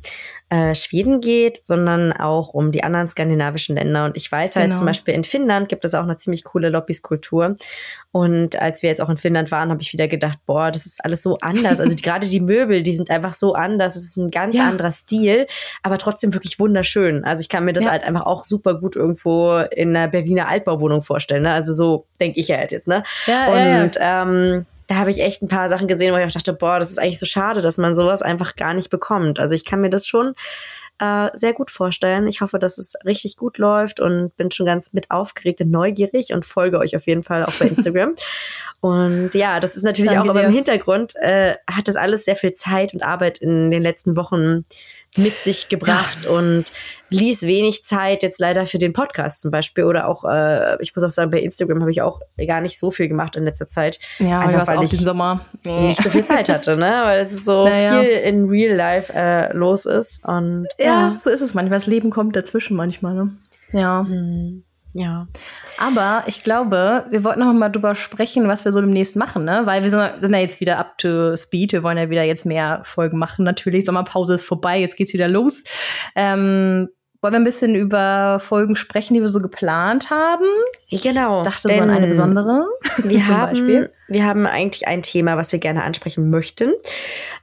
äh, 0.50 0.74
Schweden 0.74 1.20
geht, 1.20 1.64
sondern 1.64 2.12
auch 2.12 2.48
um 2.48 2.72
die 2.72 2.82
anderen 2.82 3.06
skandinavischen 3.06 3.76
Länder. 3.76 4.04
Und 4.04 4.16
ich 4.16 4.30
weiß 4.30 4.56
halt 4.56 4.66
genau. 4.66 4.78
zum 4.78 4.86
Beispiel 4.86 5.14
in 5.14 5.22
Finnland 5.22 5.68
gibt 5.68 5.84
es 5.84 5.94
auch 5.94 6.02
eine 6.02 6.16
ziemlich 6.16 6.42
coole 6.42 6.70
Lobbyskultur. 6.70 7.56
Und 8.10 8.60
als 8.60 8.82
wir 8.82 8.90
jetzt 8.90 9.00
auch 9.00 9.08
in 9.08 9.16
Finnland 9.16 9.52
waren, 9.52 9.70
habe 9.70 9.80
ich 9.80 9.92
wieder 9.92 10.08
gedacht, 10.08 10.40
boah, 10.46 10.72
das 10.72 10.86
ist 10.86 11.04
alles 11.04 11.22
so 11.22 11.38
anders. 11.38 11.78
Also 11.78 11.94
die, 11.94 12.02
gerade 12.10 12.26
die 12.26 12.40
Möbel, 12.40 12.82
die 12.82 12.96
sind 12.96 13.10
einfach 13.10 13.32
so 13.32 13.54
anders. 13.54 13.94
Es 13.94 14.02
ist 14.02 14.16
ein 14.16 14.32
ganz 14.32 14.56
ja. 14.56 14.68
anderer 14.68 14.90
Stil, 14.90 15.46
aber 15.84 15.98
trotzdem 15.98 16.34
wirklich 16.34 16.58
wunderschön. 16.58 17.24
Also 17.24 17.42
ich 17.42 17.48
kann 17.48 17.64
mir 17.64 17.72
das 17.72 17.84
ja. 17.84 17.92
halt 17.92 18.02
einfach 18.02 18.26
auch 18.26 18.42
super 18.42 18.74
gut 18.74 18.96
irgendwo 18.96 19.58
in 19.58 19.96
einer 19.96 20.08
Berliner 20.08 20.48
Altbauwohnung 20.48 21.02
vorstellen. 21.02 21.44
Ne? 21.44 21.52
Also 21.52 21.72
so 21.72 22.06
denke 22.20 22.40
ich 22.40 22.48
ja 22.48 22.56
halt 22.56 22.72
jetzt. 22.72 22.88
Ne? 22.88 23.04
Ja, 23.26 23.82
Und 23.84 23.92
ähm, 24.00 24.66
da 24.90 24.96
habe 24.96 25.10
ich 25.10 25.22
echt 25.22 25.40
ein 25.40 25.48
paar 25.48 25.68
Sachen 25.68 25.86
gesehen, 25.86 26.12
wo 26.12 26.18
ich 26.18 26.26
auch 26.26 26.32
dachte, 26.32 26.52
boah, 26.52 26.80
das 26.80 26.90
ist 26.90 26.98
eigentlich 26.98 27.20
so 27.20 27.26
schade, 27.26 27.62
dass 27.62 27.78
man 27.78 27.94
sowas 27.94 28.22
einfach 28.22 28.56
gar 28.56 28.74
nicht 28.74 28.90
bekommt. 28.90 29.38
Also 29.38 29.54
ich 29.54 29.64
kann 29.64 29.80
mir 29.80 29.88
das 29.88 30.04
schon 30.04 30.34
äh, 30.98 31.28
sehr 31.32 31.52
gut 31.52 31.70
vorstellen. 31.70 32.26
Ich 32.26 32.40
hoffe, 32.40 32.58
dass 32.58 32.76
es 32.76 32.94
richtig 33.04 33.36
gut 33.36 33.58
läuft 33.58 34.00
und 34.00 34.36
bin 34.36 34.50
schon 34.50 34.66
ganz 34.66 34.92
mit 34.92 35.12
aufgeregt 35.12 35.60
und 35.60 35.70
neugierig 35.70 36.32
und 36.32 36.44
folge 36.44 36.78
euch 36.78 36.96
auf 36.96 37.06
jeden 37.06 37.22
Fall 37.22 37.44
auch 37.44 37.52
bei 37.52 37.66
Instagram. 37.66 38.14
Und 38.82 39.34
ja, 39.34 39.60
das 39.60 39.76
ist 39.76 39.82
natürlich 39.82 40.10
Danke 40.10 40.24
auch, 40.24 40.30
aber 40.30 40.42
im 40.42 40.52
Hintergrund 40.52 41.12
äh, 41.16 41.56
hat 41.70 41.86
das 41.86 41.96
alles 41.96 42.24
sehr 42.24 42.34
viel 42.34 42.54
Zeit 42.54 42.94
und 42.94 43.02
Arbeit 43.02 43.36
in 43.36 43.70
den 43.70 43.82
letzten 43.82 44.16
Wochen 44.16 44.64
mit 45.16 45.32
sich 45.32 45.68
gebracht 45.68 46.26
und 46.26 46.64
ließ 47.10 47.42
wenig 47.42 47.84
Zeit 47.84 48.22
jetzt 48.22 48.38
leider 48.38 48.66
für 48.66 48.78
den 48.78 48.92
Podcast 48.92 49.40
zum 49.40 49.50
Beispiel 49.50 49.82
oder 49.84 50.06
auch, 50.08 50.24
äh, 50.24 50.80
ich 50.80 50.94
muss 50.94 51.02
auch 51.04 51.10
sagen, 51.10 51.30
bei 51.32 51.40
Instagram 51.40 51.80
habe 51.80 51.90
ich 51.90 52.02
auch 52.02 52.20
gar 52.46 52.60
nicht 52.60 52.78
so 52.78 52.92
viel 52.92 53.08
gemacht 53.08 53.34
in 53.34 53.44
letzter 53.44 53.68
Zeit. 53.68 53.98
Ja, 54.20 54.38
einfach 54.38 54.68
weil 54.68 54.78
auch 54.78 54.82
ich 54.84 54.90
Sommer. 54.96 55.44
nicht 55.64 56.00
so 56.00 56.10
viel 56.10 56.24
Zeit 56.24 56.48
hatte, 56.48 56.76
ne? 56.76 57.00
Weil 57.04 57.20
es 57.20 57.44
so 57.44 57.64
Naja. 57.68 58.00
viel 58.00 58.08
in 58.10 58.48
Real 58.48 58.76
Life 58.76 59.12
äh, 59.12 59.52
los 59.52 59.86
ist 59.86 60.24
und 60.28 60.68
Ja, 60.78 61.16
so 61.18 61.30
ist 61.30 61.40
es 61.40 61.54
manchmal. 61.54 61.78
Das 61.78 61.86
Leben 61.88 62.10
kommt 62.10 62.36
dazwischen 62.36 62.76
manchmal, 62.76 63.14
ne? 63.14 63.30
Ja. 63.72 64.06
Ja. 64.92 65.26
Aber 65.78 66.24
ich 66.26 66.42
glaube, 66.42 67.06
wir 67.10 67.24
wollten 67.24 67.40
noch 67.40 67.52
mal 67.52 67.68
drüber 67.68 67.94
sprechen, 67.94 68.48
was 68.48 68.64
wir 68.64 68.72
so 68.72 68.80
demnächst 68.80 69.16
machen, 69.16 69.44
ne? 69.44 69.62
Weil 69.64 69.82
wir 69.82 69.90
sind, 69.90 70.02
sind 70.20 70.32
ja 70.32 70.40
jetzt 70.40 70.60
wieder 70.60 70.78
up 70.78 70.98
to 70.98 71.36
speed. 71.36 71.72
Wir 71.72 71.82
wollen 71.82 71.98
ja 71.98 72.10
wieder 72.10 72.24
jetzt 72.24 72.46
mehr 72.46 72.80
Folgen 72.84 73.18
machen. 73.18 73.44
Natürlich, 73.44 73.84
Sommerpause 73.84 74.34
ist 74.34 74.44
vorbei, 74.44 74.80
jetzt 74.80 74.96
geht's 74.96 75.12
wieder 75.12 75.28
los. 75.28 75.64
Ähm, 76.14 76.88
wollen 77.22 77.34
wir 77.34 77.40
ein 77.40 77.44
bisschen 77.44 77.74
über 77.74 78.40
Folgen 78.40 78.76
sprechen, 78.76 79.12
die 79.12 79.20
wir 79.20 79.28
so 79.28 79.40
geplant 79.40 80.10
haben? 80.10 80.46
Genau. 80.90 81.38
Ich 81.38 81.42
dachte 81.42 81.68
so 81.68 81.80
an 81.80 81.90
eine 81.90 82.06
besondere. 82.06 82.66
Wir 83.04 83.28
haben, 83.28 83.50
Beispiel. 83.50 83.90
wir 84.08 84.24
haben 84.24 84.46
eigentlich 84.46 84.88
ein 84.88 85.02
Thema, 85.02 85.36
was 85.36 85.52
wir 85.52 85.58
gerne 85.58 85.84
ansprechen 85.84 86.28
möchten. 86.30 86.72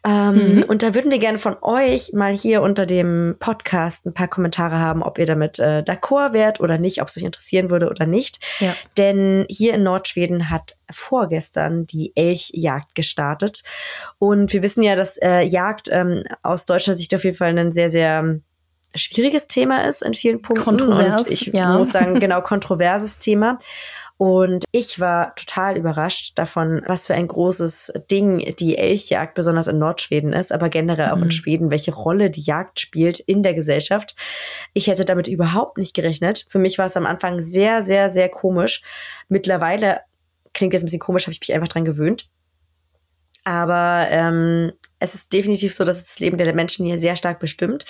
Ähm, 0.06 0.64
Und 0.68 0.84
da 0.84 0.94
würden 0.94 1.12
wir 1.12 1.20
gerne 1.20 1.38
von 1.38 1.56
euch 1.62 2.12
mal 2.14 2.36
hier 2.36 2.62
unter 2.62 2.86
dem 2.86 3.36
Podcast 3.40 4.06
ein 4.06 4.14
paar 4.14 4.28
Kommentare 4.28 4.78
haben, 4.78 5.04
ob 5.04 5.18
ihr 5.18 5.26
damit 5.26 5.60
äh, 5.60 5.84
d'accord 5.86 6.34
wärt 6.34 6.60
oder 6.60 6.78
nicht, 6.78 7.02
ob 7.02 7.08
es 7.08 7.18
euch 7.18 7.24
interessieren 7.24 7.70
würde 7.70 7.90
oder 7.90 8.06
nicht. 8.06 8.44
Ja. 8.60 8.76
Denn 8.98 9.46
hier 9.50 9.74
in 9.74 9.84
Nordschweden 9.84 10.50
hat 10.50 10.78
vorgestern 10.92 11.86
die 11.86 12.12
Elchjagd 12.16 12.96
gestartet. 12.96 13.64
Und 14.20 14.54
wir 14.54 14.62
wissen 14.64 14.84
ja, 14.84 14.96
dass 14.96 15.18
äh, 15.18 15.42
Jagd 15.42 15.90
ähm, 15.92 16.24
aus 16.44 16.66
deutscher 16.66 16.94
Sicht 16.94 17.14
auf 17.16 17.24
jeden 17.24 17.38
Fall 17.38 17.58
ein 17.58 17.72
sehr, 17.72 17.90
sehr 17.90 18.20
ähm, 18.20 18.44
schwieriges 18.98 19.48
Thema 19.48 19.86
ist 19.88 20.02
in 20.02 20.14
vielen 20.14 20.42
Punkten. 20.42 20.64
Kontrovers, 20.64 21.24
Und 21.24 21.32
ich 21.32 21.46
ja. 21.48 21.78
muss 21.78 21.92
sagen, 21.92 22.20
genau, 22.20 22.42
kontroverses 22.42 23.18
Thema. 23.18 23.58
Und 24.18 24.66
ich 24.72 25.00
war 25.00 25.36
total 25.36 25.78
überrascht 25.78 26.40
davon, 26.40 26.82
was 26.88 27.06
für 27.06 27.14
ein 27.14 27.28
großes 27.28 27.94
Ding 28.10 28.56
die 28.60 28.76
Elchjagd 28.76 29.36
besonders 29.36 29.68
in 29.68 29.78
Nordschweden 29.78 30.34
ist, 30.34 30.52
aber 30.52 30.70
generell 30.70 31.12
auch 31.12 31.22
in 31.22 31.30
Schweden, 31.30 31.70
welche 31.70 31.94
Rolle 31.94 32.32
die 32.32 32.42
Jagd 32.42 32.80
spielt 32.80 33.20
in 33.20 33.44
der 33.44 33.54
Gesellschaft. 33.54 34.16
Ich 34.74 34.88
hätte 34.88 35.06
damit 35.06 35.28
überhaupt 35.28 35.78
nicht 35.78 35.96
gerechnet. 35.96 36.48
Für 36.50 36.58
mich 36.58 36.80
war 36.80 36.88
es 36.88 36.98
am 36.98 37.06
Anfang 37.06 37.42
sehr, 37.42 37.84
sehr, 37.84 38.10
sehr 38.10 38.28
komisch. 38.28 38.82
Mittlerweile 39.30 40.00
klingt 40.54 40.74
jetzt 40.74 40.82
ein 40.82 40.88
bisschen 40.88 41.00
komisch, 41.00 41.26
habe 41.26 41.34
ich 41.34 41.40
mich 41.40 41.54
einfach 41.54 41.68
dran 41.68 41.86
gewöhnt. 41.86 42.26
Aber 43.44 44.08
ähm, 44.10 44.74
es 45.00 45.14
ist 45.14 45.32
definitiv 45.34 45.74
so, 45.74 45.86
dass 45.86 45.98
es 45.98 46.06
das 46.06 46.20
Leben 46.20 46.38
der 46.38 46.54
Menschen 46.54 46.86
hier 46.86 46.98
sehr 46.98 47.16
stark 47.16 47.40
bestimmt. 47.40 47.86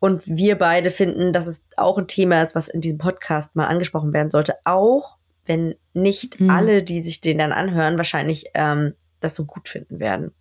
Und 0.00 0.22
wir 0.26 0.56
beide 0.56 0.90
finden, 0.90 1.32
dass 1.32 1.46
es 1.46 1.66
auch 1.76 1.98
ein 1.98 2.08
Thema 2.08 2.42
ist, 2.42 2.54
was 2.54 2.68
in 2.68 2.80
diesem 2.80 2.98
Podcast 2.98 3.54
mal 3.56 3.66
angesprochen 3.66 4.12
werden 4.12 4.30
sollte. 4.30 4.54
Auch 4.64 5.16
wenn 5.46 5.76
nicht 5.94 6.40
Mhm. 6.40 6.50
alle, 6.50 6.82
die 6.82 7.02
sich 7.02 7.20
den 7.20 7.38
dann 7.38 7.52
anhören, 7.52 7.96
wahrscheinlich 7.96 8.46
ähm, 8.54 8.94
das 9.20 9.34
so 9.34 9.44
gut 9.44 9.68
finden 9.68 10.00
werden. 10.00 10.32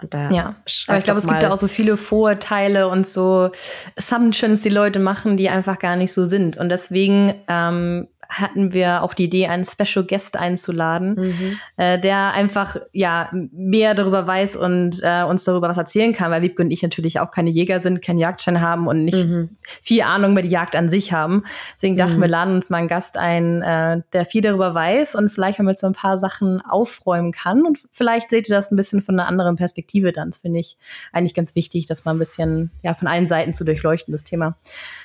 Und 0.00 0.12
da 0.12 0.30
Ja, 0.30 0.56
aber 0.88 0.98
ich 0.98 1.04
glaube, 1.04 1.18
es 1.18 1.26
gibt 1.26 1.42
ja 1.42 1.50
auch 1.50 1.56
so 1.56 1.68
viele 1.68 1.96
Vorurteile 1.96 2.88
und 2.88 3.06
so 3.06 3.50
Assumptions, 3.96 4.60
die 4.60 4.68
Leute 4.68 4.98
machen, 4.98 5.36
die 5.36 5.48
einfach 5.48 5.78
gar 5.78 5.96
nicht 5.96 6.12
so 6.12 6.24
sind. 6.26 6.58
Und 6.58 6.68
deswegen 6.68 7.34
ähm, 7.48 8.08
hatten 8.28 8.72
wir 8.74 9.02
auch 9.02 9.14
die 9.14 9.24
Idee, 9.24 9.46
einen 9.48 9.64
Special 9.64 10.04
Guest 10.04 10.36
einzuladen, 10.36 11.14
Mhm. 11.16 11.58
äh, 11.76 11.98
der 11.98 12.32
einfach 12.32 12.76
ja 12.92 13.28
mehr 13.32 13.94
darüber 13.94 14.26
weiß 14.26 14.56
und 14.56 15.00
äh, 15.02 15.22
uns 15.24 15.44
darüber 15.44 15.68
was 15.68 15.76
erzählen 15.76 16.12
kann, 16.12 16.30
weil 16.30 16.42
Wiebke 16.42 16.62
und 16.62 16.70
ich 16.70 16.82
natürlich 16.82 17.20
auch 17.20 17.30
keine 17.30 17.50
Jäger 17.50 17.80
sind, 17.80 18.02
keinen 18.02 18.18
Jagdschein 18.18 18.60
haben 18.60 18.86
und 18.86 19.04
nicht 19.04 19.26
Mhm. 19.26 19.50
viel 19.82 20.02
Ahnung 20.02 20.32
über 20.32 20.42
die 20.42 20.48
Jagd 20.48 20.76
an 20.76 20.88
sich 20.88 21.12
haben. 21.12 21.42
Deswegen 21.74 21.96
dachten 21.96 22.20
wir, 22.20 22.28
laden 22.28 22.54
uns 22.54 22.70
mal 22.70 22.78
einen 22.78 22.88
Gast 22.88 23.16
ein, 23.18 23.62
äh, 23.62 24.02
der 24.12 24.26
viel 24.26 24.42
darüber 24.42 24.74
weiß 24.74 25.14
und 25.14 25.30
vielleicht 25.30 25.58
mal 25.58 25.64
mit 25.64 25.78
so 25.78 25.86
ein 25.86 25.92
paar 25.92 26.16
Sachen 26.16 26.60
aufräumen 26.60 27.32
kann. 27.32 27.62
Und 27.66 27.78
vielleicht 27.92 28.30
seht 28.30 28.48
ihr 28.48 28.54
das 28.56 28.70
ein 28.70 28.76
bisschen 28.76 29.02
von 29.02 29.18
einer 29.18 29.28
anderen 29.28 29.56
Perspektive 29.56 30.12
dann. 30.12 30.30
Das 30.30 30.38
finde 30.38 30.60
ich 30.60 30.76
eigentlich 31.12 31.34
ganz 31.34 31.54
wichtig, 31.54 31.86
das 31.86 32.04
mal 32.04 32.12
ein 32.14 32.18
bisschen 32.18 32.70
ja, 32.82 32.94
von 32.94 33.08
allen 33.08 33.28
Seiten 33.28 33.54
zu 33.54 33.64
durchleuchten, 33.64 34.12
das 34.12 34.24
Thema. 34.24 34.56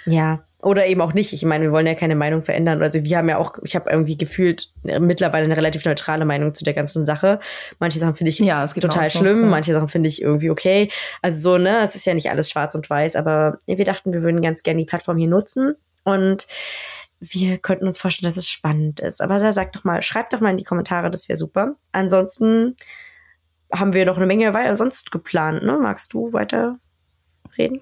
Ja. 0.05 0.39
Oder 0.61 0.85
eben 0.85 1.01
auch 1.01 1.13
nicht. 1.13 1.33
Ich 1.33 1.43
meine, 1.43 1.65
wir 1.65 1.71
wollen 1.71 1.87
ja 1.87 1.95
keine 1.95 2.15
Meinung 2.15 2.43
verändern. 2.43 2.81
Also 2.83 3.03
wir 3.03 3.17
haben 3.17 3.29
ja 3.29 3.37
auch, 3.37 3.57
ich 3.63 3.75
habe 3.75 3.89
irgendwie 3.89 4.15
gefühlt 4.15 4.71
mittlerweile 4.83 5.45
eine 5.45 5.57
relativ 5.57 5.85
neutrale 5.85 6.23
Meinung 6.23 6.53
zu 6.53 6.63
der 6.63 6.73
ganzen 6.73 7.03
Sache. 7.03 7.39
Manche 7.79 7.97
Sachen 7.97 8.15
finde 8.15 8.29
ich 8.29 8.39
Ja, 8.39 8.63
total 8.65 9.05
so, 9.05 9.19
schlimm, 9.19 9.41
ja. 9.41 9.47
manche 9.47 9.73
Sachen 9.73 9.87
finde 9.87 10.09
ich 10.09 10.21
irgendwie 10.21 10.51
okay. 10.51 10.89
Also 11.21 11.39
so, 11.39 11.57
ne, 11.57 11.79
es 11.79 11.95
ist 11.95 12.05
ja 12.05 12.13
nicht 12.13 12.29
alles 12.29 12.51
schwarz 12.51 12.75
und 12.75 12.87
weiß, 12.89 13.15
aber 13.15 13.57
wir 13.65 13.85
dachten, 13.85 14.13
wir 14.13 14.21
würden 14.21 14.41
ganz 14.41 14.61
gerne 14.61 14.79
die 14.79 14.85
Plattform 14.85 15.17
hier 15.17 15.27
nutzen 15.27 15.75
und 16.03 16.45
wir 17.19 17.57
könnten 17.57 17.87
uns 17.87 17.99
vorstellen, 17.99 18.31
dass 18.31 18.37
es 18.37 18.49
spannend 18.49 18.99
ist. 18.99 19.21
Aber 19.21 19.39
da 19.39 19.51
sagt 19.53 19.75
doch 19.75 19.83
mal, 19.83 20.01
schreibt 20.01 20.33
doch 20.33 20.41
mal 20.41 20.51
in 20.51 20.57
die 20.57 20.63
Kommentare, 20.63 21.09
das 21.09 21.29
wäre 21.29 21.37
super. 21.37 21.75
Ansonsten 21.91 22.75
haben 23.71 23.93
wir 23.93 24.05
noch 24.05 24.17
eine 24.17 24.25
Menge 24.25 24.53
weiter 24.53 24.75
sonst 24.75 25.11
geplant, 25.11 25.63
ne? 25.63 25.77
Magst 25.81 26.13
du 26.13 26.33
weiter 26.33 26.77
reden? 27.57 27.81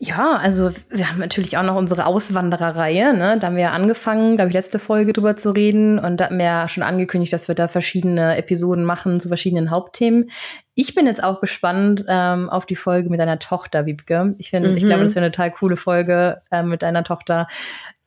Ja, 0.00 0.36
also 0.36 0.70
wir 0.90 1.08
haben 1.08 1.20
natürlich 1.20 1.56
auch 1.56 1.62
noch 1.62 1.76
unsere 1.76 2.06
Auswandererreihe. 2.06 3.14
Ne? 3.16 3.38
Da 3.38 3.46
haben 3.46 3.54
wir 3.56 3.62
ja 3.62 3.70
angefangen, 3.70 4.34
glaube 4.36 4.48
ich, 4.48 4.54
letzte 4.54 4.80
Folge 4.80 5.12
drüber 5.12 5.36
zu 5.36 5.50
reden. 5.50 6.00
Und 6.00 6.18
da 6.18 6.24
hatten 6.24 6.38
wir 6.38 6.44
ja 6.46 6.68
schon 6.68 6.82
angekündigt, 6.82 7.32
dass 7.32 7.46
wir 7.46 7.54
da 7.54 7.68
verschiedene 7.68 8.36
Episoden 8.36 8.84
machen 8.84 9.20
zu 9.20 9.28
verschiedenen 9.28 9.70
Hauptthemen. 9.70 10.30
Ich 10.74 10.96
bin 10.96 11.06
jetzt 11.06 11.22
auch 11.22 11.40
gespannt 11.40 12.04
ähm, 12.08 12.50
auf 12.50 12.66
die 12.66 12.74
Folge 12.74 13.08
mit 13.08 13.20
deiner 13.20 13.38
Tochter, 13.38 13.86
Wiebke. 13.86 14.34
Ich 14.38 14.50
finde, 14.50 14.74
ich 14.76 14.82
Mhm. 14.82 14.88
glaube, 14.88 15.04
das 15.04 15.14
wäre 15.14 15.24
eine 15.26 15.32
total 15.32 15.52
coole 15.52 15.76
Folge 15.76 16.42
äh, 16.50 16.64
mit 16.64 16.82
deiner 16.82 17.04
Tochter. 17.04 17.46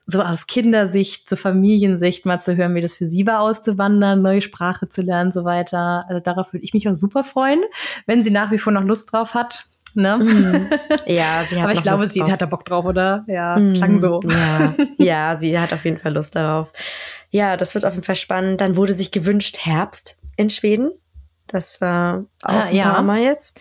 So 0.05 0.21
aus 0.21 0.45
Kindersicht, 0.47 1.27
zur 1.29 1.38
Familiensicht 1.38 2.25
mal 2.25 2.39
zu 2.39 2.55
hören, 2.57 2.75
wie 2.75 2.81
das 2.81 2.95
für 2.95 3.05
sie 3.05 3.25
war, 3.27 3.39
auszuwandern, 3.41 4.21
neue 4.21 4.41
Sprache 4.41 4.89
zu 4.89 5.01
lernen, 5.01 5.31
so 5.31 5.45
weiter. 5.45 6.05
Also 6.09 6.21
darauf 6.21 6.51
würde 6.51 6.65
ich 6.65 6.73
mich 6.73 6.88
auch 6.89 6.95
super 6.95 7.23
freuen, 7.23 7.61
wenn 8.05 8.23
sie 8.23 8.31
nach 8.31 8.51
wie 8.51 8.57
vor 8.57 8.73
noch 8.73 8.83
Lust 8.83 9.11
drauf 9.13 9.33
hat. 9.33 9.66
Ne? 9.95 10.69
Ja, 11.05 11.43
sie 11.45 11.55
hat 11.57 11.63
Aber 11.63 11.73
ich 11.73 11.81
glaube, 11.83 12.03
Lust 12.03 12.13
sie 12.13 12.19
drauf. 12.19 12.31
hat 12.31 12.41
da 12.41 12.45
Bock 12.45 12.65
drauf, 12.65 12.85
oder? 12.85 13.23
Ja, 13.27 13.57
Mhm. 13.57 13.73
klang 13.73 13.99
so. 13.99 14.19
Ja, 14.27 14.73
ja, 14.97 15.39
sie 15.39 15.57
hat 15.59 15.71
auf 15.73 15.85
jeden 15.85 15.97
Fall 15.97 16.13
Lust 16.13 16.35
darauf. 16.35 16.71
Ja, 17.29 17.57
das 17.57 17.73
wird 17.75 17.85
auf 17.85 17.93
jeden 17.93 18.05
Fall 18.05 18.15
spannend. 18.15 18.61
Dann 18.61 18.75
wurde 18.75 18.93
sich 18.93 19.11
gewünscht 19.11 19.57
Herbst 19.65 20.19
in 20.35 20.49
Schweden. 20.49 20.91
Das 21.47 21.79
war 21.81 22.25
auch 22.43 22.49
Ah, 22.53 22.63
ein 22.63 22.75
ja. 22.75 22.91
paar 22.91 23.01
Mal 23.03 23.19
jetzt. 23.21 23.59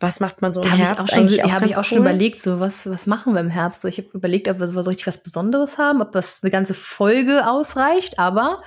Was 0.00 0.18
macht 0.20 0.40
man 0.40 0.52
so 0.54 0.62
im 0.62 0.64
Da 0.66 0.70
habe 0.72 0.80
ich 0.82 0.86
Herbst 0.88 1.02
auch 1.02 1.08
schon, 1.08 1.18
eigentlich 1.18 1.38
ja, 1.38 1.50
hab 1.52 1.60
ganz 1.60 1.70
ich 1.72 1.76
auch 1.76 1.84
schon 1.84 1.98
cool? 1.98 2.04
überlegt, 2.04 2.40
so 2.40 2.58
was, 2.58 2.88
was 2.90 3.06
machen 3.06 3.34
wir 3.34 3.40
im 3.40 3.50
Herbst? 3.50 3.84
Ich 3.84 3.98
habe 3.98 4.08
überlegt, 4.14 4.48
ob 4.48 4.58
wir 4.60 4.66
so 4.66 4.80
richtig 4.80 5.06
was 5.06 5.22
Besonderes 5.22 5.76
haben, 5.78 6.00
ob 6.00 6.12
das 6.12 6.42
eine 6.42 6.50
ganze 6.50 6.72
Folge 6.74 7.46
ausreicht, 7.48 8.18
aber 8.18 8.62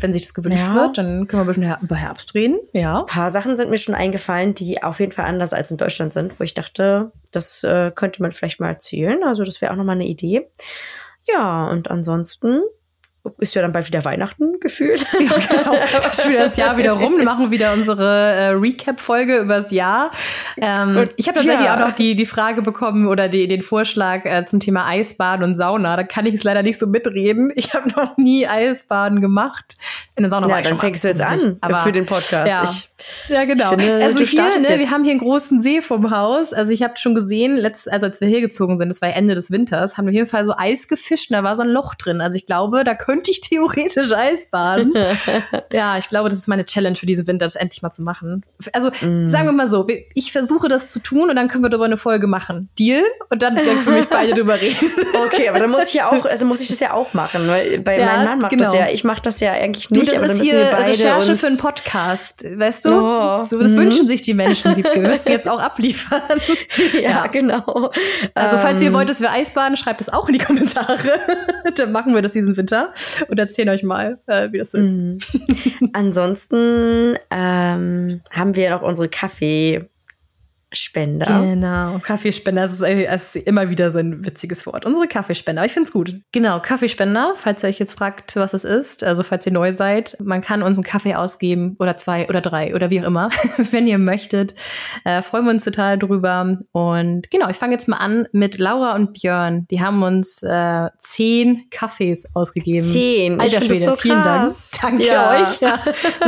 wenn 0.00 0.12
sich 0.12 0.22
das 0.22 0.34
gewünscht 0.34 0.64
Ja. 0.66 0.74
wird, 0.74 0.98
dann 0.98 1.26
können 1.26 1.40
wir 1.40 1.44
ein 1.44 1.46
bisschen 1.46 1.62
her- 1.64 1.78
über 1.82 1.96
Herbst 1.96 2.34
reden. 2.34 2.58
Ja. 2.72 3.00
Ein 3.00 3.06
paar 3.06 3.30
Sachen 3.30 3.56
sind 3.56 3.70
mir 3.70 3.78
schon 3.78 3.94
eingefallen, 3.94 4.54
die 4.54 4.82
auf 4.82 5.00
jeden 5.00 5.12
Fall 5.12 5.24
anders 5.26 5.52
als 5.52 5.70
in 5.70 5.76
Deutschland 5.76 6.12
sind, 6.12 6.38
wo 6.38 6.44
ich 6.44 6.54
dachte, 6.54 7.12
das 7.32 7.64
äh, 7.64 7.90
könnte 7.94 8.22
man 8.22 8.32
vielleicht 8.32 8.60
mal 8.60 8.68
erzählen. 8.68 9.22
Also 9.24 9.44
das 9.44 9.60
wäre 9.60 9.72
auch 9.72 9.76
nochmal 9.76 9.96
eine 9.96 10.06
Idee. 10.06 10.48
Ja, 11.28 11.68
und 11.68 11.90
ansonsten 11.90 12.62
ist 13.38 13.54
ja 13.54 13.62
dann 13.62 13.72
bald 13.72 13.86
wieder 13.86 14.04
Weihnachten 14.04 14.60
gefühlt. 14.60 15.06
Genau. 15.18 15.74
Schon 16.12 16.30
wieder 16.30 16.46
das 16.46 16.56
Jahr 16.56 16.76
wieder 16.76 16.92
rum. 16.92 17.16
Wir 17.16 17.24
machen 17.24 17.50
wieder 17.50 17.72
unsere 17.72 18.04
äh, 18.04 18.48
Recap-Folge 18.48 19.38
über 19.38 19.60
das 19.60 19.72
Jahr. 19.72 20.10
Ähm, 20.56 21.08
ich 21.16 21.28
habe 21.28 21.38
tatsächlich 21.38 21.66
ja. 21.66 21.74
auch 21.74 21.88
noch 21.88 21.94
die, 21.94 22.16
die 22.16 22.26
Frage 22.26 22.62
bekommen 22.62 23.06
oder 23.06 23.28
die, 23.28 23.46
den 23.48 23.62
Vorschlag 23.62 24.24
äh, 24.24 24.44
zum 24.44 24.60
Thema 24.60 24.86
Eisbaden 24.86 25.44
und 25.44 25.54
Sauna. 25.54 25.96
Da 25.96 26.04
kann 26.04 26.26
ich 26.26 26.34
jetzt 26.34 26.44
leider 26.44 26.62
nicht 26.62 26.78
so 26.78 26.86
mitreden. 26.86 27.52
Ich 27.58 27.74
habe 27.74 27.88
noch 27.88 28.16
nie 28.16 28.46
Eisbaden 28.46 29.20
gemacht. 29.20 29.76
In 30.14 30.22
der 30.22 30.30
Sauna 30.30 30.48
war 30.48 30.56
Ja, 30.56 30.60
ich 30.60 30.68
schon 30.68 30.76
dann 30.76 30.76
mal, 30.76 30.82
fängst 30.82 31.04
du 31.04 31.08
jetzt 31.08 31.20
an. 31.20 31.56
Aber 31.60 31.76
für 31.78 31.92
den 31.92 32.06
Podcast. 32.06 32.48
Ja, 32.48 32.62
Ich, 32.62 32.87
ja 33.28 33.44
genau. 33.44 33.70
finde, 33.70 33.94
also 34.04 34.20
du 34.20 34.24
hier, 34.24 34.42
ne, 34.42 34.78
wir 34.78 34.90
haben 34.90 35.04
hier 35.04 35.12
einen 35.12 35.20
großen 35.20 35.62
See 35.62 35.80
vom 35.82 36.10
Haus. 36.10 36.52
Also 36.52 36.72
ich 36.72 36.82
habe 36.82 36.94
schon 36.96 37.14
gesehen, 37.14 37.56
letzt, 37.56 37.90
also 37.90 38.06
als 38.06 38.20
wir 38.20 38.28
hergezogen 38.28 38.76
sind, 38.78 38.88
das 38.88 39.00
war 39.02 39.08
ja 39.10 39.14
Ende 39.14 39.34
des 39.34 39.50
Winters, 39.50 39.96
haben 39.96 40.06
wir 40.06 40.10
auf 40.10 40.14
jeden 40.16 40.26
Fall 40.28 40.44
so 40.44 40.52
Eis 40.56 40.88
gefischt 40.88 41.30
und 41.30 41.36
da 41.36 41.42
war 41.42 41.56
so 41.56 41.62
ein 41.62 41.68
Loch 41.68 41.94
drin. 41.94 42.20
Also 42.20 42.36
ich 42.36 42.46
glaube, 42.46 42.84
da 42.84 42.94
könnte 42.94 43.30
ich 43.30 43.40
theoretisch 43.48 44.12
Eisbaden. 44.12 44.94
ja, 45.72 45.98
ich 45.98 46.08
glaube, 46.08 46.28
das 46.28 46.38
ist 46.38 46.48
meine 46.48 46.64
Challenge 46.64 46.96
für 46.96 47.06
diesen 47.06 47.26
Winter, 47.26 47.46
das 47.46 47.56
endlich 47.56 47.82
mal 47.82 47.90
zu 47.90 48.02
machen. 48.02 48.44
Also 48.72 48.90
Mm. 49.00 49.28
sagen 49.28 49.46
wir 49.46 49.52
mal 49.52 49.68
so, 49.68 49.86
ich 50.14 50.32
versuche 50.32 50.68
das 50.68 50.88
zu 50.88 50.98
tun 50.98 51.30
und 51.30 51.36
dann 51.36 51.46
können 51.48 51.62
wir 51.62 51.70
darüber 51.70 51.84
eine 51.84 51.96
Folge 51.96 52.26
machen. 52.26 52.68
Deal? 52.78 53.02
Und 53.30 53.42
dann 53.42 53.54
können 53.56 53.84
wir 53.84 53.92
mich 53.92 54.08
beide 54.10 54.34
drüber 54.34 54.60
reden. 54.60 54.90
Okay, 55.26 55.48
aber 55.48 55.60
dann 55.60 55.70
muss 55.70 55.88
ich 55.88 55.94
ja 55.94 56.10
auch, 56.10 56.24
also 56.24 56.44
muss 56.46 56.60
ich 56.60 56.68
das 56.68 56.80
ja 56.80 56.92
auch 56.92 57.14
machen, 57.14 57.46
weil 57.46 57.78
bei 57.80 57.98
Ja, 57.98 58.06
meinem 58.06 58.24
Mann 58.24 58.38
macht 58.40 58.50
genau. 58.50 58.64
das 58.64 58.74
ja, 58.74 58.88
ich 58.88 59.04
mache 59.04 59.22
das 59.22 59.40
ja 59.40 59.52
eigentlich 59.52 59.88
Du, 59.88 60.00
nicht, 60.00 60.10
das 60.10 60.18
aber 60.18 60.26
dann 60.28 60.36
ist 60.36 60.42
hier 60.42 60.54
wir 60.54 60.70
beide 60.72 60.90
Recherche 60.90 61.36
für 61.36 61.46
einen 61.46 61.58
Podcast, 61.58 62.44
weißt 62.58 62.86
du? 62.86 62.87
Du? 62.88 62.94
Oh. 62.94 63.40
So, 63.40 63.58
das 63.58 63.72
mhm. 63.72 63.78
wünschen 63.78 64.08
sich 64.08 64.22
die 64.22 64.34
Menschen, 64.34 64.74
die 64.74 64.84
wir 64.84 65.00
müssen 65.00 65.30
jetzt 65.30 65.48
auch 65.48 65.60
abliefern. 65.62 66.22
ja, 66.94 67.00
ja, 67.00 67.26
genau. 67.26 67.90
Also, 68.34 68.58
falls 68.58 68.82
ihr 68.82 68.88
ähm. 68.88 68.94
wollt, 68.94 69.08
dass 69.08 69.20
wir 69.20 69.30
Eisbaden, 69.30 69.76
schreibt 69.76 70.00
es 70.00 70.12
auch 70.12 70.28
in 70.28 70.34
die 70.34 70.44
Kommentare. 70.44 71.12
Dann 71.76 71.92
machen 71.92 72.14
wir 72.14 72.22
das 72.22 72.32
diesen 72.32 72.56
Winter 72.56 72.92
und 73.28 73.38
erzählen 73.38 73.68
euch 73.68 73.82
mal, 73.82 74.18
äh, 74.26 74.50
wie 74.52 74.58
das 74.58 74.74
ist. 74.74 74.96
Mhm. 74.96 75.18
Ansonsten 75.92 77.16
ähm, 77.30 78.20
haben 78.30 78.56
wir 78.56 78.70
noch 78.70 78.82
unsere 78.82 79.08
Kaffee- 79.08 79.88
Spender. 80.72 81.42
Genau, 81.42 81.98
Kaffeespender, 81.98 82.62
das 82.62 82.72
ist, 82.72 82.82
das 82.82 83.36
ist, 83.36 83.46
immer 83.46 83.70
wieder 83.70 83.90
so 83.90 83.98
ein 83.98 84.24
witziges 84.26 84.66
Wort. 84.66 84.84
Unsere 84.84 85.08
Kaffeespender, 85.08 85.64
ich 85.64 85.72
finde 85.72 85.86
es 85.86 85.92
gut. 85.92 86.14
Genau, 86.32 86.60
Kaffeespender, 86.60 87.32
falls 87.36 87.62
ihr 87.62 87.70
euch 87.70 87.78
jetzt 87.78 87.96
fragt, 87.96 88.36
was 88.36 88.52
es 88.52 88.64
ist, 88.64 89.02
also 89.02 89.22
falls 89.22 89.46
ihr 89.46 89.52
neu 89.52 89.72
seid, 89.72 90.18
man 90.22 90.42
kann 90.42 90.62
uns 90.62 90.76
einen 90.76 90.84
Kaffee 90.84 91.14
ausgeben 91.14 91.76
oder 91.78 91.96
zwei 91.96 92.28
oder 92.28 92.42
drei 92.42 92.74
oder 92.74 92.90
wie 92.90 93.00
auch 93.00 93.06
immer, 93.06 93.30
wenn 93.70 93.86
ihr 93.86 93.96
möchtet. 93.96 94.54
Äh, 95.04 95.22
freuen 95.22 95.46
wir 95.46 95.52
uns 95.52 95.64
total 95.64 95.98
drüber. 95.98 96.58
Und 96.72 97.30
genau, 97.30 97.48
ich 97.48 97.56
fange 97.56 97.72
jetzt 97.72 97.88
mal 97.88 97.96
an 97.96 98.28
mit 98.32 98.58
Laura 98.58 98.94
und 98.94 99.14
Björn. 99.14 99.66
Die 99.70 99.80
haben 99.80 100.02
uns 100.02 100.42
äh, 100.42 100.88
zehn 100.98 101.70
Kaffees 101.70 102.34
ausgegeben. 102.34 102.86
Zehn, 102.86 103.40
Alter 103.40 103.62
Schwede, 103.62 103.84
so 103.84 103.96
vielen 103.96 104.22
Dank. 104.22 104.52
Danke 104.82 105.06
ja. 105.06 105.30
euch. 105.30 105.60
Ja, 105.60 105.78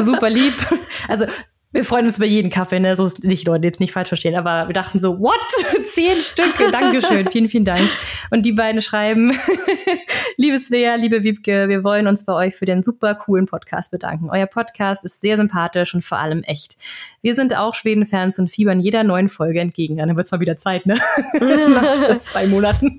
super 0.00 0.30
lieb. 0.30 0.54
Also 1.08 1.26
wir 1.72 1.84
freuen 1.84 2.06
uns 2.06 2.16
über 2.16 2.26
jeden 2.26 2.50
Kaffee, 2.50 2.80
ne? 2.80 2.96
So 2.96 3.04
ist 3.04 3.22
nicht, 3.22 3.46
Leute, 3.46 3.64
jetzt 3.64 3.78
nicht 3.78 3.92
falsch 3.92 4.08
verstehen, 4.08 4.34
aber 4.34 4.66
wir 4.66 4.72
dachten 4.72 4.98
so, 4.98 5.20
what? 5.20 5.38
Zehn 5.86 6.16
Stück? 6.16 6.52
Dankeschön, 6.72 7.30
vielen, 7.30 7.48
vielen 7.48 7.64
Dank. 7.64 7.88
Und 8.30 8.44
die 8.44 8.50
beiden 8.50 8.82
schreiben, 8.82 9.38
liebe 10.36 10.58
Svea, 10.58 10.96
liebe 10.96 11.22
Wiebke, 11.22 11.68
wir 11.68 11.84
wollen 11.84 12.08
uns 12.08 12.24
bei 12.24 12.32
euch 12.32 12.56
für 12.56 12.64
den 12.64 12.82
super 12.82 13.14
coolen 13.14 13.46
Podcast 13.46 13.92
bedanken. 13.92 14.30
Euer 14.30 14.46
Podcast 14.46 15.04
ist 15.04 15.20
sehr 15.20 15.36
sympathisch 15.36 15.94
und 15.94 16.02
vor 16.02 16.18
allem 16.18 16.42
echt. 16.42 16.76
Wir 17.22 17.36
sind 17.36 17.56
auch 17.56 17.74
Schweden-Fans 17.74 18.40
und 18.40 18.50
fiebern 18.50 18.80
jeder 18.80 19.04
neuen 19.04 19.28
Folge 19.28 19.60
entgegen. 19.60 19.98
Dann 19.98 20.16
wird's 20.16 20.32
mal 20.32 20.40
wieder 20.40 20.56
Zeit, 20.56 20.86
ne? 20.86 20.94
Nach 21.34 22.18
zwei 22.18 22.48
Monaten. 22.48 22.98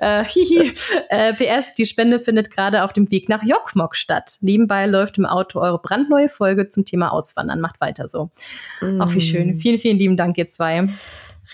äh, 0.00 0.24
hihi. 0.24 0.72
Äh, 1.10 1.34
PS, 1.34 1.74
die 1.74 1.86
Spende 1.86 2.18
findet 2.18 2.50
gerade 2.50 2.82
auf 2.82 2.92
dem 2.92 3.08
Weg 3.12 3.28
nach 3.28 3.44
Jokkmokk 3.44 3.94
statt. 3.94 4.38
Nebenbei 4.40 4.86
läuft 4.86 5.18
im 5.18 5.26
Auto 5.26 5.60
eure 5.60 5.78
brandneue 5.78 6.28
Folge 6.28 6.70
zum 6.70 6.84
Thema 6.84 7.12
Auswandern 7.12 7.60
macht 7.68 7.80
weiter 7.80 8.08
so. 8.08 8.30
Mm. 8.80 9.00
Auch 9.00 9.14
wie 9.14 9.20
schön. 9.20 9.56
Vielen, 9.56 9.78
vielen 9.78 9.98
lieben 9.98 10.16
Dank, 10.16 10.38
ihr 10.38 10.46
zwei. 10.46 10.88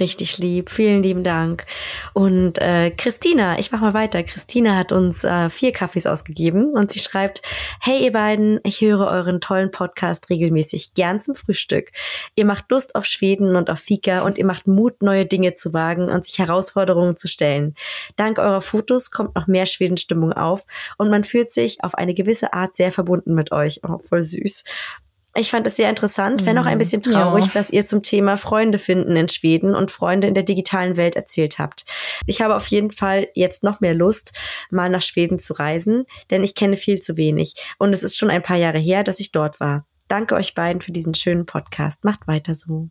Richtig 0.00 0.38
lieb. 0.38 0.70
Vielen 0.70 1.02
lieben 1.04 1.22
Dank. 1.22 1.66
Und 2.14 2.58
äh, 2.58 2.90
Christina, 2.90 3.58
ich 3.60 3.70
mach 3.70 3.80
mal 3.80 3.94
weiter. 3.94 4.24
Christina 4.24 4.76
hat 4.76 4.90
uns 4.90 5.22
äh, 5.22 5.48
vier 5.50 5.70
Kaffees 5.72 6.08
ausgegeben 6.08 6.70
und 6.70 6.90
sie 6.90 6.98
schreibt, 6.98 7.42
hey 7.80 8.02
ihr 8.04 8.10
beiden, 8.10 8.58
ich 8.64 8.80
höre 8.80 9.06
euren 9.06 9.40
tollen 9.40 9.70
Podcast 9.70 10.30
regelmäßig 10.30 10.94
gern 10.94 11.20
zum 11.20 11.36
Frühstück. 11.36 11.92
Ihr 12.34 12.44
macht 12.44 12.70
Lust 12.70 12.96
auf 12.96 13.06
Schweden 13.06 13.54
und 13.54 13.70
auf 13.70 13.78
Fika 13.78 14.22
und 14.22 14.36
ihr 14.36 14.46
macht 14.46 14.66
Mut, 14.66 15.00
neue 15.00 15.26
Dinge 15.26 15.54
zu 15.54 15.72
wagen 15.72 16.08
und 16.08 16.26
sich 16.26 16.40
Herausforderungen 16.40 17.16
zu 17.16 17.28
stellen. 17.28 17.76
Dank 18.16 18.38
eurer 18.38 18.62
Fotos 18.62 19.12
kommt 19.12 19.36
noch 19.36 19.46
mehr 19.46 19.66
Schwedenstimmung 19.66 20.32
auf 20.32 20.64
und 20.98 21.08
man 21.08 21.22
fühlt 21.22 21.52
sich 21.52 21.84
auf 21.84 21.94
eine 21.94 22.14
gewisse 22.14 22.52
Art 22.52 22.74
sehr 22.74 22.90
verbunden 22.90 23.34
mit 23.34 23.52
euch. 23.52 23.80
Oh, 23.84 23.98
voll 23.98 24.24
süß. 24.24 24.64
Ich 25.36 25.50
fand 25.50 25.66
es 25.66 25.76
sehr 25.76 25.90
interessant, 25.90 26.46
wenn 26.46 26.58
auch 26.58 26.66
ein 26.66 26.74
mhm. 26.74 26.78
bisschen 26.78 27.02
traurig, 27.02 27.46
ja. 27.46 27.54
was 27.54 27.70
ihr 27.70 27.84
zum 27.84 28.02
Thema 28.02 28.36
Freunde 28.36 28.78
finden 28.78 29.16
in 29.16 29.28
Schweden 29.28 29.74
und 29.74 29.90
Freunde 29.90 30.28
in 30.28 30.34
der 30.34 30.44
digitalen 30.44 30.96
Welt 30.96 31.16
erzählt 31.16 31.58
habt. 31.58 31.84
Ich 32.26 32.40
habe 32.40 32.54
auf 32.54 32.68
jeden 32.68 32.92
Fall 32.92 33.28
jetzt 33.34 33.64
noch 33.64 33.80
mehr 33.80 33.94
Lust, 33.94 34.32
mal 34.70 34.88
nach 34.88 35.02
Schweden 35.02 35.40
zu 35.40 35.54
reisen, 35.54 36.04
denn 36.30 36.44
ich 36.44 36.54
kenne 36.54 36.76
viel 36.76 37.00
zu 37.00 37.16
wenig 37.16 37.54
und 37.78 37.92
es 37.92 38.04
ist 38.04 38.16
schon 38.16 38.30
ein 38.30 38.42
paar 38.42 38.56
Jahre 38.56 38.78
her, 38.78 39.02
dass 39.02 39.18
ich 39.18 39.32
dort 39.32 39.58
war. 39.58 39.86
Danke 40.06 40.36
euch 40.36 40.54
beiden 40.54 40.82
für 40.82 40.92
diesen 40.92 41.14
schönen 41.14 41.46
Podcast. 41.46 42.04
Macht 42.04 42.28
weiter 42.28 42.54
so. 42.54 42.90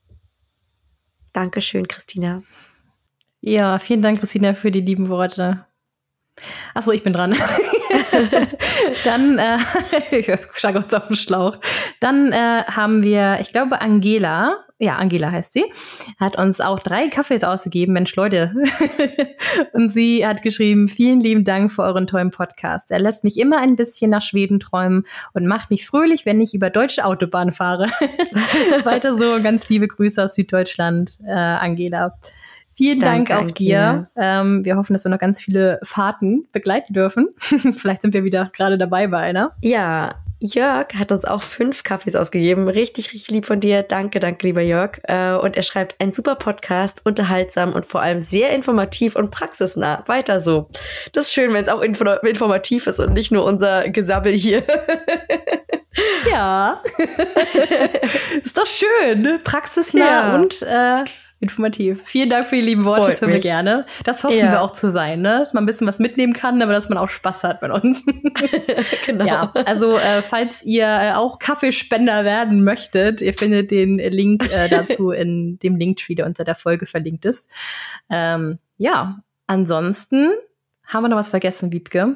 Dankeschön, 1.32 1.88
Christina. 1.88 2.44
Ja, 3.40 3.80
vielen 3.80 4.02
Dank, 4.02 4.20
Christina, 4.20 4.54
für 4.54 4.72
die 4.72 4.82
lieben 4.82 5.10
Worte. 5.10 5.66
Achso, 6.74 6.92
ich 6.92 7.04
bin 7.04 7.14
dran. 7.14 7.36
Dann, 9.04 9.38
äh, 9.38 9.58
ich 10.12 10.32
schlage 10.54 10.80
uns 10.80 10.94
auf 10.94 11.08
den 11.08 11.16
Schlauch. 11.16 11.58
Dann 12.00 12.32
äh, 12.32 12.64
haben 12.64 13.04
wir, 13.04 13.38
ich 13.42 13.52
glaube, 13.52 13.82
Angela, 13.82 14.64
ja, 14.80 14.98
Angela 14.98 15.32
heißt 15.32 15.54
sie, 15.54 15.64
hat 16.20 16.38
uns 16.38 16.60
auch 16.60 16.80
drei 16.80 17.08
Kaffees 17.08 17.44
ausgegeben. 17.44 17.94
Mensch, 17.94 18.16
Leute. 18.16 18.54
und 19.74 19.90
sie 19.92 20.26
hat 20.26 20.42
geschrieben, 20.42 20.88
vielen 20.88 21.20
lieben 21.20 21.44
Dank 21.44 21.72
für 21.72 21.84
euren 21.84 22.08
tollen 22.08 22.32
Podcast. 22.32 22.92
Er 22.92 23.00
lässt 23.00 23.24
mich 23.24 23.40
immer 23.40 23.60
ein 23.60 23.76
bisschen 23.76 24.12
nach 24.12 24.22
Schweden 24.22 24.60
träumen 24.60 25.06
und 25.34 25.48
macht 25.48 25.70
mich 25.70 25.86
fröhlich, 25.86 26.26
wenn 26.26 26.42
ich 26.42 26.54
über 26.54 26.70
deutsche 26.70 27.06
Autobahnen 27.06 27.54
fahre. 27.54 27.86
Weiter 28.84 29.16
so, 29.16 29.42
ganz 29.42 29.70
liebe 29.70 29.88
Grüße 29.88 30.24
aus 30.24 30.36
Süddeutschland, 30.36 31.20
äh, 31.26 31.32
Angela. 31.32 32.18
Vielen 32.76 33.00
Dank, 33.00 33.28
Dank 33.30 33.52
auch 33.52 33.52
dir. 33.52 34.10
Ähm, 34.16 34.66
wir 34.66 34.76
hoffen, 34.76 34.94
dass 34.94 35.06
wir 35.06 35.12
noch 35.12 35.20
ganz 35.20 35.42
viele 35.42 35.80
Fahrten 35.84 36.48
begleiten 36.52 36.94
dürfen. 36.94 37.30
Vielleicht 37.38 38.02
sind 38.02 38.14
wir 38.14 38.24
wieder 38.24 38.52
gerade 38.56 38.78
dabei 38.78 39.08
bei 39.08 39.20
einer. 39.20 39.56
Ja, 39.62 40.16
Jörg 40.46 40.88
hat 40.96 41.14
uns 41.14 41.24
auch 41.24 41.42
fünf 41.42 41.84
Kaffees 41.84 42.18
ausgegeben. 42.18 42.68
Richtig, 42.68 43.14
richtig 43.14 43.32
lieb 43.32 43.46
von 43.46 43.62
dir. 43.62 43.82
Danke, 43.82 44.20
danke, 44.20 44.46
lieber 44.46 44.62
Jörg. 44.62 45.00
Äh, 45.04 45.36
und 45.36 45.56
er 45.56 45.64
schreibt, 45.64 45.96
ein 46.02 46.12
super 46.12 46.36
Podcast, 46.36 47.06
unterhaltsam 47.06 47.72
und 47.72 47.86
vor 47.86 48.02
allem 48.02 48.20
sehr 48.20 48.50
informativ 48.50 49.16
und 49.16 49.32
praxisnah. 49.32 50.04
Weiter 50.08 50.42
so. 50.42 50.68
Das 51.14 51.26
ist 51.26 51.34
schön, 51.34 51.54
wenn 51.54 51.64
es 51.64 51.70
auch 51.70 51.82
informativ 51.82 52.88
ist 52.88 53.00
und 53.00 53.14
nicht 53.14 53.32
nur 53.32 53.46
unser 53.46 53.88
Gesabbel 53.88 54.34
hier. 54.34 54.64
ja. 56.30 56.82
ist 58.44 58.58
doch 58.58 58.68
schön. 58.68 59.40
Praxisnah 59.46 60.00
ja. 60.00 60.36
und 60.36 60.62
äh, 60.64 61.06
informativ. 61.44 62.02
Vielen 62.06 62.30
Dank 62.30 62.48
für 62.48 62.56
die 62.56 62.62
lieben 62.62 62.86
Worte, 62.86 63.06
das 63.06 63.22
hören 63.22 63.34
wir 63.34 63.40
gerne. 63.40 63.86
Das 64.04 64.24
hoffen 64.24 64.38
ja. 64.38 64.52
wir 64.52 64.62
auch 64.62 64.72
zu 64.72 64.90
sein, 64.90 65.22
ne? 65.22 65.40
dass 65.40 65.54
man 65.54 65.64
ein 65.64 65.66
bisschen 65.68 65.86
was 65.86 66.00
mitnehmen 66.00 66.34
kann, 66.34 66.62
aber 66.62 66.74
dass 66.74 66.90
man 66.90 66.98
auch 66.98 67.10
Spaß 67.10 67.44
hat 67.44 67.62
mit 67.62 67.72
uns. 67.72 68.04
genau. 69.06 69.26
Ja, 69.26 69.52
also 69.66 69.96
äh, 69.98 70.22
falls 70.22 70.64
ihr 70.64 70.86
äh, 70.86 71.14
auch 71.14 71.38
Kaffeespender 71.38 72.24
werden 72.24 72.64
möchtet, 72.64 73.22
ihr 73.22 73.34
findet 73.34 73.70
den 73.72 73.98
Link 74.00 74.52
äh, 74.52 74.70
dazu 74.72 75.12
in 75.12 75.60
dem 75.60 75.76
Linktree, 75.76 76.16
der 76.16 76.26
unter 76.26 76.44
der 76.44 76.56
Folge 76.56 76.86
verlinkt 76.86 77.26
ist. 77.26 77.50
Ähm, 78.10 78.60
ja, 78.78 79.20
ansonsten 79.48 80.32
haben 80.88 81.04
wir 81.04 81.10
noch 81.10 81.18
was 81.18 81.30
vergessen, 81.30 81.72
Wiebke? 81.72 82.16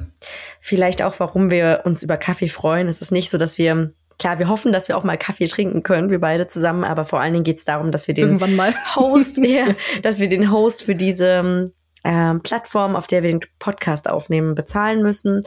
Vielleicht 0.60 1.02
auch, 1.02 1.20
warum 1.20 1.52
wir 1.52 1.82
uns 1.86 2.04
über 2.04 2.18
Kaffee 2.18 2.50
freuen. 2.50 2.88
Es 2.88 3.02
ist 3.02 3.12
nicht 3.12 3.30
so, 3.30 3.38
dass 3.38 3.58
wir 3.58 3.94
Klar, 4.20 4.40
wir 4.40 4.50
hoffen, 4.50 4.74
dass 4.74 4.88
wir 4.88 4.98
auch 4.98 5.04
mal 5.04 5.18
Kaffee 5.18 5.48
trinken 5.48 5.84
können, 5.84 6.10
wir 6.10 6.20
beide 6.20 6.48
zusammen, 6.48 6.84
aber 6.84 7.06
vor 7.06 7.20
allen 7.20 7.34
Dingen 7.34 7.44
geht 7.44 7.60
es 7.60 7.66
darum, 7.66 7.92
dass 7.92 8.08
wir 8.08 8.16
den 8.16 8.26
Irgendwann 8.26 8.56
mal. 8.56 8.74
Host, 8.96 9.38
ja, 9.44 9.68
dass 10.02 10.20
wir 10.20 10.28
den 10.28 10.52
Host 10.52 10.84
für 10.84 10.96
diese 10.96 11.72
ähm, 12.04 12.42
Plattform, 12.42 12.96
auf 12.96 13.08
der 13.08 13.22
wir 13.24 13.32
den 13.32 13.42
Podcast 13.60 14.10
aufnehmen, 14.10 14.56
bezahlen 14.56 15.04
müssen 15.04 15.42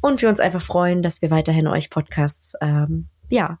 und 0.00 0.22
wir 0.22 0.28
uns 0.28 0.40
einfach 0.40 0.62
freuen, 0.62 1.02
dass 1.02 1.22
wir 1.22 1.30
weiterhin 1.30 1.68
euch 1.68 1.90
Podcasts 1.90 2.54
ähm, 2.60 3.08
ja 3.28 3.58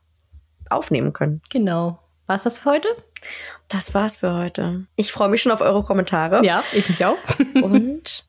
aufnehmen 0.68 1.12
können. 1.12 1.42
Genau. 1.50 2.00
War's 2.26 2.42
das 2.42 2.58
für 2.58 2.70
heute? 2.70 2.88
Das 3.68 3.94
war's 3.94 4.16
für 4.16 4.34
heute. 4.34 4.86
Ich 4.96 5.12
freue 5.12 5.28
mich 5.28 5.42
schon 5.42 5.52
auf 5.52 5.60
eure 5.60 5.84
Kommentare. 5.84 6.44
Ja, 6.44 6.62
ich 6.72 6.88
mich 6.88 7.04
auch. 7.04 7.16
und 7.62 8.26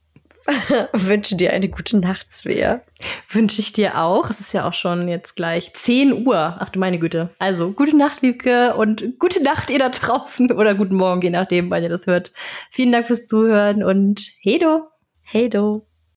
wünsche 0.93 1.36
dir 1.36 1.52
eine 1.54 1.70
gute 1.70 2.00
Nacht, 2.00 2.32
Svea. 2.32 2.82
Wünsche 3.30 3.62
ich 3.62 3.74
dir 3.74 4.02
auch. 4.02 4.30
Es 4.30 4.39
ist 4.39 4.54
ja 4.54 4.68
auch 4.68 4.74
schon 4.74 5.08
jetzt 5.08 5.36
gleich 5.36 5.74
10 5.74 6.26
Uhr. 6.26 6.58
Ach 6.60 6.70
du 6.70 6.80
meine 6.80 7.00
Güte. 7.00 7.30
Also, 7.39 7.72
gute 7.72 7.98
Nacht, 7.98 8.22
Wiebke, 8.22 8.76
und 8.76 9.20
gute 9.20 9.43
Nacht 9.43 9.70
ihr 9.70 9.80
da 9.80 9.89
draußen 9.89 10.52
oder 10.52 10.76
guten 10.76 10.95
Morgen, 10.95 11.22
je 11.22 11.30
nachdem, 11.30 11.70
wann 11.70 11.84
ihr 11.84 11.89
das 11.89 12.08
hört. 12.08 12.32
Vielen 12.72 12.91
Dank 12.91 13.08
fürs 13.08 13.28
Zuhören 13.28 13.84
und 13.84 14.22
hey 14.41 14.60
do. 14.60 14.88
Hey 15.22 15.50
do. 15.50 15.87